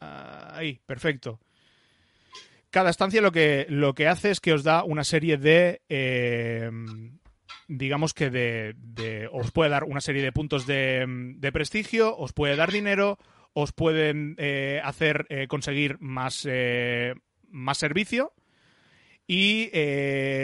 Ah, 0.01 0.51
Ahí, 0.55 0.81
perfecto. 0.85 1.39
Cada 2.69 2.89
estancia 2.89 3.21
lo 3.21 3.31
que, 3.31 3.65
lo 3.69 3.93
que 3.93 4.07
hace 4.07 4.31
es 4.31 4.41
que 4.41 4.53
os 4.53 4.63
da 4.63 4.83
una 4.83 5.03
serie 5.03 5.37
de... 5.37 5.81
eh, 5.87 6.69
digamos 7.67 8.13
que 8.13 8.29
de, 8.29 9.29
Os 9.31 9.51
puede 9.51 9.69
dar 9.69 9.83
una 9.85 10.01
serie 10.01 10.21
de 10.21 10.31
puntos 10.31 10.65
de, 10.67 11.05
de 11.37 11.51
prestigio, 11.51 12.15
os 12.17 12.33
puede 12.33 12.55
dar 12.55 12.71
dinero, 12.71 13.17
os 13.53 13.71
pueden 13.71 14.35
eh, 14.37 14.81
hacer 14.83 15.25
eh, 15.29 15.47
conseguir 15.47 15.97
más, 15.99 16.45
eh, 16.49 17.13
más 17.49 17.77
servicio. 17.77 18.33
Y 19.27 19.71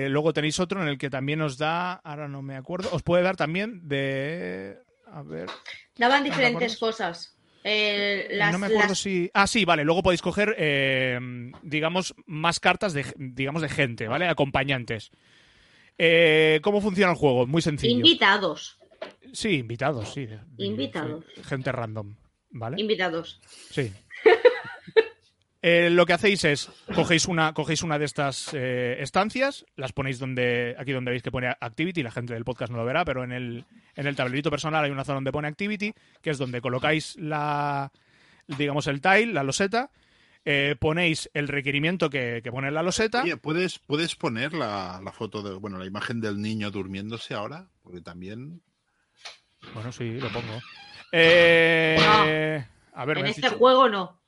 luego 0.09 0.33
tenéis 0.33 0.59
otro 0.59 0.81
en 0.81 0.87
el 0.87 0.97
que 0.97 1.11
también 1.11 1.41
os 1.41 1.59
da, 1.59 1.93
ahora 1.93 2.27
no 2.27 2.41
me 2.41 2.55
acuerdo, 2.55 2.89
os 2.91 3.03
puede 3.03 3.21
dar 3.21 3.35
también 3.35 3.87
de... 3.87 4.79
A 5.13 5.21
ver, 5.23 5.49
Daban 5.97 6.19
¿No 6.19 6.23
te 6.23 6.29
diferentes 6.29 6.77
cosas. 6.77 7.35
Eh, 7.63 8.27
las, 8.31 8.51
no 8.53 8.57
me 8.59 8.67
acuerdo 8.67 8.89
las- 8.89 8.97
si... 8.99 9.29
Ah, 9.33 9.45
sí, 9.45 9.65
vale, 9.65 9.83
luego 9.83 10.01
podéis 10.01 10.21
coger, 10.21 10.55
eh, 10.57 11.19
digamos, 11.61 12.15
más 12.25 12.59
cartas 12.59 12.93
de, 12.93 13.05
digamos, 13.17 13.61
de 13.61 13.69
gente, 13.69 14.07
¿vale? 14.07 14.27
Acompañantes. 14.27 15.11
Eh, 15.97 16.59
¿Cómo 16.63 16.81
funciona 16.81 17.11
el 17.11 17.17
juego? 17.17 17.45
Muy 17.45 17.61
sencillo. 17.61 17.93
Invitados. 17.97 18.79
sí, 19.33 19.57
invitados, 19.57 20.11
sí. 20.13 20.27
Invitados. 20.57 21.23
Gente 21.43 21.71
random, 21.71 22.15
¿vale? 22.49 22.79
Invitados. 22.81 23.39
Sí. 23.69 23.91
Eh, 25.63 25.89
lo 25.91 26.05
que 26.07 26.13
hacéis 26.13 26.43
es, 26.43 26.71
cogéis 26.95 27.27
una, 27.27 27.53
cogéis 27.53 27.83
una 27.83 27.99
de 27.99 28.05
estas 28.05 28.49
eh, 28.53 28.97
estancias, 28.99 29.63
las 29.75 29.93
ponéis 29.93 30.17
donde, 30.17 30.75
aquí 30.79 30.91
donde 30.91 31.11
veis 31.11 31.21
que 31.21 31.29
pone 31.29 31.47
Activity, 31.59 32.01
la 32.01 32.09
gente 32.11 32.33
del 32.33 32.43
podcast 32.45 32.71
no 32.71 32.79
lo 32.79 32.85
verá, 32.85 33.05
pero 33.05 33.23
en 33.23 33.31
el, 33.31 33.65
en 33.95 34.07
el 34.07 34.15
tablerito 34.15 34.49
personal 34.49 34.83
hay 34.83 34.89
una 34.91 35.03
zona 35.03 35.15
donde 35.17 35.31
pone 35.31 35.47
Activity, 35.47 35.93
que 36.21 36.31
es 36.31 36.39
donde 36.39 36.61
colocáis 36.61 37.15
la, 37.17 37.91
digamos, 38.47 38.87
el 38.87 39.01
tile, 39.01 39.27
la 39.33 39.43
loseta, 39.43 39.91
eh, 40.45 40.75
ponéis 40.79 41.29
el 41.35 41.47
requerimiento 41.47 42.09
que, 42.09 42.41
que 42.43 42.51
pone 42.51 42.71
la 42.71 42.81
loseta. 42.81 43.21
Oye, 43.21 43.37
¿puedes, 43.37 43.77
¿puedes 43.77 44.15
poner 44.15 44.53
la, 44.53 44.99
la 45.03 45.11
foto 45.11 45.43
de, 45.43 45.53
bueno, 45.53 45.77
la 45.77 45.85
imagen 45.85 46.21
del 46.21 46.41
niño 46.41 46.71
durmiéndose 46.71 47.35
ahora? 47.35 47.67
Porque 47.83 48.01
también. 48.01 48.63
Bueno, 49.75 49.91
sí, 49.91 50.13
lo 50.19 50.29
pongo. 50.29 50.59
Eh, 51.11 52.65
a 52.93 53.05
ver, 53.05 53.19
En 53.19 53.27
este 53.27 53.41
dicho- 53.41 53.57
juego 53.57 53.87
no. 53.89 54.20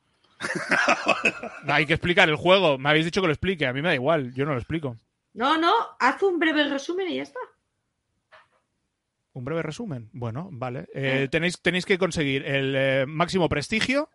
hay 1.68 1.86
que 1.86 1.94
explicar 1.94 2.30
el 2.30 2.36
juego. 2.36 2.78
Me 2.78 2.90
habéis 2.90 3.06
dicho 3.06 3.22
que 3.22 3.28
lo 3.28 3.34
explique. 3.34 3.66
A 3.66 3.74
mí 3.74 3.82
me 3.82 3.90
da 3.90 3.96
igual, 3.96 4.34
yo 4.34 4.46
no 4.46 4.52
lo 4.54 4.58
explico. 4.60 4.98
No, 5.34 5.58
no, 5.58 5.74
haz 6.00 6.22
un 6.24 6.40
breve 6.40 6.68
resumen 6.70 7.08
y 7.10 7.16
ya 7.16 7.24
está. 7.24 7.40
Un 9.34 9.46
breve 9.46 9.64
resumen. 9.64 10.10
Bueno, 10.14 10.50
vale. 10.52 10.86
Eh, 10.94 11.28
tenéis, 11.32 11.60
tenéis 11.60 11.86
que 11.86 11.98
conseguir 11.98 12.46
el 12.46 12.76
eh, 12.78 13.06
máximo 13.08 13.50
prestigio 13.50 14.10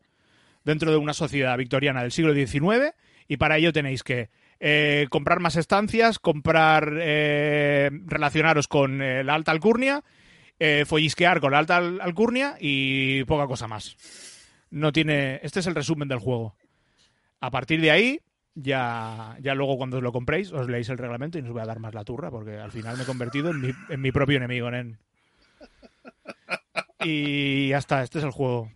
dentro 0.64 0.90
de 0.92 0.96
una 0.96 1.12
sociedad 1.14 1.56
victoriana 1.58 2.02
del 2.02 2.12
siglo 2.12 2.34
XIX 2.34 2.94
y 3.26 3.36
para 3.36 3.56
ello 3.56 3.72
tenéis 3.72 4.04
que 4.04 4.30
eh, 4.60 5.06
comprar 5.10 5.40
más 5.40 5.56
estancias, 5.56 6.18
comprar, 6.20 6.86
relacionaros 6.92 8.68
con 8.68 8.98
la 8.98 9.34
alta 9.34 9.50
alcurnia, 9.50 10.04
follisquear 10.86 11.40
con 11.40 11.52
la 11.52 11.58
alta 11.58 11.76
al- 11.78 12.00
alcurnia 12.00 12.56
y 12.60 13.24
poca 13.24 13.46
cosa 13.46 13.66
más. 13.68 13.96
No 14.70 14.92
tiene. 14.92 15.40
Este 15.42 15.60
es 15.60 15.66
el 15.66 15.74
resumen 15.74 16.08
del 16.08 16.18
juego. 16.18 16.56
A 17.40 17.50
partir 17.50 17.80
de 17.80 17.90
ahí, 17.90 18.20
ya, 18.54 19.36
ya 19.40 19.54
luego 19.54 19.76
cuando 19.76 19.98
os 19.98 20.02
lo 20.02 20.12
compréis, 20.12 20.52
os 20.52 20.68
leéis 20.68 20.88
el 20.88 20.98
reglamento 20.98 21.38
y 21.38 21.42
no 21.42 21.48
os 21.48 21.52
voy 21.54 21.62
a 21.62 21.66
dar 21.66 21.78
más 21.78 21.94
la 21.94 22.04
turra, 22.04 22.30
porque 22.30 22.56
al 22.58 22.72
final 22.72 22.96
me 22.96 23.04
he 23.04 23.06
convertido 23.06 23.50
en 23.50 23.60
mi, 23.60 23.70
en 23.88 24.00
mi 24.00 24.10
propio 24.12 24.36
enemigo, 24.36 24.70
nen. 24.70 24.98
Y 27.00 27.68
ya 27.68 27.78
está, 27.78 28.02
este 28.02 28.18
es 28.18 28.24
el 28.24 28.30
juego. 28.30 28.70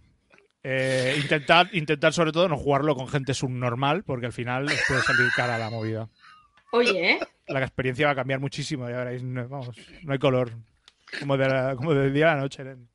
Eh, 0.63 1.17
intentad, 1.21 1.67
intentad 1.73 2.13
sobre 2.13 2.31
todo 2.31 2.49
no 2.49 2.57
jugarlo 2.57 2.95
con 2.95 3.09
gente 3.09 3.35
subnormal, 3.35 4.05
porque 4.05 4.27
al 4.27 4.33
final 4.33 4.67
os 4.67 4.81
puede 4.87 5.03
salir 5.03 5.27
cara 5.35 5.59
la 5.59 5.71
movida. 5.71 6.09
Oye, 6.71 7.13
¿eh? 7.15 7.19
La 7.49 7.61
experiencia 7.61 8.07
va 8.07 8.13
a 8.13 8.17
cambiar 8.17 8.39
muchísimo, 8.39 8.89
ya 8.89 8.99
veréis, 8.99 9.23
no, 9.25 9.49
vamos, 9.49 9.71
no 10.05 10.13
hay 10.13 10.19
color. 10.19 10.53
Como, 11.19 11.37
de 11.37 11.49
la- 11.49 11.75
como 11.77 11.93
del 11.93 12.15
día 12.15 12.31
a 12.33 12.37
la 12.37 12.43
noche, 12.43 12.63
nen. 12.65 12.89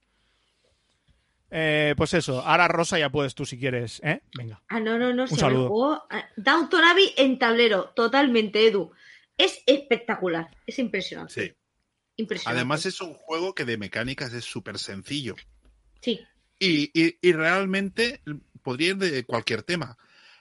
Eh, 1.49 1.93
pues 1.95 2.13
eso, 2.13 2.41
ahora 2.41 2.67
Rosa 2.67 2.99
ya 2.99 3.09
puedes 3.09 3.33
tú 3.33 3.45
si 3.45 3.57
quieres, 3.57 4.01
¿eh? 4.03 4.21
Venga. 4.35 4.61
Ah, 4.67 4.79
no, 4.79 4.97
no, 4.99 5.13
no. 5.13 5.27
si 5.27 5.35
saludo. 5.35 5.61
el 5.63 5.67
juego- 5.69 6.03
ah, 6.09 6.25
Downton 6.35 6.83
Abbey 6.83 7.13
en 7.17 7.39
tablero, 7.39 7.89
totalmente, 7.95 8.67
Edu. 8.67 8.91
Es 9.37 9.61
espectacular, 9.65 10.49
es 10.65 10.79
impresionante. 10.79 11.33
Sí. 11.33 11.53
Impresionante. 12.17 12.57
Además, 12.59 12.85
es 12.85 12.99
un 12.99 13.13
juego 13.13 13.53
que 13.53 13.63
de 13.65 13.77
mecánicas 13.77 14.33
es 14.33 14.43
súper 14.43 14.79
sencillo. 14.79 15.35
Sí, 16.01 16.19
Y, 16.59 16.89
y- 16.99 17.17
y 17.21 17.31
realmente 17.33 18.21
podría 18.63 18.89
ir 18.89 18.97
de 18.97 19.23
cualquier 19.25 19.61
tema. 19.61 19.97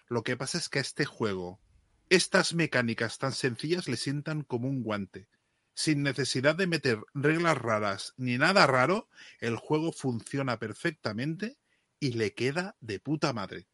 Lo 0.09 0.23
que 0.23 0.37
pasa 0.37 0.57
es 0.57 0.69
que 0.71 0.79
a 0.79 0.83
este 0.83 1.05
juego, 1.05 1.61
estas 2.09 2.55
mecánicas 2.55 3.19
tan 3.19 3.33
sencillas 3.33 3.87
le 3.87 3.97
sientan 3.99 4.43
como 4.43 4.67
un 4.69 4.83
guante. 4.83 5.29
Sin 5.77 6.03
necesidad 6.03 6.57
de 6.57 6.67
meter 6.67 6.99
reglas 7.15 7.57
raras 7.57 8.15
ni 8.17 8.37
nada 8.37 8.67
raro, 8.67 9.09
el 9.39 9.55
juego 9.55 9.93
funciona 9.93 10.59
perfectamente 10.59 11.57
y 12.01 12.15
le 12.15 12.35
queda 12.35 12.75
de 12.81 12.99
puta 12.99 13.33
madre. 13.33 13.69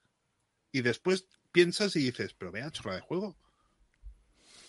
Y 0.72 0.82
después 0.82 1.28
piensas 1.52 1.96
y 1.96 2.00
dices, 2.00 2.34
pero 2.34 2.52
vea, 2.52 2.70
chorra 2.72 2.96
de 2.96 3.02
juego. 3.02 3.36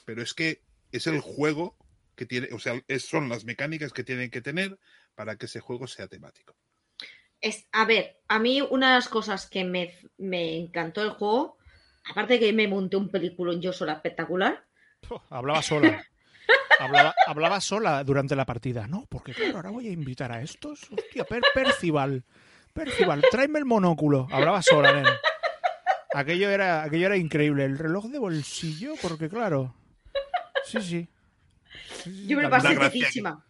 Pero 0.06 0.22
es 0.22 0.34
que 0.34 0.62
es 0.94 1.08
el 1.08 1.20
juego 1.20 1.76
que 2.16 2.26
tiene, 2.26 2.50
o 2.54 2.60
sea, 2.60 2.82
es- 2.88 3.06
son 3.06 3.28
las 3.30 3.44
mecánicas 3.46 3.92
que 3.94 4.04
tienen 4.06 4.30
que 4.32 4.42
tener 4.42 4.80
para 5.16 5.38
que 5.38 5.48
ese 5.48 5.60
juego 5.60 5.88
sea 5.88 6.08
temático. 6.08 6.56
Es, 7.42 7.68
a 7.72 7.86
ver, 7.86 8.22
a 8.28 8.40
mí 8.40 8.62
una 8.62 8.90
de 8.90 8.96
las 8.96 9.10
cosas 9.10 9.48
que 9.50 9.64
me, 9.66 9.94
me 10.18 10.58
encantó 10.58 11.02
del 11.02 11.12
juego, 11.12 11.58
aparte 12.10 12.40
que 12.40 12.54
me 12.54 12.68
monté 12.68 12.96
un 12.98 13.10
película 13.10 13.54
yo 13.60 13.74
sola 13.74 13.94
espectacular, 13.94 14.66
Oh, 15.10 15.22
hablaba 15.30 15.62
sola. 15.62 16.06
Hablaba, 16.84 17.16
hablaba 17.28 17.62
sola 17.62 18.04
durante 18.04 18.36
la 18.36 18.46
partida. 18.46 18.88
No, 18.88 19.06
porque 19.10 19.34
claro, 19.34 19.58
ahora 19.58 19.70
voy 19.70 19.88
a 19.88 19.92
invitar 19.92 20.32
a 20.32 20.42
estos. 20.42 20.90
Hostia, 20.92 21.24
Per- 21.24 21.44
Percival. 21.54 22.24
Percival, 22.74 23.24
tráeme 23.30 23.60
el 23.60 23.66
monóculo. 23.66 24.28
Hablaba 24.32 24.62
sola, 24.62 24.94
nen. 24.94 25.06
Aquello 26.14 26.50
era, 26.50 26.84
aquello 26.84 27.08
era 27.08 27.18
increíble. 27.18 27.66
El 27.66 27.78
reloj 27.78 28.06
de 28.06 28.20
bolsillo, 28.20 28.94
porque 29.02 29.30
claro. 29.30 29.76
Sí, 30.66 30.82
sí. 30.82 31.08
Sí, 32.04 32.14
sí, 32.14 32.28
yo 32.28 32.38
me 32.38 32.44
lo 32.44 32.50
pasé 32.50 32.68
Una 32.68 32.76
gracia 32.76 33.00
tetísima. 33.02 33.46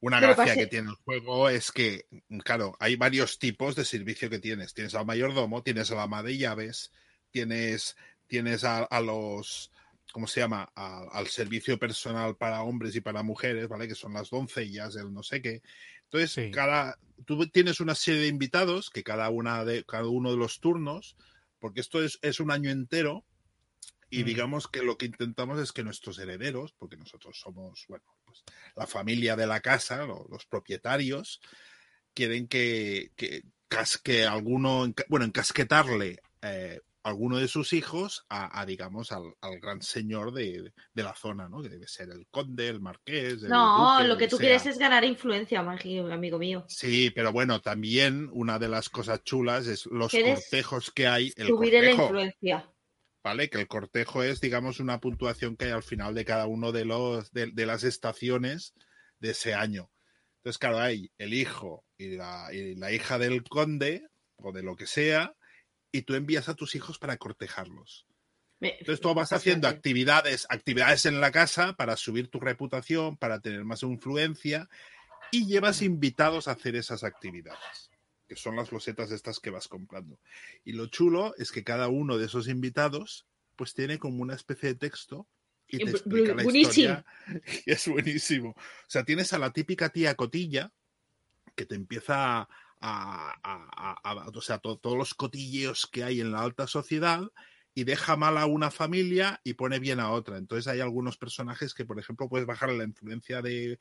Una 0.00 0.18
gracia 0.20 0.54
que 0.56 0.66
tiene 0.66 0.90
el 0.90 0.96
juego 0.96 1.48
es 1.48 1.70
que, 1.70 2.06
claro, 2.42 2.76
hay 2.80 2.96
varios 2.96 3.38
tipos 3.38 3.76
de 3.76 3.84
servicio 3.84 4.28
que 4.28 4.40
tienes. 4.40 4.74
Tienes 4.74 4.94
al 4.96 5.06
mayordomo, 5.06 5.62
tienes 5.62 5.92
a 5.92 5.94
la 5.94 6.02
ama 6.02 6.24
de 6.24 6.36
llaves, 6.38 6.90
tienes, 7.30 7.96
tienes 8.26 8.64
a, 8.64 8.78
a 8.78 9.00
los, 9.00 9.70
¿cómo 10.12 10.26
se 10.26 10.40
llama? 10.40 10.70
A- 10.74 11.06
al 11.12 11.26
servicio 11.28 11.78
personal 11.78 12.36
para 12.36 12.62
hombres 12.62 12.94
y 12.96 13.00
para 13.00 13.22
mujeres, 13.22 13.68
¿vale? 13.68 13.88
Que 13.88 13.94
son 13.94 14.14
las 14.14 14.30
doncellas, 14.30 14.96
el 14.96 15.12
no 15.12 15.22
sé 15.22 15.40
qué. 15.42 15.62
Entonces, 16.04 16.32
Sí. 16.32 16.50
cada, 16.50 16.98
tú 17.26 17.46
tienes 17.48 17.80
una 17.80 17.94
serie 17.94 18.22
de 18.22 18.28
invitados 18.28 18.90
que 18.90 19.02
cada, 19.02 19.30
una 19.30 19.64
de, 19.64 19.84
cada 19.84 20.08
uno 20.08 20.30
de 20.30 20.36
los 20.36 20.60
turnos, 20.60 21.16
porque 21.58 21.80
esto 21.80 22.02
es, 22.02 22.18
es 22.22 22.40
un 22.40 22.50
año 22.50 22.70
entero, 22.70 23.24
y 24.10 24.22
Mm. 24.22 24.26
digamos 24.26 24.68
que 24.68 24.82
lo 24.82 24.98
que 24.98 25.06
intentamos 25.06 25.58
es 25.58 25.72
que 25.72 25.82
nuestros 25.84 26.18
herederos, 26.18 26.74
porque 26.78 26.96
nosotros 26.98 27.38
somos, 27.40 27.86
bueno, 27.88 28.04
pues 28.26 28.42
la 28.76 28.86
familia 28.86 29.36
de 29.36 29.46
la 29.46 29.60
casa, 29.60 30.04
lo- 30.04 30.26
los 30.30 30.44
propietarios, 30.46 31.40
quieren 32.14 32.46
que, 32.46 33.12
que 33.16 33.42
casque 33.68 34.26
alguno, 34.26 34.92
bueno, 35.08 35.24
encasquetarle 35.24 36.18
eh, 36.42 36.80
alguno 37.02 37.38
de 37.38 37.48
sus 37.48 37.72
hijos 37.72 38.24
a, 38.28 38.60
a, 38.60 38.66
digamos, 38.66 39.12
al, 39.12 39.34
al 39.40 39.58
gran 39.60 39.82
señor 39.82 40.32
de, 40.32 40.72
de, 40.94 41.02
la 41.02 41.14
zona, 41.14 41.48
¿no? 41.48 41.62
Que 41.62 41.68
debe 41.68 41.88
ser 41.88 42.10
el 42.10 42.26
conde, 42.30 42.68
el 42.68 42.80
marqués. 42.80 43.42
El 43.42 43.48
no, 43.48 43.94
duque, 43.94 44.08
lo 44.08 44.16
que 44.16 44.28
tú 44.28 44.36
sea. 44.36 44.44
quieres 44.44 44.66
es 44.66 44.78
ganar 44.78 45.04
influencia, 45.04 45.60
amigo 45.60 46.38
mío. 46.38 46.64
Sí, 46.68 47.10
pero 47.10 47.32
bueno, 47.32 47.60
también 47.60 48.28
una 48.32 48.58
de 48.58 48.68
las 48.68 48.88
cosas 48.88 49.22
chulas 49.24 49.66
es 49.66 49.86
los 49.86 50.10
¿Quieres 50.10 50.40
cortejos 50.40 50.90
que 50.90 51.06
hay. 51.06 51.32
El 51.36 51.48
Subir 51.48 51.72
la 51.74 51.80
cortejo, 51.80 52.02
influencia. 52.02 52.72
¿vale? 53.22 53.48
Que 53.48 53.60
el 53.60 53.68
cortejo 53.68 54.22
es, 54.22 54.40
digamos, 54.40 54.80
una 54.80 55.00
puntuación 55.00 55.56
que 55.56 55.66
hay 55.66 55.70
al 55.72 55.82
final 55.82 56.14
de 56.14 56.24
cada 56.24 56.46
uno 56.46 56.72
de 56.72 56.84
los 56.84 57.30
de, 57.32 57.50
de 57.52 57.66
las 57.66 57.84
estaciones 57.84 58.74
de 59.20 59.30
ese 59.30 59.54
año. 59.54 59.90
Entonces, 60.38 60.58
claro, 60.58 60.78
hay 60.78 61.10
el 61.18 61.34
hijo 61.34 61.84
y 61.96 62.16
la, 62.16 62.48
y 62.52 62.74
la 62.74 62.90
hija 62.92 63.18
del 63.18 63.44
conde 63.44 64.08
o 64.36 64.52
de 64.52 64.62
lo 64.62 64.74
que 64.74 64.86
sea, 64.86 65.34
y 65.92 66.02
tú 66.02 66.14
envías 66.14 66.48
a 66.48 66.54
tus 66.54 66.74
hijos 66.74 66.98
para 66.98 67.16
cortejarlos. 67.18 68.06
Entonces 68.60 69.00
tú 69.00 69.12
vas 69.12 69.32
haciendo 69.32 69.66
actividades, 69.68 70.46
actividades 70.48 71.04
en 71.06 71.20
la 71.20 71.32
casa 71.32 71.74
para 71.74 71.96
subir 71.96 72.28
tu 72.28 72.38
reputación, 72.40 73.16
para 73.16 73.40
tener 73.40 73.64
más 73.64 73.82
influencia 73.82 74.68
y 75.32 75.46
llevas 75.46 75.82
invitados 75.82 76.46
a 76.46 76.52
hacer 76.52 76.76
esas 76.76 77.02
actividades, 77.02 77.90
que 78.28 78.36
son 78.36 78.54
las 78.54 78.70
losetas 78.70 79.10
estas 79.10 79.40
que 79.40 79.50
vas 79.50 79.66
comprando. 79.66 80.20
Y 80.64 80.72
lo 80.72 80.86
chulo 80.86 81.34
es 81.38 81.50
que 81.50 81.64
cada 81.64 81.88
uno 81.88 82.18
de 82.18 82.26
esos 82.26 82.48
invitados 82.48 83.26
pues 83.56 83.74
tiene 83.74 83.98
como 83.98 84.22
una 84.22 84.34
especie 84.34 84.70
de 84.70 84.74
texto 84.76 85.26
y 85.66 85.78
te 85.78 85.86
Bu- 85.86 85.90
explica 85.90 86.34
la 86.34 86.44
historia. 86.44 87.04
Y 87.66 87.72
es 87.72 87.88
buenísimo. 87.88 88.50
O 88.50 88.88
sea, 88.88 89.04
tienes 89.04 89.32
a 89.32 89.38
la 89.38 89.52
típica 89.52 89.88
tía 89.88 90.14
cotilla 90.14 90.72
que 91.56 91.66
te 91.66 91.74
empieza 91.74 92.42
a, 92.42 92.48
a- 92.82 93.34
a- 93.42 94.00
a- 94.02 94.28
o 94.28 94.40
sea, 94.40 94.58
to- 94.58 94.76
todos 94.76 94.98
los 94.98 95.14
cotilleos 95.14 95.86
que 95.86 96.04
hay 96.04 96.20
en 96.20 96.32
la 96.32 96.42
alta 96.42 96.66
sociedad 96.66 97.22
y 97.74 97.84
deja 97.84 98.16
mal 98.16 98.36
a 98.36 98.46
una 98.46 98.70
familia 98.70 99.40
y 99.44 99.54
pone 99.54 99.78
bien 99.78 100.00
a 100.00 100.10
otra. 100.10 100.36
Entonces 100.36 100.66
hay 100.66 100.80
algunos 100.80 101.16
personajes 101.16 101.72
que, 101.72 101.86
por 101.86 101.98
ejemplo, 101.98 102.28
puedes 102.28 102.46
bajar 102.46 102.70
la 102.70 102.84
influencia 102.84 103.40
de... 103.40 103.78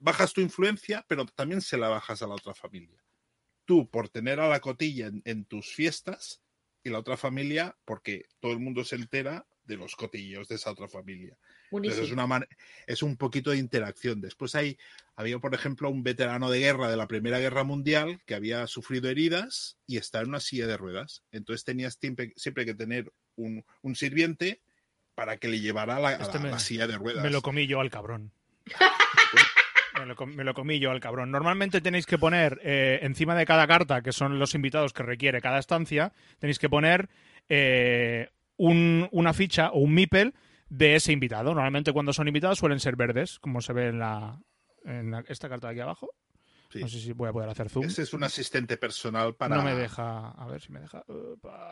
Bajas 0.00 0.32
tu 0.32 0.40
influencia, 0.40 1.04
pero 1.08 1.26
también 1.26 1.60
se 1.60 1.76
la 1.76 1.88
bajas 1.88 2.22
a 2.22 2.26
la 2.26 2.34
otra 2.34 2.54
familia. 2.54 3.04
Tú, 3.66 3.88
por 3.88 4.08
tener 4.08 4.40
a 4.40 4.48
la 4.48 4.60
cotilla 4.60 5.10
en 5.24 5.44
tus 5.44 5.74
fiestas, 5.74 6.42
y 6.82 6.90
la 6.90 6.98
otra 6.98 7.16
familia, 7.16 7.76
porque 7.84 8.26
todo 8.40 8.52
el 8.52 8.60
mundo 8.60 8.84
se 8.84 8.96
entera 8.96 9.46
de 9.70 9.76
los 9.78 9.96
cotilleos 9.96 10.48
de 10.48 10.56
esa 10.56 10.70
otra 10.72 10.86
familia. 10.88 11.34
Entonces 11.88 12.06
es, 12.08 12.12
una 12.12 12.26
man- 12.26 12.46
es 12.86 13.02
un 13.02 13.16
poquito 13.16 13.50
de 13.52 13.56
interacción. 13.56 14.20
Después 14.20 14.54
hay, 14.54 14.76
había, 15.16 15.38
por 15.38 15.54
ejemplo, 15.54 15.88
un 15.88 16.02
veterano 16.02 16.50
de 16.50 16.58
guerra 16.58 16.90
de 16.90 16.96
la 16.98 17.08
Primera 17.08 17.38
Guerra 17.38 17.64
Mundial 17.64 18.20
que 18.26 18.34
había 18.34 18.66
sufrido 18.66 19.08
heridas 19.08 19.78
y 19.86 19.96
está 19.96 20.20
en 20.20 20.28
una 20.28 20.40
silla 20.40 20.66
de 20.66 20.76
ruedas. 20.76 21.22
Entonces 21.32 21.64
tenías 21.64 21.94
siempre, 21.98 22.32
siempre 22.36 22.66
que 22.66 22.74
tener 22.74 23.10
un, 23.36 23.64
un 23.80 23.96
sirviente 23.96 24.60
para 25.14 25.36
que 25.38 25.48
le 25.48 25.60
llevara 25.60 25.98
la, 26.00 26.12
Este 26.14 26.38
la- 26.38 26.44
me- 26.44 26.50
la 26.50 26.58
silla 26.58 26.86
de 26.86 26.98
ruedas. 26.98 27.22
Me 27.24 27.30
lo 27.30 27.40
comí 27.42 27.66
yo 27.66 27.80
al 27.80 27.90
cabrón. 27.90 28.32
Me 29.98 30.06
lo, 30.06 30.16
com- 30.16 30.34
me 30.34 30.44
lo 30.44 30.54
comí 30.54 30.78
yo 30.78 30.92
al 30.92 31.00
cabrón. 31.00 31.30
Normalmente 31.30 31.80
tenéis 31.82 32.06
que 32.06 32.16
poner 32.16 32.58
eh, 32.62 33.00
encima 33.02 33.34
de 33.34 33.44
cada 33.44 33.66
carta, 33.66 34.00
que 34.00 34.12
son 34.12 34.38
los 34.38 34.54
invitados 34.54 34.94
que 34.94 35.02
requiere 35.02 35.42
cada 35.42 35.58
estancia, 35.58 36.12
tenéis 36.38 36.58
que 36.58 36.70
poner 36.70 37.10
eh, 37.50 38.30
un- 38.68 39.08
una 39.12 39.32
ficha 39.32 39.70
o 39.70 39.78
un 39.80 39.94
MIPEL 39.94 40.34
de 40.68 40.94
ese 40.94 41.12
invitado. 41.12 41.54
Normalmente 41.54 41.92
cuando 41.92 42.12
son 42.12 42.28
invitados 42.28 42.58
suelen 42.58 42.78
ser 42.80 42.94
verdes, 42.96 43.38
como 43.38 43.60
se 43.60 43.72
ve 43.72 43.88
en, 43.88 43.98
la, 43.98 44.38
en 44.84 45.10
la- 45.10 45.24
esta 45.28 45.48
carta 45.48 45.68
de 45.68 45.72
aquí 45.72 45.80
abajo. 45.80 46.10
Sí. 46.72 46.78
No 46.80 46.86
sé 46.88 47.00
si 47.00 47.12
voy 47.12 47.28
a 47.28 47.32
poder 47.32 47.48
hacer 47.48 47.68
zoom. 47.68 47.86
Ese 47.86 48.02
es 48.02 48.12
un 48.12 48.22
asistente 48.22 48.76
personal 48.76 49.34
para. 49.34 49.56
No 49.56 49.62
me 49.62 49.74
deja. 49.74 50.28
A 50.30 50.46
ver 50.46 50.60
si 50.60 50.70
me 50.70 50.78
deja. 50.80 51.02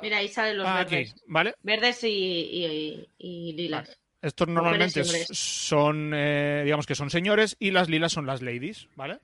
Mira, 0.02 0.16
ahí 0.18 0.26
salen 0.28 0.58
los 0.58 0.66
Ah, 0.66 0.80
aquí, 0.80 0.96
verdes. 0.96 1.22
¿vale? 1.28 1.54
Verdes 1.62 2.02
y, 2.02 2.08
y- 2.08 3.08
y 3.18 3.52
lilas. 3.52 3.96
Estos 4.20 4.48
normalmente 4.48 5.04
son, 5.04 6.10
eh, 6.14 6.62
digamos 6.64 6.86
que 6.86 6.96
son 6.96 7.10
señores 7.10 7.56
y 7.60 7.70
las 7.70 7.88
lilas 7.88 8.10
son 8.12 8.26
las 8.26 8.42
ladies, 8.42 8.88
¿vale? 8.96 9.20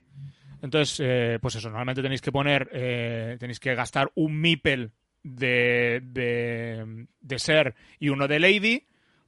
Entonces, 0.61 0.97
eh, 1.03 1.39
pues 1.41 1.55
eso, 1.55 1.67
normalmente 1.69 2.01
tenéis 2.01 2.21
que 2.21 2.31
poner, 2.31 2.69
eh, 2.71 3.35
tenéis 3.37 3.59
que 3.59 3.75
gastar 3.75 4.09
un 4.15 4.39
mipel 4.39 4.93
de, 5.25 6.01
de, 6.03 7.07
de 7.19 7.39
ser 7.39 7.73
y 7.99 8.09
uno 8.09 8.27
de 8.27 8.39
lady 8.39 8.83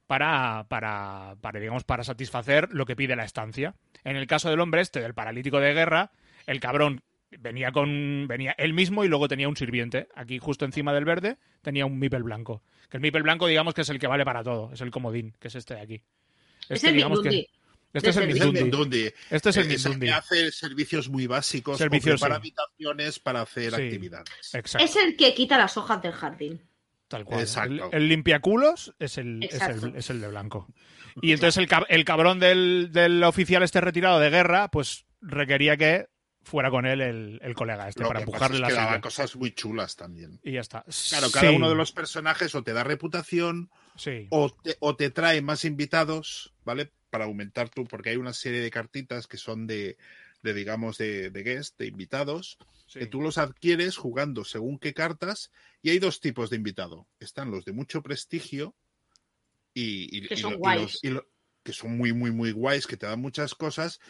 para, 0.06 0.64
para, 0.68 1.34
para, 1.40 1.58
digamos, 1.58 1.82
para 1.84 2.04
satisfacer 2.04 2.68
lo 2.72 2.86
que 2.86 2.94
pide 2.94 3.16
la 3.16 3.24
estancia. 3.24 3.74
En 4.04 4.16
el 4.16 4.26
caso 4.28 4.48
del 4.48 4.60
hombre 4.60 4.80
este, 4.80 5.00
del 5.00 5.12
paralítico 5.12 5.58
de 5.58 5.74
guerra, 5.74 6.12
el 6.46 6.60
cabrón 6.60 7.02
venía 7.30 7.72
con 7.72 8.26
venía 8.26 8.54
él 8.56 8.72
mismo 8.72 9.04
y 9.04 9.08
luego 9.08 9.28
tenía 9.28 9.48
un 9.48 9.56
sirviente. 9.56 10.08
Aquí 10.14 10.38
justo 10.38 10.64
encima 10.64 10.94
del 10.94 11.04
verde 11.04 11.36
tenía 11.62 11.84
un 11.84 11.98
mipel 11.98 12.22
blanco. 12.22 12.62
Que 12.88 12.96
el 12.96 13.02
mipel 13.02 13.24
blanco, 13.24 13.48
digamos 13.48 13.74
que 13.74 13.82
es 13.82 13.88
el 13.90 13.98
que 13.98 14.06
vale 14.06 14.24
para 14.24 14.44
todo, 14.44 14.72
es 14.72 14.80
el 14.80 14.90
comodín, 14.90 15.34
que 15.40 15.48
es 15.48 15.56
este 15.56 15.74
de 15.74 15.80
aquí. 15.80 16.02
Es 16.68 16.76
Este, 16.76 16.88
el 16.88 16.94
digamos 16.94 17.20
que-. 17.20 17.48
Este 17.92 18.10
es 18.10 18.16
el 18.16 18.22
Es 18.30 18.40
el 18.40 18.52
Mindundi. 18.52 18.62
Mindundi. 18.62 19.12
Este 19.30 19.48
es 19.50 19.56
el 19.56 19.70
Es 19.70 19.84
el 19.86 19.90
Mindundi. 19.92 20.06
que 20.06 20.12
hace 20.12 20.52
servicios 20.52 21.08
muy 21.08 21.26
básicos 21.26 21.78
Servicios, 21.78 22.20
sí. 22.20 22.26
habitaciones 22.30 23.18
para 23.18 23.42
hacer 23.42 23.74
Sí. 23.74 23.82
actividades. 23.82 24.54
Exacto. 24.54 24.84
Es 24.84 24.96
el 24.96 25.16
que 25.16 25.34
quita 25.34 25.56
las 25.58 25.76
hojas 25.76 26.02
del 26.02 26.12
jardín. 26.12 26.60
Tal 27.08 27.24
cual. 27.24 27.40
Exacto. 27.40 27.88
El, 27.92 28.02
el 28.02 28.08
limpiaculos 28.08 28.94
es 28.98 29.16
el, 29.18 29.42
es, 29.42 29.60
el, 29.62 29.96
es 29.96 30.10
el 30.10 30.20
de 30.20 30.28
blanco. 30.28 30.68
Y 31.22 31.32
entonces 31.32 31.56
el, 31.56 31.66
cab- 31.68 31.86
el 31.88 32.04
cabrón 32.04 32.38
del, 32.38 32.90
del 32.92 33.24
oficial 33.24 33.62
este 33.62 33.80
retirado 33.80 34.20
de 34.20 34.28
guerra, 34.30 34.70
pues 34.70 35.06
requería 35.22 35.76
que 35.78 36.06
fuera 36.42 36.70
con 36.70 36.86
él 36.86 37.00
el, 37.00 37.40
el 37.42 37.54
colega 37.54 37.88
este 37.88 38.02
Lo 38.02 38.08
para 38.08 38.20
que 38.20 38.26
pasa 38.26 38.36
empujarle 38.46 38.56
es 38.56 38.60
la 38.60 38.68
que 38.68 38.74
daba 38.74 39.00
cosas 39.00 39.34
muy 39.36 39.52
chulas 39.52 39.96
también. 39.96 40.38
Y 40.42 40.52
ya 40.52 40.60
está. 40.60 40.84
Claro, 41.08 41.30
cada 41.30 41.48
Sí, 41.48 41.56
uno 41.56 41.68
de 41.70 41.74
los 41.74 41.92
personajes 41.92 42.54
o 42.54 42.62
te 42.62 42.72
da 42.74 42.84
reputación 42.84 43.70
Sí. 43.96 44.26
o 44.30 44.50
te, 44.50 44.76
o 44.80 44.94
te 44.94 45.10
trae 45.10 45.40
más 45.42 45.64
invitados, 45.64 46.54
¿vale? 46.64 46.92
Para 47.10 47.24
aumentar 47.24 47.70
tú, 47.70 47.84
porque 47.84 48.10
hay 48.10 48.16
una 48.16 48.32
serie 48.34 48.60
de 48.60 48.70
cartitas 48.70 49.26
que 49.26 49.36
son 49.38 49.66
de, 49.66 49.96
de 50.42 50.54
digamos, 50.54 50.98
de, 50.98 51.30
de 51.30 51.42
guest, 51.42 51.78
de 51.78 51.86
invitados, 51.86 52.58
sí. 52.86 52.98
que 53.00 53.06
tú 53.06 53.22
los 53.22 53.38
adquieres 53.38 53.96
jugando 53.96 54.44
según 54.44 54.78
qué 54.78 54.92
cartas, 54.94 55.50
y 55.82 55.90
hay 55.90 55.98
dos 55.98 56.20
tipos 56.20 56.50
de 56.50 56.56
invitado. 56.56 57.06
Están 57.18 57.50
los 57.50 57.64
de 57.64 57.72
mucho 57.72 58.02
prestigio 58.02 58.74
y, 59.74 60.16
y- 60.16 60.28
Que 60.28 60.34
y 60.34 60.36
son 60.36 60.52
lo- 60.52 60.56
y 60.58 60.60
guays. 60.60 60.80
los- 60.82 61.04
y 61.04 61.08
lo- 61.10 61.28
que 61.62 61.72
son 61.72 61.96
muy, 61.96 62.12
muy, 62.12 62.30
muy 62.30 62.52
guays, 62.52 62.86
que 62.86 62.96
te 62.96 63.06
dan 63.06 63.20
muchas 63.20 63.54
cosas, 63.54 64.00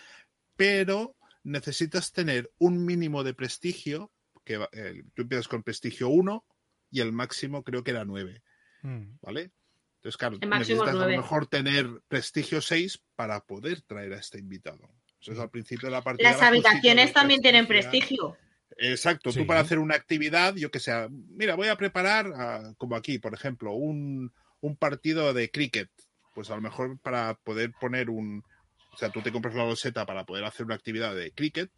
pero 0.57 1.17
necesitas 1.45 2.13
tener 2.13 2.51
un 2.59 2.85
mínimo 2.85 3.25
de 3.25 3.35
prestigio, 3.35 4.13
que 4.45 4.57
va- 4.59 4.69
eh, 4.73 5.03
tú 5.15 5.23
empiezas 5.23 5.49
con 5.49 5.63
prestigio 5.63 6.09
1 6.09 6.45
y 6.91 7.01
el 7.01 7.13
máximo 7.13 7.63
creo 7.65 7.83
que 7.85 7.91
era 7.93 8.05
9. 8.05 8.43
Mm. 8.83 9.19
¿vale? 9.23 9.51
Entonces, 9.99 10.17
claro, 10.17 10.39
necesitas 10.39 10.89
a 10.89 10.93
lo 10.93 11.07
mejor 11.07 11.47
tener 11.47 11.87
prestigio 12.07 12.61
6 12.61 13.03
para 13.17 13.41
poder 13.41 13.83
traer 13.83 14.13
a 14.13 14.19
este 14.19 14.39
invitado. 14.39 14.89
Entonces, 15.21 15.43
al 15.43 15.51
principio 15.51 15.89
de 15.89 15.93
la 15.93 16.03
partida... 16.03 16.31
Las 16.31 16.43
habitaciones 16.43 17.13
también 17.13 17.41
tienen 17.41 17.67
prestigio. 17.67 18.37
Exacto, 18.77 19.33
Sí. 19.33 19.41
tú 19.41 19.47
para 19.47 19.61
hacer 19.61 19.81
una 19.81 19.97
actividad, 19.97 20.55
yo 20.55 20.71
que 20.71 20.79
sé, 20.79 20.93
mira, 21.11 21.57
voy 21.57 21.67
a 21.67 21.77
preparar, 21.77 22.33
como 22.77 22.95
aquí, 22.95 23.19
por 23.19 23.35
ejemplo, 23.35 23.73
un, 23.73 24.33
un 24.61 24.77
partido 24.77 25.35
de 25.35 25.51
cricket. 25.51 25.91
Pues 26.33 26.51
a 26.51 26.55
lo 26.55 26.63
mejor 26.63 26.99
para 27.01 27.35
poder 27.35 27.73
poner 27.81 28.09
un... 28.09 28.45
O 28.93 28.97
sea, 28.97 29.11
tú 29.11 29.21
te 29.21 29.33
compras 29.33 29.57
la 29.57 29.67
loseta 29.67 30.07
para 30.07 30.25
poder 30.25 30.45
hacer 30.45 30.65
una 30.65 30.77
actividad 30.77 31.15
de 31.15 31.33
cricket 31.33 31.71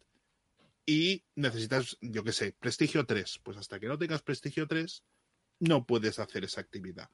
y 0.85 1.23
necesitas, 1.35 1.97
yo 2.01 2.23
que 2.23 2.31
sé, 2.31 2.55
prestigio 2.59 3.05
3. 3.05 3.39
Pues 3.43 3.57
hasta 3.57 3.79
que 3.79 3.87
no 3.87 3.97
tengas 3.97 4.21
prestigio 4.21 4.67
3, 4.67 5.03
no 5.59 5.85
puedes 5.85 6.19
hacer 6.19 6.43
esa 6.43 6.61
actividad. 6.61 7.09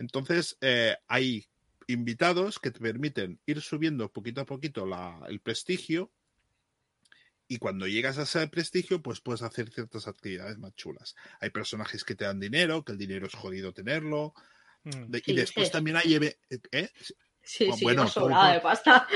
Entonces, 0.00 0.56
eh, 0.62 0.96
hay 1.08 1.46
invitados 1.86 2.58
que 2.58 2.70
te 2.70 2.80
permiten 2.80 3.38
ir 3.44 3.60
subiendo 3.60 4.10
poquito 4.10 4.40
a 4.40 4.46
poquito 4.46 4.86
la- 4.86 5.20
el 5.28 5.40
prestigio 5.40 6.10
y 7.46 7.58
cuando 7.58 7.86
llegas 7.86 8.16
a 8.16 8.22
ese 8.22 8.46
prestigio, 8.48 9.02
pues 9.02 9.20
puedes 9.20 9.42
hacer 9.42 9.70
ciertas 9.70 10.08
actividades 10.08 10.56
más 10.58 10.74
chulas. 10.74 11.16
Hay 11.40 11.50
personajes 11.50 12.02
que 12.04 12.14
te 12.14 12.24
dan 12.24 12.40
dinero, 12.40 12.82
que 12.84 12.92
el 12.92 12.98
dinero 12.98 13.26
es 13.26 13.34
jodido 13.34 13.72
tenerlo. 13.74 14.32
Mm. 14.84 15.10
de- 15.10 15.18
Sí, 15.18 15.32
y 15.32 15.34
después 15.36 15.66
sí. 15.66 15.72
también 15.72 15.96
hay... 15.98 16.14
eve- 16.14 16.38
¿eh? 16.72 16.88
Sí, 17.42 17.64
Bueno, 17.66 17.76
sí, 17.76 17.84
bueno, 17.84 18.08
sobrada 18.08 18.52
de 18.54 18.60
pasta. 18.60 19.06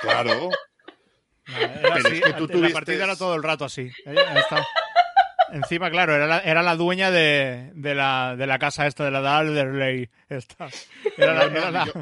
Claro, 0.00 0.48
Nada, 1.48 1.74
era 1.80 1.94
Pero 1.94 2.06
así, 2.08 2.16
es 2.16 2.22
que 2.22 2.32
tú 2.46 2.62
la 2.62 2.70
partida 2.70 3.04
era 3.04 3.16
todo 3.16 3.34
el 3.34 3.42
rato 3.42 3.64
así. 3.66 3.82
¿eh? 4.06 4.14
Ya 4.14 4.38
está. 4.38 4.66
Encima, 5.52 5.90
claro, 5.90 6.14
era 6.14 6.26
la, 6.26 6.38
era 6.40 6.62
la 6.62 6.76
dueña 6.76 7.10
de, 7.10 7.70
de, 7.74 7.94
la, 7.94 8.36
de 8.36 8.46
la 8.46 8.58
casa 8.58 8.86
esta 8.86 9.04
de 9.04 9.10
la 9.10 9.20
de 9.22 9.28
Alderley. 9.28 10.10
Esta. 10.28 10.68
Era 11.16 11.34
la, 11.34 11.44
era 11.44 11.70
la- 11.70 11.84
yo- 11.86 11.92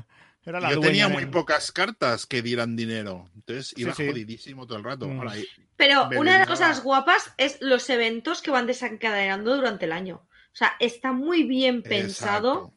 era 0.44 0.60
la 0.60 0.70
yo 0.70 0.76
dueña 0.76 0.88
tenía 0.88 1.08
de- 1.08 1.12
muy 1.14 1.26
pocas 1.26 1.70
cartas 1.72 2.26
que 2.26 2.42
dieran 2.42 2.76
dinero. 2.76 3.28
Entonces 3.34 3.74
iba 3.76 3.92
Sí, 3.94 4.04
sí. 4.04 4.08
jodidísimo 4.10 4.66
todo 4.66 4.78
el 4.78 4.84
rato. 4.84 5.06
Mm. 5.08 5.18
Ahora, 5.18 5.32
Pero 5.76 6.08
una 6.18 6.32
de 6.34 6.38
las 6.40 6.48
cosas 6.48 6.82
guapas 6.82 7.32
es 7.36 7.58
los 7.60 7.88
eventos 7.90 8.40
que 8.42 8.50
van 8.50 8.66
desencadenando 8.66 9.54
durante 9.56 9.84
el 9.86 9.92
año. 9.92 10.26
O 10.52 10.56
sea, 10.56 10.72
está 10.80 11.12
muy 11.12 11.44
bien 11.44 11.82
pensado. 11.82 12.52
exacto. 12.52 12.74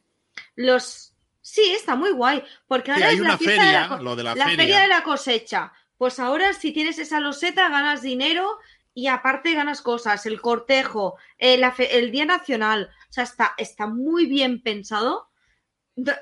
Los 0.56 1.14
sí, 1.40 1.62
está 1.76 1.94
muy 1.96 2.10
guay. 2.12 2.42
Porque 2.66 2.86
Sí, 2.92 2.92
ahora 2.96 3.08
hay 3.08 3.14
es 3.14 3.20
una 3.20 3.30
la 3.30 3.38
fiesta 3.38 3.62
feria, 3.62 3.72
de 3.72 3.80
la, 3.80 3.88
co- 3.96 4.02
lo 4.02 4.16
de 4.16 4.22
la, 4.24 4.34
la 4.34 4.44
feria. 4.44 4.58
feria 4.58 4.80
de 4.80 4.88
la 4.88 5.02
cosecha. 5.02 5.72
Pues 5.96 6.18
ahora, 6.18 6.52
si 6.54 6.72
tienes 6.72 6.98
esa 6.98 7.20
loseta, 7.20 7.68
ganas 7.68 8.02
dinero 8.02 8.58
y 8.94 9.08
aparte 9.08 9.54
ganas 9.54 9.82
cosas, 9.82 10.24
el 10.26 10.40
cortejo, 10.40 11.16
eh, 11.38 11.60
el 11.90 12.10
Día 12.12 12.24
Nacional, 12.24 12.90
o 13.10 13.12
sea, 13.12 13.24
está, 13.24 13.54
está 13.58 13.86
muy 13.86 14.26
bien 14.26 14.62
pensado. 14.62 15.28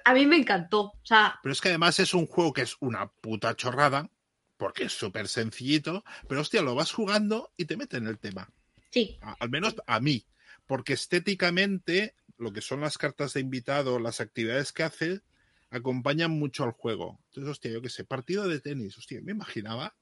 A 0.04 0.14
mí 0.14 0.26
me 0.26 0.36
encantó, 0.36 0.80
o 0.82 1.00
sea, 1.02 1.40
Pero 1.42 1.52
es 1.52 1.60
que 1.60 1.68
además 1.68 1.98
es 1.98 2.14
un 2.14 2.26
juego 2.26 2.52
que 2.52 2.62
es 2.62 2.76
una 2.80 3.08
puta 3.10 3.54
chorrada, 3.56 4.10
porque 4.56 4.84
es 4.84 4.92
súper 4.92 5.28
sencillito, 5.28 6.04
pero 6.28 6.40
hostia, 6.40 6.62
lo 6.62 6.74
vas 6.74 6.92
jugando 6.92 7.52
y 7.56 7.64
te 7.64 7.76
mete 7.76 7.96
en 7.96 8.06
el 8.06 8.18
tema. 8.18 8.48
sí, 8.90 9.18
A- 9.20 9.36
al 9.40 9.50
menos 9.50 9.76
a 9.86 10.00
mí, 10.00 10.26
porque 10.66 10.94
estéticamente 10.94 12.14
lo 12.38 12.52
que 12.52 12.60
son 12.60 12.80
las 12.80 12.98
cartas 12.98 13.34
de 13.34 13.40
invitado, 13.40 13.98
las 13.98 14.20
actividades 14.20 14.72
que 14.72 14.84
hace, 14.84 15.22
acompañan 15.70 16.32
mucho 16.32 16.64
al 16.64 16.72
juego. 16.72 17.20
Entonces, 17.28 17.50
hostia, 17.52 17.72
yo 17.72 17.82
qué 17.82 17.88
sé, 17.90 18.04
partido 18.04 18.48
de 18.48 18.60
tenis, 18.60 18.98
hostia, 18.98 19.20
me 19.22 19.32
imaginaba 19.32 19.96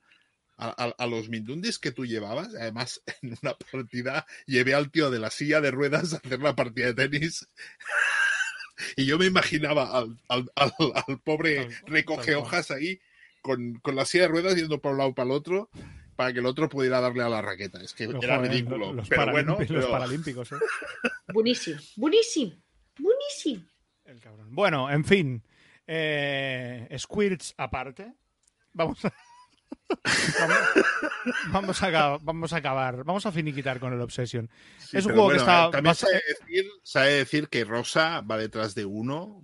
a, 0.61 0.85
a- 0.85 0.95
a 0.99 1.07
los 1.07 1.29
mindundis 1.29 1.79
que 1.79 1.91
tú 1.93 2.05
llevabas, 2.07 2.55
además 2.55 3.03
en 3.23 3.37
una 3.43 3.55
partida 3.55 4.27
llevé 4.47 4.75
al 4.75 4.91
tío 4.91 5.11
de 5.11 5.19
la 5.19 5.31
silla 5.31 5.61
de 5.61 5.71
ruedas 5.71 6.15
a 6.15 6.19
hacer 6.19 6.41
la 6.41 6.55
partida 6.55 6.93
de 6.93 7.09
tenis. 7.09 7.49
Y 8.97 9.05
yo 9.05 9.19
me 9.19 9.27
imaginaba 9.27 9.91
al, 9.97 10.19
al- 10.29 10.51
al- 10.57 10.73
al 11.07 11.19
pobre 11.21 11.69
recoge 11.87 12.35
hojas 12.35 12.71
ahí 12.71 12.99
con, 13.43 13.75
con 13.81 13.95
la 13.95 14.07
silla 14.07 14.23
de 14.23 14.29
ruedas 14.29 14.57
yendo 14.57 14.81
para 14.81 14.93
un 14.93 14.99
lado 14.99 15.15
para 15.15 15.27
el 15.27 15.33
otro 15.33 15.69
para 16.17 16.33
que 16.33 16.39
el 16.39 16.47
otro 16.47 16.67
pudiera 16.69 16.99
darle 17.01 17.23
a 17.23 17.29
la 17.29 17.43
raqueta. 17.43 17.83
Es 17.83 17.93
que 17.93 18.07
Ojo, 18.07 18.23
era 18.23 18.37
eh, 18.37 18.49
ridículo. 18.49 18.95
Los, 18.95 19.07
pero 19.09 19.31
bueno, 19.33 19.57
los 19.59 19.69
pero- 19.69 19.91
Paralímpicos, 19.91 20.53
eh. 20.53 20.57
buenísimo, 21.33 21.79
buenísimo, 21.97 22.53
buenísimo. 22.99 23.65
El 24.07 24.19
cabrón. 24.21 24.49
Bueno, 24.55 24.91
en 24.91 25.05
fin. 25.05 25.43
Eh, 25.87 26.89
Squirts 26.99 27.53
aparte. 27.59 28.15
Vamos 28.73 29.05
a. 29.05 29.13
vamos, 30.41 30.59
vamos 31.49 31.83
a, 31.83 32.19
vamos 32.23 32.53
a 32.53 32.57
acabar. 32.57 33.05
Vamos 33.05 33.27
a 33.27 33.33
finiquitar 33.33 33.81
con 33.81 33.93
el 33.93 34.01
Obsession. 34.01 34.51
Sí, 34.79 34.97
Es 34.99 35.07
un 35.07 35.13
juego 35.13 35.31
que 35.31 35.37
está 35.37 35.67
eh, 35.67 35.71
También 35.73 35.95
sabe 35.95 36.23
decir, 36.29 36.67
sabe 36.83 37.13
decir 37.13 37.49
que 37.49 37.65
Rosa 37.65 38.21
va 38.23 38.39
detrás 38.39 38.75
de 38.75 38.85
uno. 38.85 39.43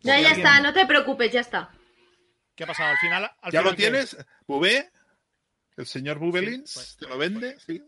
Ya, 0.00 0.20
ya 0.20 0.32
está, 0.32 0.60
no 0.60 0.72
te 0.72 0.86
preocupes, 0.86 1.32
ya 1.32 1.40
está. 1.40 1.70
¿Qué 2.54 2.64
ha 2.64 2.66
pasado? 2.66 2.90
Al 2.90 2.98
final. 2.98 3.24
al 3.24 3.52
¿Ya 3.52 3.60
final 3.60 3.72
lo 3.72 3.76
tienes? 3.76 4.16
¿Bubé? 4.46 4.90
¿El 5.76 5.86
señor 5.86 6.18
Bubelins? 6.18 6.70
Sí, 6.70 6.74
pues- 6.78 6.96
¿Te 6.96 7.08
lo 7.08 7.18
vende? 7.18 7.56
Sí. 7.58 7.82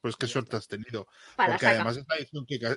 Pues 0.00 0.16
qué 0.16 0.26
suerte 0.26 0.56
has 0.56 0.66
tenido. 0.66 1.06
Para 1.36 1.50
Porque 1.50 1.66
saca. 1.66 1.76
además 1.76 1.96
está 1.98 2.16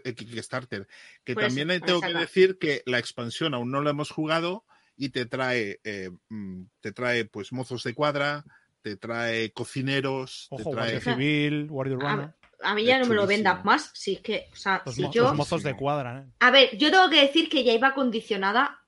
eh, 0.03 0.13
Kickstarter. 0.13 0.87
Que 1.23 1.31
eso, 1.31 1.41
también 1.41 1.69
tengo 1.81 2.01
que 2.01 2.13
decir 2.13 2.57
que 2.59 2.83
la 2.85 2.99
expansión 2.99 3.53
aún 3.53 3.71
no 3.71 3.81
la 3.81 3.91
hemos 3.91 4.09
jugado 4.11 4.65
y 4.95 5.09
te 5.09 5.25
trae, 5.25 5.79
eh, 5.83 6.09
mm, 6.29 6.63
te 6.79 6.91
trae 6.91 7.25
pues 7.25 7.51
mozos 7.51 7.83
de 7.83 7.93
cuadra, 7.93 8.43
te 8.81 8.95
trae 8.97 9.51
cocineros, 9.51 10.47
Ojo, 10.49 10.57
te 10.57 10.75
trae. 10.75 10.91
Guardia 10.91 11.01
Civil, 11.13 11.67
Guardia 11.67 11.97
Urbana. 11.97 12.35
A 12.61 12.75
mí 12.75 12.85
ya 12.85 12.97
no 12.99 13.05
me 13.07 13.15
lo 13.15 13.27
vendas 13.27 13.65
más, 13.65 13.91
si 13.93 14.13
es 14.13 14.21
que, 14.21 14.47
o 14.53 14.55
sea, 14.55 14.81
Los, 14.85 14.95
si 14.95 15.01
mo- 15.03 15.11
yo... 15.11 15.23
los 15.23 15.35
mozos 15.35 15.63
de 15.63 15.75
cuadra, 15.75 16.19
¿eh? 16.19 16.31
A 16.39 16.49
ver, 16.51 16.77
yo 16.77 16.89
tengo 16.91 17.09
que 17.09 17.21
decir 17.21 17.49
que 17.49 17.63
ya 17.63 17.73
iba 17.73 17.93
condicionada 17.93 18.79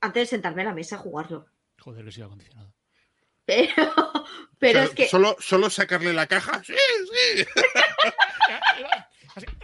antes 0.00 0.22
de 0.22 0.26
sentarme 0.26 0.62
a 0.62 0.66
la 0.66 0.74
mesa 0.74 0.96
a 0.96 0.98
jugarlo. 0.98 1.46
Joder, 1.78 2.04
que 2.04 2.12
sí 2.12 2.20
acondicionado. 2.20 2.74
Pero, 3.46 3.72
pero 4.58 4.80
O 4.80 4.82
sea, 4.82 4.84
es 4.84 4.90
que... 4.90 5.08
Solo, 5.08 5.36
solo 5.38 5.70
sacarle 5.70 6.12
la 6.12 6.26
caja. 6.26 6.62
Sí, 6.64 6.74
sí. 6.74 7.46
Así. 9.34 9.46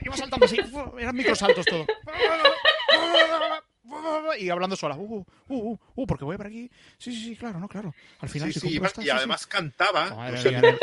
Iba 0.00 0.16
saltando 0.16 0.46
así. 0.46 0.56
Eran 0.98 1.16
microsaltos 1.16 1.66
todo. 1.66 1.84
Y 4.38 4.50
hablando 4.50 4.76
sola. 4.76 4.96
Uh, 4.96 5.18
uh, 5.18 5.24
uh, 5.48 5.78
uh, 5.96 6.06
porque 6.06 6.24
voy 6.24 6.36
por 6.36 6.46
aquí. 6.46 6.70
Sí, 6.98 7.12
sí, 7.12 7.24
sí, 7.24 7.36
claro, 7.36 7.58
no, 7.58 7.68
claro. 7.68 7.94
Al 8.20 8.28
final, 8.28 8.52
Sí, 8.52 8.60
sí, 8.60 8.68
iba- 8.74 8.90
y 8.98 9.02
sí. 9.02 9.10
además 9.10 9.46
cantaba. 9.46 10.14
Madre 10.14 10.38
o 10.38 10.42
sea, 10.42 10.60
mía. 10.60 10.78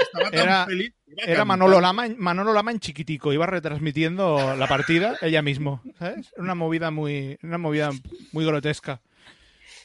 estaba 0.00 0.30
tan 0.30 0.40
Era- 0.40 0.66
feliz, 0.66 0.94
Era. 1.16 1.44
Manolo 1.44 1.80
Lama, 1.80 2.06
Manolo 2.16 2.52
Lama 2.52 2.70
en 2.72 2.80
chiquitico, 2.80 3.32
iba 3.32 3.46
retransmitiendo 3.46 4.56
la 4.56 4.66
partida 4.66 5.16
ella 5.22 5.42
mismo, 5.42 5.82
¿sabes? 5.98 6.32
Una 6.36 6.54
movida 6.54 6.90
muy, 6.90 7.38
una 7.42 7.58
movida 7.58 7.90
muy 8.32 8.44
grotesca. 8.44 9.00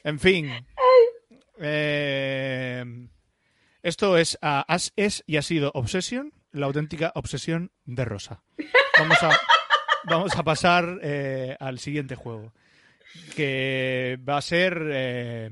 En 0.03 0.20
fin. 0.20 0.51
Eh, 1.59 3.07
esto 3.82 4.18
es, 4.18 4.38
es 4.95 5.24
y 5.28 5.38
ha 5.38 5.41
sido 5.41 5.72
Obsession, 5.74 6.34
la 6.51 6.66
auténtica 6.66 7.11
obsesión 7.16 7.72
de 7.86 8.05
Rosa. 8.05 8.43
Vamos 8.99 9.22
a, 9.24 9.30
vamos 10.08 10.36
a 10.36 10.43
pasar 10.43 10.99
eh, 11.01 11.56
al 11.60 11.80
siguiente 11.80 12.16
juego, 12.16 12.53
que 13.36 14.18
va 14.28 14.38
a 14.38 14.41
ser... 14.41 14.82
eh, 14.91 15.49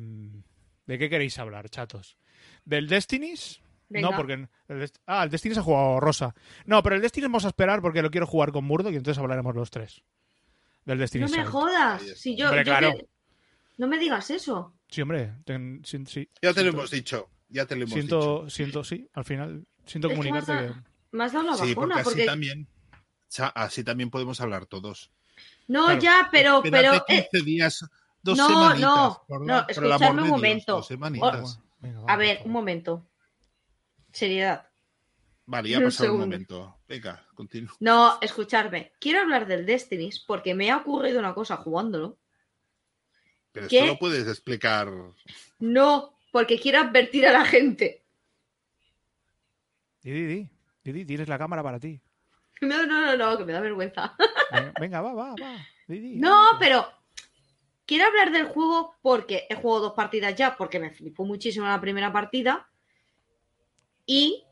¿De 0.86 0.98
qué 1.00 1.10
queréis 1.10 1.40
hablar, 1.40 1.70
chatos? 1.70 2.18
¿Del 2.66 2.88
Destinies? 2.88 3.62
Venga. 3.90 4.10
No, 4.12 4.18
porque. 4.18 4.34
el 4.34 4.50
Dest- 4.82 5.00
ah, 5.06 5.24
el 5.24 5.30
Destiny 5.30 5.54
se 5.54 5.60
ha 5.62 5.64
jugado 5.64 6.00
Rosa. 6.00 6.34
No, 6.66 6.82
pero 6.84 6.96
el 6.96 7.02
Destiny 7.02 7.24
vamos 7.28 7.46
a 7.46 7.50
esperar 7.50 7.82
porque 7.82 8.02
lo 8.02 8.10
quiero 8.12 8.26
jugar 8.28 8.52
con 8.52 8.66
Murdo 8.66 8.90
y 8.90 8.96
entonces 8.96 9.20
hablaremos 9.22 9.56
los 9.56 9.70
tres. 9.72 10.04
Del 10.86 10.98
Destiny. 10.98 11.26
No 11.26 11.30
me 11.38 11.46
jodas. 11.46 12.02
Si 12.18 12.36
yo, 12.36 12.48
Hombre, 12.48 12.62
yo 12.66 12.72
claro. 12.72 12.94
que- 12.98 13.08
No 13.78 13.88
me 13.88 13.98
digas 13.98 14.30
eso. 14.32 14.74
Sí, 14.90 15.02
hombre. 15.02 15.32
ten- 15.46 15.82
sí, 15.86 16.04
sí. 16.08 16.30
Ya 16.42 16.54
te 16.54 16.64
lo 16.64 16.70
hemos 16.70 16.92
dicho. 16.92 17.30
Ya 17.50 17.66
te 17.66 17.76
lo 17.76 17.84
hemos 17.84 17.94
Siento, 17.94 18.20
dicho. 18.46 18.50
siento, 18.50 18.84
sí, 18.84 19.08
al 19.14 19.24
final. 19.26 19.66
Siento 19.86 20.08
Es 20.10 20.14
que 20.14 20.20
me 20.32 20.38
has, 20.40 20.46
comunicarte 20.46 20.52
dado, 20.66 20.74
que. 20.84 20.90
me 21.18 21.24
has 21.24 21.32
dado 21.34 21.46
la 21.46 21.56
Sí, 21.58 21.76
porque 21.76 22.04
porque... 22.04 22.26
también. 22.26 22.68
Cha- 23.34 23.48
Así 23.56 23.84
también 23.84 24.10
podemos 24.10 24.40
hablar 24.42 24.66
todos. 24.66 25.12
No, 25.68 25.86
Claro. 25.86 26.02
ya, 26.02 26.30
pero, 26.32 26.62
pero 26.64 26.94
eh, 26.96 27.02
15 27.32 27.42
días, 27.44 27.86
dos 28.22 28.38
no, 28.38 28.48
semanitas. 28.48 28.80
no, 28.82 29.24
por, 29.28 29.42
no, 29.46 29.62
por 29.64 29.72
escuchadme 29.72 30.08
un 30.10 30.16
Dios, 30.18 30.28
momento. 30.30 30.76
dos 30.76 30.88
semanitas. 30.88 31.60
Venga, 31.80 32.00
va, 32.02 32.14
a 32.14 32.18
ver, 32.18 32.42
un 32.46 32.52
momento. 32.52 33.06
Seriedad. 34.12 34.68
Vale, 35.46 35.70
ya 35.70 35.78
ha 35.78 35.80
un 35.80 35.86
pasado 35.86 36.14
un 36.14 36.20
momento. 36.22 36.78
Venga, 36.88 37.26
continúa. 37.34 37.74
No, 37.80 38.18
escucharme. 38.22 38.94
Quiero 39.00 39.20
hablar 39.22 39.48
del 39.48 39.66
Destinies 39.66 40.20
porque 40.20 40.54
me 40.54 40.70
ha 40.72 40.78
ocurrido 40.78 41.20
una 41.20 41.34
cosa 41.34 41.58
jugándolo. 41.58 42.18
Pero 43.52 43.68
¿Qué? 43.68 43.80
esto 43.80 43.88
lo 43.94 44.00
puedes 44.00 44.28
explicar. 44.28 44.90
No, 45.60 46.18
porque 46.32 46.60
quiero 46.60 46.80
advertir 46.80 47.28
a 47.28 47.34
la 47.34 47.46
gente. 47.46 48.04
Di, 50.02 50.12
di, 50.12 50.26
di. 50.26 50.50
Di, 50.84 50.92
di, 50.92 51.06
tienes 51.06 51.28
la 51.28 51.38
cámara 51.38 51.64
para 51.64 51.80
ti. 51.80 52.00
No, 52.68 52.86
no, 52.86 53.02
no, 53.02 53.18
no, 53.18 53.38
que 53.38 53.46
me 53.46 53.54
da 53.54 53.60
vergüenza. 53.62 54.16
Venga, 54.80 55.02
va, 55.02 55.14
va, 55.14 55.36
va. 55.36 55.58
No, 55.88 56.36
pero 56.60 56.86
quiero 57.86 58.06
hablar 58.08 58.32
del 58.32 58.46
juego 58.48 58.96
porque 59.02 59.46
he 59.50 59.56
jugado 59.56 59.82
dos 59.84 59.94
partidas 59.94 60.36
ya, 60.36 60.56
porque 60.58 60.80
me 60.80 60.92
flipó 60.92 61.26
muchísimo 61.26 61.66
la 61.68 61.82
primera 61.82 62.12
partida. 62.12 62.68
Y 64.06 64.44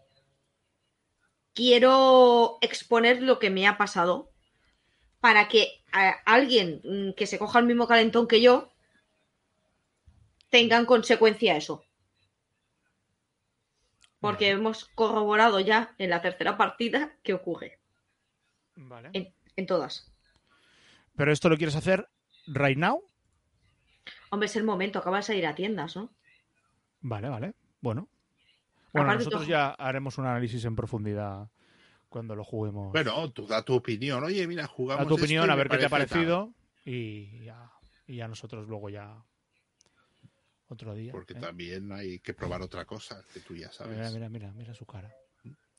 quiero 1.54 2.58
exponer 2.62 3.22
lo 3.22 3.38
que 3.40 3.50
me 3.50 3.68
ha 3.68 3.78
pasado 3.78 4.32
para 5.20 5.48
que 5.48 5.84
a- 5.92 6.18
alguien 6.26 6.82
mm, 6.84 7.14
que 7.14 7.28
se 7.28 7.38
coja 7.38 7.60
el 7.60 7.66
mismo 7.66 7.88
calentón 7.88 8.28
que 8.28 8.42
yo 8.42 8.72
tenga 10.50 10.78
en 10.78 10.86
consecuencia 10.86 11.56
eso. 11.58 11.84
Porque 14.20 14.50
hemos 14.50 14.86
corroborado 14.86 15.60
ya 15.60 15.96
en 15.98 16.12
la 16.12 16.22
tercera 16.22 16.56
partida 16.58 17.18
que 17.24 17.34
ocurre. 17.34 17.81
Vale. 18.76 19.10
En, 19.14 19.34
en 19.56 19.66
todas. 19.66 20.12
Pero 21.16 21.32
esto 21.32 21.50
lo 21.50 21.58
quieres 21.58 21.76
hacer 21.76 22.08
right 22.48 22.78
now? 22.78 23.04
Hombre, 24.30 24.48
es 24.48 24.56
el 24.56 24.64
momento, 24.64 25.00
acaba 25.00 25.18
de 25.18 25.24
salir 25.24 25.46
a 25.46 25.56
tiendas, 25.56 25.96
¿no? 25.96 26.14
Vale, 27.02 27.30
vale. 27.30 27.54
Bueno. 27.82 28.08
Bueno, 28.94 29.08
Aparte, 29.08 29.24
nosotros 29.26 29.44
tú- 29.44 29.50
ya 29.50 29.70
haremos 29.70 30.18
un 30.18 30.26
análisis 30.26 30.64
en 30.66 30.76
profundidad 30.76 31.50
cuando 32.10 32.36
lo 32.36 32.44
juguemos. 32.44 32.92
Bueno, 32.92 33.32
tú 33.32 33.48
da 33.48 33.64
tu 33.64 33.74
opinión. 33.76 34.24
Oye, 34.24 34.46
mira, 34.48 34.68
jugamos. 34.68 35.06
a 35.06 35.08
tu 35.08 35.16
opinión, 35.16 35.48
y 35.48 35.50
a 35.52 35.56
ver 35.56 35.70
qué 35.70 35.78
te 35.78 35.86
ha 35.86 35.90
tal. 35.90 36.08
parecido 36.08 36.54
y 36.84 37.46
ya, 37.46 37.72
y 38.08 38.18
ya 38.18 38.28
nosotros 38.28 38.68
luego 38.68 38.90
ya 38.90 39.24
otro 40.68 40.94
día. 40.94 41.12
Porque 41.12 41.34
¿eh? 41.34 41.40
también 41.40 41.92
hay 41.92 42.20
que 42.20 42.34
probar 42.34 42.62
otra 42.62 42.86
cosa, 42.86 43.24
que 43.34 43.40
tú 43.40 43.56
ya 43.56 43.72
sabes. 43.72 43.98
Mira, 43.98 44.12
mira, 44.12 44.30
mira, 44.30 44.52
mira 44.54 44.74
su 44.74 44.86
cara. 44.86 45.14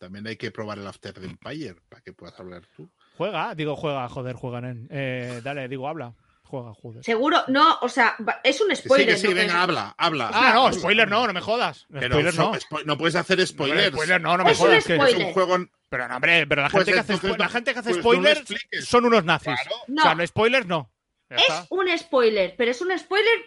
También 0.03 0.27
hay 0.27 0.37
que 0.37 0.51
probar 0.51 0.79
el 0.81 0.87
After 0.89 1.13
the 1.15 1.27
Empire 1.27 1.77
para 1.89 2.03
que 2.03 2.13
puedas 2.13 2.37
hablar 2.41 2.63
tú. 2.77 2.91
Juega, 3.17 3.55
digo 3.55 3.77
juega, 3.77 4.09
joder, 4.09 4.35
juega, 4.35 4.61
nen. 4.61 4.89
Eh, 4.91 5.41
dale, 5.45 5.69
digo 5.69 5.87
habla. 5.87 6.13
Juega, 6.43 6.75
joder. 6.75 7.05
Seguro, 7.05 7.45
no, 7.47 7.79
o 7.83 7.89
sea, 7.89 8.17
es 8.43 8.61
un 8.61 8.69
Que 8.71 8.75
sí, 8.77 8.83
spoiler. 8.83 9.07
que 9.07 9.17
sí, 9.17 9.33
venga, 9.33 9.63
habla, 9.63 9.95
habla. 9.97 10.29
Ah, 10.35 10.51
no, 10.55 10.67
Habla. 10.67 10.79
spoiler 10.81 11.09
no, 11.09 11.25
no 11.29 11.33
me 11.33 11.41
jodas. 11.41 11.87
Pero 11.89 12.15
spoiler 12.17 12.35
no. 12.35 12.53
no 12.85 12.99
puedes 12.99 13.15
hacer 13.15 13.47
spoilers. 13.47 13.93
No, 13.93 13.97
spoiler 13.99 14.21
no, 14.21 14.37
no 14.37 14.43
me 14.45 14.51
Es 14.51 14.59
un 14.59 14.67
jodas. 14.67 14.79
Es 14.91 14.97
spoiler. 14.97 15.27
un 15.29 15.33
juego. 15.33 15.57
Pero 15.89 16.09
no, 16.09 16.17
hombre, 16.17 16.47
pero 16.49 16.63
la 16.63 16.69
Pues 16.69 16.85
gente 16.85 16.93
que 16.95 17.13
hace, 17.13 17.29
la 17.29 17.37
no- 17.37 17.49
gente 17.49 17.73
que 17.73 17.79
hace 17.79 17.91
pues 17.91 17.97
no 17.99 18.03
spoilers 18.03 18.45
son 18.85 19.05
unos 19.05 19.25
nazis. 19.25 19.55
Claro. 19.55 19.77
O 19.83 20.03
sea, 20.03 20.15
No. 20.15 20.15
no 20.17 20.27
spoilers 20.27 20.67
no. 20.67 20.93
Ya 21.31 21.37
Es 21.37 21.43
está. 21.43 21.67
un 21.71 21.97
spoiler, 21.97 22.55
pero 22.59 22.73
es 22.73 22.81
un 22.83 22.99
spoiler 22.99 23.39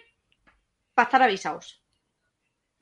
para 0.94 1.06
estar 1.08 1.22
avisados. 1.22 1.84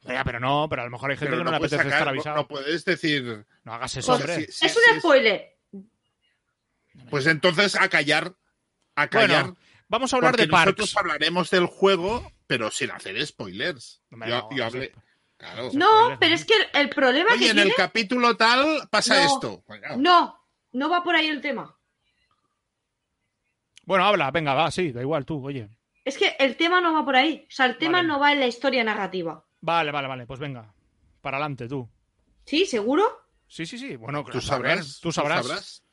Ya, 0.05 0.23
pero 0.23 0.39
no, 0.39 0.67
pero 0.69 0.81
a 0.81 0.85
lo 0.85 0.91
mejor 0.91 1.11
hay 1.11 1.17
gente 1.17 1.31
Pero 1.31 1.39
que 1.39 1.45
no, 1.45 1.51
le 1.51 1.57
puedes 1.59 1.73
apetece 1.73 1.89
sacar- 1.89 1.99
estar 1.99 2.05
no- 2.07 2.11
avisado. 2.11 2.35
no 2.37 2.47
puedes 2.47 2.85
decir. 2.85 3.45
No 3.63 3.73
hagas 3.73 3.95
eso, 3.97 4.11
Pues 4.17 4.19
hombre. 4.21 4.45
sí, 4.47 4.51
sí, 4.51 4.65
es 4.65 4.75
un 4.75 4.83
sí, 4.93 4.99
spoiler. 4.99 5.57
Pues 7.09 7.25
entonces 7.27 7.75
a 7.75 7.87
callar. 7.89 8.33
A 8.95 9.07
callar. 9.07 9.43
Bueno, 9.45 9.57
vamos 9.87 10.13
a 10.13 10.17
hablar 10.17 10.35
de 10.35 10.47
Parks. 10.47 10.65
nosotros 10.65 10.97
hablaremos 10.97 11.49
del 11.49 11.65
juego, 11.67 12.31
pero 12.47 12.69
sin 12.69 12.91
hacer 12.91 13.25
spoilers. 13.25 14.01
Hombre, 14.11 14.29
yo, 14.29 14.35
no, 14.41 14.49
yo 14.51 14.57
no 14.57 14.63
hablé. 14.65 14.91
Claro. 15.37 15.63
No, 15.73 15.87
spoilers, 15.87 16.17
pero 16.19 16.29
¿no? 16.29 16.35
es 16.35 16.45
que 16.45 16.53
el, 16.53 16.67
el 16.81 16.89
problema 16.89 17.29
Oye, 17.31 17.39
que 17.39 17.49
en 17.49 17.55
tiene... 17.55 17.69
el 17.69 17.75
capítulo 17.75 18.35
tal 18.37 18.87
pasa 18.91 19.15
No. 19.15 19.33
esto. 19.33 19.63
Bueno, 19.67 19.87
No, 19.97 20.39
no 20.73 20.89
va 20.89 21.03
por 21.03 21.15
ahí 21.15 21.27
el 21.27 21.41
tema. 21.41 21.75
Bueno, 23.85 24.05
habla, 24.05 24.31
venga, 24.31 24.53
va, 24.53 24.71
sí, 24.71 24.91
da 24.91 25.01
igual 25.01 25.25
tú, 25.25 25.45
oye. 25.45 25.69
Es 26.05 26.17
que 26.17 26.35
el 26.39 26.55
tema 26.57 26.79
no 26.81 26.93
va 26.93 27.03
por 27.05 27.15
ahí. 27.15 27.45
O 27.49 27.51
sea, 27.51 27.65
el 27.65 27.77
tema 27.77 27.99
Vale. 27.99 28.07
no 28.07 28.19
va 28.19 28.31
en 28.33 28.39
la 28.39 28.47
historia 28.47 28.83
narrativa. 28.83 29.45
Vale, 29.65 29.91
vale, 29.91 30.07
vale, 30.09 30.25
pues 30.25 30.41
venga. 30.41 30.73
Para 31.21 31.37
adelante, 31.37 31.69
tú. 31.69 31.89
¿Sí? 32.45 32.65
¿Seguro? 32.65 33.03
Sí, 33.47 33.65
sí, 33.65 33.77
sí. 33.77 33.95
Bueno, 33.95 34.25
Tú 34.25 34.41
sabrás. 34.41 34.99
Tú 34.99 35.11
sabrás. 35.13 35.83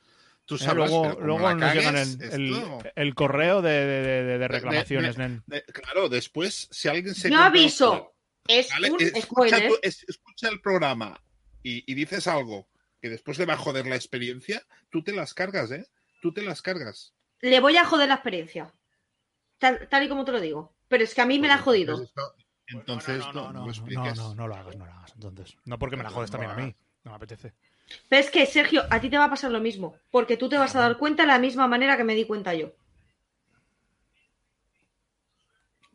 Tú 0.44 0.56
Eh, 0.56 0.58
sabrás. 0.58 0.90
luego 0.90 1.02
pero 1.02 1.14
como 1.14 1.26
luego 1.26 1.48
la 1.48 1.54
nos 1.54 1.74
llegan 1.74 1.96
el, 1.96 2.22
el- 2.32 2.52
esto- 2.54 2.82
el 2.96 3.14
correo 3.14 3.62
de, 3.62 3.70
de- 3.70 4.22
de- 4.24 4.38
de 4.38 4.48
reclamaciones, 4.48 5.16
de- 5.16 5.22
nen. 5.28 5.42
de- 5.46 5.62
claro, 5.66 6.08
después, 6.08 6.66
si 6.72 6.88
alguien 6.88 7.14
se. 7.14 7.28
Un 7.28 7.34
aviso. 7.34 8.12
Es 8.48 8.70
¿vale? 8.70 8.90
un 8.90 9.00
escucha, 9.00 9.58
es- 9.82 10.04
escucha 10.08 10.48
el 10.48 10.60
programa 10.60 11.22
y, 11.62 11.88
y 11.88 11.94
dices 11.94 12.26
algo 12.26 12.68
que 13.00 13.08
después 13.10 13.38
le 13.38 13.46
va 13.46 13.54
a 13.54 13.58
joder 13.58 13.86
la 13.86 13.94
experiencia, 13.94 14.66
tú 14.90 15.04
te 15.04 15.12
las 15.12 15.32
cargas, 15.34 15.70
¿eh? 15.70 15.86
Tú 16.20 16.32
te 16.32 16.42
las 16.42 16.60
cargas. 16.62 17.14
Le 17.40 17.60
voy 17.60 17.76
a 17.76 17.84
joder 17.84 18.08
la 18.08 18.14
experiencia. 18.14 18.72
Tal, 19.58 19.88
tal 19.88 20.02
y 20.02 20.08
como 20.08 20.24
te 20.24 20.32
lo 20.32 20.40
digo. 20.40 20.74
Pero 20.88 21.04
es 21.04 21.14
que 21.14 21.20
a 21.20 21.26
mí 21.26 21.38
me 21.38 21.46
la 21.46 21.54
ha 21.54 21.58
jodido. 21.58 21.92
Entonces, 21.92 22.16
no, 22.16 22.24
entonces, 22.72 23.18
no, 23.18 23.32
no, 23.32 23.42
no, 23.52 23.52
lo 23.52 23.64
no, 23.64 23.70
expliques. 23.70 24.16
no, 24.16 24.34
no 24.34 24.48
lo 24.48 24.54
hagas, 24.54 24.76
no 24.76 24.86
lo 24.86 24.92
hagas. 24.92 25.12
Entonces, 25.14 25.56
no 25.64 25.78
porque 25.78 25.96
me 25.96 26.02
la 26.02 26.10
jodes 26.10 26.30
lo 26.30 26.38
también 26.38 26.50
a 26.52 26.54
mí. 26.66 26.76
No 27.04 27.10
me 27.12 27.16
apetece. 27.16 27.52
Pero 28.08 28.20
es 28.22 28.30
que, 28.30 28.46
Sergio, 28.46 28.84
a 28.90 29.00
ti 29.00 29.10
te 29.10 29.18
va 29.18 29.24
a 29.24 29.30
pasar 29.30 29.50
lo 29.50 29.60
mismo. 29.60 29.96
Porque 30.10 30.36
tú 30.36 30.48
te 30.48 30.56
vas 30.58 30.76
a 30.76 30.80
dar 30.80 30.96
cuenta 30.98 31.22
de 31.24 31.28
la 31.28 31.38
misma 31.38 31.66
manera 31.66 31.96
que 31.96 32.04
me 32.04 32.14
di 32.14 32.24
cuenta 32.24 32.54
yo. 32.54 32.72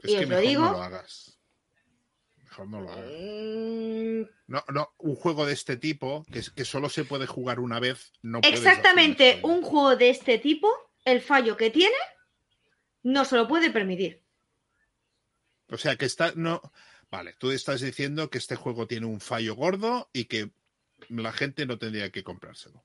Es 0.04 0.12
Y 0.12 0.18
que 0.18 0.24
os 0.24 0.30
lo 0.30 0.36
mejor 0.36 0.48
digo. 0.50 0.62
no 0.66 0.72
lo 0.74 0.82
hagas. 0.84 1.40
Mejor 2.44 2.68
no 2.68 2.82
lo 2.82 2.92
hagas. 2.92 3.06
Mm, 3.12 4.22
No, 4.48 4.64
no, 4.74 4.90
un 5.00 5.16
juego 5.16 5.46
de 5.46 5.54
este 5.54 5.78
tipo, 5.78 6.24
que, 6.32 6.40
es- 6.40 6.50
que 6.52 6.66
solo 6.66 6.90
se 6.90 7.04
puede 7.06 7.26
jugar 7.28 7.60
una 7.60 7.80
vez, 7.80 8.12
no 8.22 8.40
Exactamente, 8.44 9.40
un 9.44 9.62
juego 9.64 9.96
de 9.96 10.10
este 10.10 10.38
tipo, 10.38 10.70
el 11.04 11.22
fallo 11.22 11.58
que 11.58 11.72
tiene, 11.72 11.96
no 13.04 13.26
se 13.26 13.38
lo 13.38 13.48
puede 13.48 13.72
permitir. 13.72 14.22
O 15.70 15.78
sea, 15.78 15.96
que 15.96 16.06
está. 16.06 16.34
No. 16.36 16.62
Vale, 17.12 17.34
tú 17.38 17.52
estás 17.52 17.82
diciendo 17.82 18.30
que 18.30 18.38
este 18.40 18.56
juego 18.56 18.88
tiene 18.88 19.06
un 19.06 19.22
fallo 19.22 19.56
gordo 19.56 20.10
y 20.12 20.26
que 20.26 20.52
la 21.10 21.32
gente 21.32 21.66
no 21.66 21.78
tendría 21.78 22.12
que 22.12 22.24
comprárselo. 22.24 22.84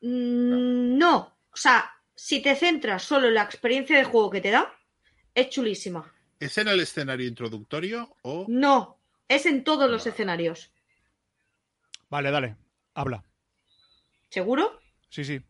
Mm, 0.00 0.96
No, 0.96 1.36
o 1.50 1.56
sea, 1.56 1.90
si 2.14 2.40
te 2.40 2.54
centras 2.56 3.02
solo 3.02 3.28
en 3.28 3.34
la 3.34 3.42
experiencia 3.42 3.96
de 3.96 4.04
juego 4.04 4.30
que 4.30 4.40
te 4.40 4.50
da, 4.50 4.72
es 5.34 5.48
chulísima. 5.50 6.12
¿Es 6.38 6.56
en 6.58 6.68
el 6.68 6.80
escenario 6.80 7.26
introductorio 7.26 8.16
o.? 8.22 8.46
No, 8.48 9.00
es 9.28 9.46
en 9.46 9.64
todos 9.64 9.90
los 9.90 10.06
escenarios. 10.06 10.72
Vale, 12.08 12.30
dale. 12.30 12.56
Habla. 12.94 13.24
¿Seguro? 14.30 14.80
Sí, 15.08 15.24
sí. 15.24 15.42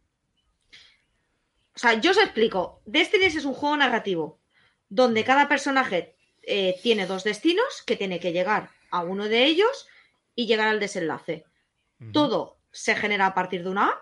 O 1.74 1.78
sea, 1.78 1.94
yo 2.00 2.12
os 2.12 2.16
explico. 2.18 2.82
Destiny 2.86 3.26
es 3.26 3.44
un 3.44 3.52
juego 3.52 3.76
narrativo 3.76 4.40
donde 4.88 5.24
cada 5.24 5.48
personaje 5.48 6.15
eh, 6.47 6.78
tiene 6.82 7.06
dos 7.06 7.24
destinos 7.24 7.82
que 7.86 7.97
tiene 7.97 8.18
que 8.20 8.32
llegar 8.32 8.70
a 8.90 9.02
uno 9.02 9.28
de 9.28 9.44
ellos 9.44 9.86
y 10.35 10.47
llegar 10.47 10.68
al 10.68 10.81
desenlace. 10.81 11.44
Todo 12.12 12.59
se 12.73 12.94
genera 12.94 13.27
a 13.27 13.35
partir 13.35 13.62
de 13.64 13.70
una 13.70 13.89
A, 13.89 14.01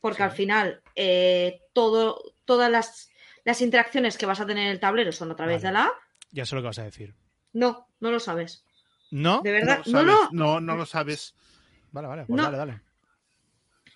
porque 0.00 0.18
Sí. 0.18 0.22
al 0.22 0.30
final 0.32 0.82
eh, 0.94 1.62
todo, 1.72 2.22
todas 2.44 2.70
las, 2.70 3.10
las 3.44 3.60
interacciones 3.60 4.16
que 4.18 4.26
vas 4.26 4.40
a 4.40 4.46
tener 4.46 4.64
en 4.66 4.70
el 4.72 4.80
tablero 4.80 5.10
son 5.12 5.30
a 5.32 5.36
través 5.36 5.62
Vale. 5.62 5.66
de 5.68 5.72
la 5.72 5.84
A. 5.86 5.92
Ya 6.30 6.44
sé 6.46 6.54
lo 6.54 6.60
que 6.60 6.66
vas 6.68 6.78
a 6.78 6.84
decir. 6.84 7.14
No, 7.54 7.88
no 8.00 8.10
lo 8.10 8.20
sabes. 8.20 8.64
¿No? 9.10 9.40
De 9.42 9.52
verdad, 9.52 9.82
No, 9.86 10.02
no, 10.04 10.12
sabes, 10.16 10.32
no. 10.32 10.44
no, 10.54 10.60
no 10.60 10.76
lo 10.76 10.84
sabes. 10.86 11.34
Vale, 11.92 12.08
vale, 12.08 12.24
pues 12.26 12.36
No. 12.36 12.42
dale, 12.44 12.58
dale. 12.58 12.80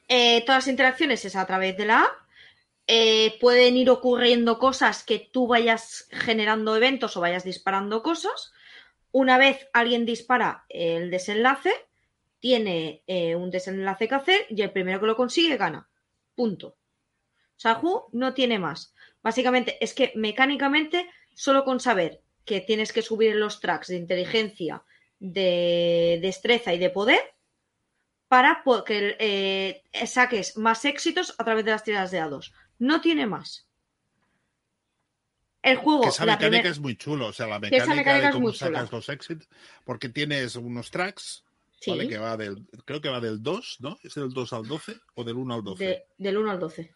Eh, 0.08 0.42
todas 0.46 0.64
las 0.64 0.68
interacciones 0.68 1.24
es 1.24 1.36
a 1.36 1.46
través 1.46 1.76
de 1.76 1.84
la 1.86 2.02
A. 2.04 2.26
Eh, 2.86 3.38
pueden 3.40 3.76
ir 3.76 3.90
ocurriendo 3.90 4.58
cosas 4.58 5.04
que 5.04 5.30
tú 5.32 5.46
vayas 5.46 6.08
generando 6.10 6.76
eventos 6.76 7.16
o 7.16 7.20
vayas 7.20 7.44
disparando 7.44 8.02
cosas. 8.02 8.52
Una 9.12 9.38
vez 9.38 9.68
alguien 9.72 10.04
dispara 10.04 10.64
el 10.68 11.10
desenlace, 11.10 11.72
tiene 12.40 13.02
eh, 13.06 13.36
un 13.36 13.50
desenlace 13.50 14.08
que 14.08 14.14
hacer 14.14 14.46
y 14.50 14.62
el 14.62 14.72
primero 14.72 15.00
que 15.00 15.06
lo 15.06 15.16
consigue 15.16 15.56
gana. 15.56 15.88
Punto. 16.34 16.76
Juego 17.62 18.08
no 18.12 18.34
tiene 18.34 18.58
más. 18.58 18.94
Básicamente 19.22 19.78
es 19.80 19.94
que 19.94 20.12
mecánicamente, 20.16 21.08
solo 21.34 21.64
con 21.64 21.78
saber 21.78 22.20
que 22.44 22.60
tienes 22.60 22.92
que 22.92 23.02
subir 23.02 23.36
los 23.36 23.60
tracks 23.60 23.88
de 23.88 23.96
inteligencia, 23.96 24.82
de 25.20 26.18
destreza 26.20 26.74
y 26.74 26.78
de 26.78 26.90
poder, 26.90 27.20
para 28.26 28.64
que 28.84 29.16
eh, 29.20 30.06
saques 30.06 30.56
más 30.56 30.84
éxitos 30.84 31.34
a 31.38 31.44
través 31.44 31.64
de 31.64 31.70
las 31.70 31.84
tiradas 31.84 32.10
de 32.10 32.18
dados. 32.18 32.52
No 32.82 33.00
tiene 33.00 33.26
más. 33.26 33.64
El 35.62 35.76
juego, 35.76 36.02
Que 36.02 36.08
esa 36.08 36.26
la 36.26 36.32
mecánica 36.32 36.58
primer- 36.62 36.72
es 36.72 36.80
muy 36.80 36.96
chulo. 36.96 37.26
O 37.28 37.32
sea, 37.32 37.46
la 37.46 37.56
esa 37.56 37.60
mecánica, 37.60 37.94
mecánica 37.94 38.18
de 38.22 38.26
es 38.28 38.32
cómo 38.34 38.48
muy 38.48 38.52
chula. 38.58 38.70
sacas 38.78 38.92
los 38.92 39.08
éxitos. 39.08 39.48
Porque 39.84 40.08
tienes 40.08 40.56
unos 40.56 40.90
tracks, 40.90 41.44
Sí, 41.80 41.90
¿vale? 41.92 42.08
Que 42.08 42.18
va 42.18 42.36
del. 42.36 42.66
Creo 42.84 43.00
que 43.00 43.08
va 43.08 43.20
del 43.20 43.40
2, 43.40 43.76
¿no? 43.80 43.98
¿Es 44.02 44.14
del 44.14 44.30
2 44.32 44.52
al 44.52 44.66
12 44.66 44.96
o 45.14 45.22
del 45.22 45.36
1 45.36 45.54
al 45.54 45.62
12? 45.62 45.84
de- 45.84 46.04
del 46.18 46.38
1 46.38 46.50
al 46.50 46.58
12. 46.58 46.92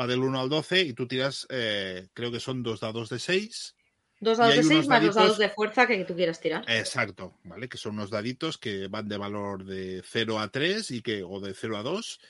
Va 0.00 0.06
del 0.08 0.20
1 0.20 0.40
al 0.40 0.48
12 0.48 0.80
y 0.82 0.92
tú 0.94 1.06
tiras, 1.06 1.46
eh, 1.50 2.08
creo 2.12 2.32
que 2.32 2.40
son 2.40 2.62
dos 2.64 2.80
dados 2.80 3.08
de 3.08 3.20
6. 3.20 3.76
Dos 4.20 4.38
dados 4.38 4.54
de 4.56 4.62
6 4.64 4.72
unos 4.74 4.88
más 4.88 5.02
los 5.04 5.14
dados 5.14 5.38
de 5.38 5.48
fuerza 5.48 5.86
que 5.86 6.04
tú 6.04 6.16
quieras 6.16 6.40
tirar. 6.40 6.64
Exacto, 6.68 7.38
¿vale? 7.44 7.68
Que 7.68 7.78
son 7.78 7.94
unos 7.94 8.10
daditos 8.10 8.58
que 8.58 8.88
van 8.88 9.08
de 9.08 9.16
valor 9.16 9.64
de 9.64 10.02
0 10.04 10.40
a 10.40 10.48
3 10.50 10.90
y 10.90 11.02
que, 11.02 11.22
o 11.22 11.38
de 11.40 11.54
0 11.54 11.76
a 11.76 11.82
2. 11.84 12.20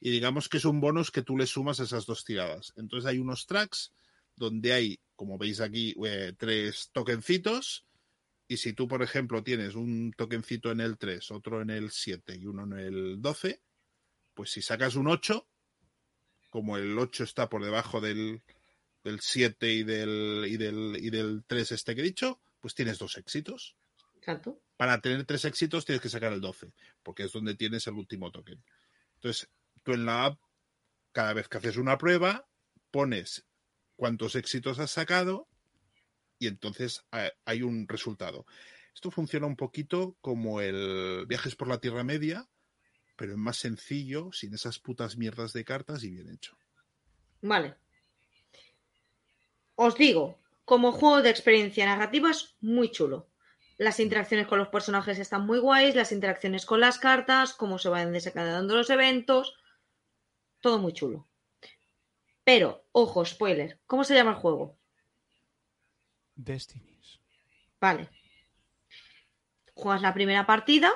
Y 0.00 0.10
digamos 0.10 0.48
que 0.48 0.58
es 0.58 0.64
un 0.64 0.80
bonus 0.80 1.10
que 1.10 1.22
tú 1.22 1.36
le 1.36 1.46
sumas 1.46 1.80
a 1.80 1.84
esas 1.84 2.06
dos 2.06 2.24
tiradas. 2.24 2.72
Entonces 2.76 3.08
hay 3.08 3.18
unos 3.18 3.46
tracks 3.46 3.92
donde 4.36 4.72
hay, 4.72 5.00
como 5.16 5.38
veis 5.38 5.60
aquí, 5.60 5.94
eh, 6.04 6.32
tres 6.38 6.90
tokencitos. 6.92 7.84
Y 8.46 8.56
si 8.56 8.72
tú, 8.72 8.88
por 8.88 9.02
ejemplo, 9.02 9.42
tienes 9.42 9.74
un 9.74 10.12
tokencito 10.16 10.70
en 10.70 10.80
el 10.80 10.96
3, 10.96 11.30
otro 11.32 11.60
en 11.60 11.70
el 11.70 11.90
7 11.90 12.36
y 12.36 12.46
uno 12.46 12.64
en 12.64 12.72
el 12.78 13.20
12, 13.20 13.60
pues 14.32 14.50
si 14.50 14.62
sacas 14.62 14.94
un 14.94 15.08
8, 15.08 15.46
como 16.50 16.78
el 16.78 16.98
8 16.98 17.24
está 17.24 17.48
por 17.48 17.62
debajo 17.62 18.00
del, 18.00 18.42
del 19.04 19.20
7 19.20 19.72
y 19.72 19.82
del, 19.82 20.46
y, 20.48 20.56
del, 20.56 20.96
y 20.98 21.10
del 21.10 21.44
3 21.46 21.72
este 21.72 21.94
que 21.94 22.00
he 22.00 22.04
dicho, 22.04 22.40
pues 22.60 22.74
tienes 22.74 22.98
dos 22.98 23.18
éxitos. 23.18 23.76
Exacto. 24.16 24.60
Para 24.76 25.00
tener 25.00 25.24
tres 25.24 25.44
éxitos 25.44 25.84
tienes 25.84 26.00
que 26.00 26.08
sacar 26.08 26.32
el 26.32 26.40
12, 26.40 26.72
porque 27.02 27.24
es 27.24 27.32
donde 27.32 27.54
tienes 27.54 27.86
el 27.86 27.94
último 27.94 28.30
token. 28.30 28.62
Entonces, 29.16 29.48
tú 29.88 29.94
en 29.94 30.04
la 30.04 30.26
app, 30.26 30.38
cada 31.12 31.32
vez 31.32 31.48
que 31.48 31.56
haces 31.56 31.78
una 31.78 31.96
prueba, 31.96 32.46
pones 32.90 33.46
cuántos 33.96 34.34
éxitos 34.34 34.78
has 34.80 34.90
sacado 34.90 35.48
y 36.38 36.46
entonces 36.46 37.06
eh, 37.12 37.32
hay 37.46 37.62
un 37.62 37.88
resultado. 37.88 38.44
Esto 38.94 39.10
funciona 39.10 39.46
un 39.46 39.56
poquito 39.56 40.18
como 40.20 40.60
el 40.60 41.24
Viajes 41.26 41.56
por 41.56 41.68
la 41.68 41.80
Tierra 41.80 42.04
Media, 42.04 42.46
pero 43.16 43.32
es 43.32 43.38
más 43.38 43.56
sencillo, 43.56 44.30
sin 44.30 44.52
esas 44.52 44.78
putas 44.78 45.16
mierdas 45.16 45.54
de 45.54 45.64
cartas 45.64 46.04
y 46.04 46.10
bien 46.10 46.28
hecho. 46.28 46.58
Vale. 47.40 47.76
Os 49.74 49.94
digo, 49.94 50.38
como 50.66 50.92
juego 50.92 51.22
de 51.22 51.30
experiencia 51.30 51.86
narrativa 51.86 52.30
es 52.30 52.56
muy 52.60 52.90
chulo. 52.90 53.30
Las 53.78 54.00
interacciones 54.00 54.48
con 54.48 54.58
los 54.58 54.68
personajes 54.68 55.18
están 55.18 55.46
muy 55.46 55.60
guays, 55.60 55.94
las 55.94 56.12
interacciones 56.12 56.66
con 56.66 56.80
las 56.80 56.98
cartas, 56.98 57.54
cómo 57.54 57.78
se 57.78 57.88
van 57.88 58.12
desencadenando 58.12 58.76
los 58.76 58.90
eventos, 58.90 59.57
todo 60.60 60.78
muy 60.78 60.92
chulo. 60.92 61.28
Pero, 62.44 62.86
ojo, 62.92 63.24
spoiler, 63.24 63.80
¿cómo 63.86 64.04
se 64.04 64.14
llama 64.14 64.30
el 64.30 64.36
juego? 64.36 64.78
Destinies. 66.34 67.20
Vale. 67.80 68.08
Juegas 69.74 70.02
la 70.02 70.14
primera 70.14 70.46
partida, 70.46 70.90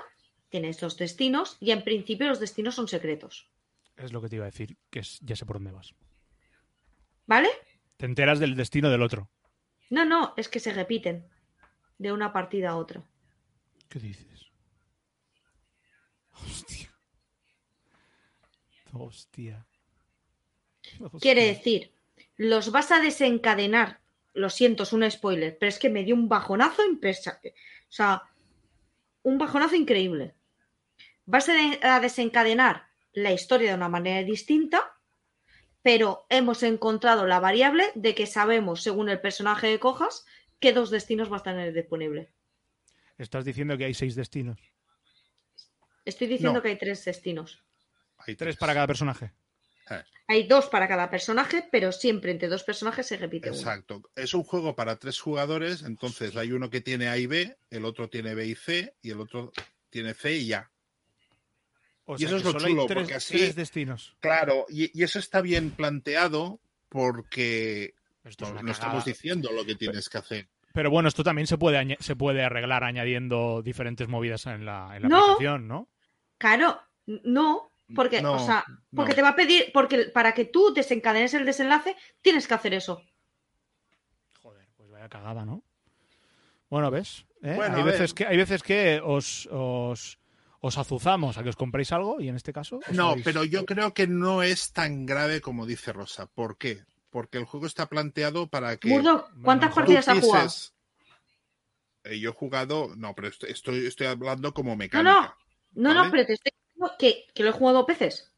tienes 0.49 0.81
los 0.83 0.97
destinos 0.97 1.57
y 1.61 1.71
en 1.71 1.85
principio 1.85 2.29
los 2.29 2.41
destinos 2.41 2.75
son 2.75 2.89
secretos. 2.89 3.51
Es 3.97 4.13
lo 4.13 4.21
que 4.21 4.29
te 4.29 4.37
iba 4.37 4.45
a 4.45 4.51
decir, 4.51 4.77
que 4.91 5.01
es, 5.01 5.21
ya 5.21 5.37
sé 5.37 5.45
por 5.45 5.57
dónde 5.57 5.73
vas. 5.73 5.95
¿Vale? 7.27 7.49
Te 7.97 8.07
enteras 8.07 8.41
del 8.41 8.57
destino 8.57 8.91
del 8.91 9.03
otro. 9.03 9.31
No, 9.91 10.05
no, 10.05 10.35
es 10.37 10.49
que 10.49 10.59
se 10.59 10.73
repiten 10.73 11.29
de 11.99 12.13
una 12.13 12.33
partida 12.33 12.71
a 12.71 12.77
otra. 12.77 13.05
¿Qué 13.89 13.99
dices? 13.99 14.51
Hostia. 16.33 16.91
Hostia. 18.93 19.66
Quiere 21.20 21.47
decir, 21.47 21.93
los 22.36 22.70
vas 22.73 22.90
a 22.93 23.01
desencadenar. 23.01 24.01
Lo 24.35 24.48
siento, 24.51 24.82
es 24.85 24.93
un 24.93 25.09
spoiler, 25.10 25.56
pero 25.59 25.69
es 25.69 25.78
que 25.78 25.90
me 25.90 26.05
dio 26.05 26.14
un 26.14 26.28
bajonazo 26.28 26.85
impresionante. 26.85 27.55
O 27.89 27.93
sea, 27.93 28.23
un 29.23 29.39
bajonazo 29.39 29.77
increíble. 29.77 30.35
Vas 31.27 31.48
a 31.48 31.52
de- 31.52 31.78
desencadenar 32.01 32.86
la 33.12 33.32
historia 33.32 33.70
de 33.70 33.77
una 33.77 33.89
manera 33.89 34.23
distinta, 34.27 34.98
pero 35.82 36.27
hemos 36.31 36.62
encontrado 36.62 37.27
la 37.27 37.40
variable 37.40 37.85
de 37.94 38.14
que 38.14 38.27
sabemos, 38.27 38.82
según 38.82 39.09
el 39.09 39.20
personaje 39.20 39.69
que 39.69 39.78
cojas, 39.81 40.24
qué 40.60 40.73
dos 40.73 40.90
destinos 40.90 41.28
vas 41.28 41.43
a 41.43 41.44
tener 41.44 41.73
disponible. 41.74 42.32
Estás 43.19 43.44
diciendo 43.44 43.77
que 43.77 43.85
hay 43.85 43.94
seis 43.94 44.14
destinos. 44.14 44.59
Estoy 46.05 46.27
diciendo 46.27 46.55
No. 46.59 46.62
que 46.62 46.69
hay 46.70 46.78
tres 46.78 47.05
destinos. 47.05 47.62
Hay 48.27 48.36
Tres 48.36 48.57
para 48.57 48.74
cada 48.74 48.86
personaje. 48.86 49.32
Eh, 49.90 50.03
Hay 50.28 50.47
dos 50.47 50.66
para 50.66 50.86
cada 50.89 51.11
personaje, 51.11 51.65
pero 51.70 51.90
siempre 51.93 52.31
entre 52.31 52.49
dos 52.49 52.62
personajes 52.65 53.07
se 53.07 53.16
repite 53.16 53.51
uno. 53.51 53.59
Exacto. 53.59 54.03
Es 54.15 54.32
un 54.35 54.44
juego 54.44 54.74
para 54.77 54.97
tres 54.97 55.20
jugadores, 55.20 55.82
entonces 55.82 56.36
hay 56.36 56.53
uno 56.53 56.70
que 56.70 56.81
tiene 56.81 57.09
A 57.09 57.19
y 57.19 57.27
B, 57.27 57.57
el 57.70 57.85
otro 57.85 58.09
tiene 58.09 58.35
B 58.35 58.47
y 58.47 58.55
C, 58.55 58.94
y 59.03 59.11
el 59.11 59.20
otro 59.20 59.53
tiene 59.90 60.15
C 60.15 60.36
y 60.36 60.53
A. 60.53 60.70
O 62.05 62.15
Y 62.16 62.19
sea 62.20 62.28
eso 62.28 62.36
es 62.39 62.44
lo 62.44 62.53
chulo, 62.55 62.86
tres, 62.86 62.99
porque 62.99 63.15
así- 63.15 63.36
tres 63.39 63.55
destinos. 63.55 64.16
Claro, 64.20 64.66
y, 64.69 64.97
y 64.99 65.03
eso 65.05 65.19
está 65.19 65.40
bien 65.40 65.70
planteado 65.70 66.61
porque 66.89 67.94
Esto 68.24 68.47
es 68.57 68.62
no, 68.62 68.70
estamos 68.70 69.05
diciendo 69.05 69.51
lo 69.53 69.65
que 69.65 69.74
tienes 69.74 70.09
que 70.09 70.19
hacer. 70.19 70.49
Pero 70.73 70.90
bueno, 70.90 71.09
esto 71.09 71.23
también 71.24 71.47
se 71.47 71.59
puede, 71.59 71.97
se 72.01 72.16
puede 72.16 72.43
arreglar 72.44 72.82
añadiendo 72.85 73.62
diferentes 73.62 74.09
movidas 74.09 74.47
en 74.47 74.65
la, 74.65 74.97
en 74.97 75.03
la 75.03 75.09
No. 75.09 75.19
aplicación, 75.24 75.69
¿no? 75.69 75.89
Claro, 76.39 76.81
no, 77.07 77.72
porque, 77.94 78.20
No, 78.23 78.35
o 78.35 78.39
sea, 78.39 78.64
porque 78.94 79.10
no. 79.12 79.16
te 79.16 79.23
va 79.23 79.28
a 79.31 79.36
pedir, 79.36 79.70
porque 79.73 80.05
para 80.12 80.32
que 80.35 80.44
tú 80.44 80.73
desencadenes 80.74 81.35
el 81.35 81.44
desenlace, 81.47 81.97
tienes 82.20 82.47
que 82.48 82.55
hacer 82.55 82.74
eso. 82.74 83.02
Joder, 84.43 84.69
pues 84.77 84.90
vaya 84.90 85.09
cagada, 85.09 85.44
¿no? 85.44 85.62
Bueno, 86.70 86.90
¿ves? 86.90 87.27
¿Eh? 87.43 87.55
Bueno, 87.56 87.77
hay, 87.77 87.82
veces 87.82 88.14
que, 88.14 88.27
hay 88.27 88.36
veces 88.36 88.62
que 88.62 89.01
os, 89.05 89.47
os, 89.51 90.19
os 90.60 90.78
azuzamos 90.78 91.36
a 91.36 91.43
que 91.43 91.51
os 91.51 91.56
compréis 91.56 91.93
algo 91.93 92.20
y 92.20 92.28
en 92.28 92.36
este 92.36 92.52
caso... 92.52 92.78
os 92.89 92.97
No, 92.97 93.10
habéis- 93.12 93.24
pero 93.24 93.44
yo 93.44 93.66
creo 93.66 93.93
que 93.93 94.06
no 94.06 94.43
es 94.43 94.73
tan 94.73 95.05
grave 95.06 95.40
como 95.40 95.66
dice 95.66 95.93
Rosa. 95.93 96.27
¿Por 96.27 96.56
qué? 96.56 96.85
Porque 97.10 97.36
el 97.39 97.44
juego 97.44 97.66
está 97.66 97.86
planteado 97.90 98.47
para 98.47 98.77
que 98.78 98.89
Murdo, 98.89 99.28
¿cuántas 99.43 99.69
mejor 99.70 99.82
partidas 99.85 100.09
has 100.09 100.20
jugado? 100.20 100.51
Eh, 102.05 102.19
yo 102.19 102.31
he 102.31 102.32
jugado, 102.32 102.94
no, 102.97 103.14
pero 103.14 103.28
estoy, 103.28 103.51
estoy, 103.51 103.86
estoy 103.86 104.06
hablando 104.06 104.55
como 104.55 104.70
No, 104.70 104.77
mecánica. 104.77 105.12
no, 105.12 105.35
no, 105.74 105.94
no, 105.94 106.01
¿vale? 106.01 106.10
pero 106.10 106.27
te 106.27 106.32
estoy 106.32 106.52
que, 106.99 107.27
que 107.35 107.43
lo 107.43 107.51
he 107.51 107.53
jugado 107.53 107.79
dos 107.79 107.87
veces. 107.87 108.33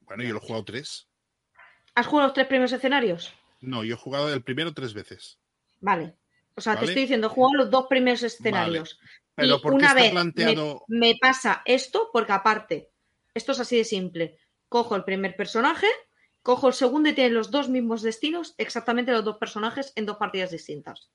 Bueno, 0.00 0.22
yo 0.22 0.32
lo 0.32 0.38
he 0.38 0.46
jugado 0.46 0.64
tres. 0.64 1.08
¿Has 1.94 2.06
jugado 2.06 2.28
los 2.28 2.34
tres 2.34 2.46
primeros 2.46 2.72
escenarios? 2.72 3.32
No, 3.60 3.84
yo 3.84 3.94
he 3.94 3.98
jugado 3.98 4.32
el 4.32 4.42
primero 4.42 4.72
tres 4.72 4.94
veces. 4.94 5.38
Vale. 5.80 6.14
O 6.54 6.60
sea, 6.60 6.78
te 6.78 6.86
estoy 6.86 7.02
diciendo, 7.02 7.26
he 7.26 7.30
jugado 7.30 7.64
los 7.64 7.70
dos 7.70 7.86
primeros 7.86 8.22
escenarios. 8.22 8.98
Pero 9.34 9.56
y 9.56 9.60
¿por 9.60 9.72
qué 9.72 9.76
una 9.76 9.88
está 9.88 10.00
vez 10.00 10.10
planteado? 10.12 10.84
me, 10.88 11.08
me 11.08 11.14
pasa 11.20 11.62
esto, 11.66 12.08
porque 12.12 12.32
aparte, 12.32 12.90
esto 13.34 13.52
es 13.52 13.60
así 13.60 13.76
de 13.76 13.84
simple. 13.84 14.38
Cojo 14.68 14.96
el 14.96 15.04
primer 15.04 15.36
personaje, 15.36 15.86
cojo 16.42 16.68
el 16.68 16.74
segundo 16.74 17.10
y 17.10 17.12
tiene 17.12 17.30
los 17.30 17.50
dos 17.50 17.68
mismos 17.68 18.02
destinos, 18.02 18.54
exactamente 18.56 19.12
los 19.12 19.24
dos 19.24 19.36
personajes 19.36 19.92
en 19.96 20.06
dos 20.06 20.16
partidas 20.16 20.50
distintas. 20.50 21.10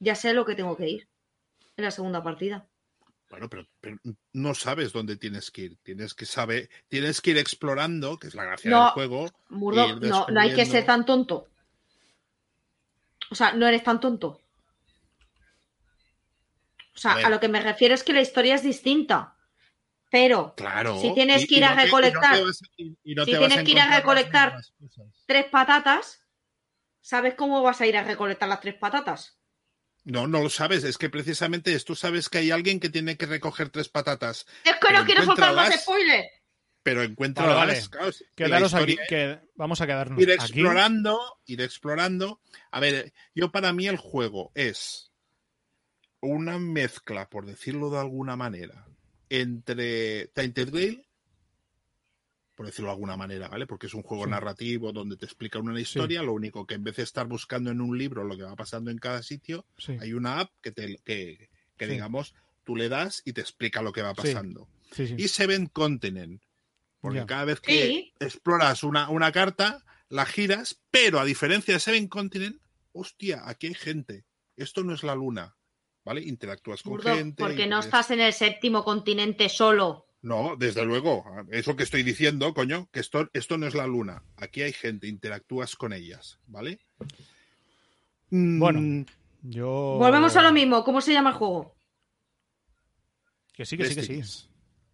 Ya 0.00 0.14
sé 0.14 0.34
lo 0.34 0.44
que 0.44 0.54
tengo 0.54 0.76
que 0.76 0.88
ir 0.88 1.08
en 1.76 1.84
la 1.84 1.90
segunda 1.90 2.22
partida. 2.22 2.68
Bueno, 3.34 3.48
pero, 3.50 3.66
pero 3.80 3.96
no 4.32 4.54
sabes 4.54 4.92
dónde 4.92 5.16
tienes 5.16 5.50
que 5.50 5.62
ir. 5.62 5.76
Tienes 5.82 6.14
que 6.14 6.24
saber, 6.24 6.70
tienes 6.86 7.20
que 7.20 7.30
ir 7.32 7.38
explorando, 7.38 8.16
que 8.16 8.28
es 8.28 8.34
la 8.36 8.44
gracia 8.44 8.70
No. 8.70 8.82
del 8.84 8.90
juego. 8.92 9.28
Murdo, 9.48 9.98
no, 9.98 10.28
no 10.28 10.40
hay 10.40 10.54
que 10.54 10.64
ser 10.64 10.86
tan 10.86 11.04
tonto. 11.04 11.48
O 13.32 13.34
sea, 13.34 13.52
no 13.54 13.66
eres 13.66 13.82
tan 13.82 13.98
tonto. 13.98 14.40
O 16.94 16.98
sea, 16.98 17.14
A 17.14 17.28
lo 17.28 17.40
que 17.40 17.48
me 17.48 17.60
refiero 17.60 17.92
es 17.92 18.04
que 18.04 18.12
la 18.12 18.20
historia 18.20 18.54
es 18.54 18.62
distinta. 18.62 19.34
Pero 20.12 20.54
Claro. 20.56 21.00
Si 21.00 21.12
tienes 21.12 21.48
que 21.48 21.56
ir 21.56 21.64
a 21.64 21.74
recolectar- 21.74 22.40
si 22.54 22.96
tienes 23.04 23.64
que 23.64 23.70
ir 23.72 23.80
a 23.80 23.88
recolectar- 24.00 24.60
tres 25.26 25.46
patatas, 25.46 26.24
¿sabes 27.00 27.34
cómo 27.34 27.62
vas 27.62 27.80
a 27.80 27.86
ir 27.88 27.96
a 27.96 28.04
recolectar 28.04 28.48
las 28.48 28.60
tres 28.60 28.74
patatas? 28.76 29.36
No, 30.04 30.26
no 30.26 30.42
lo 30.42 30.50
sabes. 30.50 30.84
Es 30.84 30.98
que 30.98 31.08
precisamente 31.10 31.72
es, 31.74 31.84
tú 31.84 31.94
sabes 31.94 32.28
que 32.28 32.38
hay 32.38 32.50
alguien 32.50 32.78
que 32.80 32.90
tiene 32.90 33.16
que 33.16 33.26
recoger 33.26 33.70
tres 33.70 33.88
patatas, 33.88 34.46
Es 34.64 34.72
que 34.74 34.78
Pero 34.86 34.98
no 35.00 35.04
quiero 35.06 35.24
soltar 35.24 35.54
más 35.54 35.80
spoilers. 35.80 36.28
pero 36.82 37.02
encuentra 37.02 37.46
Vale, 37.46 37.72
vale. 37.74 37.80
claro, 37.90 38.10
Quedaros 38.36 38.74
aquí, 38.74 38.98
que 39.08 39.40
vamos 39.54 39.80
a 39.80 39.86
quedarnos 39.86 40.20
ir 40.20 40.30
aquí. 40.32 40.42
explorando, 40.42 41.38
ir 41.46 41.62
explorando. 41.62 42.40
A 42.70 42.80
ver, 42.80 43.12
yo 43.34 43.50
para 43.50 43.72
mí 43.72 43.86
el 43.86 43.96
juego 43.96 44.52
es 44.54 45.10
una 46.20 46.58
mezcla, 46.58 47.28
por 47.30 47.46
decirlo 47.46 47.88
de 47.90 47.98
alguna 48.00 48.36
manera, 48.36 48.86
entre 49.30 50.26
Tainted 50.28 50.70
Grail, 50.70 51.03
por 52.64 52.70
decirlo 52.70 52.88
de 52.88 52.92
alguna 52.94 53.16
manera, 53.16 53.48
¿vale? 53.48 53.66
Porque 53.66 53.86
es 53.88 53.94
un 53.94 54.02
juego 54.02 54.24
Sí. 54.24 54.30
narrativo 54.30 54.90
donde 54.92 55.16
te 55.18 55.26
explica 55.26 55.58
una 55.58 55.78
historia, 55.78 56.22
lo 56.22 56.32
único 56.32 56.66
que 56.66 56.74
en 56.74 56.82
vez 56.84 56.96
de 56.96 57.02
estar 57.02 57.26
buscando 57.26 57.70
en 57.70 57.80
un 57.82 57.98
libro 57.98 58.24
lo 58.24 58.36
que 58.36 58.42
va 58.44 58.56
pasando 58.56 58.90
en 58.90 58.96
cada 58.98 59.22
sitio, 59.22 59.66
Sí, 59.76 59.96
hay 60.00 60.14
una 60.14 60.40
app 60.40 60.50
que 60.62 60.72
te 60.72 60.96
que, 61.04 61.50
que 61.76 61.86
Sí. 61.86 61.92
digamos 61.92 62.34
tú 62.64 62.74
le 62.76 62.88
das 62.88 63.20
y 63.26 63.34
te 63.34 63.42
explica 63.42 63.82
lo 63.82 63.92
que 63.92 64.00
va 64.00 64.14
pasando. 64.14 64.66
sí, 64.92 65.08
sí. 65.08 65.14
Y 65.18 65.28
Seven 65.28 65.66
Continent. 65.66 66.42
Porque 67.00 67.18
Ya. 67.18 67.26
cada 67.26 67.44
vez 67.44 67.60
que 67.60 67.86
Sí. 67.86 68.12
exploras 68.20 68.82
una, 68.82 69.10
una 69.10 69.30
carta, 69.30 69.84
la 70.08 70.24
giras, 70.24 70.80
pero 70.90 71.20
a 71.20 71.24
diferencia 71.26 71.74
de 71.74 71.80
Seven 71.80 72.08
Continent, 72.08 72.58
hostia, 72.92 73.42
aquí 73.46 73.66
hay 73.66 73.74
gente. 73.74 74.24
Esto 74.56 74.82
no 74.84 74.94
es 74.94 75.02
la 75.02 75.14
luna. 75.14 75.56
¿Vale? 76.04 76.20
Interactúas 76.22 76.82
con 76.82 76.92
Burdo, 76.92 77.14
gente. 77.14 77.42
porque 77.42 77.66
no 77.66 77.80
estás 77.80 78.10
en 78.10 78.20
el 78.20 78.32
séptimo 78.34 78.84
continente 78.84 79.48
solo. 79.48 80.06
No, 80.24 80.56
desde 80.56 80.86
luego. 80.86 81.22
Eso 81.50 81.76
que 81.76 81.82
estoy 81.82 82.02
diciendo, 82.02 82.54
coño, 82.54 82.88
que 82.90 83.00
esto, 83.00 83.28
esto 83.34 83.58
no 83.58 83.66
es 83.66 83.74
la 83.74 83.86
luna. 83.86 84.22
Aquí 84.36 84.62
hay 84.62 84.72
gente, 84.72 85.06
interactúas 85.06 85.76
con 85.76 85.92
ellas. 85.92 86.38
¿Vale? 86.46 86.80
Mm, 88.30 88.58
Bueno. 88.58 89.04
Yo... 89.42 89.96
Volvemos 89.98 90.34
a 90.36 90.42
lo 90.42 90.50
mismo. 90.50 90.82
¿Cómo 90.82 91.02
se 91.02 91.12
llama 91.12 91.30
el 91.30 91.36
juego? 91.36 91.76
Que 93.52 93.66
sí, 93.66 93.76
que 93.76 93.84
sí, 93.86 93.94
que 93.94 94.02
sí. 94.02 94.48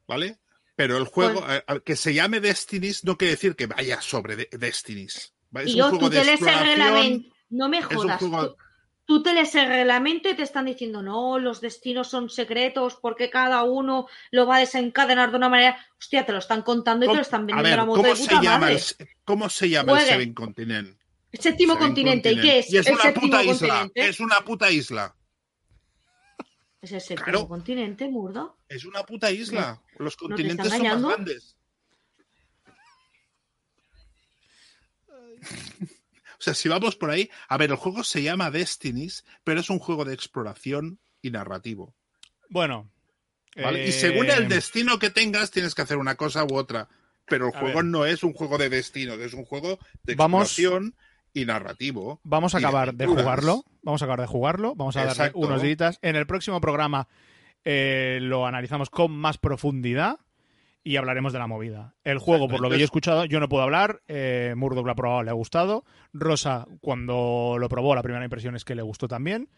¿Vale? 0.09 0.39
Pero 0.75 0.97
el 0.97 1.05
juego, 1.05 1.45
eh, 1.49 1.63
que 1.85 1.95
se 1.95 2.13
llame 2.13 2.41
Destinies, 2.41 3.05
no 3.05 3.17
quiere 3.17 3.33
decir 3.35 3.55
que 3.55 3.67
vaya 3.67 4.01
sobre 4.01 4.35
de- 4.35 4.49
Destinies. 4.51 5.33
¿vale? 5.51 5.67
Es 5.69 5.73
y 5.73 5.75
un 5.75 5.79
yo, 5.79 5.89
juego 5.91 6.07
tú 6.07 6.11
de 6.11 6.19
te 6.21 6.25
lees 6.27 6.41
el 6.43 6.49
exploración. 6.49 6.79
reglamento. 6.81 7.35
No 7.51 7.69
me 7.69 7.79
un 7.79 7.85
jodas. 7.85 8.23
Tú, 9.11 9.25
te 9.25 9.35
lees 9.35 9.53
el 9.57 9.67
reglamento 9.67 10.29
y 10.29 10.37
te 10.37 10.45
están 10.45 10.67
diciendo, 10.67 11.03
no, 11.03 11.37
los 11.41 11.61
destinos 11.61 12.07
son 12.07 12.31
secretos 12.31 12.95
porque 12.95 13.29
cada 13.29 13.65
uno 13.65 14.07
lo 14.31 14.47
va 14.47 14.55
a 14.55 14.61
desencadenar 14.61 15.33
de 15.33 15.37
una 15.37 15.49
manera. 15.49 15.85
Hostia, 15.99 16.25
te 16.25 16.31
lo 16.31 16.39
están 16.39 16.63
contando 16.63 17.07
y 17.07 17.09
te 17.09 17.17
lo 17.17 17.21
están 17.21 17.41
a 17.41 17.47
vendiendo 17.47 17.65
ver, 17.65 17.73
a 17.73 17.77
la 17.79 17.85
moto 17.87 18.03
¿cómo 18.03 18.15
de 18.15 18.21
se 18.21 18.35
llama 18.35 18.59
madre. 18.59 18.75
el, 18.75 19.09
¿cómo 19.25 19.49
se 19.49 19.69
llama 19.69 20.01
el. 20.01 20.07
Seven 20.07 20.33
Continent? 20.33 20.97
El 21.33 21.41
séptimo 21.41 21.73
Seven 21.73 21.89
continente. 21.89 22.31
¿Y 22.31 22.41
qué 22.41 22.59
es? 22.61 22.73
Y 22.73 22.77
es 22.77 22.87
el 22.87 22.95
una 22.95 23.03
séptimo 23.03 23.27
puta 23.27 23.43
isla. 23.43 23.51
continente. 23.81 24.09
Es 24.09 24.21
una 24.21 24.37
puta 24.43 24.71
isla. 24.71 25.17
Es 26.81 26.93
el 26.93 27.01
séptimo 27.01 27.25
Claro. 27.25 27.49
continente, 27.49 28.09
Murdo. 28.09 28.59
Es 28.69 28.85
una 28.85 29.03
puta 29.03 29.33
isla. 29.33 29.83
Los 29.99 30.17
continentes 30.17 30.69
son 30.69 30.83
más 30.87 31.03
grandes. 31.03 31.57
O 36.41 36.43
sea, 36.43 36.55
si 36.55 36.69
vamos 36.71 36.97
por 36.97 37.11
ahí, 37.11 37.31
a 37.49 37.57
ver, 37.59 37.71
el 37.71 37.77
juego 37.77 38.03
se 38.03 38.23
llama 38.23 38.51
Destinies, 38.51 39.25
pero 39.45 39.61
es 39.61 39.69
un 39.71 39.79
juego 39.79 40.05
de 40.07 40.15
exploración 40.15 40.99
y 41.23 41.31
narrativo. 41.31 41.95
Bueno. 42.49 42.91
¿vale? 43.57 43.85
eh, 43.85 43.89
Y 43.89 43.93
según 43.93 44.31
el 44.31 44.49
destino 44.49 44.99
que 44.99 45.11
tengas, 45.11 45.51
tienes 45.51 45.75
que 45.75 45.83
hacer 45.83 45.99
una 45.99 46.15
cosa 46.15 46.45
u 46.45 46.55
otra. 46.57 46.89
Pero 47.27 47.49
el 47.49 47.55
A 47.55 47.59
juego 47.61 47.77
ver. 47.77 47.85
no 47.85 48.07
es 48.07 48.23
un 48.25 48.33
juego 48.33 48.57
de 48.59 48.71
destino, 48.71 49.15
es 49.15 49.35
un 49.35 49.45
juego 49.45 49.79
de 50.03 50.15
Vamos- 50.15 50.49
exploración 50.49 50.97
y 51.35 51.45
narrativo. 51.45 52.21
Vamos 52.25 52.55
a 52.55 52.59
de 52.59 52.65
acabar 52.67 52.95
de 52.95 53.07
jugarlo. 53.07 53.65
Vamos 53.83 54.03
a 54.03 54.05
acabar 54.07 54.21
de 54.23 54.27
jugarlo. 54.27 54.75
Vamos 54.75 54.97
a 54.97 55.01
darle 55.01 55.13
Exacto. 55.13 55.39
unos 55.39 55.63
días. 55.63 55.99
En 56.03 56.17
el 56.17 56.27
próximo 56.27 56.61
programa 56.61 57.07
eh, 57.65 58.19
lo 58.23 58.47
analizamos 58.47 58.89
con 58.91 59.13
más 59.13 59.37
profundidad 59.39 60.19
y 60.83 60.97
hablaremos 60.97 61.33
de 61.33 61.39
la 61.39 61.47
movida. 61.47 61.95
El 62.05 62.19
juego, 62.19 62.49
por 62.49 62.61
lo 62.61 62.69
que 62.71 62.77
yo 62.77 62.83
he 62.83 62.85
escuchado, 62.85 63.25
yo 63.27 63.39
no 63.41 63.49
puedo 63.49 63.63
hablar. 63.63 64.01
Eh, 64.09 64.55
Murdoch 64.57 64.87
lo 64.87 64.93
ha 64.93 64.97
probado, 64.97 65.23
le 65.23 65.31
ha 65.31 65.35
gustado. 65.35 65.85
Rosa, 66.13 66.67
cuando 66.81 67.57
lo 67.59 67.69
probó, 67.69 67.95
la 67.95 68.03
primera 68.03 68.25
impresión 68.25 68.57
es 68.57 68.65
que 68.65 68.75
le 68.75 68.83
gustó 68.83 69.07
también. 69.09 69.49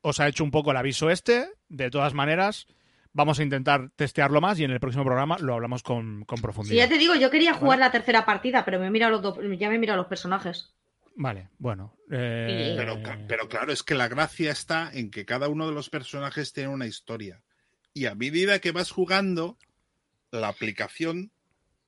Os 0.00 0.20
ha 0.20 0.28
hecho 0.28 0.44
un 0.44 0.50
poco 0.50 0.70
el 0.70 0.76
aviso 0.76 1.10
este. 1.10 1.48
De 1.68 1.90
todas 1.90 2.14
maneras, 2.14 2.66
vamos 3.12 3.38
a 3.40 3.42
intentar 3.42 3.90
testearlo 3.96 4.40
más 4.40 4.58
y 4.60 4.64
en 4.64 4.70
el 4.70 4.80
próximo 4.80 5.04
programa 5.04 5.38
lo 5.40 5.54
hablamos 5.54 5.82
con, 5.82 6.24
con 6.24 6.38
Sí, 6.38 6.42
profundidad. 6.42 6.76
ya 6.84 6.88
te 6.88 6.98
digo, 6.98 7.14
yo 7.14 7.30
quería 7.30 7.54
jugar 7.54 7.78
Vale. 7.78 7.86
la 7.86 7.90
tercera 7.92 8.24
partida, 8.24 8.64
pero 8.64 8.78
me 8.78 8.90
mira 8.90 9.08
los 9.08 9.22
dos, 9.22 9.38
ya 9.58 9.68
me 9.70 9.78
mira 9.78 9.96
los 9.96 10.06
personajes. 10.06 10.74
Vale, 11.16 11.48
bueno. 11.58 11.96
eh, 12.10 12.74
Pero, 12.76 12.98
pero 13.28 13.48
claro, 13.48 13.72
es 13.72 13.82
que 13.84 13.94
la 13.94 14.08
gracia 14.08 14.50
está 14.50 14.90
en 14.92 15.10
que 15.10 15.24
cada 15.24 15.48
uno 15.48 15.66
de 15.66 15.72
los 15.72 15.88
personajes 15.88 16.52
tiene 16.52 16.70
una 16.70 16.86
historia. 16.86 17.40
Y 17.92 18.06
a 18.06 18.16
medida 18.16 18.58
que 18.58 18.72
vas 18.72 18.90
jugando, 18.90 19.56
la 20.40 20.48
aplicación. 20.48 21.30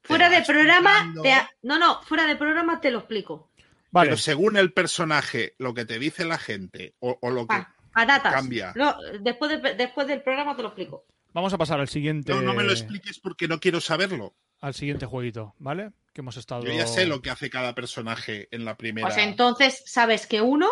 Fuera 0.02 0.28
de 0.28 0.42
programa, 0.42 0.90
explicando, 0.90 1.22
te 1.22 1.32
ha- 1.32 1.50
no, 1.62 1.78
no, 1.78 2.02
fuera 2.02 2.26
de 2.26 2.36
programa 2.36 2.80
te 2.80 2.90
lo 2.90 2.98
explico. 3.00 3.50
vale. 3.90 4.10
Pero 4.10 4.16
según 4.18 4.56
el 4.56 4.72
personaje, 4.72 5.54
lo 5.58 5.74
que 5.74 5.84
te 5.84 5.98
dice 5.98 6.24
la 6.24 6.38
gente 6.38 6.94
o, 7.00 7.18
o 7.20 7.30
lo 7.30 7.42
que. 7.42 7.56
Pa- 7.56 7.74
patatas. 7.92 8.32
cambia. 8.34 8.72
No, 8.76 8.96
después, 9.20 9.60
de- 9.62 9.74
después 9.74 10.06
del 10.06 10.22
programa 10.22 10.54
te 10.56 10.62
lo 10.62 10.68
explico. 10.68 11.06
Vamos 11.32 11.52
a 11.52 11.58
pasar 11.58 11.80
al 11.80 11.88
siguiente. 11.88 12.32
No, 12.32 12.40
no 12.40 12.54
me 12.54 12.62
lo 12.64 12.72
expliques 12.72 13.18
porque 13.18 13.48
no 13.48 13.58
quiero 13.60 13.80
saberlo. 13.80 14.34
al 14.60 14.74
siguiente 14.74 15.04
jueguito, 15.06 15.54
¿vale? 15.58 15.92
Que 16.14 16.20
hemos 16.22 16.36
estado. 16.38 16.64
Yo 16.64 16.72
ya 16.72 16.86
sé 16.86 17.04
lo 17.06 17.20
que 17.20 17.28
hace 17.30 17.50
cada 17.50 17.74
personaje 17.74 18.48
en 18.52 18.64
la 18.64 18.76
primera. 18.76 19.06
Pues 19.06 19.18
entonces 19.18 19.82
sabes 19.86 20.26
que 20.26 20.40
uno 20.40 20.68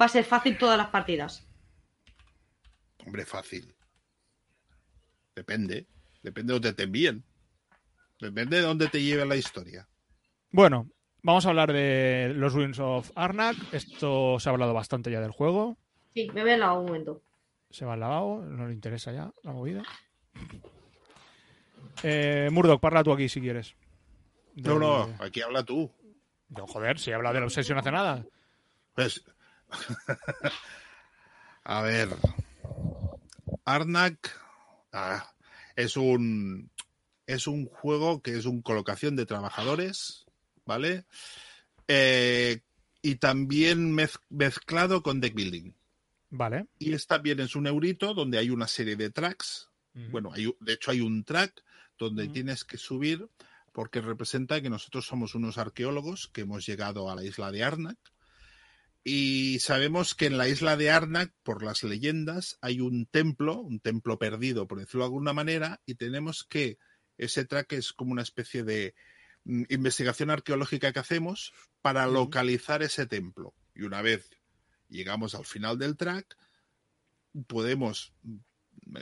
va 0.00 0.06
a 0.06 0.08
ser 0.08 0.24
fácil 0.24 0.56
todas 0.58 0.76
las 0.78 0.88
partidas. 0.88 1.46
Hombre, 3.06 3.24
fácil. 3.26 3.74
Depende. 5.36 5.86
Depende 6.22 6.52
de 6.52 6.54
dónde 6.54 6.72
te 6.72 6.82
envíen. 6.84 7.24
Depende 8.20 8.56
de 8.56 8.62
dónde 8.62 8.88
te 8.88 9.02
lleve 9.02 9.24
la 9.24 9.36
historia. 9.36 9.88
Bueno, 10.50 10.90
vamos 11.22 11.46
a 11.46 11.50
hablar 11.50 11.72
de 11.72 12.32
los 12.34 12.52
Ruins 12.52 12.78
of 12.78 13.10
Arnak. 13.14 13.56
Esto 13.72 14.38
se 14.40 14.48
ha 14.48 14.52
hablado 14.52 14.74
bastante 14.74 15.10
ya 15.10 15.20
del 15.20 15.30
juego. 15.30 15.78
Sí, 16.14 16.28
me 16.34 16.42
voy 16.42 16.52
al 16.52 16.60
lado 16.60 16.80
un 16.80 16.86
momento. 16.86 17.22
Se 17.70 17.84
va 17.84 17.94
al 17.94 18.00
lavabo, 18.00 18.40
no 18.42 18.66
le 18.66 18.74
interesa 18.74 19.12
ya 19.12 19.30
la 19.42 19.52
movida. 19.52 19.82
Eh, 22.02 22.48
Murdoch, 22.50 22.80
parla 22.80 23.04
tú 23.04 23.12
aquí 23.12 23.28
si 23.28 23.40
quieres. 23.40 23.76
No, 24.54 24.78
no, 24.78 25.14
aquí 25.20 25.42
habla 25.42 25.62
tú. 25.64 25.92
No, 26.48 26.66
joder, 26.66 26.98
si 26.98 27.12
habla 27.12 27.32
de 27.32 27.40
la 27.40 27.46
obsesión 27.46 27.78
hace 27.78 27.92
nada. 27.92 28.24
Pues. 28.94 29.22
A 31.64 31.82
ver. 31.82 32.08
Arnak 33.64 34.30
ah, 34.92 35.30
es 35.78 35.96
un. 35.96 36.70
Es 37.26 37.46
un 37.46 37.66
juego 37.66 38.22
que 38.22 38.38
es 38.38 38.46
un 38.46 38.62
colocación 38.62 39.14
de 39.14 39.26
trabajadores, 39.26 40.24
¿vale? 40.64 41.04
Eh, 41.86 42.60
y 43.02 43.16
también 43.16 43.92
mez- 43.94 44.20
mezclado 44.30 45.02
con 45.02 45.20
deck 45.20 45.34
building. 45.34 45.72
Vale. 46.30 46.66
Y 46.78 46.94
es 46.94 47.06
también 47.06 47.40
es 47.40 47.54
un 47.54 47.66
eurito 47.66 48.14
donde 48.14 48.38
hay 48.38 48.48
una 48.50 48.66
serie 48.66 48.96
de 48.96 49.10
tracks. 49.10 49.68
Bueno, 50.10 50.30
hay, 50.32 50.54
de 50.60 50.72
hecho 50.72 50.90
hay 50.90 51.00
un 51.00 51.24
track 51.24 51.64
donde 51.98 52.28
tienes 52.28 52.64
que 52.64 52.78
subir 52.78 53.28
porque 53.72 54.00
representa 54.00 54.62
que 54.62 54.70
nosotros 54.70 55.06
somos 55.06 55.34
unos 55.34 55.58
arqueólogos 55.58 56.28
que 56.28 56.42
hemos 56.42 56.64
llegado 56.64 57.10
a 57.10 57.14
la 57.14 57.24
isla 57.24 57.50
de 57.50 57.64
Arnak 57.64 57.98
y 59.04 59.58
sabemos 59.60 60.14
que 60.14 60.26
en 60.26 60.38
la 60.38 60.48
isla 60.48 60.76
de 60.76 60.90
Arnak, 60.90 61.32
por 61.42 61.62
las 61.62 61.82
leyendas, 61.82 62.58
hay 62.60 62.80
un 62.80 63.06
templo, 63.06 63.60
un 63.60 63.80
templo 63.80 64.18
perdido, 64.18 64.66
por 64.66 64.78
decirlo 64.78 65.00
de 65.00 65.06
alguna 65.06 65.32
manera, 65.32 65.80
y 65.86 65.94
tenemos 65.94 66.44
que 66.44 66.78
ese 67.16 67.44
track 67.44 67.72
es 67.72 67.92
como 67.92 68.12
una 68.12 68.22
especie 68.22 68.64
de 68.64 68.94
mm, 69.44 69.64
investigación 69.70 70.30
arqueológica 70.30 70.92
que 70.92 71.00
hacemos 71.00 71.52
para 71.80 72.06
localizar 72.06 72.82
ese 72.82 73.06
templo. 73.06 73.54
Y 73.74 73.82
una 73.82 74.02
vez 74.02 74.30
llegamos 74.88 75.34
al 75.34 75.44
final 75.46 75.78
del 75.78 75.96
track, 75.96 76.36
podemos, 77.46 78.12
mm, 78.22 78.38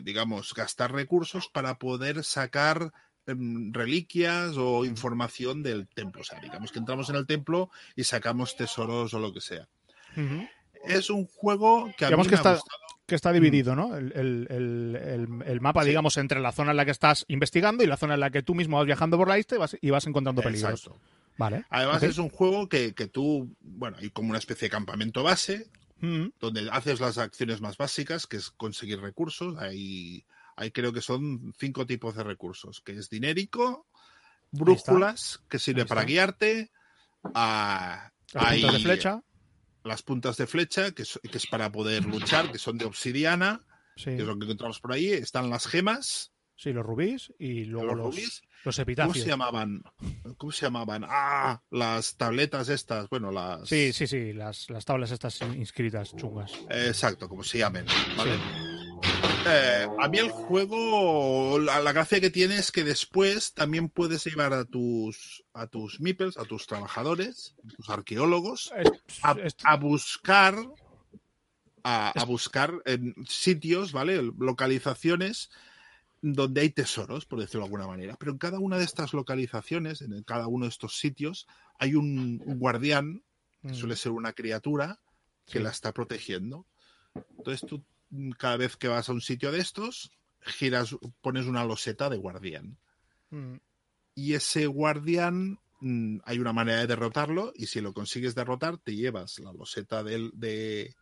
digamos, 0.03 0.55
gastar 0.55 0.93
recursos 0.93 1.49
para 1.49 1.79
poder 1.79 2.25
sacar 2.25 2.93
em, 3.29 3.73
reliquias 3.73 4.57
o 4.57 4.85
información 4.85 5.65
del 5.65 5.89
templo. 5.89 6.21
O 6.21 6.25
sea, 6.25 6.39
digamos 6.39 6.71
que 6.71 6.79
entramos 6.79 7.11
en 7.11 7.17
el 7.17 7.27
templo 7.27 7.71
y 7.97 8.05
sacamos 8.05 8.55
tesoros 8.55 9.15
o 9.15 9.19
lo 9.19 9.33
que 9.33 9.41
sea. 9.41 9.69
Es 10.85 11.11
un 11.11 11.27
juego 11.27 11.91
que 11.97 12.05
a 12.05 12.09
Digamos 12.09 12.27
mí 12.27 12.31
que 12.31 12.37
me 12.37 12.37
está- 12.37 12.51
ha 12.51 12.55
gustado. 12.55 12.79
Que 13.07 13.15
está 13.15 13.33
dividido, 13.33 13.77
¿no? 13.77 13.97
El, 13.97 14.13
el- 14.17 14.47
el- 14.51 14.97
el- 14.97 15.43
el 15.47 15.61
mapa, 15.61 15.83
Sí. 15.83 15.89
digamos, 15.91 16.17
entre 16.17 16.41
la 16.41 16.51
zona 16.51 16.73
en 16.73 16.77
la 16.77 16.85
que 16.85 16.91
estás 16.91 17.25
investigando 17.29 17.85
y 17.85 17.87
la 17.87 17.97
zona 17.97 18.15
en 18.15 18.21
la 18.21 18.31
que 18.31 18.43
tú 18.43 18.55
mismo 18.57 18.79
vas 18.79 18.87
viajando 18.87 19.17
por 19.17 19.29
la 19.29 19.39
isla 19.39 19.57
y 19.57 19.61
vas, 19.61 19.77
y 19.81 19.91
vas 19.91 20.07
encontrando 20.09 20.43
peligros. 20.43 20.81
Exacto. 20.81 21.01
Vale. 21.39 21.65
Además 21.71 22.03
es 22.03 22.19
un 22.19 22.31
juego 22.31 22.69
que, 22.69 22.95
que 22.95 23.07
tú, 23.07 23.55
bueno, 23.61 23.97
hay 24.01 24.11
como 24.11 24.31
una 24.31 24.39
especie 24.39 24.67
de 24.67 24.71
campamento 24.71 25.23
base 25.23 25.69
Ujú. 26.03 26.33
donde 26.41 26.69
haces 26.73 26.99
las 26.99 27.19
acciones 27.19 27.61
más 27.61 27.77
básicas, 27.77 28.27
que 28.27 28.39
es 28.39 28.51
conseguir 28.51 29.01
recursos. 29.01 29.57
Hay, 29.59 30.25
hay 30.57 30.71
creo 30.73 30.93
que 30.93 31.01
son 31.03 31.55
cinco 31.59 31.87
tipos 31.87 32.17
de 32.17 32.25
recursos, 32.25 32.81
que 32.81 32.93
es 32.93 33.09
dinérico, 33.09 33.87
brújulas, 34.51 35.41
que 35.49 35.59
sirve 35.61 35.85
para 35.87 36.03
guiarte, 36.05 36.71
a, 37.35 38.11
Las 38.33 38.45
puntas 38.53 38.61
de 38.73 38.77
hay 38.79 38.83
flecha. 38.83 39.23
Las 39.87 40.03
puntas 40.03 40.37
de 40.37 40.47
flecha, 40.47 40.93
que 40.93 41.03
es, 41.03 41.19
que 41.31 41.39
es 41.39 41.47
para 41.47 41.71
poder 41.73 42.05
luchar, 42.05 42.51
que 42.53 42.59
son 42.59 42.77
de 42.79 42.85
obsidiana, 42.85 43.65
Sí. 43.97 44.05
que 44.11 44.17
es 44.17 44.25
lo 44.25 44.39
que 44.39 44.45
encontramos 44.45 44.81
por 44.81 44.93
ahí. 44.93 45.09
Están 45.09 45.49
las 45.49 45.67
gemas, 45.67 46.33
Sí, 46.59 46.73
los 46.73 46.87
rubíes 46.87 47.35
y 47.39 47.65
luego 47.67 47.89
los 47.89 47.97
los, 47.99 48.07
rubíes. 48.15 48.43
los 48.65 48.77
¿Cómo 48.77 48.83
epitafios. 48.83 49.19
se 49.25 49.29
llamaban? 49.29 49.83
¿Cómo 50.39 50.53
se 50.53 50.63
llamaban? 50.65 51.05
Ah, 51.07 51.61
las 51.71 52.17
tabletas 52.17 52.71
estas, 52.71 53.11
bueno, 53.11 53.31
las... 53.31 53.69
Sí, 53.69 53.93
sí, 53.93 54.07
sí, 54.07 54.33
las, 54.33 54.71
las 54.71 54.85
tablas 54.87 55.11
estas 55.11 55.39
inscritas 55.43 56.17
chungas. 56.17 56.53
Exacto, 56.71 57.29
como 57.29 57.43
se 57.45 57.59
llamen, 57.59 57.85
¿vale? 58.17 58.33
Eh, 59.49 59.87
a 59.99 60.09
mí 60.09 60.19
el 60.19 60.31
juego, 60.31 61.59
la, 61.59 61.81
la 61.81 61.93
gracia 61.93 62.21
que 62.21 62.31
tiene 62.31 62.57
es 62.57 62.73
que 62.73 62.85
después 62.85 63.55
también 63.55 63.89
puedes 63.89 64.25
llevar 64.25 64.53
a 64.53 64.65
tus 64.65 65.45
a 65.53 65.67
tus 65.67 66.01
meeples, 66.01 66.37
a 66.37 66.45
tus 66.45 66.67
trabajadores, 66.67 67.55
a 67.65 67.77
tus 67.77 67.91
arqueólogos, 67.91 68.73
a, 69.23 69.77
buscar 69.77 70.57
a, 71.85 72.11
a 72.11 72.25
buscar 72.25 72.83
en 72.85 73.15
sitios, 73.29 73.93
¿vale? 73.93 74.21
Localizaciones 74.39 75.51
donde 76.23 76.63
hay 76.63 76.71
tesoros, 76.71 77.27
por 77.27 77.39
decirlo 77.39 77.61
de 77.61 77.67
alguna 77.67 77.87
manera. 77.87 78.17
Pero 78.19 78.33
en 78.33 78.39
cada 78.39 78.59
una 78.59 78.79
de 78.79 78.85
estas 78.85 79.13
localizaciones, 79.13 80.03
en 80.03 80.23
cada 80.25 80.49
uno 80.49 80.65
de 80.65 80.71
estos 80.71 80.99
sitios, 80.99 81.47
hay 81.79 81.95
un, 81.95 82.43
un 82.45 82.59
guardián, 82.59 83.23
que 83.63 83.73
Mm, 83.73 83.75
suele 83.75 83.97
ser 83.97 84.13
una 84.13 84.33
criatura, 84.33 85.01
que 85.47 85.59
sí. 85.59 85.65
la 85.65 85.71
está 85.71 85.93
protegiendo. 85.93 86.67
Entonces 87.39 87.69
tú, 87.69 87.85
cada 88.39 88.57
vez 88.57 88.77
que 88.77 88.89
vas 88.89 89.09
a 89.09 89.13
un 89.13 89.21
sitio 89.21 89.53
de 89.53 89.61
estos, 89.61 90.11
giras, 90.41 90.95
pones 91.21 91.47
una 91.47 91.65
loseta 91.65 92.09
de 92.11 92.17
guardián. 92.17 92.79
Mm, 93.31 93.57
Y 94.15 94.33
ese 94.35 94.67
guardián, 94.67 95.59
mm, 95.81 96.19
hay 96.25 96.39
una 96.39 96.53
manera 96.53 96.81
de 96.81 96.87
derrotarlo, 96.87 97.53
y 97.55 97.67
si 97.67 97.81
lo 97.81 97.93
consigues 97.93 98.35
derrotar, 98.35 98.79
te 98.79 98.95
llevas 98.95 99.39
la 99.41 99.53
loseta 99.53 100.03
del, 100.03 100.31
de, 100.35 100.95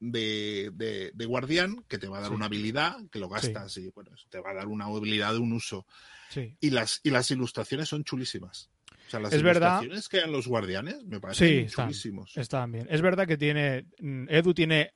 de, 0.00 0.70
de- 0.74 1.10
de 1.14 1.26
guardián, 1.26 1.84
que 1.88 1.98
te 1.98 2.08
va 2.08 2.18
a 2.18 2.20
dar 2.20 2.30
Sí. 2.30 2.36
una 2.36 2.46
habilidad, 2.46 2.96
que 3.10 3.18
lo 3.18 3.28
gastas, 3.28 3.76
y 3.78 3.88
bueno, 3.90 4.12
te 4.30 4.40
va 4.40 4.50
a 4.50 4.54
dar 4.54 4.68
una 4.68 4.86
habilidad 4.86 5.32
de 5.32 5.38
un 5.40 5.52
uso. 5.52 5.86
sí. 6.30 6.56
Y 6.60 6.70
las, 6.70 7.00
y 7.02 7.10
las 7.10 7.30
ilustraciones 7.30 7.88
son 7.88 8.04
chulísimas. 8.04 8.70
O 9.06 9.10
sea, 9.10 9.20
las 9.20 9.32
Es 9.32 9.42
verdad. 9.42 9.80
ilustraciones 9.82 10.08
que 10.08 10.18
hay 10.18 10.24
en 10.24 10.32
los 10.32 10.46
guardianes 10.48 11.04
me 11.04 11.20
parecen 11.20 11.48
Sí, 11.48 11.54
están, 11.66 11.86
chulísimos. 11.88 12.36
están 12.36 12.72
bien. 12.72 12.86
Es 12.90 13.02
verdad 13.02 13.26
que 13.26 13.36
tiene. 13.36 13.86
mm, 14.00 14.28
Edu 14.28 14.52
tiene 14.54 14.94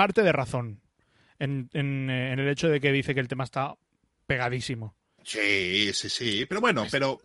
parte 0.00 0.22
de 0.22 0.32
razón 0.32 0.80
en, 1.38 1.68
en, 1.74 2.08
eh, 2.08 2.32
en 2.32 2.38
el 2.38 2.48
hecho 2.48 2.68
de 2.70 2.80
que 2.80 2.90
dice 2.90 3.12
que 3.14 3.20
el 3.20 3.28
tema 3.28 3.44
está 3.44 3.74
pegadísimo. 4.26 4.96
Sí, 5.24 5.92
sí, 5.92 6.08
sí. 6.08 6.46
Pero 6.48 6.60
bueno, 6.62 6.86
pero 6.90 7.20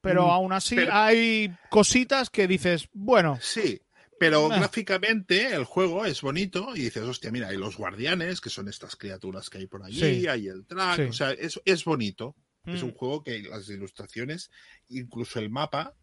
Pero 0.00 0.26
Mm, 0.26 0.30
aún 0.30 0.52
así 0.52 0.74
pero- 0.76 0.92
hay 0.94 1.52
cositas 1.70 2.30
que 2.30 2.46
dices, 2.48 2.88
bueno, 2.92 3.38
sí. 3.40 3.80
Pero 4.18 4.50
Ah. 4.50 4.58
gráficamente 4.58 5.54
el 5.54 5.64
juego 5.64 6.06
es 6.06 6.22
bonito 6.22 6.74
y 6.74 6.80
dices, 6.80 7.02
hostia, 7.02 7.30
mira, 7.30 7.48
hay 7.48 7.56
los 7.58 7.76
guardianes, 7.76 8.40
que 8.40 8.48
son 8.50 8.66
estas 8.68 8.96
criaturas 8.96 9.50
que 9.50 9.58
hay 9.58 9.66
por 9.66 9.82
allí, 9.84 10.20
Sí. 10.22 10.26
hay 10.28 10.46
el 10.48 10.64
track, 10.66 10.96
Sí. 10.96 11.02
o 11.02 11.12
sea, 11.12 11.30
es, 11.32 11.60
es 11.64 11.84
bonito. 11.84 12.34
Es 12.64 12.82
mm, 12.82 12.86
un 12.86 12.92
juego 12.94 13.22
que 13.22 13.42
las 13.42 13.68
ilustraciones, 13.68 14.50
incluso 14.88 15.38
el 15.38 15.50
mapa, 15.50 15.94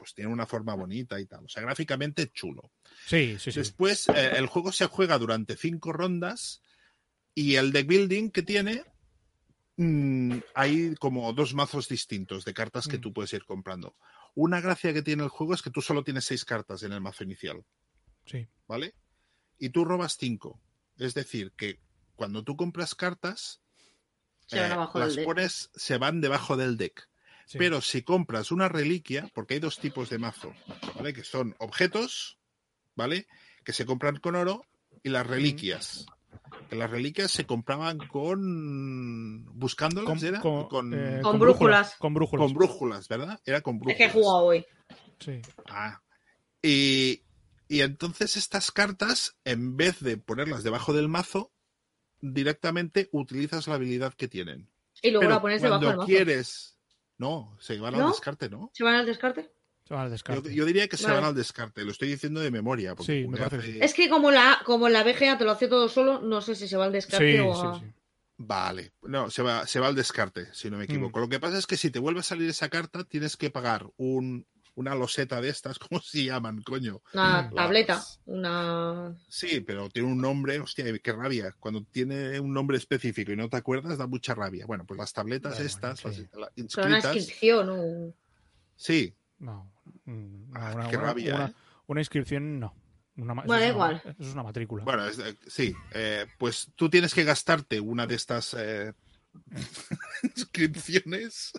pues 0.00 0.14
tiene 0.14 0.32
una 0.32 0.46
forma 0.46 0.74
bonita 0.74 1.20
y 1.20 1.26
tal. 1.26 1.44
O 1.44 1.48
sea, 1.48 1.62
gráficamente 1.62 2.32
chulo. 2.32 2.72
sí, 3.06 3.36
sí, 3.38 3.52
sí. 3.52 3.60
Después, 3.60 4.08
eh, 4.08 4.32
el 4.36 4.46
juego 4.46 4.72
se 4.72 4.86
juega 4.86 5.18
durante 5.18 5.56
cinco 5.56 5.92
rondas 5.92 6.62
y 7.34 7.56
el 7.56 7.70
deck 7.70 7.86
building 7.86 8.30
que 8.30 8.42
tiene, 8.42 8.82
mm, 9.76 10.38
hay 10.54 10.94
como 10.96 11.32
dos 11.34 11.52
mazos 11.54 11.86
distintos 11.88 12.44
de 12.46 12.54
cartas 12.54 12.88
que 12.88 12.96
Mm. 12.96 13.00
tú 13.02 13.12
puedes 13.12 13.32
ir 13.34 13.44
comprando. 13.44 13.94
Una 14.34 14.60
gracia 14.62 14.92
que 14.94 15.02
tiene 15.02 15.22
el 15.24 15.28
juego 15.28 15.52
es 15.54 15.60
que 15.62 15.70
tú 15.70 15.82
solo 15.82 16.02
tienes 16.02 16.24
seis 16.24 16.44
cartas 16.46 16.82
en 16.82 16.92
el 16.92 17.00
mazo 17.02 17.24
inicial, 17.24 17.62
sí. 18.26 18.48
¿vale? 18.66 18.94
Y 19.58 19.68
tú 19.70 19.84
robas 19.84 20.16
cinco. 20.18 20.60
Es 20.96 21.12
decir, 21.14 21.52
que 21.56 21.78
cuando 22.16 22.42
tú 22.44 22.56
compras 22.56 22.94
cartas, 22.94 23.60
Se 24.46 24.58
van 24.60 24.72
eh, 24.72 24.76
las 24.76 24.92
del 25.08 25.16
deck. 25.16 25.24
pones, 25.26 25.70
se 25.74 25.98
van 25.98 26.20
debajo 26.22 26.56
del 26.56 26.76
deck. 26.78 27.08
Sí. 27.50 27.58
Pero 27.58 27.80
si 27.80 28.02
compras 28.02 28.50
una 28.52 28.68
reliquia, 28.68 29.28
porque 29.34 29.54
hay 29.54 29.60
dos 29.60 29.78
tipos 29.78 30.08
de 30.10 30.18
mazo, 30.18 30.54
¿vale? 30.94 31.12
Que 31.12 31.24
son 31.24 31.54
objetos, 31.58 32.38
¿vale? 32.94 33.26
Que 33.64 33.72
se 33.72 33.84
compran 33.86 34.16
con 34.18 34.36
oro 34.36 34.64
y 35.02 35.08
las 35.10 35.26
reliquias. 35.26 36.06
Que 36.68 36.76
las 36.76 36.88
reliquias 36.90 37.30
se 37.32 37.44
compraban 37.46 37.98
con. 37.98 39.44
buscándolas, 39.58 40.22
¿era? 40.22 40.40
Con, 40.40 40.94
eh, 40.94 41.20
Con 41.22 41.38
brújulas. 41.38 41.96
Con 41.98 42.14
brújulas. 42.14 42.46
con 42.46 42.54
brújulas, 42.54 43.08
¿verdad? 43.08 43.40
Era 43.44 43.60
con 43.60 43.74
Es 43.76 43.80
brújulas. 43.80 43.96
que 43.98 44.04
he 44.04 44.10
jugado 44.10 44.44
hoy. 44.44 44.66
Sí. 45.18 45.40
Ah. 45.68 46.00
Y, 46.62 47.22
y 47.68 47.80
entonces 47.80 48.36
estas 48.36 48.70
cartas, 48.70 49.36
en 49.44 49.76
vez 49.76 49.98
de 50.00 50.16
ponerlas 50.18 50.62
debajo 50.62 50.92
del 50.92 51.08
mazo, 51.08 51.52
directamente 52.20 53.08
utilizas 53.12 53.66
la 53.66 53.74
habilidad 53.74 54.14
que 54.14 54.28
tienen. 54.28 54.70
Y 55.02 55.10
luego 55.10 55.20
Pero 55.22 55.30
la 55.34 55.40
pones 55.40 55.62
debajo 55.62 55.80
del 55.80 55.86
cuando 55.88 56.02
mazo. 56.02 56.06
quieres. 56.08 56.78
No, 57.20 57.54
se 57.60 57.78
van 57.78 57.94
al 57.94 58.08
descarte, 58.08 58.48
¿no? 58.48 58.70
¿Se 58.72 58.82
van 58.82 58.94
al 58.94 59.04
descarte? 59.06 59.52
Se 59.86 59.92
van 59.94 60.04
al 60.04 60.08
Yo, 60.08 60.12
descarte. 60.12 60.54
yo 60.54 60.64
diría 60.64 60.88
que 60.88 60.96
se 60.96 61.04
Vale. 61.04 61.16
van 61.16 61.24
al 61.26 61.34
descarte, 61.34 61.84
lo 61.84 61.90
estoy 61.90 62.08
diciendo 62.08 62.40
de 62.40 62.50
memoria. 62.50 62.94
Porque 62.94 63.22
Sí, 63.22 63.28
me 63.28 63.38
hace- 63.40 63.84
Es 63.84 63.92
que 63.92 64.08
como 64.08 64.30
la, 64.30 64.60
como 64.64 64.88
la 64.88 65.02
BGA 65.04 65.36
te 65.36 65.44
lo 65.44 65.50
hace 65.50 65.68
todo 65.68 65.88
solo, 65.88 66.20
no 66.22 66.40
sé 66.40 66.54
si 66.54 66.66
se 66.66 66.76
va 66.78 66.86
al 66.86 66.92
descarte 66.92 67.32
sí, 67.32 67.38
o 67.38 67.54
sí, 67.54 67.62
a... 67.66 67.78
sí. 67.80 67.94
Vale, 68.42 68.92
no, 69.02 69.28
se 69.28 69.42
va, 69.42 69.66
se 69.66 69.80
va 69.80 69.88
al 69.88 69.94
descarte, 69.94 70.46
si 70.54 70.70
no 70.70 70.78
me 70.78 70.84
equivoco. 70.84 71.18
Mm. 71.18 71.22
Lo 71.22 71.28
que 71.28 71.40
pasa 71.40 71.58
es 71.58 71.66
que 71.66 71.76
si 71.76 71.90
te 71.90 71.98
vuelve 71.98 72.20
a 72.20 72.22
salir 72.22 72.48
esa 72.48 72.70
carta, 72.70 73.04
tienes 73.04 73.36
que 73.36 73.50
pagar 73.50 73.86
un 73.98 74.46
una 74.74 74.94
loseta 74.94 75.40
de 75.40 75.48
estas, 75.48 75.78
¿cómo 75.90 76.00
se 76.00 76.24
llaman, 76.24 76.62
coño? 76.62 77.02
Una 77.14 77.42
Mm. 77.42 77.54
tableta, 77.54 77.94
Las- 77.94 78.20
una... 78.26 79.14
Sí, 79.28 79.60
pero 79.60 79.88
tiene 79.90 80.08
un 80.08 80.20
nombre, 80.20 80.58
hostia, 80.60 80.84
qué 81.02 81.12
rabia. 81.12 81.54
Cuando 81.58 81.82
tiene 81.84 82.38
un 82.40 82.52
nombre 82.52 82.76
específico 82.78 83.32
y 83.32 83.36
no 83.36 83.48
te 83.48 83.56
acuerdas, 83.56 83.98
da 83.98 84.06
mucha 84.06 84.34
rabia. 84.34 84.66
Bueno, 84.66 84.84
pues 84.86 84.98
las 84.98 85.12
tabletas 85.12 85.58
estas, 85.60 86.00
sí. 86.00 86.04
las, 86.06 86.16
las 86.16 86.26
Pero 86.74 86.86
una 86.86 86.96
inscritas, 86.98 87.16
inscripción, 87.16 87.70
un- 87.70 88.14
sí, 88.76 89.14
No. 89.38 89.70
mm, 90.04 90.52
Ah, 90.54 90.72
una, 90.74 90.88
qué 90.88 90.96
una- 90.96 91.06
rabia, 91.06 91.34
una- 91.34 91.46
¿eh? 91.46 91.54
una 91.86 92.00
inscripción 92.00 92.60
no. 92.60 92.74
Una 93.16 93.34
Bueno, 93.34 93.42
es 93.42 93.48
da 93.48 93.56
una- 93.56 93.68
igual. 93.68 94.02
Eso 94.04 94.22
es 94.28 94.32
una 94.32 94.42
matrícula. 94.44 94.84
Bueno, 94.84 95.06
es- 95.06 95.20
sí, 95.48 95.74
eh, 95.92 96.26
pues 96.38 96.70
tú 96.74 96.88
tienes 96.88 97.12
que 97.12 97.24
gastarte 97.24 97.78
una 97.80 98.06
de 98.06 98.14
estas 98.14 98.54
eh, 98.58 98.94
inscripciones 100.22 101.52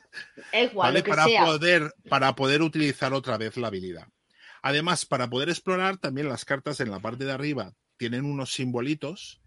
Es 0.51 0.71
igual, 0.71 0.87
¿vale? 0.87 0.99
lo 0.99 1.03
que 1.05 1.09
para, 1.09 1.25
sea. 1.25 1.45
poder, 1.45 1.93
para 2.09 2.35
poder 2.35 2.61
utilizar 2.61 3.13
otra 3.13 3.37
vez 3.37 3.57
la 3.57 3.67
habilidad. 3.67 4.07
Además, 4.61 5.05
para 5.05 5.29
poder 5.29 5.49
explorar, 5.49 5.97
también 5.97 6.29
las 6.29 6.45
cartas 6.45 6.79
en 6.79 6.91
la 6.91 6.99
parte 6.99 7.25
de 7.25 7.31
arriba 7.31 7.73
tienen 7.97 8.25
unos 8.25 8.53
simbolitos 8.53 9.41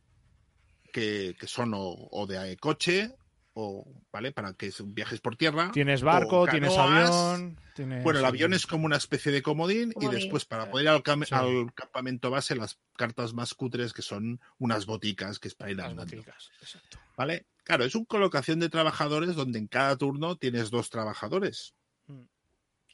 que, 0.92 1.36
que 1.38 1.46
son 1.46 1.72
o, 1.74 1.80
o 2.10 2.26
de 2.26 2.56
coche 2.56 3.12
o, 3.56 3.86
¿vale? 4.12 4.32
Para 4.32 4.54
que 4.54 4.72
viajes 4.86 5.20
por 5.20 5.36
tierra. 5.36 5.70
Tienes 5.72 6.02
barco, 6.02 6.46
tienes 6.48 6.76
avión. 6.76 7.56
Tienes, 7.76 8.02
Bueno, 8.02 8.18
el 8.18 8.24
avión 8.24 8.52
es 8.52 8.66
como 8.66 8.86
una 8.86 8.96
especie 8.96 9.30
de 9.30 9.42
comodín, 9.42 9.92
y 10.00 10.08
después 10.08 10.44
para 10.44 10.68
poder 10.70 10.84
ir 10.86 10.88
al, 10.90 11.02
cam- 11.04 11.24
Sí. 11.24 11.34
al 11.34 11.72
campamento 11.74 12.30
base 12.30 12.56
las 12.56 12.78
cartas 12.96 13.32
más 13.32 13.54
cutres 13.54 13.92
que 13.92 14.02
son 14.02 14.40
unas 14.58 14.86
boticas 14.86 15.38
que 15.38 15.46
es 15.48 15.54
para 15.54 15.70
ir 15.70 15.76
Las 15.76 15.90
andando. 15.90 16.16
boticas, 16.16 16.50
exacto. 16.60 16.98
¿Vale? 17.16 17.46
Claro, 17.64 17.84
es 17.84 17.94
una 17.94 18.04
colocación 18.04 18.60
de 18.60 18.68
trabajadores 18.68 19.34
donde 19.34 19.58
en 19.58 19.66
cada 19.66 19.96
turno 19.96 20.36
tienes 20.36 20.70
dos 20.70 20.90
trabajadores. 20.90 21.74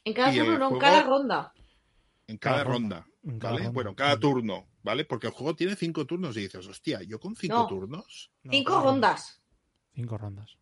En 0.03 0.13
cada 0.13 0.33
y 0.33 0.37
turno, 0.39 0.57
no, 0.57 0.69
en 0.69 0.79
cada 0.79 1.03
ronda. 1.03 1.53
En 2.27 2.37
cada, 2.37 2.55
Cada 2.57 2.63
ronda. 2.63 2.95
ronda. 3.01 3.07
En 3.33 3.39
cada 3.39 3.53
¿Vale? 3.53 3.63
ronda. 3.65 3.73
Bueno, 3.73 3.95
cada 3.95 4.15
Mm. 4.15 4.19
turno, 4.19 4.67
¿vale? 4.81 5.05
Porque 5.05 5.27
el 5.27 5.33
juego 5.33 5.55
tiene 5.55 5.75
cinco 5.75 6.05
turnos 6.05 6.35
y 6.37 6.41
dices, 6.41 6.65
hostia, 6.65 7.01
yo 7.03 7.19
con 7.19 7.35
cinco 7.35 7.57
No. 7.59 7.67
turnos. 7.67 8.31
No, 8.43 8.51
Cinco 8.53 8.81
rondas, 8.81 9.41
Cinco 9.93 10.17
rondas. 10.17 10.57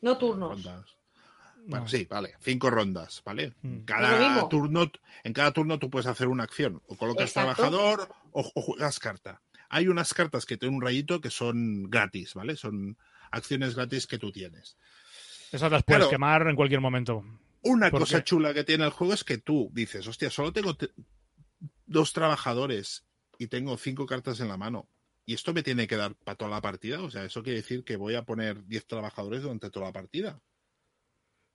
no 0.00 0.16
turnos. 0.16 0.64
rondas. 0.64 0.96
Bueno, 1.66 1.84
No. 1.84 1.88
sí, 1.88 2.06
vale, 2.08 2.34
cinco 2.40 2.70
rondas, 2.70 3.22
¿vale? 3.24 3.54
Mm. 3.62 3.80
Cada 3.84 4.48
turno, 4.48 4.90
en 5.24 5.32
cada 5.32 5.52
turno 5.52 5.78
tú 5.78 5.90
puedes 5.90 6.06
hacer 6.06 6.28
una 6.28 6.44
acción, 6.44 6.82
o 6.86 6.96
colocas 6.96 7.30
Exacto. 7.30 7.52
trabajador 7.54 8.08
o, 8.32 8.50
o 8.54 8.62
juegas 8.62 8.98
carta. 8.98 9.42
Hay 9.74 9.88
unas 9.88 10.12
cartas 10.12 10.44
que 10.44 10.58
tienen 10.58 10.76
un 10.76 10.82
rayito 10.82 11.20
que 11.22 11.30
son 11.30 11.84
gratis, 11.90 12.34
¿vale? 12.34 12.56
Son 12.56 12.98
acciones 13.30 13.74
gratis 13.74 14.06
que 14.06 14.18
tú 14.18 14.30
tienes. 14.30 14.76
Esas 15.50 15.72
las 15.72 15.82
puedes 15.82 16.08
quemar 16.08 16.46
en 16.46 16.56
cualquier 16.56 16.80
momento. 16.82 17.24
Una 17.62 17.90
¿Por 17.90 18.00
cosa 18.00 18.18
qué? 18.18 18.24
chula 18.24 18.52
que 18.52 18.64
tiene 18.64 18.84
el 18.84 18.90
juego 18.90 19.14
es 19.14 19.24
que 19.24 19.38
tú 19.38 19.70
dices, 19.72 20.06
hostia, 20.06 20.30
solo 20.30 20.52
tengo 20.52 20.76
te- 20.76 20.90
dos 21.86 22.12
trabajadores 22.12 23.06
y 23.38 23.46
tengo 23.46 23.78
cinco 23.78 24.04
cartas 24.04 24.40
en 24.40 24.48
la 24.48 24.58
mano. 24.58 24.88
Y 25.24 25.32
esto 25.34 25.54
me 25.54 25.62
tiene 25.62 25.86
que 25.86 25.96
dar 25.96 26.14
para 26.16 26.36
toda 26.36 26.50
la 26.50 26.60
partida. 26.60 27.00
O 27.02 27.10
sea, 27.10 27.24
eso 27.24 27.42
quiere 27.42 27.60
decir 27.60 27.82
que 27.82 27.96
voy 27.96 28.14
a 28.14 28.24
poner 28.24 28.66
10 28.66 28.86
trabajadores 28.86 29.40
durante 29.42 29.70
toda 29.70 29.86
la 29.86 29.92
partida. 29.92 30.42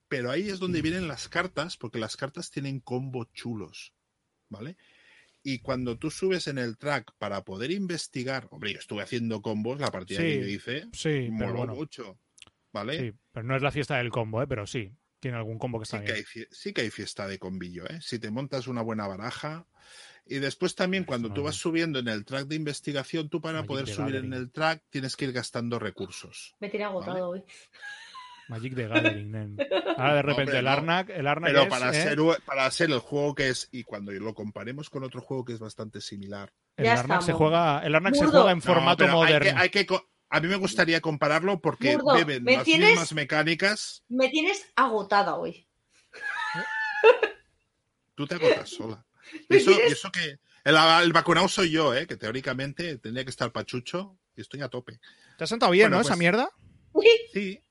Pero 0.08 0.30
ahí 0.32 0.48
es 0.48 0.58
donde 0.58 0.82
vienen 0.82 1.06
las 1.06 1.28
cartas, 1.28 1.76
porque 1.76 1.98
las 2.00 2.16
cartas 2.16 2.50
tienen 2.50 2.80
combos 2.80 3.28
chulos. 3.32 3.92
¿Vale? 4.48 4.76
Y 5.50 5.60
cuando 5.60 5.96
tú 5.96 6.10
subes 6.10 6.46
en 6.46 6.58
el 6.58 6.76
track 6.76 7.12
para 7.16 7.42
poder 7.42 7.70
investigar, 7.70 8.48
hombre, 8.50 8.74
yo 8.74 8.80
estuve 8.80 9.02
haciendo 9.02 9.40
combos, 9.40 9.80
la 9.80 9.90
partida 9.90 10.18
Sí, 10.18 10.26
que 10.26 10.40
yo 10.40 10.46
hice, 10.46 10.88
Sí, 10.92 11.28
moló 11.30 11.54
bueno. 11.60 11.74
mucho. 11.74 12.18
¿Vale? 12.70 12.98
Sí, 12.98 13.12
pero 13.32 13.46
no 13.46 13.56
es 13.56 13.62
la 13.62 13.70
fiesta 13.70 13.96
del 13.96 14.10
combo, 14.10 14.42
¿eh? 14.42 14.46
pero 14.46 14.66
sí. 14.66 14.92
Tiene 15.20 15.38
algún 15.38 15.58
combo 15.58 15.78
que 15.78 15.84
está 15.84 16.00
Sí 16.00 16.04
que, 16.04 16.12
bien. 16.12 16.26
hay, 16.36 16.44
sí 16.50 16.72
que 16.74 16.82
hay 16.82 16.90
fiesta 16.90 17.26
de 17.26 17.38
combillo, 17.38 17.86
¿eh? 17.88 17.98
Si 18.02 18.18
te 18.18 18.30
montas 18.30 18.68
una 18.68 18.82
buena 18.82 19.06
baraja. 19.06 19.66
Y 20.26 20.34
después 20.38 20.74
también 20.74 21.04
cuando 21.04 21.28
no 21.30 21.34
tú 21.34 21.42
vas 21.44 21.56
subiendo 21.56 21.98
en 21.98 22.08
el 22.08 22.26
track 22.26 22.46
de 22.46 22.56
investigación, 22.56 23.30
tú 23.30 23.40
para 23.40 23.62
poder 23.64 23.88
subir 23.88 24.16
en 24.16 24.34
el 24.34 24.50
track 24.52 24.84
tienes 24.90 25.16
que 25.16 25.24
ir 25.24 25.32
gastando 25.32 25.78
recursos. 25.78 26.54
Me 26.60 26.68
tiene 26.68 26.84
agotado 26.84 27.30
hoy. 27.30 27.42
Magic 28.48 28.74
the 28.74 28.88
Gathering, 28.88 29.30
nen. 29.30 29.56
Ahora 29.96 30.14
de 30.14 30.22
repente 30.22 30.42
Hombre, 30.52 30.58
el 30.60 30.64
no. 30.64 30.70
Arnak, 30.70 31.10
el 31.10 31.26
Arnak 31.26 31.50
Pero 31.50 31.62
es, 31.64 31.68
para, 31.68 31.90
¿eh? 31.90 32.02
ser, 32.02 32.18
para 32.46 32.70
ser 32.70 32.90
el 32.90 32.98
juego 32.98 33.34
que 33.34 33.48
es, 33.48 33.68
y 33.72 33.84
cuando 33.84 34.10
lo 34.12 34.34
comparemos 34.34 34.88
con 34.90 35.04
otro 35.04 35.20
juego 35.20 35.44
que 35.44 35.52
es 35.52 35.58
bastante 35.58 36.00
similar. 36.00 36.52
el 36.76 36.86
Ya 36.86 36.94
Arnak 37.00 37.22
se 37.22 37.32
juega, 37.32 37.80
el 37.84 37.94
Arnak 37.94 38.14
se 38.14 38.26
juega 38.26 38.50
en 38.52 38.58
No, 38.58 38.62
formato 38.64 39.04
hay 39.04 39.10
moderno. 39.10 39.44
que- 39.52 39.56
hay 39.60 39.68
que 39.70 39.86
a 40.30 40.40
mí 40.40 40.48
me 40.48 40.56
gustaría 40.56 41.00
compararlo 41.00 41.60
porque 41.60 41.96
Murdo, 41.96 42.12
beben 42.14 42.44
¿me 42.44 42.56
las 42.56 42.64
tienes? 42.64 42.90
mismas 42.90 43.12
mecánicas. 43.14 44.04
Me 44.08 44.28
tienes 44.28 44.66
agotada 44.76 45.36
hoy. 45.36 45.66
Tú 48.14 48.26
te 48.26 48.34
agotas 48.34 48.68
sola. 48.70 49.04
Y 49.30 49.44
¿Me 49.50 49.56
eso, 49.58 49.70
y 49.72 49.74
tienes? 49.74 49.92
eso 49.92 50.10
que 50.10 50.38
el, 50.64 50.74
el 51.02 51.12
vacunado 51.12 51.48
soy 51.48 51.70
yo, 51.70 51.94
¿eh? 51.94 52.06
que 52.06 52.16
teóricamente 52.16 52.96
tendría 52.96 53.24
que 53.24 53.30
estar 53.30 53.52
pachucho 53.52 54.16
y 54.34 54.40
estoy 54.40 54.62
a 54.62 54.68
tope. 54.68 55.00
¿Te 55.36 55.44
has 55.44 55.50
sentado 55.50 55.70
bien, 55.72 55.84
Bueno, 55.84 55.96
no? 55.96 56.02
pues- 56.02 56.08
Esa 56.12 56.16
mierda. 56.18 56.50
Uy, 56.92 57.06
Sí, 57.34 57.62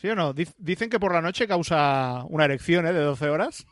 ¿Sí 0.00 0.08
o 0.08 0.14
no? 0.14 0.34
Dic- 0.34 0.54
Dicen 0.58 0.88
que 0.90 1.00
por 1.00 1.12
la 1.12 1.20
noche 1.20 1.46
causa 1.48 2.22
una 2.28 2.44
erección, 2.44 2.86
¿eh? 2.86 2.92
De 2.92 3.00
12 3.00 3.28
horas. 3.28 3.66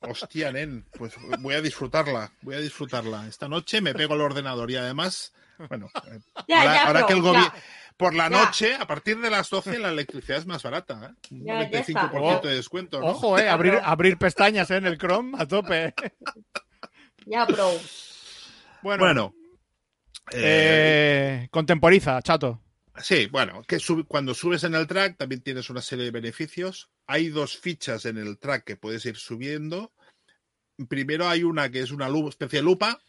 Hostia, 0.00 0.52
nen, 0.52 0.84
pues 0.98 1.14
voy 1.38 1.54
a 1.54 1.62
disfrutarla, 1.62 2.30
voy 2.42 2.54
a 2.56 2.60
disfrutarla. 2.60 3.26
Esta 3.26 3.48
noche 3.48 3.80
me 3.80 3.94
pego 3.94 4.14
el 4.14 4.20
ordenador 4.20 4.70
y 4.70 4.76
además, 4.76 5.32
bueno, 5.70 5.88
eh, 6.06 6.18
Ya, 6.46 6.60
ahora, 6.60 6.74
ya, 6.74 6.86
ahora 6.86 6.98
bro, 7.00 7.06
que 7.06 7.12
el 7.14 7.22
gobierno... 7.22 7.52
Por 7.96 8.14
la 8.14 8.30
Ya. 8.30 8.44
noche, 8.44 8.74
a 8.76 8.86
partir 8.86 9.18
de 9.20 9.28
las 9.28 9.50
12, 9.50 9.78
la 9.78 9.90
electricidad 9.90 10.38
es 10.38 10.46
más 10.46 10.62
barata, 10.62 11.10
¿eh? 11.12 11.34
Un 11.34 11.44
Ya, 11.44 11.68
ya 11.70 11.80
está. 11.80 12.10
95% 12.10 12.40
de 12.48 12.54
descuento, 12.54 12.98
¿no? 13.00 13.06
Ojo, 13.08 13.38
¿eh? 13.38 13.48
Abrir, 13.50 13.78
abrir 13.82 14.16
pestañas 14.16 14.70
¿eh? 14.70 14.76
en 14.76 14.86
el 14.86 14.96
Chrome 14.98 15.36
a 15.38 15.46
tope. 15.46 15.94
Ya, 17.26 17.44
bro. 17.44 17.70
Bueno, 18.82 19.04
Bueno, 19.04 19.34
eh, 20.32 21.42
eh, 21.44 21.48
contemporiza, 21.50 22.22
chato. 22.22 22.60
Sí, 22.98 23.26
bueno, 23.26 23.62
que 23.66 23.78
sub- 23.78 24.06
cuando 24.06 24.34
subes 24.34 24.64
en 24.64 24.74
el 24.74 24.86
track 24.86 25.16
también 25.16 25.42
tienes 25.42 25.70
una 25.70 25.80
serie 25.82 26.04
de 26.06 26.10
beneficios. 26.10 26.90
Hay 27.06 27.28
dos 27.28 27.58
fichas 27.58 28.04
en 28.06 28.18
el 28.18 28.38
track 28.38 28.64
que 28.64 28.76
puedes 28.76 29.04
ir 29.06 29.16
subiendo. 29.16 29.92
Primero 30.88 31.28
hay 31.28 31.42
una 31.44 31.70
que 31.70 31.80
es 31.80 31.90
una 31.90 32.08
lu- 32.08 32.28
especie 32.28 32.58
de 32.60 32.64
lupa, 32.64 33.00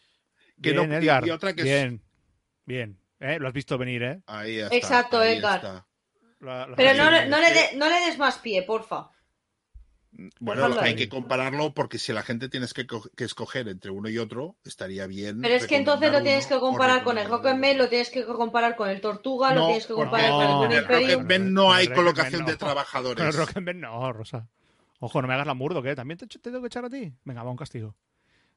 que 0.62 0.72
Bien, 0.72 0.90
no, 0.90 0.94
y- 0.94 0.98
Edgar. 0.98 1.26
y 1.28 1.30
otra 1.32 1.54
que 1.54 1.62
es... 1.62 1.66
bien, 1.68 2.02
bien. 2.66 2.98
¿Eh? 3.20 3.38
Lo 3.40 3.48
has 3.48 3.54
visto 3.54 3.78
venir, 3.78 4.02
¿eh? 4.04 4.22
Ahí 4.26 4.60
está, 4.60 4.76
Exacto, 4.76 5.20
ahí 5.20 5.38
Edgar. 5.38 5.56
está. 5.58 5.88
Pero 6.40 6.68
visto 6.76 7.04
no, 7.04 7.12
le- 7.12 7.18
venir. 7.20 7.30
no, 7.30 7.40
le 7.40 7.54
de- 7.54 7.78
no 7.78 7.90
le 7.90 8.06
des 8.08 8.18
más 8.18 8.40
pie, 8.40 8.64
porfa. 8.64 9.10
Bueno, 10.40 10.64
Déjalo 10.64 10.82
hay 10.82 10.92
ahí. 10.92 10.96
que 10.98 11.10
compararlo 11.10 11.74
porque 11.74 11.98
si 11.98 12.12
la 12.14 12.22
gente 12.22 12.50
tienes 12.50 12.74
que, 12.74 12.86
co- 12.86 13.10
que 13.16 13.24
escoger 13.24 13.68
entre 13.70 13.92
uno 13.92 14.10
y 14.10 14.18
otro, 14.18 14.56
estaría 14.66 15.08
bien. 15.08 15.42
Pero 15.42 15.56
es 15.56 15.66
que 15.66 15.78
entonces 15.78 16.12
lo 16.12 16.22
tienes 16.22 16.46
que 16.48 16.60
comparar 16.60 17.04
con 17.04 17.18
el 17.18 17.28
Rocketman, 17.30 17.78
lo 17.78 17.88
tienes 17.90 18.10
que 18.10 18.26
comparar 18.26 18.76
con 18.76 18.90
el 18.90 19.00
Tortuga, 19.02 19.54
lo 19.54 19.66
tienes 19.66 19.86
que 19.88 19.94
comparar 19.94 20.32
con 20.32 20.42
no, 20.42 20.54
el 20.54 20.62
en 20.64 20.72
el. 20.72 20.86
Rocketman 20.88 21.54
no 21.54 21.74
hay 21.74 21.88
colocación 21.88 22.46
de 22.46 22.58
trabajadores. 22.58 23.18
Con 23.18 23.28
el 23.28 23.34
Rocketman 23.34 23.80
no, 23.80 24.14
Rosa. 24.14 24.48
Ojo, 25.00 25.22
no 25.22 25.28
me 25.28 25.34
hagas 25.34 25.48
la 25.48 25.54
murdo, 25.56 25.82
¿qué? 25.82 25.96
¿También 25.96 26.18
te, 26.20 26.28
te 26.28 26.38
tengo 26.40 26.62
que 26.62 26.68
echar 26.68 26.86
a 26.86 26.90
ti? 26.90 27.12
Venga, 27.24 27.42
va 27.44 27.50
un 27.50 27.58
castigo. 27.58 27.96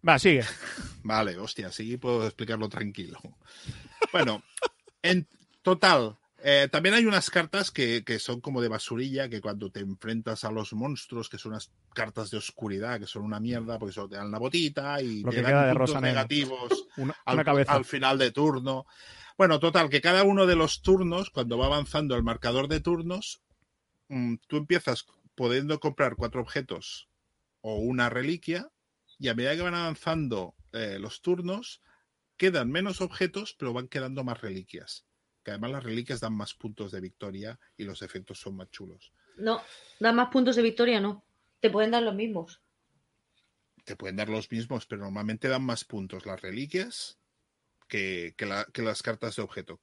Va, 0.07 0.19
sigue. 0.19 0.43
Vale, 1.03 1.39
hostia, 1.39 1.71
sí 1.73 1.97
puedo 1.97 2.25
explicarlo 2.27 2.69
tranquilo. 2.69 3.19
Bueno, 4.13 4.43
en 5.03 5.27
total, 5.63 6.17
eh, 6.47 6.69
también 6.71 6.95
hay 6.95 7.07
unas 7.07 7.31
cartas 7.31 7.71
que, 7.71 8.05
que 8.05 8.19
son 8.19 8.43
como 8.43 8.61
de 8.61 8.69
basurilla, 8.69 9.31
que 9.31 9.41
cuando 9.41 9.71
te 9.71 9.81
enfrentas 9.81 10.45
a 10.45 10.51
los 10.51 10.75
monstruos, 10.75 11.31
que 11.31 11.39
son 11.39 11.53
unas 11.53 11.71
cartas 11.95 12.31
de 12.31 12.37
oscuridad, 12.37 13.01
que 13.01 13.07
son 13.07 13.23
una 13.23 13.41
mierda, 13.41 13.79
porque 13.79 13.93
eso 13.93 14.07
te 14.07 14.17
dan 14.17 14.31
la 14.31 14.39
botita 14.39 15.01
y 15.01 15.23
Lo 15.23 15.31
te 15.31 15.37
que 15.37 15.43
dan 15.43 15.53
queda 15.53 15.63
de 15.63 15.73
puntos 15.73 15.89
Rosa 15.89 16.01
negativos. 16.03 16.87
Una, 16.99 17.17
al, 17.25 17.45
cabeza. 17.47 17.73
al 17.73 17.87
final 17.87 18.19
de 18.19 18.31
turno. 18.31 18.85
Bueno, 19.39 19.59
total, 19.59 19.89
que 19.89 20.03
cada 20.03 20.23
uno 20.23 20.45
de 20.45 20.55
los 20.55 20.83
turnos, 20.83 21.31
cuando 21.31 21.57
va 21.57 21.65
avanzando 21.65 22.15
el 22.15 22.23
marcador 22.23 22.69
de 22.69 22.81
turnos, 22.81 23.41
mm, 24.09 24.35
tú 24.47 24.59
empiezas 24.59 25.07
pudiendo 25.35 25.81
comprar 25.81 26.15
cuatro 26.15 26.43
objetos 26.43 27.09
o 27.63 27.77
una 27.77 28.11
reliquia, 28.11 28.69
y 29.19 29.29
a 29.29 29.35
medida 29.35 29.57
que 29.57 29.63
van 29.63 29.75
avanzando 29.75 30.55
eh, 30.73 30.99
los 31.01 31.23
turnos, 31.23 31.81
quedan 32.37 32.71
menos 32.71 33.01
objetos, 33.01 33.57
pero 33.59 33.73
van 33.73 33.89
quedando 33.89 34.25
más 34.25 34.43
reliquias. 34.43 35.07
Que 35.45 35.51
además 35.53 35.71
las 35.73 35.85
reliquias 35.85 36.21
dan 36.21 36.35
más 36.35 36.55
puntos 36.55 36.91
de 36.93 37.01
victoria 37.01 37.59
y 37.77 37.85
los 37.85 38.03
efectos 38.03 38.41
son 38.41 38.57
más 38.57 38.71
chulos. 38.71 39.13
No, 39.37 39.61
da 40.01 40.13
más 40.13 40.29
puntos 40.31 40.57
de 40.57 40.63
victoria, 40.63 41.01
no. 41.01 41.25
Te 41.61 41.71
pueden 41.71 41.91
dar 41.91 42.03
los 42.03 42.15
mismos. 42.15 42.61
te 43.85 43.97
pueden 43.97 44.17
dar 44.17 44.31
los 44.31 44.51
mismos, 44.51 44.87
pero 44.87 45.03
normalmente 45.03 45.47
dan 45.47 45.63
más 45.63 45.85
puntos 45.85 46.25
las 46.25 46.41
reliquias 46.41 47.19
que, 47.87 48.35
que 48.39 48.47
la- 48.47 48.65
que 48.73 48.81
las 48.81 49.03
cartas 49.03 49.37
de 49.37 49.43
objeto. 49.43 49.79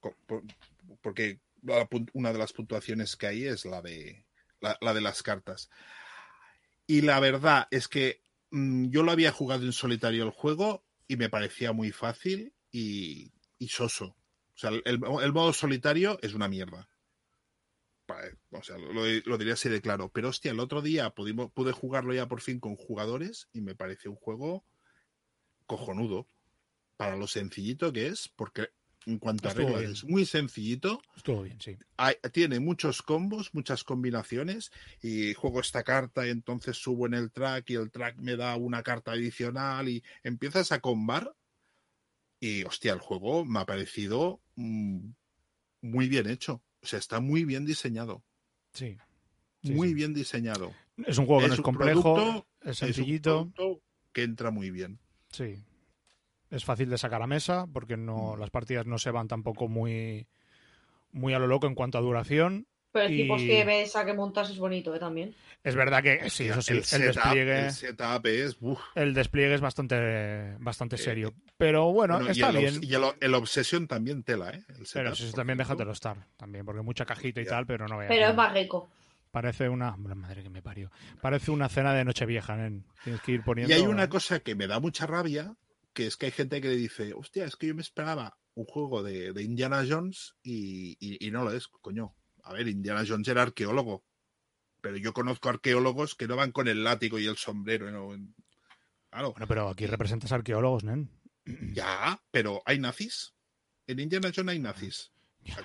Porque 1.00 1.38
una 2.12 2.32
de 2.32 2.38
las 2.38 2.52
puntuaciones 2.52 3.14
que 3.16 3.28
hay 3.28 3.44
es 3.44 3.64
la 3.64 3.80
de, 3.80 4.26
la, 4.60 4.76
la 4.80 4.92
de 4.92 5.00
las 5.02 5.22
cartas. 5.22 5.70
Y 6.88 7.02
la 7.02 7.20
verdad 7.20 7.68
es 7.70 7.86
que 7.86 8.22
mm, 8.50 8.88
yo 8.90 9.04
lo 9.04 9.12
había 9.12 9.30
jugado 9.30 9.62
en 9.64 9.72
solitario 9.72 10.24
el 10.24 10.30
juego 10.30 10.84
y 11.06 11.16
me 11.16 11.28
parecía 11.30 11.72
muy 11.72 11.92
fácil 11.92 12.52
y, 12.72 13.30
y 13.58 13.68
soso. 13.68 14.16
O 14.54 14.58
sea, 14.58 14.70
el, 14.70 14.82
el 14.84 15.32
modo 15.32 15.52
solitario 15.52 16.18
es 16.22 16.34
una 16.34 16.48
mierda. 16.48 16.88
o 18.50 18.62
sea, 18.62 18.76
lo, 18.78 19.04
lo, 19.24 19.38
diría 19.38 19.54
así 19.54 19.68
de 19.68 19.80
claro. 19.80 20.10
Pero 20.10 20.28
hostia, 20.28 20.50
el 20.50 20.60
otro 20.60 20.82
día 20.82 21.10
pudimos, 21.10 21.50
pude 21.52 21.72
jugarlo 21.72 22.12
ya 22.12 22.28
por 22.28 22.40
fin 22.40 22.60
con 22.60 22.76
jugadores 22.76 23.48
y 23.52 23.60
me 23.60 23.74
parece 23.74 24.08
un 24.08 24.16
juego 24.16 24.64
cojonudo 25.66 26.26
para 26.96 27.16
lo 27.16 27.26
sencillito 27.26 27.92
que 27.92 28.08
es, 28.08 28.28
porque 28.28 28.68
en 29.06 29.18
cuanto 29.18 29.48
a 29.48 29.54
reglas 29.54 29.82
es 29.82 30.04
muy 30.04 30.24
sencillito. 30.26 31.02
Estuvo 31.16 31.42
bien, 31.42 31.60
sí. 31.60 31.76
Hay, 31.96 32.14
tiene 32.32 32.60
muchos 32.60 33.02
combos, 33.02 33.52
muchas 33.54 33.84
combinaciones 33.84 34.70
y 35.00 35.34
juego 35.34 35.60
esta 35.60 35.82
carta 35.82 36.26
y 36.26 36.30
entonces 36.30 36.76
subo 36.76 37.06
en 37.06 37.14
el 37.14 37.32
track 37.32 37.70
y 37.70 37.74
el 37.74 37.90
track 37.90 38.16
me 38.18 38.36
da 38.36 38.54
una 38.56 38.82
carta 38.82 39.12
adicional 39.12 39.88
y 39.88 40.02
empiezas 40.22 40.72
a 40.72 40.80
combar 40.80 41.34
y 42.42 42.64
hostia, 42.64 42.92
el 42.92 42.98
juego 42.98 43.44
me 43.44 43.60
ha 43.60 43.66
parecido 43.66 44.40
mm, 44.56 45.10
muy 45.82 46.08
bien 46.08 46.28
hecho. 46.28 46.60
O 46.82 46.86
sea, 46.86 46.98
está 46.98 47.20
muy 47.20 47.44
bien 47.44 47.64
diseñado. 47.64 48.24
Sí. 48.72 48.98
sí 49.62 49.70
muy 49.70 49.88
sí. 49.88 49.94
bien 49.94 50.12
diseñado. 50.12 50.72
Es 51.06 51.18
un 51.18 51.26
juego 51.26 51.42
que 51.42 51.48
no 51.48 51.54
es 51.54 51.60
complejo, 51.60 52.48
es 52.62 52.78
sencillito. 52.78 53.52
Es 53.56 53.78
que 54.12 54.24
entra 54.24 54.50
muy 54.50 54.72
bien. 54.72 54.98
Sí. 55.30 55.62
Es 56.50 56.64
fácil 56.64 56.90
de 56.90 56.98
sacar 56.98 57.22
a 57.22 57.28
mesa 57.28 57.68
porque 57.72 57.96
no, 57.96 58.34
mm. 58.34 58.40
las 58.40 58.50
partidas 58.50 58.86
no 58.86 58.98
se 58.98 59.12
van 59.12 59.28
tampoco 59.28 59.68
muy, 59.68 60.26
muy 61.12 61.34
a 61.34 61.38
lo 61.38 61.46
loco 61.46 61.68
en 61.68 61.76
cuanto 61.76 61.98
a 61.98 62.00
duración. 62.00 62.66
Pero 62.90 63.06
el 63.06 63.14
y... 63.14 63.22
tipos 63.22 63.40
que 63.40 63.64
ves 63.64 63.94
a 63.94 64.04
que 64.04 64.14
montas 64.14 64.50
es 64.50 64.58
bonito 64.58 64.92
¿eh? 64.92 64.98
también. 64.98 65.32
Es 65.62 65.76
verdad 65.76 66.02
que 66.02 66.28
sí, 66.28 66.48
eso 66.48 66.60
sí, 66.60 66.72
el, 66.72 66.78
el 66.78 66.84
setup, 66.84 67.06
despliegue. 67.06 67.66
El 67.66 67.72
setup 67.72 68.26
es. 68.26 68.56
Uf. 68.60 68.80
El 68.96 69.14
despliegue 69.14 69.54
es 69.54 69.60
bastante, 69.60 70.56
bastante 70.58 70.98
serio. 70.98 71.28
Eh, 71.28 71.51
Pero 71.62 71.92
bueno, 71.92 72.14
bueno 72.14 72.30
está 72.30 72.52
y 72.52 72.56
el, 72.56 72.60
bien. 72.60 72.80
Y 72.82 72.94
el, 72.94 73.02
el, 73.20 73.34
Obsession 73.34 73.86
también 73.86 74.22
tela, 74.22 74.50
¿eh? 74.50 74.64
El 74.68 74.86
pero 74.92 75.10
Obsession 75.10 75.34
también 75.34 75.58
déjatelo 75.58 75.92
estar. 75.92 76.26
También, 76.36 76.64
porque 76.64 76.82
mucha 76.82 77.04
cajita 77.06 77.40
y 77.40 77.44
Ya. 77.44 77.50
tal, 77.50 77.66
pero 77.66 77.86
no 77.86 77.98
veas. 77.98 78.08
Pero 78.10 78.28
es 78.28 78.34
más 78.34 78.52
rico. 78.52 78.90
Parece 79.30 79.68
una. 79.68 79.96
Madre 79.96 80.42
que 80.42 80.50
me 80.50 80.60
parió. 80.60 80.90
Parece 81.20 81.50
una 81.50 81.68
cena 81.68 81.94
de 81.94 82.04
Nochevieja, 82.04 82.56
nen. 82.56 82.84
Tienes 83.04 83.22
que 83.22 83.32
ir 83.32 83.42
poniendo. 83.42 83.72
Y 83.72 83.76
hay 83.78 83.86
una 83.86 84.08
cosa 84.08 84.40
que 84.40 84.54
me 84.54 84.66
da 84.66 84.80
mucha 84.80 85.06
rabia, 85.06 85.54
que 85.92 86.06
es 86.06 86.16
que 86.16 86.26
hay 86.26 86.32
gente 86.32 86.60
que 86.60 86.68
le 86.68 86.76
dice, 86.76 87.14
hostia, 87.14 87.44
es 87.44 87.56
que 87.56 87.68
yo 87.68 87.74
me 87.74 87.80
esperaba 87.82 88.36
un 88.54 88.66
juego 88.66 89.02
de, 89.02 89.32
de 89.32 89.42
Indiana 89.42 89.84
Jones 89.88 90.34
y, 90.42 90.96
y, 91.00 91.26
y 91.26 91.30
no 91.30 91.44
lo 91.44 91.52
es, 91.52 91.68
coño. 91.68 92.14
A 92.42 92.52
ver, 92.52 92.68
Indiana 92.68 93.04
Jones 93.06 93.26
era 93.28 93.42
arqueólogo, 93.42 94.04
pero 94.82 94.96
yo 94.96 95.12
conozco 95.14 95.48
arqueólogos 95.48 96.14
que 96.16 96.26
no 96.26 96.36
van 96.36 96.52
con 96.52 96.68
el 96.68 96.82
látigo 96.84 97.18
y 97.18 97.26
el 97.26 97.36
sombrero. 97.36 97.90
¿no? 97.90 98.08
Claro. 99.10 99.30
Bueno, 99.32 99.46
pero 99.46 99.68
aquí 99.68 99.86
representas 99.86 100.32
arqueólogos, 100.32 100.84
nen. 100.84 101.08
Ya, 101.44 102.22
pero 102.30 102.62
hay 102.64 102.78
nazis. 102.78 103.34
En 103.86 103.98
Indiana 103.98 104.30
Jones 104.34 104.52
hay 104.52 104.58
nazis. 104.58 105.12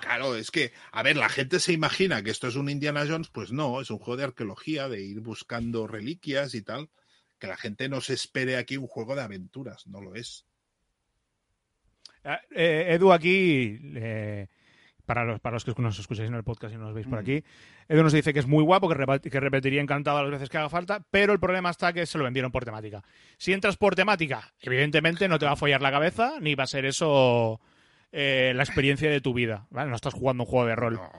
Claro, 0.00 0.34
es 0.34 0.50
que, 0.50 0.72
a 0.90 1.02
ver, 1.02 1.16
la 1.16 1.28
gente 1.28 1.60
se 1.60 1.72
imagina 1.72 2.22
que 2.22 2.30
esto 2.30 2.48
es 2.48 2.56
un 2.56 2.68
Indiana 2.68 3.06
Jones, 3.08 3.28
pues 3.28 3.52
no, 3.52 3.80
es 3.80 3.90
un 3.90 3.98
juego 3.98 4.16
de 4.16 4.24
arqueología, 4.24 4.88
de 4.88 5.02
ir 5.02 5.20
buscando 5.20 5.86
reliquias 5.86 6.54
y 6.54 6.62
tal. 6.62 6.90
Que 7.38 7.46
la 7.46 7.56
gente 7.56 7.88
no 7.88 8.00
se 8.00 8.14
espere 8.14 8.56
aquí 8.56 8.76
un 8.76 8.88
juego 8.88 9.14
de 9.14 9.22
aventuras, 9.22 9.86
no 9.86 10.00
lo 10.00 10.16
es. 10.16 10.44
Eh, 12.50 12.88
Edu 12.90 13.12
aquí, 13.12 13.78
eh, 13.94 14.48
para, 15.08 15.24
los, 15.24 15.40
para 15.40 15.54
los 15.54 15.64
que 15.64 15.72
nos 15.78 15.98
escucháis 15.98 16.28
en 16.28 16.34
el 16.34 16.44
podcast 16.44 16.74
y 16.74 16.76
no 16.76 16.84
nos 16.84 16.94
veis 16.94 17.06
por 17.06 17.18
Mm. 17.18 17.22
aquí, 17.22 17.44
Edu 17.88 18.02
nos 18.02 18.12
dice 18.12 18.34
que 18.34 18.40
es 18.40 18.46
muy 18.46 18.62
guapo, 18.62 18.88
que, 18.90 19.30
que 19.30 19.40
repetiría 19.40 19.80
encantado 19.80 20.22
las 20.22 20.30
veces 20.30 20.50
que 20.50 20.58
haga 20.58 20.68
falta, 20.68 21.02
pero 21.10 21.32
el 21.32 21.40
problema 21.40 21.70
está 21.70 21.94
que 21.94 22.04
se 22.04 22.18
lo 22.18 22.24
vendieron 22.24 22.52
por 22.52 22.66
temática. 22.66 23.02
Si 23.38 23.54
entras 23.54 23.78
por 23.78 23.94
temática, 23.94 24.52
evidentemente 24.60 25.26
no 25.26 25.38
te 25.38 25.46
va 25.46 25.52
a 25.52 25.56
follar 25.56 25.80
la 25.80 25.90
cabeza, 25.90 26.34
ni 26.40 26.54
va 26.54 26.64
a 26.64 26.66
ser 26.66 26.84
eso 26.84 27.58
eh, 28.12 28.52
la 28.54 28.62
experiencia 28.64 29.10
de 29.10 29.22
tu 29.22 29.32
vida. 29.32 29.66
¿vale? 29.70 29.88
No 29.88 29.96
estás 29.96 30.12
jugando 30.12 30.42
un 30.44 30.50
juego 30.50 30.66
de 30.66 30.76
rol. 30.76 30.94
No. 30.94 31.10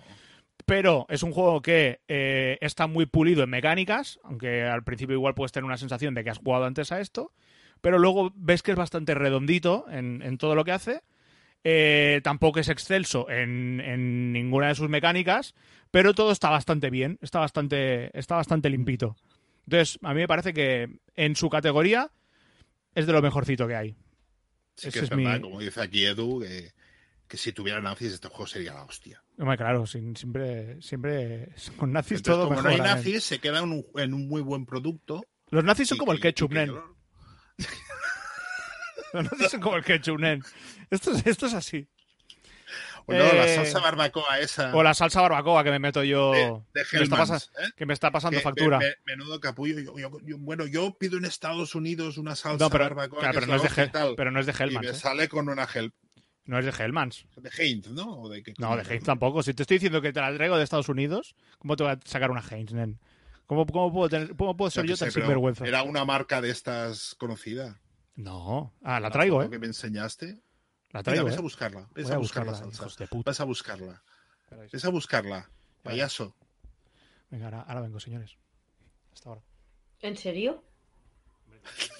pero 0.66 1.08
es 1.10 1.24
un 1.24 1.32
juego 1.32 1.64
que 1.64 2.02
eh, 2.08 2.60
está 2.62 2.86
muy 2.86 3.08
pulido 3.08 3.44
en 3.44 3.50
mecánicas, 3.50 4.20
aunque 4.24 4.64
al 4.64 4.84
principio 4.84 5.16
igual 5.16 5.34
puedes 5.34 5.52
tener 5.52 5.66
una 5.66 5.78
sensación 5.78 6.14
de 6.14 6.24
que 6.24 6.30
has 6.30 6.38
jugado 6.38 6.66
antes 6.66 6.92
a 6.92 7.00
esto, 7.00 7.32
pero 7.82 7.98
luego 7.98 8.32
ves 8.36 8.62
que 8.62 8.70
es 8.72 8.78
bastante 8.78 9.16
redondito 9.16 9.86
en, 9.90 10.22
en 10.22 10.38
todo 10.38 10.54
lo 10.54 10.64
que 10.64 10.72
hace. 10.74 11.02
Eh, 11.64 12.22
tampoco 12.24 12.60
es 12.60 12.70
excelso 12.70 13.30
en, 13.30 13.82
en 13.82 14.32
ninguna 14.32 14.68
de 14.70 14.76
sus 14.76 14.90
mecánicas, 14.90 15.54
pero 15.92 16.14
todo 16.14 16.32
está 16.32 16.50
bastante 16.50 16.90
bien, 16.90 17.18
está 17.22 17.40
bastante, 17.40 18.18
está 18.18 18.36
bastante 18.36 18.70
limpito. 18.70 19.16
Entonces, 19.66 20.00
a 20.02 20.14
mí 20.14 20.22
me 20.22 20.28
parece 20.28 20.54
que 20.54 20.88
en 21.16 21.36
su 21.36 21.50
categoría 21.50 22.10
es 22.96 23.06
de 23.06 23.14
lo 23.14 23.22
mejorcito 23.22 23.68
que 23.68 23.76
hay. 23.76 23.96
Sí 24.76 24.88
Ese 24.88 25.00
que 25.00 25.06
es, 25.06 25.12
es 25.12 25.18
mi- 25.18 25.26
verdad, 25.26 25.42
como 25.42 25.60
dice 25.60 25.82
aquí 25.82 26.06
Edu, 26.06 26.40
que, 26.40 26.72
que 27.28 27.38
si 27.38 27.52
tuviera 27.52 27.82
nazis 27.82 28.14
este 28.14 28.30
juego 28.30 28.48
sería 28.48 28.74
la 28.74 28.84
hostia. 28.86 29.22
Hombre, 29.38 29.58
claro, 29.58 29.86
sin- 29.86 30.16
siempre, 30.16 30.82
siempre 30.82 31.50
con 31.78 31.92
nazis 31.92 32.20
Entonces, 32.20 32.38
todo 32.38 32.48
como 32.48 32.62
no 32.62 32.70
mejora, 32.70 32.86
hay 32.86 32.90
nen. 32.96 33.04
nazis, 33.04 33.24
se 33.26 33.40
queda 33.40 33.60
en 33.60 33.72
un, 33.72 33.86
en 33.96 34.14
un 34.14 34.28
muy 34.30 34.42
buen 34.42 34.66
producto. 34.66 35.26
Los 35.50 35.64
nazis 35.66 35.90
son 35.90 35.98
y 35.98 36.00
como 36.00 36.14
el 36.14 36.22
ketchup, 36.22 36.52
y 36.52 36.56
nen. 36.56 36.74
Los 39.14 39.24
nazis 39.32 39.50
son 39.52 39.62
como 39.62 39.76
el 39.78 39.84
ketchup, 39.84 40.20
nen. 40.20 40.44
Esto 40.90 41.12
es, 41.12 41.26
esto 41.26 41.46
es 41.48 41.54
así. 41.54 41.88
O 43.08 43.14
no, 43.14 43.18
la 43.20 43.48
Eh, 43.48 43.56
salsa 43.56 43.80
barbacoa 43.80 44.40
esa 44.40 44.76
O 44.76 44.84
la 44.84 44.94
salsa 44.94 45.22
barbacoa 45.22 45.64
que 45.64 45.72
me 45.72 45.80
meto 45.80 46.04
yo. 46.04 46.32
de, 46.32 46.82
de 46.82 46.86
que, 46.90 46.98
me 46.98 47.04
está 47.04 47.36
¿eh? 47.38 47.70
que 47.76 47.86
me 47.88 47.94
está 47.96 48.12
pasando 48.12 48.38
Que- 48.38 48.44
factura. 48.44 48.78
me- 48.78 48.86
me- 48.86 48.96
menudo 49.16 49.40
capullo. 49.40 49.80
Yo- 49.80 49.98
yo- 49.98 50.20
yo- 50.24 50.38
bueno, 50.38 50.68
yo 50.68 50.94
pido 50.96 51.18
en 51.18 51.26
Estados 51.26 51.74
Unidos 51.74 52.18
una 52.20 52.36
salsa 52.36 52.64
no, 52.64 52.70
pero, 52.70 52.84
barbacoa. 52.84 53.20
claro, 53.20 53.34
que 53.34 53.40
pero, 53.40 53.48
no 53.52 53.56
es 53.56 53.64
de 53.64 53.70
y 53.70 53.86
Hel- 53.86 53.92
tal, 53.92 54.14
pero 54.16 54.30
no 54.32 54.40
es 54.40 54.46
de 54.46 54.52
y 54.52 54.56
Hellmann's. 54.62 54.86
me 54.92 54.92
¿eh? 54.92 55.00
sale 55.00 55.28
con 55.28 55.50
una 55.50 55.68
Hel 55.74 55.92
No 56.46 56.60
es 56.60 56.66
de 56.66 56.72
Hellmann's. 56.84 57.26
de 57.36 57.50
Heinz, 57.58 57.88
¿no? 57.90 58.22
¿O 58.22 58.30
de 58.30 58.44
qué 58.44 58.54
No, 58.60 58.76
de 58.78 58.84
Heinz 58.84 59.04
tampoco. 59.06 59.42
Si 59.42 59.56
te 59.56 59.64
estoy 59.64 59.76
diciendo 59.78 60.02
que 60.02 60.14
te 60.14 60.22
la 60.22 60.32
traigo 60.36 60.58
de 60.58 60.64
Estados 60.64 60.90
Unidos, 60.90 61.36
¿cómo 61.58 61.76
te 61.76 61.84
voy 61.84 61.94
a 61.94 62.00
sacar 62.06 62.30
una 62.30 62.44
Heinz, 62.48 62.74
nen? 62.74 63.00
¿Cómo, 63.48 63.66
cómo 63.66 63.92
puedo, 63.92 64.10
tener- 64.10 64.36
cómo 64.36 64.56
puedo 64.56 64.70
ser 64.70 64.86
Yo 64.86 64.96
tan 64.96 65.08
sé, 65.10 65.14
pero 65.14 65.26
sinvergüenza? 65.26 65.66
Era 65.66 65.82
una 65.82 66.06
marca 66.06 66.40
de 66.42 66.52
estas 66.52 67.16
conocida. 67.18 67.80
No. 68.20 68.74
Ah, 68.84 69.00
la 69.00 69.10
traigo, 69.12 69.38
foto 69.38 69.48
¿eh? 69.48 69.50
que 69.52 69.60
me 69.60 69.68
enseñaste. 69.68 70.26
La 70.92 71.00
Mira, 71.00 71.04
traigo, 71.04 71.26
ves 71.26 71.36
¿eh? 71.36 71.38
a 71.38 71.42
buscarla. 71.42 71.90
Ves 71.94 72.04
Voy 72.06 72.12
a 72.14 72.16
a 72.16 72.18
buscar 72.20 72.46
la 72.46 72.52
buscarla, 72.52 72.72
salsa. 72.72 72.84
hijos 72.84 72.98
de 72.98 73.08
puta. 73.08 73.30
Vas 73.32 73.40
a 73.40 73.44
buscarla. 73.46 74.04
Ves 74.72 74.86
a 74.86 74.90
buscarla. 74.90 75.50
Payaso. 75.84 76.36
Venga, 77.30 77.46
ahora, 77.46 77.62
ahora 77.62 77.82
vengo, 77.82 78.00
señores. 78.00 78.36
Hasta 79.14 79.30
ahora. 79.30 79.42
¿En 80.02 80.18
serio? 80.18 80.64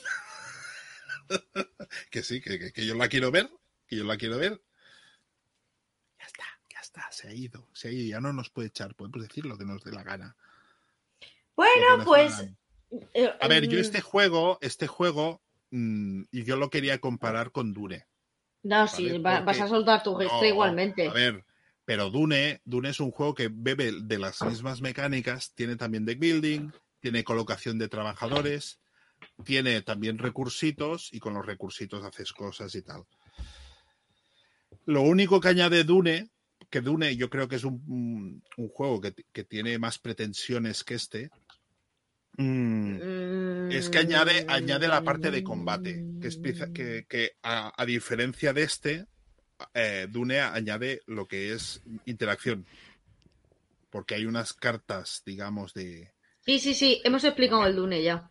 Que 2.10 2.24
sí, 2.24 2.42
que, 2.42 2.58
que- 2.58 2.74
que 2.74 2.86
yo 2.86 2.96
la 2.96 3.08
quiero 3.08 3.30
ver. 3.32 3.50
Que 3.88 3.96
yo 3.98 4.04
la 4.04 4.18
quiero 4.18 4.38
ver. 4.38 4.60
Ya 6.20 6.26
está, 6.26 6.44
ya 6.74 6.80
está. 6.80 7.12
Se 7.12 7.28
ha 7.28 7.34
ido. 7.34 7.68
Se 7.74 7.88
ha 7.88 7.92
ido. 7.92 8.10
Ya 8.10 8.20
no 8.20 8.34
nos 8.34 8.50
puede 8.50 8.70
echar. 8.70 8.96
Podemos 8.96 9.22
decir 9.22 9.46
lo 9.46 9.58
que 9.58 9.66
nos 9.66 9.84
dé 9.84 9.92
la 9.92 10.04
gana. 10.04 10.36
Bueno, 11.56 12.04
pues. 12.04 12.36
la 12.90 13.08
eh, 13.14 13.32
A 13.40 13.48
ver, 13.48 13.68
yo 13.68 13.78
mm, 13.78 13.82
este 13.82 14.02
juego, 14.02 14.58
este 14.62 14.88
juego, 14.88 15.42
mm, 15.72 16.24
y 16.32 16.44
yo 16.44 16.56
lo 16.58 16.70
quería 16.70 17.00
comparar 17.00 17.52
con 17.52 17.74
Dune. 17.74 18.06
No, 18.64 18.88
sí, 18.88 19.06
Vale, 19.06 19.20
va- 19.20 19.32
porque- 19.40 19.46
vas 19.46 19.62
a 19.62 19.68
soltar 19.68 20.04
tu 20.04 20.16
gestra 20.16 20.38
No, 20.42 20.46
igualmente. 20.46 21.08
A 21.08 21.14
ver, 21.14 21.46
pero 21.86 22.10
Dune, 22.10 22.62
Dune 22.66 22.90
es 22.90 23.00
un 23.00 23.12
juego 23.12 23.34
que 23.34 23.50
bebe 23.52 23.94
de 24.02 24.20
las 24.20 24.42
mismas 24.44 24.82
mecánicas, 24.82 25.54
tiene 25.56 25.76
también 25.76 26.06
deck 26.06 26.20
building, 26.20 26.72
tiene 27.00 27.24
colocación 27.24 27.78
de 27.80 27.88
trabajadores, 27.88 28.80
tiene 29.46 29.82
también 29.82 30.18
recursitos 30.18 31.14
y 31.14 31.20
con 31.20 31.34
los 31.34 31.46
recursitos 31.46 32.04
haces 32.04 32.34
cosas 32.34 32.76
y 32.76 32.82
tal. 32.82 33.04
Lo 34.86 35.02
único 35.02 35.40
que 35.40 35.48
añade 35.50 35.84
Dune, 35.84 36.30
que 36.70 36.82
Dune 36.82 37.16
yo 37.16 37.30
creo 37.30 37.48
que 37.48 37.56
es 37.56 37.64
un, 37.64 37.82
un- 37.88 38.44
un 38.58 38.70
juego 38.70 39.00
que, 39.02 39.14
que 39.32 39.44
tiene 39.44 39.78
más 39.80 40.00
pretensiones 40.00 40.84
que 40.84 40.96
este, 40.96 41.30
mm, 42.44 43.72
es 43.72 43.90
que 43.90 43.98
añade, 44.00 44.46
añade 44.48 44.88
la 44.88 45.04
parte 45.04 45.32
de 45.32 45.44
combate, 45.44 46.06
que, 46.22 46.28
es 46.28 46.40
que, 46.74 47.06
que 47.08 47.34
a, 47.44 47.72
a 47.76 47.86
diferencia 47.86 48.54
de 48.54 48.64
este, 48.64 49.06
eh, 49.74 50.08
Dune 50.10 50.40
añade 50.40 51.02
lo 51.06 51.26
que 51.28 51.54
es 51.54 51.82
interacción. 52.06 52.66
Porque 53.90 54.16
hay 54.16 54.26
unas 54.26 54.54
cartas, 54.54 55.24
digamos, 55.26 55.74
de... 55.74 56.12
Sí, 56.46 56.60
sí, 56.60 56.74
sí, 56.74 57.02
hemos 57.04 57.24
explicado 57.24 57.66
el 57.66 57.76
Dune 57.76 58.04
ya. 58.04 58.30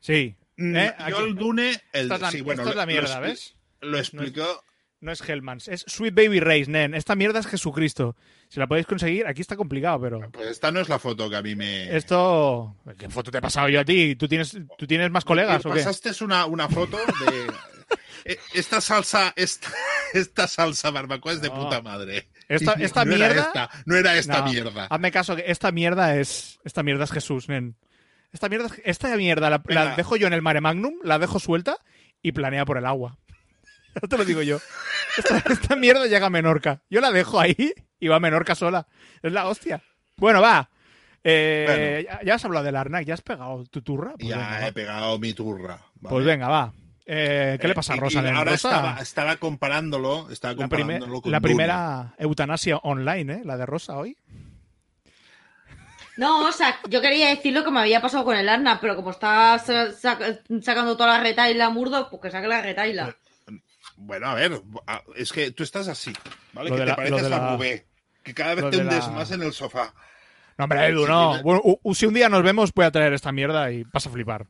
Sí. 0.00 0.36
Mm, 0.56 0.76
¿Eh? 0.76 0.94
Yo 1.10 1.24
el 1.24 1.34
Dune... 1.34 1.70
El, 1.92 2.02
Esta 2.02 2.14
es 2.14 2.20
la, 2.20 2.30
sí, 2.30 2.40
bueno, 2.40 2.62
esta 2.62 2.70
es 2.70 2.76
lo- 2.76 2.80
la 2.80 2.86
lo 2.86 2.92
mierda, 2.92 3.18
expli- 3.18 3.22
¿ves? 3.22 3.56
Lo 3.80 3.98
explicó... 3.98 4.64
No 5.00 5.12
es 5.12 5.20
Hellmann's, 5.28 5.68
es 5.68 5.84
Sweet 5.86 6.14
Baby 6.14 6.40
Race, 6.40 6.70
nen. 6.70 6.94
Esta 6.94 7.14
mierda 7.14 7.38
es 7.40 7.46
Jesucristo. 7.46 8.16
Si 8.48 8.58
la 8.58 8.66
podéis 8.66 8.86
conseguir, 8.86 9.26
aquí 9.26 9.42
está 9.42 9.54
complicado, 9.56 10.00
pero. 10.00 10.30
Pues 10.30 10.48
esta 10.48 10.72
no 10.72 10.80
es 10.80 10.88
la 10.88 10.98
foto 10.98 11.28
que 11.28 11.36
a 11.36 11.42
mí 11.42 11.54
me... 11.54 11.94
Esto. 11.94 12.76
¿Qué 12.98 13.08
foto 13.10 13.30
te 13.30 13.38
he 13.38 13.42
pasado 13.42 13.68
yo 13.68 13.80
a 13.80 13.84
ti? 13.84 14.16
¿Tú 14.16 14.26
tienes, 14.26 14.56
¿tú 14.78 14.86
tienes 14.86 15.10
más 15.10 15.24
colegas 15.24 15.64
o 15.66 15.70
qué? 15.70 15.80
Pasaste 15.84 16.12
una, 16.24 16.46
una 16.46 16.68
foto 16.68 16.96
de... 16.96 17.52
Eh, 18.32 18.38
Esta 18.54 18.80
salsa, 18.80 19.32
esta, 19.36 19.68
esta 20.14 20.48
salsa 20.48 20.90
barbacoa 20.90 21.32
es 21.32 21.40
de 21.42 21.48
No. 21.48 21.56
puta 21.64 21.82
madre. 21.82 22.28
Esta, 22.48 22.72
esta 22.80 23.04
no 23.04 23.14
era 23.14 23.26
mierda. 23.28 23.42
esta, 23.46 23.70
no 23.84 23.96
era 23.96 24.16
esta 24.16 24.38
No, 24.40 24.44
mierda. 24.50 24.86
Hazme 24.90 25.12
caso 25.12 25.36
que 25.36 25.44
esta 25.46 25.70
mierda 25.72 26.16
es. 26.16 26.58
Esta 26.64 26.82
mierda 26.82 27.04
es 27.04 27.12
Jesús, 27.12 27.48
nen. 27.48 27.76
Esta 28.32 28.48
mierda, 28.48 28.66
es- 28.68 28.82
esta 28.84 29.14
mierda 29.16 29.50
la, 29.50 29.62
la 29.66 29.94
dejo 29.94 30.16
yo 30.16 30.26
en 30.26 30.32
el 30.32 30.42
mare 30.42 30.60
magnum, 30.60 30.94
la 31.04 31.18
dejo 31.18 31.38
suelta 31.38 31.76
y 32.22 32.32
planea 32.32 32.64
por 32.64 32.78
el 32.78 32.86
agua. 32.86 33.18
No 34.02 34.08
te 34.08 34.18
lo 34.18 34.24
digo 34.24 34.42
yo. 34.42 34.58
Esta, 35.16 35.38
esta 35.50 35.76
mierda 35.76 36.06
llega 36.06 36.26
a 36.26 36.30
Menorca. 36.30 36.82
Yo 36.90 37.00
la 37.00 37.10
dejo 37.10 37.40
ahí 37.40 37.72
Y 37.98 38.08
va 38.08 38.16
a 38.16 38.20
Menorca 38.20 38.54
sola. 38.54 38.86
Es 39.22 39.32
la 39.32 39.46
hostia. 39.48 39.82
Bueno, 40.16 40.40
va. 40.42 40.68
Eh, 41.24 42.04
Ya, 42.08 42.20
ya 42.24 42.34
has 42.34 42.44
hablado 42.44 42.64
del 42.64 42.76
Arnak, 42.76 43.04
¿ya 43.04 43.14
has 43.14 43.22
pegado 43.22 43.64
tu 43.66 43.82
turra? 43.82 44.12
Pues 44.18 44.28
ya 44.28 44.36
venga, 44.36 44.60
he 44.60 44.64
va. 44.66 44.72
pegado 44.72 45.18
mi 45.18 45.32
turra. 45.32 45.78
¿vale? 45.96 46.10
Pues 46.14 46.24
venga, 46.26 46.48
va. 46.48 46.72
Eh, 47.08 47.56
¿Qué 47.60 47.68
le 47.68 47.74
pasa 47.74 47.92
a 47.92 47.96
Eh, 47.96 47.98
y- 47.98 48.00
Rosa? 48.00 48.22
y 48.22 48.26
ahora 48.28 48.50
Rosa, 48.52 48.68
estaba, 48.68 48.98
estaba 49.00 49.36
comparándolo, 49.36 50.28
estaba 50.30 50.54
la, 50.54 50.58
comparándolo 50.58 51.22
con 51.22 51.32
la 51.32 51.38
Dune. 51.40 51.48
primera 51.48 52.14
eutanasia 52.18 52.76
online, 52.78 53.32
¿eh? 53.32 53.40
La 53.44 53.56
de 53.56 53.64
Rosa 53.66 53.96
hoy. 53.96 54.16
No, 56.16 56.48
o 56.48 56.52
sea, 56.52 56.78
yo 56.88 57.00
quería 57.02 57.28
decir 57.28 57.52
lo 57.52 57.62
que 57.62 57.70
me 57.70 57.80
había 57.80 58.00
pasado 58.00 58.24
con 58.24 58.36
el 58.36 58.48
Arna, 58.48 58.78
pero 58.80 58.96
como 58.96 59.10
está 59.10 59.58
sa- 59.58 59.92
saca- 59.92 60.38
sacando 60.62 60.96
toda 60.96 61.18
la 61.18 61.22
retaila 61.22 61.68
Murdo, 61.70 62.08
pues 62.08 62.22
que 62.22 62.30
saque 62.30 62.48
la 62.48 62.62
retaila. 62.62 63.14
Bueno, 63.96 64.26
a 64.28 64.34
ver, 64.34 64.60
a- 64.86 65.02
es 65.16 65.32
que 65.32 65.50
tú 65.52 65.62
estás 65.62 65.88
así, 65.88 66.12
¿vale? 66.52 66.70
Lo 66.70 66.76
que 66.76 66.82
te 66.82 66.86
la- 66.88 66.96
pareces 66.96 67.24
a 67.24 67.28
la- 67.28 67.56
Rubé, 67.56 67.86
que 68.22 68.34
cada 68.34 68.54
vez 68.54 68.64
lo 68.64 68.70
te 68.70 68.76
de 68.76 68.82
hundes 68.82 69.06
la- 69.08 69.12
más 69.12 69.30
en 69.30 69.42
el 69.42 69.52
sofá. 69.52 69.94
No, 70.58 70.64
hombre, 70.64 70.86
Edu, 70.86 71.02
Sí, 71.04 71.08
no. 71.10 71.42
Bueno, 71.42 71.62
si 71.94 72.06
un 72.06 72.14
día 72.14 72.28
nos 72.28 72.42
vemos, 72.42 72.72
voy 72.74 72.84
a 72.86 72.90
traer 72.90 73.12
esta 73.12 73.32
mierda 73.32 73.70
y 73.72 73.84
vas 73.84 74.06
a 74.06 74.10
flipar. 74.10 74.46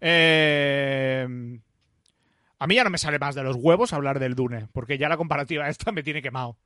Eh, 0.00 1.26
A 2.60 2.66
mí 2.66 2.74
ya 2.74 2.82
no 2.82 2.90
me 2.90 2.98
sale 2.98 3.18
más 3.20 3.34
de 3.36 3.42
los 3.44 3.54
huevos 3.56 3.92
hablar 3.92 4.18
del 4.18 4.34
Dune, 4.34 4.66
porque 4.72 4.98
ya 4.98 5.08
la 5.08 5.16
comparativa 5.16 5.68
esta 5.68 5.92
me 5.92 6.02
tiene 6.02 6.22
quemado. 6.22 6.56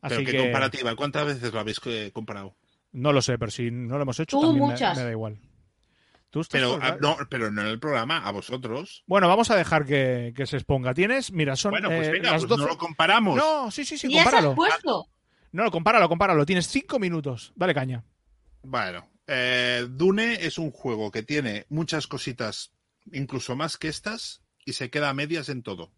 Así 0.00 0.16
Pero 0.16 0.24
qué 0.30 0.32
que 0.36 0.42
comparativa, 0.44 0.94
¿cuántas 0.96 1.26
veces 1.26 1.52
lo 1.52 1.60
habéis 1.60 1.80
eh, 1.86 2.10
comparado? 2.12 2.54
no 2.92 3.12
lo 3.12 3.20
sé, 3.20 3.36
pero 3.38 3.50
si 3.50 3.70
no 3.70 3.96
lo 3.96 4.02
hemos 4.02 4.18
hecho, 4.20 4.38
Tú, 4.38 4.46
también. 4.46 4.66
Me, 4.96 5.02
da 5.04 5.10
igual. 5.10 5.38
¿Tú 6.36 6.42
estás 6.42 6.60
Pero, 6.60 6.78
ah, 6.82 6.98
no, 7.00 7.16
pero 7.30 7.50
no 7.50 7.62
en 7.62 7.68
el 7.68 7.80
programa, 7.80 8.18
a 8.18 8.30
vosotros. 8.30 9.02
Bueno, 9.06 9.26
vamos 9.26 9.50
a 9.50 9.56
dejar 9.56 9.86
que, 9.86 10.34
que 10.36 10.44
se 10.44 10.58
exponga. 10.58 10.92
Tienes, 10.92 11.32
mira, 11.32 11.56
son 11.56 11.70
Bueno, 11.70 11.88
pues 11.88 12.08
eh, 12.08 12.10
venga, 12.10 12.32
las 12.32 12.42
pues 12.42 12.50
12. 12.50 12.62
no 12.62 12.68
lo 12.68 12.76
comparamos. 12.76 13.36
No, 13.36 13.70
sí, 13.70 13.86
sí, 13.86 13.96
sí, 13.96 14.08
¿Y 14.08 14.10
ya 14.10 14.16
se 14.16 14.20
has 14.20 14.24
compáralo. 14.34 14.54
puesto? 14.54 15.06
No, 15.52 15.70
compáralo, 15.70 16.10
compáralo. 16.10 16.44
Tienes 16.44 16.66
cinco 16.66 16.98
minutos. 16.98 17.54
Dale 17.56 17.72
caña. 17.72 18.04
Bueno, 18.62 19.08
eh, 19.26 19.86
Dune 19.88 20.44
es 20.44 20.58
un 20.58 20.72
juego 20.72 21.10
que 21.10 21.22
tiene 21.22 21.64
muchas 21.70 22.06
cositas, 22.06 22.74
incluso 23.12 23.56
más 23.56 23.78
que 23.78 23.88
estas, 23.88 24.42
y 24.66 24.74
se 24.74 24.90
queda 24.90 25.08
a 25.08 25.14
medias 25.14 25.48
en 25.48 25.62
todo. 25.62 25.90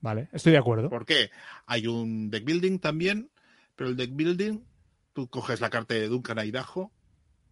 Vale, 0.00 0.30
estoy 0.32 0.50
de 0.50 0.58
acuerdo. 0.58 0.90
¿Por 0.90 1.06
qué? 1.06 1.30
Hay 1.66 1.86
un 1.86 2.28
deck 2.28 2.44
building 2.44 2.80
también, 2.80 3.30
pero 3.76 3.88
el 3.88 3.96
deck 3.96 4.10
building, 4.14 4.64
tú 5.12 5.28
coges 5.28 5.60
la 5.60 5.70
carta 5.70 5.94
de 5.94 6.08
Duncan 6.08 6.44
Idaho 6.44 6.90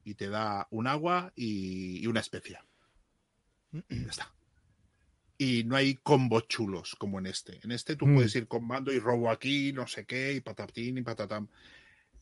y 0.04 0.14
te 0.14 0.28
da 0.28 0.66
un 0.70 0.86
agua 0.86 1.32
y, 1.36 1.98
y 2.02 2.06
una 2.06 2.20
especia. 2.20 2.64
Ya 3.72 3.82
está. 4.10 4.32
Y 5.38 5.64
no 5.64 5.76
hay 5.76 5.94
combos 5.94 6.48
chulos 6.48 6.94
como 6.96 7.18
en 7.18 7.26
este. 7.26 7.60
En 7.62 7.72
este 7.72 7.96
tú 7.96 8.06
Mm. 8.06 8.14
puedes 8.16 8.34
ir 8.36 8.46
combando 8.46 8.92
y 8.92 8.98
robo 8.98 9.30
aquí, 9.30 9.72
no 9.72 9.86
sé 9.86 10.04
qué, 10.04 10.34
y 10.34 10.40
patatín 10.40 10.98
y 10.98 11.02
patatam. 11.02 11.48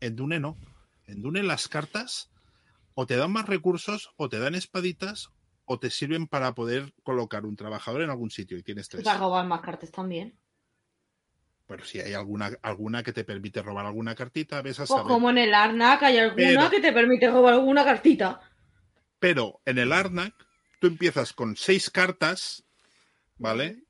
En 0.01 0.15
Dune 0.15 0.39
no. 0.39 0.57
En 1.07 1.21
Dune 1.23 1.43
las 1.43 1.67
cartas 1.69 2.31
o 2.95 3.07
te 3.07 3.17
dan 3.17 3.33
más 3.33 3.47
recursos, 3.47 4.11
o 4.17 4.29
te 4.29 4.39
dan 4.41 4.57
espaditas, 4.57 5.31
o 5.65 5.79
te 5.79 5.89
sirven 5.89 6.27
para 6.27 6.53
poder 6.55 6.93
colocar 7.05 7.47
un 7.47 7.55
trabajador 7.55 8.03
en 8.03 8.11
algún 8.11 8.31
sitio 8.31 8.59
y 8.59 8.63
tienes 8.65 8.89
tres. 8.89 9.05
Para 9.05 9.19
robar 9.21 9.47
más 9.47 9.61
cartas 9.61 9.93
también. 9.93 10.37
Pero 11.69 11.85
si 11.85 12.01
hay 12.01 12.15
alguna, 12.15 12.51
alguna 12.63 13.03
que 13.03 13.13
te 13.13 13.25
permite 13.25 13.61
robar 13.63 13.85
alguna 13.87 14.15
cartita, 14.15 14.63
ves 14.63 14.81
a 14.81 14.87
Pues 14.87 14.89
saber. 14.89 15.05
como 15.05 15.29
en 15.31 15.37
el 15.39 15.53
Arnak 15.55 16.03
hay 16.03 16.17
alguna 16.19 16.35
Pero- 16.37 16.71
que 16.71 16.81
te 16.81 16.93
permite 16.93 17.31
robar 17.31 17.53
alguna 17.55 17.85
cartita. 17.85 18.41
Pero 19.21 19.61
en 19.67 19.79
el 19.79 19.93
Arnak, 19.93 20.35
tú 20.81 20.87
empiezas 20.87 21.33
con 21.35 21.57
seis 21.57 21.91
cartas, 21.91 22.65
¿vale? 23.37 23.85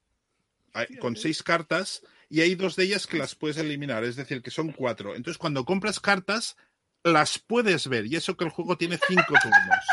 Con 1.01 1.17
seis 1.17 1.43
cartas, 1.43 2.03
y 2.29 2.41
hay 2.41 2.55
dos 2.57 2.75
de 2.77 2.85
ellas 2.85 3.07
que 3.07 3.17
las 3.19 3.35
puedes 3.37 3.57
eliminar, 3.59 4.03
es 4.05 4.17
decir, 4.17 4.43
que 4.43 4.51
son 4.51 4.73
cuatro. 4.73 5.15
Entonces, 5.15 5.39
cuando 5.39 5.65
compras 5.65 6.01
cartas, 6.01 6.57
las 7.05 7.39
puedes 7.39 7.87
ver, 7.89 8.07
y 8.07 8.17
eso 8.17 8.37
que 8.37 8.45
el 8.45 8.51
juego 8.51 8.77
tiene 8.77 8.99
cinco 9.07 9.35
turnos. 9.43 9.85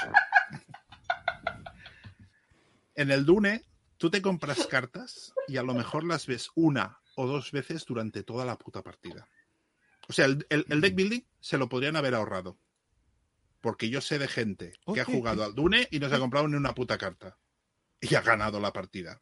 En 2.95 3.11
el 3.11 3.25
Dune, 3.25 3.63
tú 3.97 4.09
te 4.09 4.21
compras 4.21 4.65
cartas 4.67 5.33
y 5.47 5.57
a 5.57 5.63
lo 5.63 5.73
mejor 5.73 6.03
las 6.03 6.25
ves 6.27 6.49
una 6.55 6.99
o 7.15 7.27
dos 7.27 7.51
veces 7.51 7.85
durante 7.85 8.23
toda 8.23 8.45
la 8.45 8.57
puta 8.57 8.81
partida. 8.83 9.27
O 10.07 10.13
sea, 10.13 10.25
el, 10.25 10.45
el- 10.49 10.65
el 10.69 10.81
deck 10.81 10.95
building 10.95 11.21
se 11.39 11.57
lo 11.57 11.69
podrían 11.69 11.95
haber 11.95 12.15
ahorrado. 12.15 12.57
Porque 13.61 13.89
yo 13.89 13.99
sé 14.01 14.19
de 14.19 14.27
gente 14.27 14.73
que 14.93 15.01
ha 15.01 15.05
jugado 15.05 15.43
al 15.43 15.55
Dune 15.55 15.87
y 15.89 15.99
no 15.99 16.07
se 16.09 16.15
ha 16.15 16.19
comprado 16.19 16.47
ni 16.47 16.55
una 16.55 16.75
puta 16.75 16.97
carta. 16.99 17.37
Y 17.99 18.13
ha 18.13 18.21
ganado 18.21 18.59
la 18.59 18.71
partida. 18.71 19.21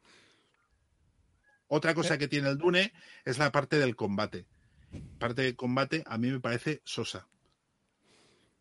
Otra 1.68 1.94
cosa 1.96 2.18
que 2.18 2.28
tiene 2.28 2.50
el 2.50 2.58
Dune 2.58 2.92
es 3.26 3.38
la 3.38 3.52
parte 3.52 3.80
del 3.80 3.96
combate. 3.96 4.46
Parte 5.18 5.44
del 5.44 5.56
combate 5.56 6.04
a 6.06 6.18
mí 6.18 6.30
me 6.30 6.40
parece 6.40 6.82
sosa. 6.84 7.28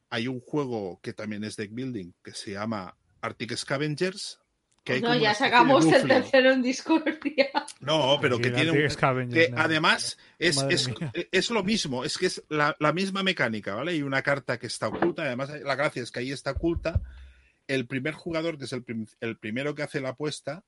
Hay 0.09 0.29
un 0.29 0.41
juego 0.41 1.01
que 1.03 1.13
también 1.13 1.43
es 1.45 1.57
deck 1.57 1.73
building 1.73 2.13
que 2.23 2.33
se 2.33 2.53
llama 2.53 2.97
Arctic 3.21 3.57
Scavengers. 3.57 4.39
Que 4.85 4.95
hay 4.95 5.01
no, 5.01 5.15
ya 5.15 5.33
sacamos 5.33 5.87
el 5.87 6.09
tercero 6.09 6.51
en 6.51 6.63
Discordia. 6.63 7.51
No, 7.81 8.19
pero 8.21 8.39
que 8.39 8.51
tiene 8.51 8.71
un, 8.71 9.29
que 9.31 9.49
no. 9.51 9.61
además 9.61 10.17
es, 10.39 10.63
es, 10.71 10.89
mía. 10.89 11.13
es 11.33 11.51
lo 11.51 11.65
mismo, 11.65 12.05
es 12.05 12.17
que 12.17 12.27
es 12.27 12.45
la, 12.49 12.77
la 12.79 12.93
misma 12.93 13.23
mecánica, 13.25 13.75
¿vale? 13.75 13.97
Y 13.97 14.03
una 14.03 14.23
carta 14.23 14.59
que 14.59 14.69
está 14.69 14.87
oculta, 14.89 15.23
además 15.23 15.51
la 15.51 15.75
gracia 15.75 16.01
es 16.03 16.13
que 16.13 16.21
ahí 16.21 16.31
está 16.31 16.53
oculta. 16.53 17.01
El 17.67 17.87
primer 17.89 18.15
jugador, 18.15 18.59
que 18.59 18.67
es 18.67 18.73
el, 18.73 18.85
prim- 18.85 19.07
el 19.21 19.37
primero 19.37 19.75
que 19.75 19.83
hace 19.83 20.01
la 20.01 20.11
apuesta, 20.11 20.65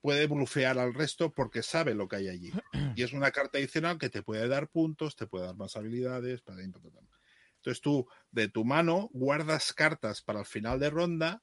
puede 0.00 0.26
blufear 0.26 0.78
al 0.78 0.92
resto 0.94 1.32
porque 1.32 1.62
sabe 1.62 1.94
lo 1.94 2.08
que 2.08 2.16
hay 2.16 2.28
allí. 2.28 2.52
Y 2.96 3.02
es 3.02 3.12
una 3.12 3.30
carta 3.30 3.58
adicional 3.58 3.98
que 3.98 4.10
te 4.10 4.22
puede 4.22 4.46
dar 4.48 4.68
puntos, 4.68 5.14
te 5.16 5.26
puede 5.26 5.46
dar 5.46 5.56
más 5.56 5.76
habilidades. 5.76 6.42
Entonces 6.48 7.80
tú, 7.80 8.08
de 8.30 8.48
tu 8.48 8.64
mano, 8.64 9.08
guardas 9.12 9.72
cartas 9.72 10.22
para 10.22 10.40
el 10.40 10.46
final 10.46 10.78
de 10.80 10.90
ronda 10.90 11.42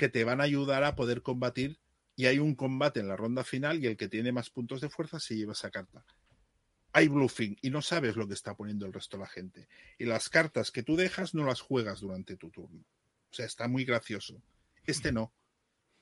que 0.00 0.08
te 0.08 0.24
van 0.24 0.40
a 0.40 0.44
ayudar 0.44 0.82
a 0.82 0.94
poder 0.96 1.20
combatir 1.20 1.78
y 2.16 2.24
hay 2.24 2.38
un 2.38 2.54
combate 2.54 3.00
en 3.00 3.08
la 3.08 3.16
ronda 3.16 3.44
final 3.44 3.84
y 3.84 3.86
el 3.86 3.98
que 3.98 4.08
tiene 4.08 4.32
más 4.32 4.48
puntos 4.48 4.80
de 4.80 4.88
fuerza 4.88 5.20
se 5.20 5.36
lleva 5.36 5.52
esa 5.52 5.70
carta. 5.70 6.06
Hay 6.92 7.08
bluffing 7.08 7.58
y 7.60 7.68
no 7.68 7.82
sabes 7.82 8.16
lo 8.16 8.26
que 8.26 8.32
está 8.32 8.54
poniendo 8.56 8.86
el 8.86 8.94
resto 8.94 9.18
de 9.18 9.24
la 9.24 9.28
gente. 9.28 9.68
Y 9.98 10.06
las 10.06 10.30
cartas 10.30 10.70
que 10.70 10.82
tú 10.82 10.96
dejas 10.96 11.34
no 11.34 11.44
las 11.44 11.60
juegas 11.60 12.00
durante 12.00 12.38
tu 12.38 12.48
turno. 12.50 12.80
O 12.80 13.34
sea, 13.34 13.44
está 13.44 13.68
muy 13.68 13.84
gracioso. 13.84 14.42
Este 14.86 15.12
no. 15.12 15.34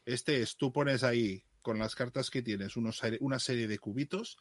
Este 0.07 0.41
es, 0.43 0.57
tú 0.57 0.73
pones 0.73 1.03
ahí 1.03 1.43
con 1.61 1.81
las 1.81 1.97
cartas 1.97 2.31
que 2.31 2.41
tienes 2.41 2.77
unos, 2.77 3.03
una 3.19 3.41
serie 3.41 3.67
de 3.67 3.81
cubitos 3.81 4.39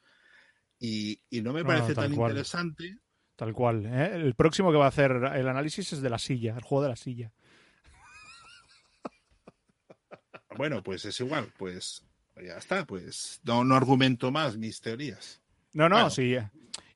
y, 0.79 1.19
y 1.31 1.41
no 1.41 1.51
me 1.51 1.61
No, 1.61 1.67
parece 1.67 1.95
tan 1.95 2.13
cual. 2.15 2.31
interesante. 2.31 2.99
Tal 3.35 3.53
cual. 3.53 3.85
¿eh? 3.87 4.11
El 4.13 4.35
próximo 4.35 4.71
que 4.71 4.77
va 4.77 4.85
a 4.85 4.89
hacer 4.89 5.11
el 5.11 5.47
análisis 5.47 5.93
es 5.93 6.01
de 6.01 6.09
la 6.11 6.19
silla, 6.19 6.55
el 6.55 6.63
juego 6.63 6.83
de 6.83 6.89
la 6.89 6.95
silla. 6.95 7.33
Bueno, 10.57 10.83
pues 10.83 11.05
es 11.05 11.19
igual, 11.19 11.51
pues 11.57 12.03
ya 12.35 12.57
está, 12.57 12.85
pues 12.85 13.39
no, 13.43 13.63
no 13.63 13.75
argumento 13.75 14.31
más 14.31 14.57
mis 14.57 14.79
teorías. 14.81 15.41
No, 15.73 15.89
no, 15.89 15.95
Bueno, 15.95 16.09
sí. 16.09 16.35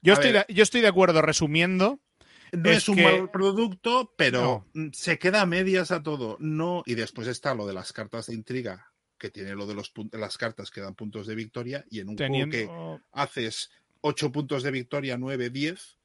Yo 0.01 0.13
estoy, 0.13 0.31
de, 0.31 0.45
yo 0.49 0.63
estoy 0.63 0.81
de 0.81 0.87
acuerdo, 0.87 1.21
resumiendo. 1.21 1.99
No 2.51 2.69
Es 2.69 2.77
es, 2.79 2.89
un 2.89 2.95
que- 2.97 3.03
mal 3.03 3.31
producto, 3.31 4.13
pero 4.17 4.65
mm, 4.73 4.87
se 4.91 5.17
queda 5.17 5.41
a 5.41 5.45
medias 5.45 5.91
a 5.91 6.03
todo. 6.03 6.37
No, 6.39 6.83
y 6.85 6.95
después 6.95 7.27
está 7.27 7.55
lo 7.55 7.65
de 7.65 7.73
las 7.73 7.93
cartas 7.93 8.27
de 8.27 8.33
intriga, 8.33 8.91
que 9.17 9.29
tiene 9.29 9.55
lo 9.55 9.65
de 9.67 9.75
los 9.75 9.93
las 10.11 10.37
cartas 10.37 10.69
que 10.71 10.81
dan 10.81 10.95
puntos 10.95 11.27
de 11.27 11.35
victoria, 11.35 11.85
y 11.89 11.99
en 12.01 12.09
un 12.09 12.15
Teniendo... 12.17 12.57
juego 12.57 12.97
que 12.97 13.03
haces 13.13 13.71
8 14.01 14.31
puntos 14.31 14.63
de 14.63 14.71
victoria, 14.71 15.17
9, 15.17 15.49
10, 15.49 15.97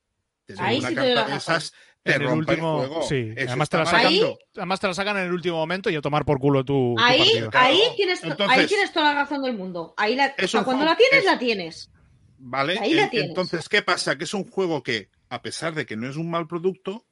tener 0.45 0.63
Ahí 0.63 0.79
una 0.79 0.89
sí 0.91 0.95
carta 0.95 1.27
de 1.27 1.37
esas 1.37 1.73
te 2.07 2.15
En 2.17 2.23
el 2.23 2.29
último- 2.29 2.83
el 2.83 2.89
juego. 2.89 3.03
sí, 3.07 3.33
Eso 3.37 3.49
además 3.49 3.69
te 3.69 3.77
la 3.79 3.87
sacan-. 3.87 4.07
Ahí, 4.07 4.39
Además 4.57 4.81
te 4.81 4.87
la 4.87 4.95
sacan 4.95 5.17
en 5.19 5.25
el 5.25 5.33
último 5.33 5.57
momento 5.57 5.91
y 5.91 5.97
a 5.97 6.01
tomar 6.01 6.25
por 6.25 6.39
culo 6.39 6.65
tu, 6.65 6.95
tu 6.97 7.03
ahí, 7.03 7.19
partido. 7.19 7.51
Ahí, 7.53 7.81
tienes, 7.97 8.21
to- 8.21 8.29
Entonces- 8.29 8.59
ahí 8.59 8.67
tienes 8.67 8.93
toda 8.93 9.13
la 9.13 9.21
razón 9.23 9.43
del 9.43 9.55
mundo. 9.57 9.95
Ahí 9.97 10.15
la, 10.17 10.27
o 10.27 10.33
Es 10.43 10.51
sea, 10.51 10.65
cuando 10.65 10.85
juego- 10.85 10.93
la 10.93 10.97
tienes, 10.97 11.19
es- 11.19 11.25
la 11.25 11.39
tienes. 11.39 11.91
¿Vale? 12.39 12.79
Ahí 12.79 12.95
la 12.95 13.05
En- 13.05 13.11
tienes. 13.11 13.29
Entonces, 13.31 13.69
¿qué 13.69 13.83
pasa? 13.83 14.17
Que 14.19 14.25
es 14.25 14.35
un 14.35 14.49
juego 14.51 14.83
que, 14.83 15.11
a 15.29 15.43
pesar 15.43 15.75
de 15.75 15.85
que 15.87 15.97
no 15.97 16.09
es 16.09 16.17
un 16.17 16.31
mal 16.31 16.47
producto, 16.47 17.05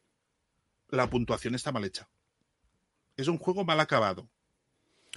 la 0.89 1.09
puntuación 1.11 1.55
está 1.55 1.73
mal 1.73 1.85
hecha. 1.85 2.09
Es 3.17 3.29
un 3.29 3.39
juego 3.39 3.65
mal 3.65 3.81
acabado. 3.81 4.29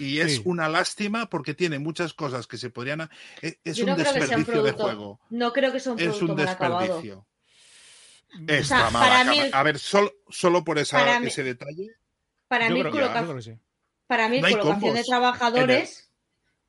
Y 0.00 0.20
es 0.20 0.36
Sí. 0.36 0.42
una 0.44 0.68
lástima 0.68 1.28
porque 1.28 1.54
tiene 1.54 1.78
muchas 1.80 2.14
cosas 2.14 2.46
que 2.46 2.56
se 2.56 2.70
podrían... 2.70 3.00
ha- 3.00 3.10
Es, 3.42 3.58
es 3.64 3.80
un 3.80 3.96
desperdicio 3.96 4.62
de 4.62 4.72
juego. 4.72 5.20
No 5.30 5.52
creo 5.52 5.72
que 5.72 5.80
sea 5.80 5.92
un 5.92 5.98
Es 5.98 6.06
producto 6.06 6.32
un 6.32 6.36
mal 6.38 6.48
acabado. 6.48 7.02
Está 8.48 8.76
sea, 8.78 8.90
mal 8.90 9.08
para 9.08 9.24
mí- 9.24 9.40
A 9.52 9.62
ver, 9.62 9.78
solo, 9.78 10.12
solo 10.28 10.64
por 10.64 10.78
esa, 10.78 10.98
para 10.98 11.20
mí- 11.20 11.26
ese 11.28 11.42
detalle. 11.42 11.94
Para 12.48 12.68
mí, 12.70 12.82
coloca- 12.82 13.40
sí. 13.42 13.54
para 14.06 14.28
mí 14.28 14.40
No 14.40 14.48
colocación 14.48 14.94
de 14.94 15.04
trabajadores. 15.04 16.10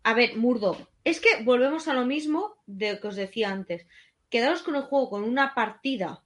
A 0.03 0.13
ver, 0.13 0.37
Murdo, 0.37 0.89
es 1.03 1.19
que 1.19 1.43
volvemos 1.43 1.87
a 1.87 1.93
lo 1.93 2.05
mismo 2.05 2.55
de 2.65 2.93
lo 2.93 2.99
que 3.01 3.07
os 3.09 3.15
decía 3.15 3.49
antes. 3.51 3.85
Quedaros 4.29 4.61
con 4.63 4.75
el 4.75 4.83
juego 4.83 5.09
con 5.09 5.23
una 5.23 5.53
partida 5.53 6.21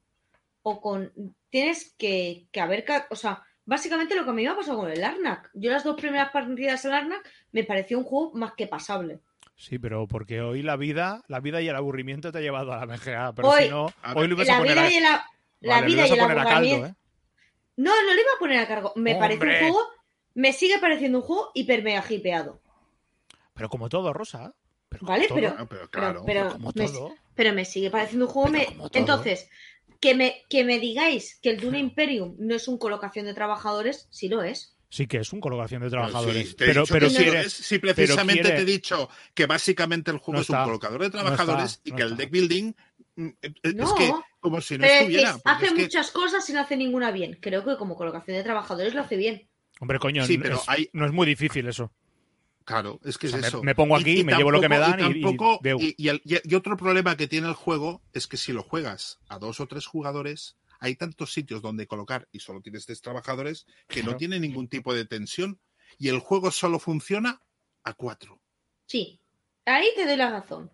o 0.62 0.80
con. 0.82 1.12
Tienes 1.50 1.94
que, 1.98 2.48
que 2.52 2.62
haber. 2.62 2.86
O 3.10 3.16
sea, 3.16 3.44
básicamente 3.66 4.16
lo 4.16 4.26
que 4.26 4.32
me 4.32 4.42
iba 4.44 4.54
a 4.54 4.58
pasar 4.58 4.76
con 4.76 4.90
el 4.92 5.04
Arnak. 5.04 5.50
Yo 5.54 5.72
las 5.72 5.84
dos 5.84 5.96
primeras 6.00 6.32
partidas 6.32 6.84
al 6.86 6.94
Arnak 6.94 7.28
me 7.52 7.64
pareció 7.64 7.98
un 7.98 8.04
juego 8.06 8.34
más 8.34 8.54
que 8.54 8.68
pasable. 8.68 9.20
Sí, 9.56 9.80
pero 9.80 10.08
porque 10.08 10.42
hoy 10.42 10.62
la 10.62 10.76
vida, 10.76 11.24
la 11.28 11.40
vida 11.40 11.62
y 11.62 11.68
el 11.70 11.76
aburrimiento 11.76 12.32
te 12.32 12.40
ha 12.40 12.42
llevado 12.42 12.74
a 12.74 12.78
la 12.78 12.86
MGA. 12.86 13.34
Pero 13.34 13.50
Hoy- 13.50 13.64
si 13.64 13.70
no, 13.70 13.86
hoy 14.16 14.28
lo 14.28 14.36
ibas 14.36 14.50
a 14.50 14.58
poner 14.58 14.80
a, 14.80 14.92
y 14.92 15.00
la, 15.00 15.26
Vale, 15.62 15.86
vida 15.86 16.08
y 16.08 16.12
el 16.12 16.20
aburrimiento. 16.20 16.88
¿eh? 16.88 16.96
No, 17.78 17.92
no 18.04 18.14
lo 18.14 18.20
iba 18.22 18.32
a 18.36 18.40
poner 18.40 18.60
a 18.60 18.68
cargo. 18.68 18.94
Me 18.96 19.16
parece 19.16 19.44
un 19.46 19.60
juego. 19.60 19.80
Me 20.36 20.52
sigue 20.54 20.80
pareciendo 20.80 21.20
un 21.20 21.24
juego 21.24 21.52
hiper 21.54 21.84
mega 21.84 22.04
hipeado. 22.10 22.60
Pero 23.54 23.70
como 23.70 23.88
todo, 23.90 24.12
Rosa. 24.14 24.54
Pero 24.90 25.06
Vale, 25.06 25.28
todo. 25.28 25.38
Ah, 25.58 25.66
pero 25.68 25.68
Pero, 25.68 25.90
claro. 25.90 26.24
pero 26.26 26.50
como 26.52 26.72
me, 26.76 26.86
todo. 26.88 27.14
pero 27.36 27.54
me 27.54 27.66
sigue 27.66 27.90
pareciendo 27.92 28.26
un 28.26 28.32
juego. 28.32 28.50
Me-. 28.50 28.68
Entonces, 28.94 29.50
que 30.00 30.16
me, 30.16 30.42
que 30.50 30.64
me 30.64 30.80
digáis 30.80 31.40
que 31.42 31.52
el 31.52 31.60
Dune 31.60 31.80
Imperium 31.80 32.36
no 32.40 32.56
es 32.56 32.68
un 32.68 32.78
colocación 32.78 33.26
de 33.26 33.34
trabajadores, 33.34 34.08
sí 34.10 34.28
lo 34.28 34.42
es. 34.44 34.76
Sí 34.94 35.08
que 35.08 35.18
es 35.18 35.34
un 35.34 35.40
colocación 35.40 35.82
de 35.82 35.90
trabajadores. 35.90 36.50
sí, 36.50 36.56
pero 36.56 36.86
que 36.86 37.00
quiere- 37.08 37.42
es, 37.42 37.52
si 37.54 37.80
precisamente 37.80 38.44
quiere- 38.44 38.58
te 38.58 38.62
he 38.62 38.66
dicho 38.66 39.10
que 39.34 39.48
básicamente 39.48 40.12
el 40.12 40.18
juego 40.20 40.34
No 40.38 40.42
es 40.44 40.50
un 40.52 40.64
colocador 40.64 41.00
de 41.02 41.08
no 41.08 41.12
trabajadores 41.12 41.72
está, 41.72 41.82
y 41.90 41.92
no 41.92 41.98
que 41.98 42.04
el 42.04 42.16
deck 42.18 42.30
building 42.30 42.74
mm, 43.16 43.28
eh, 43.42 43.54
es 43.64 43.74
No. 43.76 43.96
que 43.96 44.12
como 44.40 44.62
si 44.62 44.76
no 44.78 44.82
Pero 44.84 44.94
estuviera. 45.00 45.38
hace 45.46 45.66
es 45.66 45.74
que- 45.74 45.82
muchas 45.82 46.12
cosas 46.12 46.48
y 46.48 46.54
no 46.54 46.60
hace 46.62 46.78
ninguna 46.78 47.10
bien. 47.10 47.40
Creo 47.42 47.66
que 47.66 47.76
como 47.76 47.96
colocación 47.96 48.38
de 48.38 48.44
trabajadores 48.44 48.94
lo 48.94 49.02
hace 49.02 49.18
bien. 49.18 49.48
Hombre, 49.80 49.98
coño, 49.98 50.26
Sí, 50.28 50.38
pero 50.38 50.58
es- 50.58 50.70
hay- 50.70 50.90
no 50.94 51.08
es 51.08 51.12
muy 51.12 51.26
difícil 51.26 51.68
eso. 51.68 51.92
Claro, 52.64 53.00
es 53.04 53.18
que 53.18 53.28
O 53.28 53.30
sea, 53.32 53.40
es 53.40 53.48
eso. 53.48 53.64
me 53.64 53.74
pongo 53.74 53.96
aquí, 53.98 54.24
me 54.24 54.36
llevo 54.36 54.52
lo 54.52 54.62
que 54.62 54.70
me 54.70 54.78
dan 54.78 55.00
y- 55.00 55.18
y 55.18 55.22
tampoco- 55.24 55.60
y, 55.80 55.96
y 55.98 56.08
el- 56.10 56.22
y- 56.24 56.38
y 56.50 56.54
otro 56.56 56.78
problema 56.78 57.18
que 57.18 57.28
tiene 57.28 57.48
el 57.48 57.56
juego 57.56 58.04
es 58.14 58.28
que 58.28 58.38
si 58.38 58.54
lo 58.54 58.62
juegas 58.62 59.20
a 59.28 59.40
dos 59.40 59.60
o 59.60 59.66
tres 59.68 59.86
jugadores, 59.88 60.56
hay 60.84 60.96
tantos 60.96 61.32
sitios 61.34 61.62
donde 61.62 61.88
colocar 61.88 62.28
y 62.32 62.40
solo 62.40 62.62
tienes 62.62 62.86
tres 62.86 63.02
trabajadores 63.02 63.66
que 63.88 64.02
Claro. 64.02 64.12
no 64.12 64.18
tiene 64.18 64.40
ningún 64.40 64.68
tipo 64.68 64.94
de 64.94 65.06
tensión 65.06 65.60
y 65.98 66.10
el 66.10 66.20
juego 66.20 66.52
solo 66.52 66.78
funciona 66.80 67.42
a 67.84 67.94
cuatro. 67.94 68.42
Sí, 68.86 69.20
ahí 69.66 69.88
te 69.96 70.06
doy 70.06 70.18
la 70.18 70.30
razón. 70.30 70.72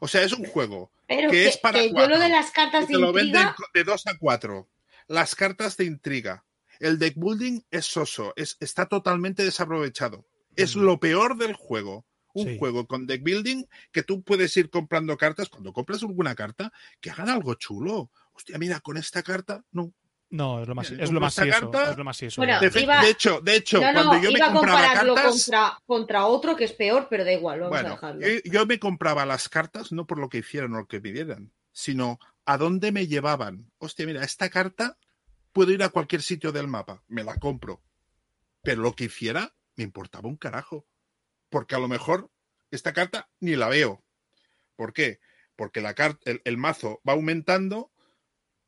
O 0.00 0.08
sea, 0.08 0.22
es 0.22 0.32
un 0.32 0.44
juego 0.44 0.90
Pero 1.06 1.30
Que 1.30 1.36
que, 1.36 1.48
es 1.48 1.56
para 1.58 1.80
que 1.80 1.88
yo 1.88 1.94
cuatro. 1.94 2.14
lo 2.16 2.20
de 2.20 2.28
las 2.28 2.50
cartas 2.50 2.86
de 2.88 2.94
te 2.94 3.00
lo 3.00 3.12
venden 3.12 3.42
intriga, 3.42 3.56
de 3.74 3.84
dos 3.84 4.06
a 4.06 4.16
cuatro. 4.18 4.68
Las 5.06 5.34
cartas 5.34 5.76
de 5.76 5.84
intriga. 5.84 6.44
El 6.80 6.98
deck 6.98 7.14
building 7.16 7.60
es 7.70 7.86
soso, 7.86 8.32
es, 8.36 8.56
está 8.60 8.86
totalmente 8.86 9.44
desaprovechado. 9.44 10.26
Es 10.56 10.76
Mm. 10.76 10.80
lo 10.80 10.98
peor 11.00 11.36
del 11.36 11.54
juego. 11.54 12.04
Un 12.32 12.48
Sí. 12.48 12.58
juego 12.58 12.86
con 12.88 13.06
deck 13.06 13.22
building 13.22 13.64
que 13.92 14.02
tú 14.02 14.22
puedes 14.24 14.56
ir 14.56 14.68
comprando 14.70 15.16
cartas. 15.16 15.48
Cuando 15.48 15.72
compras 15.72 16.02
alguna 16.02 16.34
carta, 16.34 16.72
que 17.00 17.10
hagan 17.10 17.28
algo 17.28 17.54
chulo. 17.54 18.10
Hostia, 18.34 18.58
mira, 18.58 18.80
con 18.80 18.96
esta 18.96 19.22
carta, 19.22 19.64
no. 19.72 19.92
No, 20.30 20.60
es 20.62 20.66
lo 20.68 20.74
más, 20.74 20.90
Mira, 20.90 21.04
es 21.04 21.10
lo 21.12 21.20
más 21.20 21.38
eso. 21.38 21.70
carta- 21.70 21.90
Es 21.92 21.96
lo 21.96 22.04
más 22.04 22.20
eso. 22.22 22.40
Bueno, 22.40 22.58
De, 22.58 22.70
fe- 22.70 22.80
iba- 22.82 23.00
de 23.02 23.10
hecho, 23.10 23.40
de 23.40 23.56
hecho, 23.56 23.80
no, 23.80 23.86
no, 23.92 23.92
cuando 23.92 24.16
yo 24.24 24.32
me 24.32 24.38
iba 24.38 24.46
a 24.46 24.52
compraba 24.52 24.80
compararlo 24.80 25.14
cartas. 25.14 25.32
contra, 25.44 25.78
contra 25.86 26.26
otro 26.26 26.56
que 26.56 26.64
es 26.64 26.72
peor, 26.72 27.06
pero 27.08 27.24
da 27.24 27.32
igual, 27.32 27.60
vamos 27.60 27.78
a 27.78 27.82
dejarlo. 27.90 28.20
yo, 28.26 28.40
yo 28.44 28.66
me 28.66 28.78
compraba 28.80 29.24
las 29.26 29.48
cartas 29.48 29.92
no 29.92 30.06
por 30.06 30.18
lo 30.18 30.28
que 30.28 30.38
hicieran 30.38 30.74
o 30.74 30.78
lo 30.78 30.86
que 30.88 31.00
pidieran, 31.00 31.52
sino 31.72 32.18
a 32.46 32.58
dónde 32.58 32.90
me 32.90 33.06
llevaban. 33.06 33.70
Hostia, 33.78 34.06
mira, 34.06 34.24
esta 34.24 34.48
carta 34.50 34.98
puedo 35.52 35.70
ir 35.70 35.82
a 35.84 35.90
cualquier 35.90 36.22
sitio 36.22 36.50
del 36.50 36.66
mapa, 36.66 37.04
me 37.06 37.22
la 37.22 37.36
compro. 37.36 37.80
Pero 38.62 38.82
lo 38.82 38.94
que 38.96 39.04
hiciera 39.04 39.54
me 39.76 39.84
importaba 39.84 40.28
un 40.28 40.36
carajo. 40.36 40.86
Porque 41.48 41.76
a 41.76 41.78
lo 41.78 41.86
mejor 41.86 42.30
esta 42.72 42.92
carta 42.92 43.28
ni 43.38 43.54
la 43.54 43.68
veo. 43.68 44.02
¿Por 44.74 44.92
qué? 44.92 45.20
Porque 45.54 45.80
la 45.80 45.94
el 46.24 46.56
mazo 46.56 47.00
va 47.08 47.12
aumentando, 47.12 47.92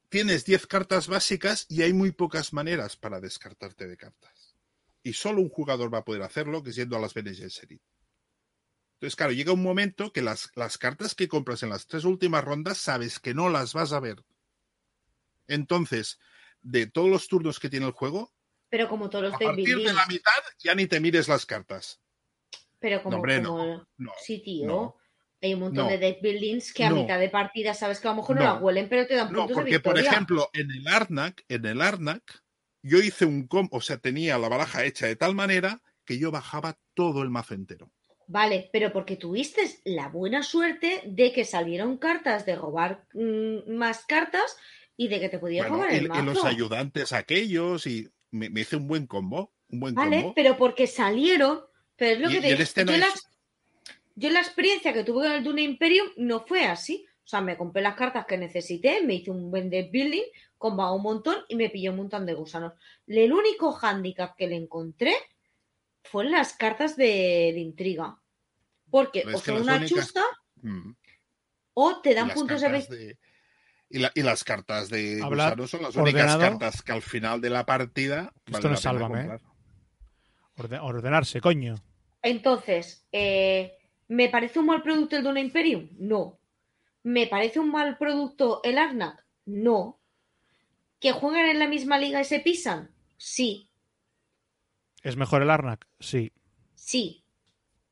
tienes 0.08 0.44
10 0.44 0.66
cartas 0.66 1.08
básicas 1.08 1.66
y 1.68 1.82
hay 1.82 1.92
muy 1.92 2.12
pocas 2.12 2.52
maneras 2.52 2.96
para 2.96 3.20
descartarte 3.20 3.86
de 3.86 3.96
cartas. 3.96 4.56
Y 5.02 5.12
solo 5.12 5.40
un 5.40 5.48
jugador 5.48 5.92
va 5.92 5.98
a 5.98 6.04
poder 6.04 6.22
hacerlo, 6.22 6.62
que 6.62 6.70
es 6.70 6.76
yendo 6.76 6.96
a 6.96 7.00
las 7.00 7.14
Bene 7.14 7.34
Gesserit. 7.34 7.80
Entonces, 8.94 9.16
claro, 9.16 9.32
llega 9.32 9.52
un 9.52 9.62
momento 9.62 10.12
que 10.12 10.22
las, 10.22 10.50
las 10.54 10.78
cartas 10.78 11.14
que 11.14 11.28
compras 11.28 11.62
en 11.62 11.68
las 11.68 11.86
tres 11.86 12.04
últimas 12.04 12.42
rondas 12.42 12.78
sabes 12.78 13.20
que 13.20 13.34
no 13.34 13.50
las 13.50 13.74
vas 13.74 13.92
a 13.92 14.00
ver. 14.00 14.24
Entonces, 15.48 16.18
de 16.62 16.86
todos 16.86 17.08
los 17.08 17.28
turnos 17.28 17.60
que 17.60 17.68
tiene 17.70 17.86
el 17.86 17.92
juego, 17.92 18.32
Pero 18.68 18.88
como 18.88 19.08
todos 19.10 19.24
los 19.24 19.34
a 19.34 19.38
partir 19.38 19.76
de 19.78 19.92
la 19.92 20.06
mitad 20.06 20.32
ya 20.58 20.74
ni 20.74 20.86
te 20.86 20.98
mires 20.98 21.28
las 21.28 21.46
cartas. 21.46 22.00
Pero 22.80 23.02
como, 23.02 23.10
No, 23.10 23.16
hombre, 23.18 23.42
como- 23.42 23.58
no. 23.58 23.88
No, 23.98 24.12
Sí, 24.20 24.42
tío. 24.42 24.96
Hay 25.42 25.54
un 25.54 25.60
montón 25.60 25.84
No. 25.84 25.90
de 25.90 25.98
deck 25.98 26.22
buildings 26.22 26.72
que 26.72 26.84
a 26.84 26.90
No. 26.90 26.96
mitad 26.96 27.18
de 27.18 27.28
partida 27.28 27.74
sabes 27.74 28.00
que 28.00 28.08
a 28.08 28.12
lo 28.12 28.16
mejor 28.18 28.36
no, 28.36 28.42
No. 28.42 28.54
la 28.54 28.58
huelen, 28.60 28.88
pero 28.88 29.06
te 29.06 29.14
dan 29.14 29.28
puntos 29.28 29.48
de 29.48 29.54
porque 29.54 29.80
por 29.80 29.94
victoria. 29.94 30.10
ejemplo, 30.10 30.48
en 30.54 30.70
el 30.70 30.86
Arnak, 30.88 31.44
en 31.48 31.66
el 31.66 31.82
Arnak, 31.82 32.22
yo 32.82 32.98
hice 32.98 33.26
un 33.26 33.46
com, 33.46 33.68
o 33.70 33.80
sea, 33.80 33.98
tenía 33.98 34.38
la 34.38 34.48
baraja 34.48 34.84
hecha 34.84 35.06
de 35.06 35.16
tal 35.16 35.34
manera 35.34 35.80
que 36.04 36.18
yo 36.18 36.30
bajaba 36.30 36.78
todo 36.94 37.22
el 37.22 37.30
mazo 37.30 37.54
entero. 37.54 37.90
Vale, 38.28 38.70
pero 38.72 38.92
porque 38.92 39.16
tuviste 39.16 39.60
la 39.84 40.08
buena 40.08 40.42
suerte 40.42 41.02
de 41.04 41.32
que 41.32 41.44
salieron 41.44 41.96
cartas 41.98 42.44
de 42.46 42.56
robar 42.56 43.04
mm, 43.12 43.70
más 43.72 44.04
cartas 44.06 44.56
y 44.96 45.08
de 45.08 45.20
que 45.20 45.28
te 45.28 45.38
podías 45.38 45.68
Bueno, 45.68 45.82
robar 45.84 45.94
y, 45.94 45.98
el 45.98 46.04
y 46.06 46.08
mazo. 46.08 46.22
los 46.24 46.44
ayudantes 46.44 47.12
aquellos, 47.12 47.86
y 47.86 48.08
me, 48.30 48.48
me 48.50 48.62
hice 48.62 48.76
un 48.76 48.88
buen 48.88 49.06
combo. 49.06 49.52
Un 49.68 49.80
buen 49.80 49.94
Vale, 49.94 50.22
combo. 50.22 50.34
pero 50.34 50.56
porque 50.56 50.86
salieron. 50.86 51.60
Pero 51.96 52.12
es 52.14 52.20
lo 52.20 52.30
Y- 52.30 52.34
que 52.34 52.40
te 52.40 52.46
y 52.48 52.50
en 52.50 52.56
digo. 52.56 52.62
este 52.62 52.84
no 52.84 52.92
yo, 52.92 52.98
es- 52.98 53.04
las- 53.04 53.28
yo 54.16 54.30
la 54.30 54.40
experiencia 54.40 54.92
que 54.92 55.04
tuve 55.04 55.26
con 55.26 55.32
el 55.32 55.44
Dune 55.44 55.62
Imperium 55.62 56.08
no 56.16 56.40
fue 56.40 56.64
así. 56.66 57.06
O 57.24 57.28
sea, 57.28 57.40
me 57.40 57.56
compré 57.56 57.82
las 57.82 57.94
cartas 57.96 58.24
que 58.26 58.36
necesité, 58.38 59.02
me 59.02 59.14
hice 59.14 59.30
un 59.30 59.50
buen 59.50 59.68
deck 59.70 59.90
building, 59.90 60.22
combaba 60.58 60.92
un 60.92 61.02
montón 61.02 61.36
y 61.48 61.56
me 61.56 61.70
pilló 61.70 61.90
un 61.92 61.96
montón 61.98 62.24
de 62.26 62.34
gusanos. 62.34 62.72
El 63.06 63.32
único 63.32 63.72
hándicap 63.72 64.36
que 64.36 64.46
le 64.46 64.56
encontré 64.56 65.14
fueron 66.04 66.32
las 66.32 66.52
cartas 66.54 66.96
de, 66.96 67.50
de 67.52 67.58
intriga. 67.60 68.18
Porque 68.90 69.24
o 69.26 69.38
son 69.38 69.62
una 69.62 69.76
únicas- 69.76 69.88
chusta 69.88 70.22
Mm. 70.62 70.92
o 71.74 72.00
te 72.00 72.12
Y 72.12 72.14
dan 72.14 72.28
las 72.28 72.36
puntos 72.36 72.60
de 72.60 72.68
de- 72.70 73.18
y, 73.90 73.98
la- 73.98 74.12
y 74.14 74.22
las 74.22 74.42
cartas 74.44 74.88
de 74.88 75.20
Hablar 75.22 75.50
gusano 75.56 75.66
son 75.68 75.82
las 75.82 75.96
únicas 75.96 76.36
cartas 76.38 76.82
que 76.82 76.92
al 76.92 77.02
final 77.02 77.40
de 77.40 77.50
la 77.50 77.66
partida 77.66 78.32
Esto 78.46 78.52
vale 78.52 78.68
no 78.70 78.76
Sálvame, 78.76 79.34
¿eh? 79.34 80.78
ordenarse, 80.80 81.40
coño. 81.40 81.74
Entonces, 82.22 83.04
eh, 83.12 83.76
¿me 84.08 84.28
parece 84.28 84.58
un 84.58 84.66
mal 84.66 84.82
producto 84.82 85.16
el 85.16 85.22
Duna 85.24 85.40
Imperium? 85.40 85.88
No. 85.98 86.38
¿Me 87.02 87.26
parece 87.26 87.60
un 87.60 87.70
mal 87.70 87.96
producto 87.98 88.60
el 88.64 88.78
Arnak? 88.78 89.24
No. 89.44 90.00
¿Que 91.00 91.12
juegan 91.12 91.46
en 91.46 91.58
la 91.58 91.68
misma 91.68 91.98
liga 91.98 92.20
y 92.20 92.24
se 92.24 92.40
pisan? 92.40 92.90
Sí, 93.16 93.70
¿Es 95.02 95.16
mejor 95.16 95.40
el 95.42 95.50
Arnak? 95.50 95.86
Sí. 96.00 96.32
sí. 96.74 97.22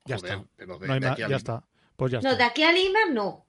Ya 0.04 0.16
Joder, 0.18 0.32
está. 0.32 0.46
pero 0.56 0.78
de- 0.78 0.86
No 0.88 0.94
hay 0.94 1.00
de 1.00 1.06
más, 1.06 1.12
aquí 1.12 1.22
a 1.22 1.24
ya 1.24 1.28
Lima. 1.28 1.36
está. 1.36 1.68
Pues 1.96 2.12
ya 2.12 2.20
No, 2.20 2.30
está. 2.30 2.38
de 2.38 2.50
aquí 2.50 2.62
a 2.64 2.72
Lima 2.72 2.98
no. 3.12 3.46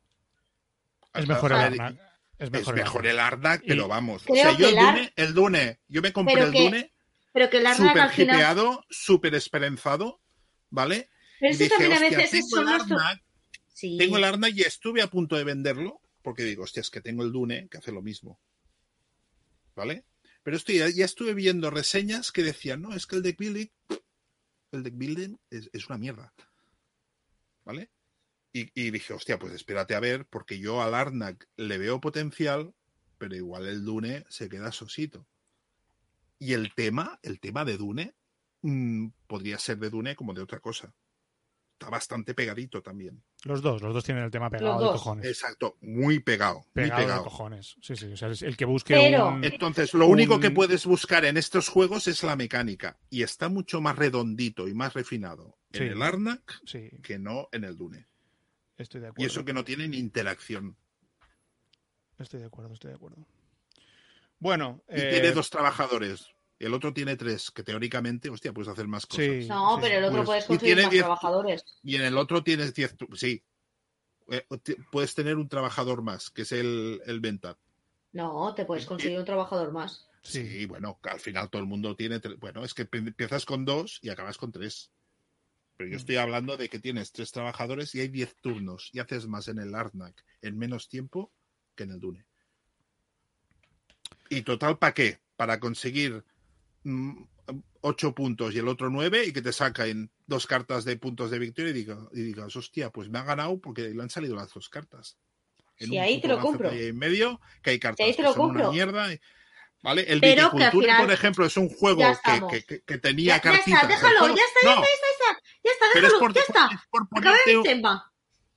Es 1.15 1.27
mejor 1.27 1.51
el 1.51 1.57
Arnak. 1.57 1.95
Es 2.37 2.47
Es 2.47 2.51
mejor 2.51 3.07
el 3.07 3.19
Arnak. 3.19 3.63
pero 3.65 3.87
vamos. 3.87 4.23
O 4.27 4.35
sea, 4.35 4.51
yo 4.55 4.69
el 4.69 4.77
Ar- 4.77 4.93
Dune, 4.95 5.13
el 5.15 5.33
Dune, 5.33 5.79
yo 5.87 6.01
me 6.03 6.13
compré 6.13 6.35
Pero 6.35 6.47
el 6.47 6.53
que- 6.53 6.63
Dune 6.63 6.93
Pero 7.33 7.49
que 7.49 7.57
el 7.57 7.65
Arnak 7.65 7.97
al 7.97 8.09
final. 8.11 8.35
hipeado, 8.35 8.85
súper 8.89 9.33
esperanzado, 9.33 10.21
¿vale? 10.69 11.09
Pero 11.39 11.51
Y 11.51 11.55
eso 11.55 11.63
dije, 11.63 11.69
también 11.69 11.91
a 11.91 11.95
hostia, 11.95 12.17
veces 12.17 12.45
tengo 12.49 12.69
el 12.69 13.19
Sí. 13.67 13.97
tengo 13.97 14.17
el 14.17 14.23
Arnak 14.23 14.53
y 14.55 14.61
estuve 14.61 15.01
a 15.01 15.09
punto 15.09 15.35
de 15.35 15.43
venderlo, 15.43 15.99
porque 16.21 16.43
digo, 16.43 16.63
hostia, 16.63 16.79
es 16.81 16.89
que 16.89 17.01
tengo 17.01 17.23
el 17.23 17.31
Dune 17.33 17.67
que 17.69 17.77
hace 17.77 17.91
lo 17.91 18.01
mismo. 18.01 18.39
¿Vale? 19.75 20.05
Pero 20.43 20.55
estoy, 20.55 20.77
ya 20.77 21.03
estuve 21.05 21.33
viendo 21.33 21.69
reseñas 21.69 22.31
que 22.31 22.43
decían, 22.43 22.81
no, 22.81 22.93
es 22.93 23.05
que 23.05 23.17
el 23.17 23.23
deck 23.23 23.37
building, 23.37 23.67
el 24.71 24.83
deck 24.83 24.93
building 24.95 25.37
es, 25.49 25.69
es 25.73 25.87
una 25.89 25.97
mierda. 25.97 26.33
¿Vale? 27.65 27.89
Y, 28.53 28.69
y 28.79 28.91
dije, 28.91 29.11
hostia, 29.13 29.37
pues 29.37 29.53
espérate 29.53 29.95
a 29.95 29.99
ver, 29.99 30.25
porque 30.27 30.59
yo 30.59 30.81
al 30.81 30.95
Arnak 30.95 31.49
le 31.57 31.77
veo 31.77 31.99
potencial, 31.99 32.73
pero 33.17 33.35
igual 33.35 33.67
el 33.67 33.83
Dune 33.83 34.23
se 34.29 34.47
queda 34.47 34.71
sosito. 34.71 35.27
Y 36.39 36.53
el 36.53 36.73
tema, 36.73 37.19
el 37.23 37.39
tema 37.39 37.65
de 37.65 37.77
Dune, 37.77 38.15
mm, 38.61 39.07
podría 39.27 39.57
ser 39.57 39.79
de 39.79 39.89
Dune 39.89 40.15
como 40.15 40.33
de 40.33 40.41
otra 40.41 40.59
cosa. 40.59 40.93
Está 41.77 41.89
bastante 41.89 42.33
pegadito 42.33 42.81
también. 42.81 43.21
Los 43.43 43.61
dos, 43.61 43.81
los 43.81 43.93
dos 43.93 44.01
tienen 44.05 44.23
el 44.23 44.31
tema 44.31 44.49
pegado 44.49 44.79
de 44.79 44.85
cojones. 44.93 45.25
Exacto, 45.25 45.77
muy 45.81 46.19
pegado, 46.19 46.59
muy 46.59 46.71
Pegado 46.73 46.99
de 47.01 47.05
pegado. 47.05 47.23
cojones. 47.25 47.75
Sí, 47.81 47.97
sí. 47.97 48.13
O 48.13 48.15
sea, 48.15 48.29
es 48.29 48.41
el 48.43 48.55
que 48.55 48.63
busque 48.63 48.93
Pero- 48.93 49.27
un... 49.27 49.43
Entonces, 49.43 49.93
lo 49.93 50.07
único 50.07 50.39
que 50.39 50.51
puedes 50.51 50.85
buscar 50.85 51.25
en 51.25 51.35
estos 51.35 51.67
juegos 51.67 52.07
es 52.07 52.23
la 52.23 52.37
mecánica. 52.37 52.97
Y 53.09 53.23
está 53.23 53.49
mucho 53.49 53.81
más 53.81 53.97
redondito 53.97 54.69
y 54.69 54.73
más 54.73 54.93
refinado 54.93 55.57
en 55.73 55.79
Sí. 55.81 55.87
el 55.89 56.01
Arnak 56.01 56.61
Sí, 56.65 56.89
que 57.03 57.19
no 57.19 57.49
en 57.51 57.65
el 57.65 57.75
Dune. 57.75 58.07
estoy 58.77 59.01
de 59.01 59.07
Y 59.07 59.09
acuerdo. 59.09 59.27
eso 59.31 59.43
que 59.43 59.53
no 59.53 59.65
tienen 59.65 59.93
interacción. 59.93 60.77
Estoy 62.17 62.39
de 62.39 62.45
acuerdo, 62.45 62.73
estoy 62.73 62.91
de 62.91 62.95
acuerdo. 62.95 63.27
Bueno, 64.39 64.81
Y 64.89 65.01
eh, 65.01 65.09
tiene 65.11 65.31
dos 65.33 65.49
trabajadores. 65.49 66.29
El 66.57 66.73
otro 66.73 66.93
tiene 66.93 67.15
tres, 67.17 67.51
que 67.51 67.63
teóricamente, 67.63 68.29
hostia, 68.29 68.53
puedes 68.53 68.69
hacer 68.69 68.87
más 68.87 69.05
cosas. 69.05 69.25
Sí. 69.25 69.47
No, 69.47 69.77
pero 69.81 69.97
el 69.97 70.03
otro 70.05 70.17
Pues, 70.19 70.25
puedes 70.27 70.45
conseguir 70.45 70.75
tiene 70.75 70.83
más 70.83 70.91
diez- 70.93 71.01
trabajadores. 71.01 71.65
Y 71.83 71.95
en 71.95 72.01
el 72.03 72.17
otro 72.17 72.43
tienes 72.43 72.73
diez. 72.73 72.95
Sí. 73.15 73.43
Eh, 74.29 74.45
puedes 74.91 75.13
tener 75.13 75.35
un 75.35 75.49
trabajador 75.49 76.01
más, 76.01 76.29
que 76.29 76.43
es 76.43 76.51
el, 76.53 77.01
el 77.05 77.19
Ventat. 77.19 77.57
No, 78.13 78.55
te 78.55 78.63
puedes 78.65 78.85
conseguir 78.85 79.19
un 79.19 79.25
trabajador 79.25 79.71
más. 79.73 80.07
sí. 80.23 80.65
Bueno, 80.65 80.97
al 81.03 81.19
final 81.19 81.49
todo 81.49 81.61
el 81.61 81.67
mundo 81.67 81.95
tiene. 81.95 82.21
tre- 82.21 82.39
Bueno, 82.39 82.63
es 82.63 82.73
que 82.73 82.87
empiezas 82.91 83.45
con 83.45 83.65
dos 83.65 83.99
y 84.01 84.09
acabas 84.09 84.37
con 84.37 84.51
tres. 84.53 84.91
Pero 85.77 85.89
yo 85.89 85.97
estoy 85.97 86.15
hablando 86.15 86.55
de 86.55 86.69
que 86.69 86.79
tienes 86.79 87.11
tres 87.11 87.33
trabajadores 87.33 87.93
y 87.95 87.99
hay 87.99 88.07
10 88.07 88.33
turnos 88.37 88.89
y 88.93 88.99
haces 88.99 89.27
más 89.27 89.49
en 89.49 89.59
el 89.59 89.75
Arnak 89.75 90.23
en 90.41 90.57
menos 90.57 90.87
tiempo 90.87 91.33
que 91.75 91.83
en 91.83 91.91
el 91.91 91.99
Dune. 91.99 92.25
¿Y 94.29 94.41
total 94.43 94.77
para 94.77 94.93
qué? 94.93 95.19
Para 95.35 95.59
conseguir 95.59 96.23
8 97.81 98.15
puntos 98.15 98.53
y 98.55 98.59
el 98.59 98.67
otro 98.67 98.89
9 98.89 99.25
y 99.27 99.33
que 99.33 99.41
te 99.41 99.53
saquen 99.53 100.11
dos 100.25 100.47
cartas 100.47 100.85
de 100.85 100.97
puntos 100.97 101.29
de 101.31 101.39
victoria 101.39 101.69
y, 101.71 101.73
diga, 101.73 101.97
y 102.13 102.21
digas, 102.21 102.55
hostia, 102.55 102.89
pues 102.89 103.09
me 103.09 103.19
ha 103.19 103.23
ganado 103.23 103.59
porque 103.59 103.89
le 103.89 104.01
han 104.01 104.09
salido 104.09 104.35
las 104.35 104.51
dos 104.53 104.69
cartas. 104.69 105.17
En 105.77 105.89
sí, 105.89 105.97
ahí 105.97 106.21
te 106.21 106.27
lo 106.27 106.39
compro. 106.39 106.71
En 106.71 106.97
medio, 106.97 107.39
que 107.61 107.71
hay 107.71 107.79
cartas 107.79 107.97
sí, 108.03 108.09
ahí 108.09 108.15
te 108.15 108.23
lo 108.23 108.29
que 108.29 108.35
son 108.35 108.47
compro. 108.47 108.63
una 108.63 108.71
mierda. 108.71 109.13
y- 109.13 109.19
¿Vale? 109.83 110.01
El 110.11 110.19
Pero 110.19 110.35
que 110.35 110.41
al 110.41 110.49
Viticulture, 110.71 110.85
final- 110.87 111.03
por 111.05 111.13
ejemplo, 111.13 111.45
es 111.45 111.57
un 111.57 111.69
juego 111.69 111.99
Ya 111.99 112.19
que, 112.49 112.81
que- 112.83 112.97
tenía 112.97 113.25
Ya, 113.27 113.35
ya 113.35 113.41
cartitas. 113.41 113.67
está, 113.67 113.81
El 113.81 113.87
déjalo, 113.89 114.19
juego- 114.19 114.35
ya 114.35 114.41
está, 114.43 114.59
ya 114.63 114.71
está, 114.71 114.87
ya 114.87 115.11
está, 115.11 115.41
ya 115.63 115.71
está, 115.71 115.85
déjalo, 116.01 116.19
por, 116.19 116.33
ya 116.33 116.41
está. 116.41 116.83
por 116.89 117.09
ponerte, 117.09 117.81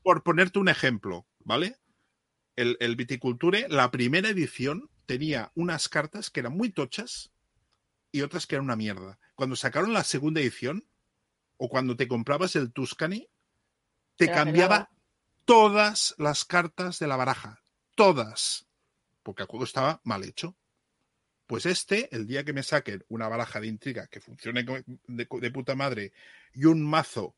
por 0.02 0.22
ponerte 0.22 0.58
un 0.58 0.68
ejemplo, 0.70 1.26
¿vale? 1.40 1.76
El, 2.56 2.78
el 2.80 2.96
Viticulture, 2.96 3.66
la 3.68 3.90
primera 3.90 4.30
edición, 4.30 4.88
tenía 5.04 5.52
unas 5.54 5.90
cartas 5.90 6.30
que 6.30 6.40
eran 6.40 6.56
muy 6.56 6.70
tochas 6.70 7.30
y 8.10 8.22
otras 8.22 8.46
que 8.46 8.56
eran 8.56 8.64
una 8.64 8.76
mierda. 8.76 9.18
Cuando 9.34 9.56
sacaron 9.56 9.92
la 9.92 10.04
segunda 10.04 10.40
edición, 10.40 10.84
o 11.56 11.68
cuando 11.68 11.96
te 11.96 12.08
comprabas 12.08 12.56
el 12.56 12.72
Tuscany, 12.72 13.28
te 14.16 14.30
cambiaba 14.30 14.90
todas 15.44 16.14
las 16.18 16.44
cartas 16.44 16.98
de 16.98 17.06
la 17.06 17.16
baraja. 17.16 17.62
Todas. 17.94 18.66
Porque 19.22 19.42
el 19.42 19.48
juego 19.48 19.64
estaba 19.64 20.00
mal 20.04 20.24
hecho. 20.24 20.56
Pues 21.46 21.66
este, 21.66 22.14
el 22.14 22.26
día 22.26 22.44
que 22.44 22.52
me 22.52 22.62
saquen 22.62 23.04
una 23.08 23.28
baraja 23.28 23.60
de 23.60 23.66
intriga 23.66 24.06
que 24.06 24.20
funcione 24.20 24.64
de, 24.64 25.28
de 25.30 25.50
puta 25.50 25.74
madre 25.74 26.12
y 26.52 26.66
un 26.66 26.84
mazo 26.84 27.34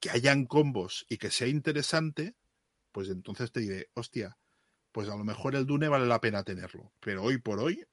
que 0.00 0.10
hayan 0.10 0.46
combos 0.46 1.06
y 1.08 1.16
que 1.16 1.30
sea 1.30 1.46
interesante, 1.46 2.34
pues 2.90 3.08
entonces 3.08 3.52
te 3.52 3.60
diré, 3.60 3.88
hostia, 3.94 4.36
pues 4.90 5.08
a 5.08 5.16
lo 5.16 5.24
mejor 5.24 5.54
el 5.54 5.64
Dune 5.64 5.88
vale 5.88 6.06
la 6.06 6.20
pena 6.20 6.42
tenerlo. 6.42 6.92
Pero 7.00 7.22
hoy 7.22 7.38
por 7.38 7.60
hoy, 7.60 7.86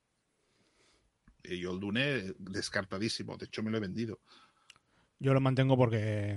yo 1.43 1.71
el 1.71 1.79
Dune 1.79 2.33
descartadísimo. 2.39 3.37
De 3.37 3.45
hecho, 3.45 3.63
me 3.63 3.71
lo 3.71 3.77
he 3.77 3.81
vendido. 3.81 4.19
Yo 5.19 5.33
lo 5.33 5.41
mantengo 5.41 5.75
porque 5.77 6.35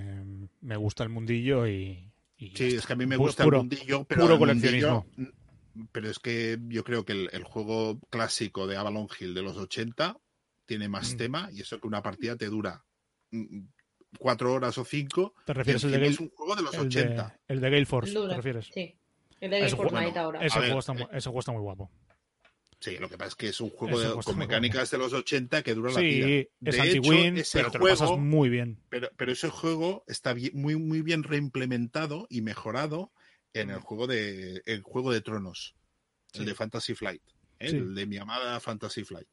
me 0.61 0.75
gusta 0.77 1.03
el 1.03 1.09
mundillo 1.09 1.67
y. 1.67 2.11
y 2.37 2.49
Sí, 2.55 2.75
es 2.75 2.85
que 2.85 2.93
a 2.93 2.95
mí 2.95 3.05
me 3.05 3.15
gusta 3.17 3.43
puro- 3.43 3.57
el 3.57 3.63
mundillo, 3.63 4.03
pero 4.05 4.21
puro 4.21 4.33
el 4.33 4.39
coleccionismo. 4.39 5.05
mundillo- 5.15 5.33
pero 5.91 6.09
es 6.09 6.19
que 6.19 6.59
yo 6.67 6.83
creo 6.83 7.03
que 7.03 7.13
el, 7.13 7.29
el 7.33 7.43
juego 7.43 7.99
clásico 8.11 8.67
de 8.67 8.77
Avalon 8.77 9.07
Hill 9.19 9.33
de 9.33 9.41
los 9.41 9.57
80 9.57 10.17
tiene 10.67 10.87
más 10.87 11.13
Mm. 11.13 11.17
tema 11.17 11.49
y 11.51 11.61
eso 11.61 11.79
que 11.79 11.87
una 11.87 12.01
partida 12.03 12.35
te 12.35 12.45
dura 12.47 12.83
mm, 13.31 13.61
cuatro 14.19 14.53
horas 14.53 14.77
o 14.77 14.85
cinco. 14.85 15.33
¿Te 15.45 15.51
y 15.51 15.55
refieres 15.55 15.83
al 15.85 15.91
de 15.91 15.97
Gale, 15.97 16.11
es 16.11 16.19
un 16.19 16.29
juego 16.29 16.55
de 16.55 16.61
los 16.61 16.73
el 16.75 16.79
80. 16.81 17.27
de, 17.27 17.53
el 17.53 17.59
de 17.61 17.69
Gale 17.71 17.85
Force? 17.87 18.13
¿Te 18.13 18.35
refieres? 18.35 18.69
Sí. 18.73 18.95
El 19.39 19.49
de 19.49 19.59
juego- 19.61 19.77
Fortnite 19.89 20.03
bueno, 20.11 20.21
ahora. 20.21 20.45
Ese 20.45 20.57
A 20.57 20.61
ver, 20.61 20.69
juego, 20.69 20.79
está, 20.79 20.93
eh. 20.93 21.07
ese 21.17 21.29
juego 21.29 21.39
está 21.39 21.51
muy 21.53 21.61
guapo. 21.61 21.89
Sí, 22.83 22.97
lo 22.97 23.07
que 23.07 23.17
pasa 23.17 23.29
es 23.29 23.35
que 23.35 23.47
es 23.47 23.61
un 23.61 23.69
juego 23.69 23.97
de- 23.97 24.21
con 24.23 24.37
mecánicas 24.37 24.91
de 24.91 24.97
los 24.97 25.13
80 25.13 25.63
que 25.63 25.73
dura 25.73 25.91
la 25.93 26.01
vida. 26.01 26.25
Sí, 26.27 26.49
es 26.65 26.79
anti-win, 26.79 27.41
pero 27.53 27.71
te 27.71 27.77
lo 27.79 27.85
pasas 27.85 28.07
juego- 28.09 28.17
muy 28.17 28.49
bien. 28.49 28.77
Pero, 28.89 29.09
pero 29.15 29.31
ese 29.31 29.47
juego 29.49 30.03
está 30.07 30.33
bien- 30.33 30.51
muy, 30.53 30.75
muy 30.75 31.01
bien 31.01 31.23
reimplementado 31.23 32.27
y 32.29 32.41
mejorado 32.41 33.13
en 33.53 33.69
el 33.69 33.79
juego 33.79 34.05
de, 34.07 34.61
el 34.65 34.81
juego 34.81 35.13
de 35.13 35.21
tronos, 35.21 35.75
Sí. 36.33 36.39
el 36.39 36.45
de 36.47 36.55
Fantasy 36.55 36.93
Flight, 36.93 37.21
¿eh? 37.59 37.69
Sí. 37.69 37.77
el 37.77 37.95
de 37.95 38.05
mi 38.05 38.17
amada 38.17 38.59
Fantasy 38.59 39.05
Flight. 39.05 39.29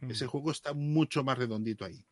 Mm. 0.00 0.10
Ese 0.12 0.26
juego 0.28 0.52
está 0.52 0.72
mucho 0.72 1.24
más 1.24 1.36
redondito 1.36 1.84
ahí. 1.84 2.04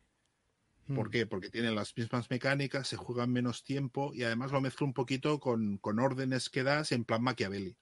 ¿Por 0.93 1.07
Mm. 1.07 1.11
qué? 1.11 1.25
Porque 1.27 1.49
tiene 1.49 1.71
las 1.71 1.95
mismas 1.95 2.29
mecánicas, 2.29 2.89
se 2.89 2.97
juega 2.97 3.23
en 3.23 3.31
menos 3.31 3.63
tiempo 3.63 4.11
y 4.13 4.23
además 4.23 4.51
lo 4.51 4.59
mezcla 4.59 4.85
un 4.85 4.93
poquito 4.93 5.39
con, 5.39 5.77
con 5.77 5.99
órdenes 5.99 6.49
que 6.49 6.63
das 6.63 6.91
en 6.91 7.05
plan 7.05 7.23
Machiavelli. 7.23 7.77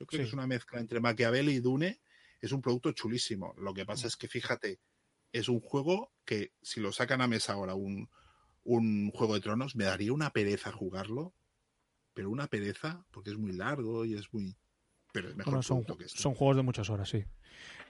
Yo 0.00 0.06
creo 0.06 0.22
que 0.22 0.26
es 0.26 0.32
una 0.32 0.48
mezcla 0.48 0.80
entre 0.80 0.98
Machiavelli 0.98 1.52
y 1.52 1.60
Dune. 1.60 2.00
Es 2.40 2.52
un 2.52 2.62
producto 2.62 2.92
chulísimo. 2.92 3.54
Lo 3.58 3.74
que 3.74 3.84
pasa 3.84 4.06
es 4.06 4.16
que, 4.16 4.28
fíjate, 4.28 4.78
es 5.32 5.48
un 5.48 5.60
juego 5.60 6.12
que 6.24 6.52
si 6.62 6.80
lo 6.80 6.92
sacan 6.92 7.20
a 7.20 7.26
mesa 7.28 7.52
ahora, 7.52 7.74
un, 7.74 8.08
un 8.64 9.10
juego 9.12 9.34
de 9.34 9.40
tronos, 9.40 9.76
me 9.76 9.84
daría 9.84 10.12
una 10.12 10.30
pereza 10.30 10.72
jugarlo. 10.72 11.34
Pero 12.12 12.30
una 12.30 12.48
pereza, 12.48 13.04
porque 13.12 13.30
es 13.30 13.36
muy 13.36 13.52
largo 13.52 14.04
y 14.04 14.14
es 14.14 14.32
muy... 14.32 14.56
Pero 15.12 15.28
es 15.28 15.36
mejor 15.36 15.52
Bueno, 15.54 15.62
son, 15.62 15.84
que 15.84 16.04
este. 16.04 16.18
son 16.18 16.34
juegos 16.34 16.56
de 16.56 16.62
muchas 16.62 16.90
horas, 16.90 17.08
sí. 17.08 17.24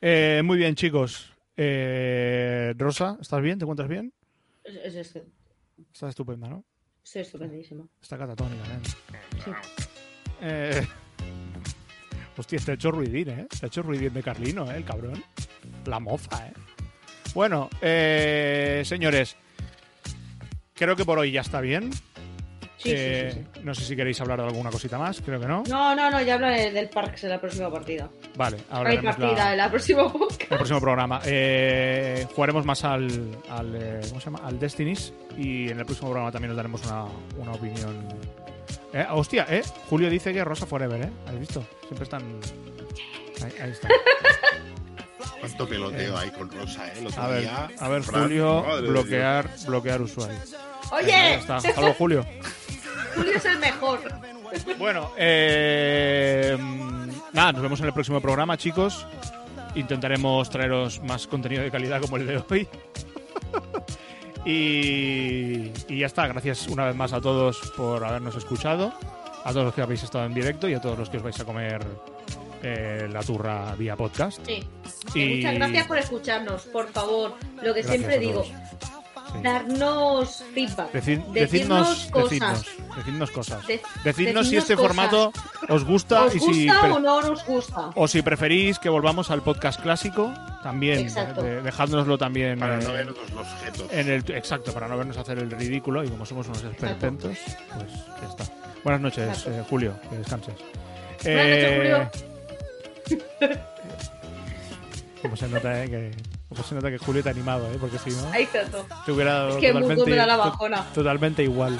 Eh, 0.02 0.42
muy 0.44 0.58
bien, 0.58 0.74
chicos. 0.74 1.32
Eh, 1.56 2.74
Rosa, 2.76 3.16
¿estás 3.20 3.40
bien? 3.42 3.58
¿Te 3.58 3.64
encuentras 3.64 3.88
bien? 3.88 4.12
Es, 4.64 4.94
es, 4.94 5.16
es- 5.16 5.22
Estás 5.92 6.10
estupenda, 6.10 6.48
¿no? 6.48 6.64
estoy 7.02 7.22
estupendísimo. 7.22 7.88
Está 8.02 8.18
catatónica, 8.18 8.62
¿eh? 8.64 8.80
Sí. 9.44 9.50
Eh, 10.42 10.86
Hostia, 12.40 12.58
te 12.64 12.70
ha 12.72 12.74
hecho 12.74 12.90
ruidín, 12.90 13.28
¿eh? 13.28 13.46
Te 13.48 13.66
ha 13.66 13.68
hecho 13.68 13.82
ruidín 13.82 14.12
de 14.14 14.22
Carlino, 14.22 14.70
¿eh? 14.70 14.76
El 14.78 14.84
cabrón. 14.84 15.22
La 15.86 16.00
moza, 16.00 16.46
¿eh? 16.46 16.52
Bueno, 17.34 17.68
eh, 17.82 18.82
señores, 18.84 19.36
creo 20.74 20.96
que 20.96 21.04
por 21.04 21.18
hoy 21.18 21.32
ya 21.32 21.42
está 21.42 21.60
bien. 21.60 21.92
Sí, 21.92 22.88
sí, 22.88 22.94
Eh, 22.96 23.30
sí, 23.34 23.40
sí. 23.56 23.60
No 23.62 23.74
sé 23.74 23.84
si 23.84 23.94
queréis 23.94 24.18
hablar 24.22 24.40
de 24.40 24.46
alguna 24.46 24.70
cosita 24.70 24.98
más, 24.98 25.20
creo 25.20 25.38
que 25.38 25.46
no. 25.46 25.62
No, 25.68 25.94
no, 25.94 26.10
no, 26.10 26.22
ya 26.22 26.34
hablaré 26.34 26.72
del 26.72 26.88
Parks 26.88 27.24
en 27.24 27.30
la 27.30 27.38
próxima 27.40 27.70
partida. 27.70 28.08
Vale, 28.36 28.56
Hay 28.70 28.96
partida 28.98 29.34
la- 29.34 29.52
en 29.52 29.58
la 29.58 29.70
próxima 29.70 30.02
el 30.04 30.46
próximo 30.56 30.80
programa. 30.80 31.20
Eh, 31.26 32.26
jugaremos 32.34 32.64
más 32.64 32.82
al, 32.84 33.36
al, 33.50 33.74
eh, 33.76 34.00
¿cómo 34.08 34.18
se 34.20 34.24
llama? 34.30 34.40
Al 34.44 34.58
Destinies 34.58 35.12
y 35.36 35.70
en 35.70 35.78
el 35.78 35.84
próximo 35.84 36.08
programa 36.08 36.32
también 36.32 36.48
nos 36.48 36.56
daremos 36.56 36.82
una, 36.86 37.04
una 37.38 37.52
opinión. 37.52 38.08
Eh, 38.92 39.06
hostia, 39.10 39.46
eh, 39.48 39.62
Julio 39.88 40.10
dice 40.10 40.32
que 40.32 40.44
Rosa 40.44 40.66
Forever, 40.66 41.02
¿eh? 41.02 41.10
¿Has 41.26 41.38
visto? 41.38 41.64
Siempre 41.82 42.04
están... 42.04 42.22
Ahí, 43.42 43.52
ahí 43.62 43.70
está. 43.70 43.88
¿Cuánto 45.40 45.68
peloteo 45.68 46.16
hay 46.18 46.30
con 46.30 46.50
Rosa, 46.50 46.86
eh? 46.88 47.08
A 47.16 47.28
ver, 47.28 47.40
día, 47.42 47.68
a 47.78 47.88
ver 47.88 48.02
Fran, 48.02 48.22
Julio, 48.24 48.64
bloquear, 48.82 49.48
bloquear 49.66 50.02
usuario. 50.02 50.38
Ahí 50.92 51.04
Oye, 51.04 51.34
está. 51.36 51.56
Hasta 51.56 51.80
luego, 51.80 51.94
Julio. 51.94 52.26
Julio 53.14 53.32
es 53.36 53.44
el 53.44 53.58
mejor. 53.58 54.00
Bueno, 54.78 55.12
eh, 55.16 56.58
nada, 57.32 57.52
nos 57.52 57.62
vemos 57.62 57.80
en 57.80 57.86
el 57.86 57.92
próximo 57.92 58.20
programa, 58.20 58.56
chicos. 58.56 59.06
Intentaremos 59.74 60.50
traeros 60.50 61.00
más 61.02 61.26
contenido 61.26 61.62
de 61.62 61.70
calidad 61.70 62.00
como 62.00 62.16
el 62.16 62.26
de 62.26 62.42
hoy. 62.48 62.68
Y, 64.50 65.72
y 65.88 65.98
ya 66.00 66.06
está. 66.06 66.26
Gracias 66.26 66.66
una 66.68 66.86
vez 66.86 66.96
más 66.96 67.12
a 67.12 67.20
todos 67.20 67.58
por 67.76 68.04
habernos 68.04 68.36
escuchado, 68.36 68.92
a 69.44 69.50
todos 69.52 69.64
los 69.66 69.74
que 69.74 69.82
habéis 69.82 70.02
estado 70.02 70.24
en 70.26 70.34
directo 70.34 70.68
y 70.68 70.74
a 70.74 70.80
todos 70.80 70.98
los 70.98 71.08
que 71.08 71.16
os 71.18 71.22
vais 71.22 71.38
a 71.40 71.44
comer 71.44 71.84
eh, 72.62 73.08
la 73.10 73.22
turra 73.22 73.74
vía 73.76 73.96
podcast. 73.96 74.44
Sí. 74.46 74.62
Y- 75.14 75.20
Eh, 75.20 75.36
Muchas 75.36 75.54
gracias 75.54 75.86
por 75.86 75.98
escucharnos, 75.98 76.62
por 76.66 76.88
favor. 76.88 77.34
Lo 77.62 77.74
que 77.74 77.82
Gracias 77.82 77.88
siempre 77.88 78.18
digo. 78.18 78.44
Sí. 79.32 79.42
darnos 79.42 80.42
feedback. 80.54 80.92
Decid- 80.92 81.24
decidnos, 81.32 82.08
cosas. 82.10 82.30
decidnos, 82.30 82.66
decidnos 82.96 83.30
cosas. 83.30 83.66
De- 83.66 83.80
Decidnos 84.04 84.48
si 84.48 84.56
este 84.56 84.74
cosas. 84.74 84.88
formato 84.88 85.32
os 85.68 85.84
gusta 85.84 86.24
¿Os 86.24 86.34
y 86.34 86.40
si 86.40 86.66
gusta 86.68 86.92
o 86.94 86.98
no 87.00 87.20
nos 87.22 87.44
gusta? 87.46 87.90
o 87.94 88.08
si 88.08 88.22
preferís 88.22 88.78
que 88.78 88.88
volvamos 88.88 89.30
al 89.30 89.42
podcast 89.42 89.80
clásico, 89.80 90.32
también 90.62 90.98
Exacto. 91.00 91.42
de- 91.42 91.62
dejádnoslo 91.62 92.18
también 92.18 92.58
Para 92.58 92.78
eh, 92.80 92.84
no 92.84 92.92
vernos 92.92 93.16
los 93.32 93.46
en 93.92 94.08
el 94.10 94.24
exacto 94.32 94.72
para 94.72 94.88
no 94.88 94.96
vernos 94.96 95.16
hacer 95.16 95.38
el 95.38 95.50
ridículo 95.50 96.02
y 96.04 96.08
como 96.08 96.26
somos 96.26 96.46
unos 96.48 96.62
esperpentos, 96.64 97.36
pues 97.74 97.90
ya 98.20 98.28
está. 98.28 98.44
Buenas 98.82 99.00
noches, 99.02 99.46
eh, 99.46 99.62
Julio, 99.68 99.94
que 100.10 100.16
descanses. 100.16 100.54
Buenas 101.22 101.46
noches, 101.46 101.64
Eh, 101.64 101.76
Julio. 101.76 103.50
Como 105.22 105.36
se 105.36 105.48
nota, 105.48 105.84
eh, 105.84 105.88
que 105.90 106.10
como 106.50 106.62
se 106.64 106.74
nota 106.74 106.90
que 106.90 106.98
Julio 106.98 107.22
te 107.22 107.30
ha 107.30 107.32
animado, 107.32 107.66
eh, 107.72 107.78
porque 107.80 107.98
si 107.98 108.10
no 108.10 108.30
Ahí 108.32 108.42
está 108.42 108.64
todo. 108.66 108.84
te 109.06 109.12
hubiera 109.12 109.32
dado 109.34 109.48
Es 109.50 109.56
que 109.56 109.72
totalmente, 109.72 110.10
me 110.10 110.16
da 110.16 110.26
la 110.26 110.36
bajona. 110.36 110.84
totalmente 110.92 111.42
igual. 111.42 111.74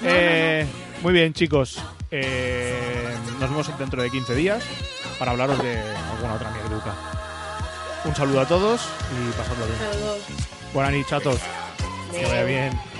No, 0.00 0.08
Eh, 0.10 0.66
Muy 1.02 1.12
bien, 1.12 1.32
chicos. 1.32 1.78
Eh, 2.10 3.14
nos 3.38 3.50
vemos 3.50 3.78
dentro 3.78 4.02
de 4.02 4.10
15 4.10 4.34
días 4.34 4.62
para 5.18 5.30
hablaros 5.32 5.62
de 5.62 5.78
alguna 6.12 6.34
otra 6.34 6.50
mierduca. 6.50 6.94
Un 8.04 8.14
saludo 8.16 8.40
a 8.40 8.46
todos 8.48 8.80
y 9.12 9.30
pasadlo 9.36 9.66
bien. 9.66 9.78
Saludos. 9.78 10.18
Buenas 10.72 10.92
noches, 10.92 11.06
chatos. 11.08 11.40
Que 12.10 12.24
vaya 12.26 12.44
bien. 12.44 12.93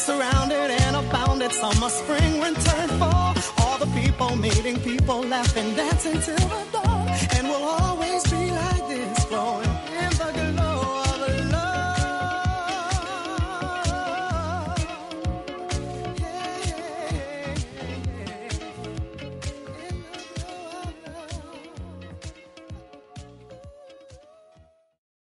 Surrounded 0.00 0.70
and 0.82 0.96
abounded. 0.96 1.52
Summer, 1.52 1.90
spring, 1.90 2.40
winter, 2.40 2.80
fall. 2.98 3.34
All 3.58 3.78
the 3.78 3.90
people 4.00 4.34
meeting 4.36 4.78
people, 4.80 5.20
laughing, 5.22 5.74
dancing 5.74 6.18
till 6.26 6.48
the 6.54 6.62
dawn. 6.72 7.08
And 7.36 7.46
we'll 7.48 7.62
always 7.62 7.99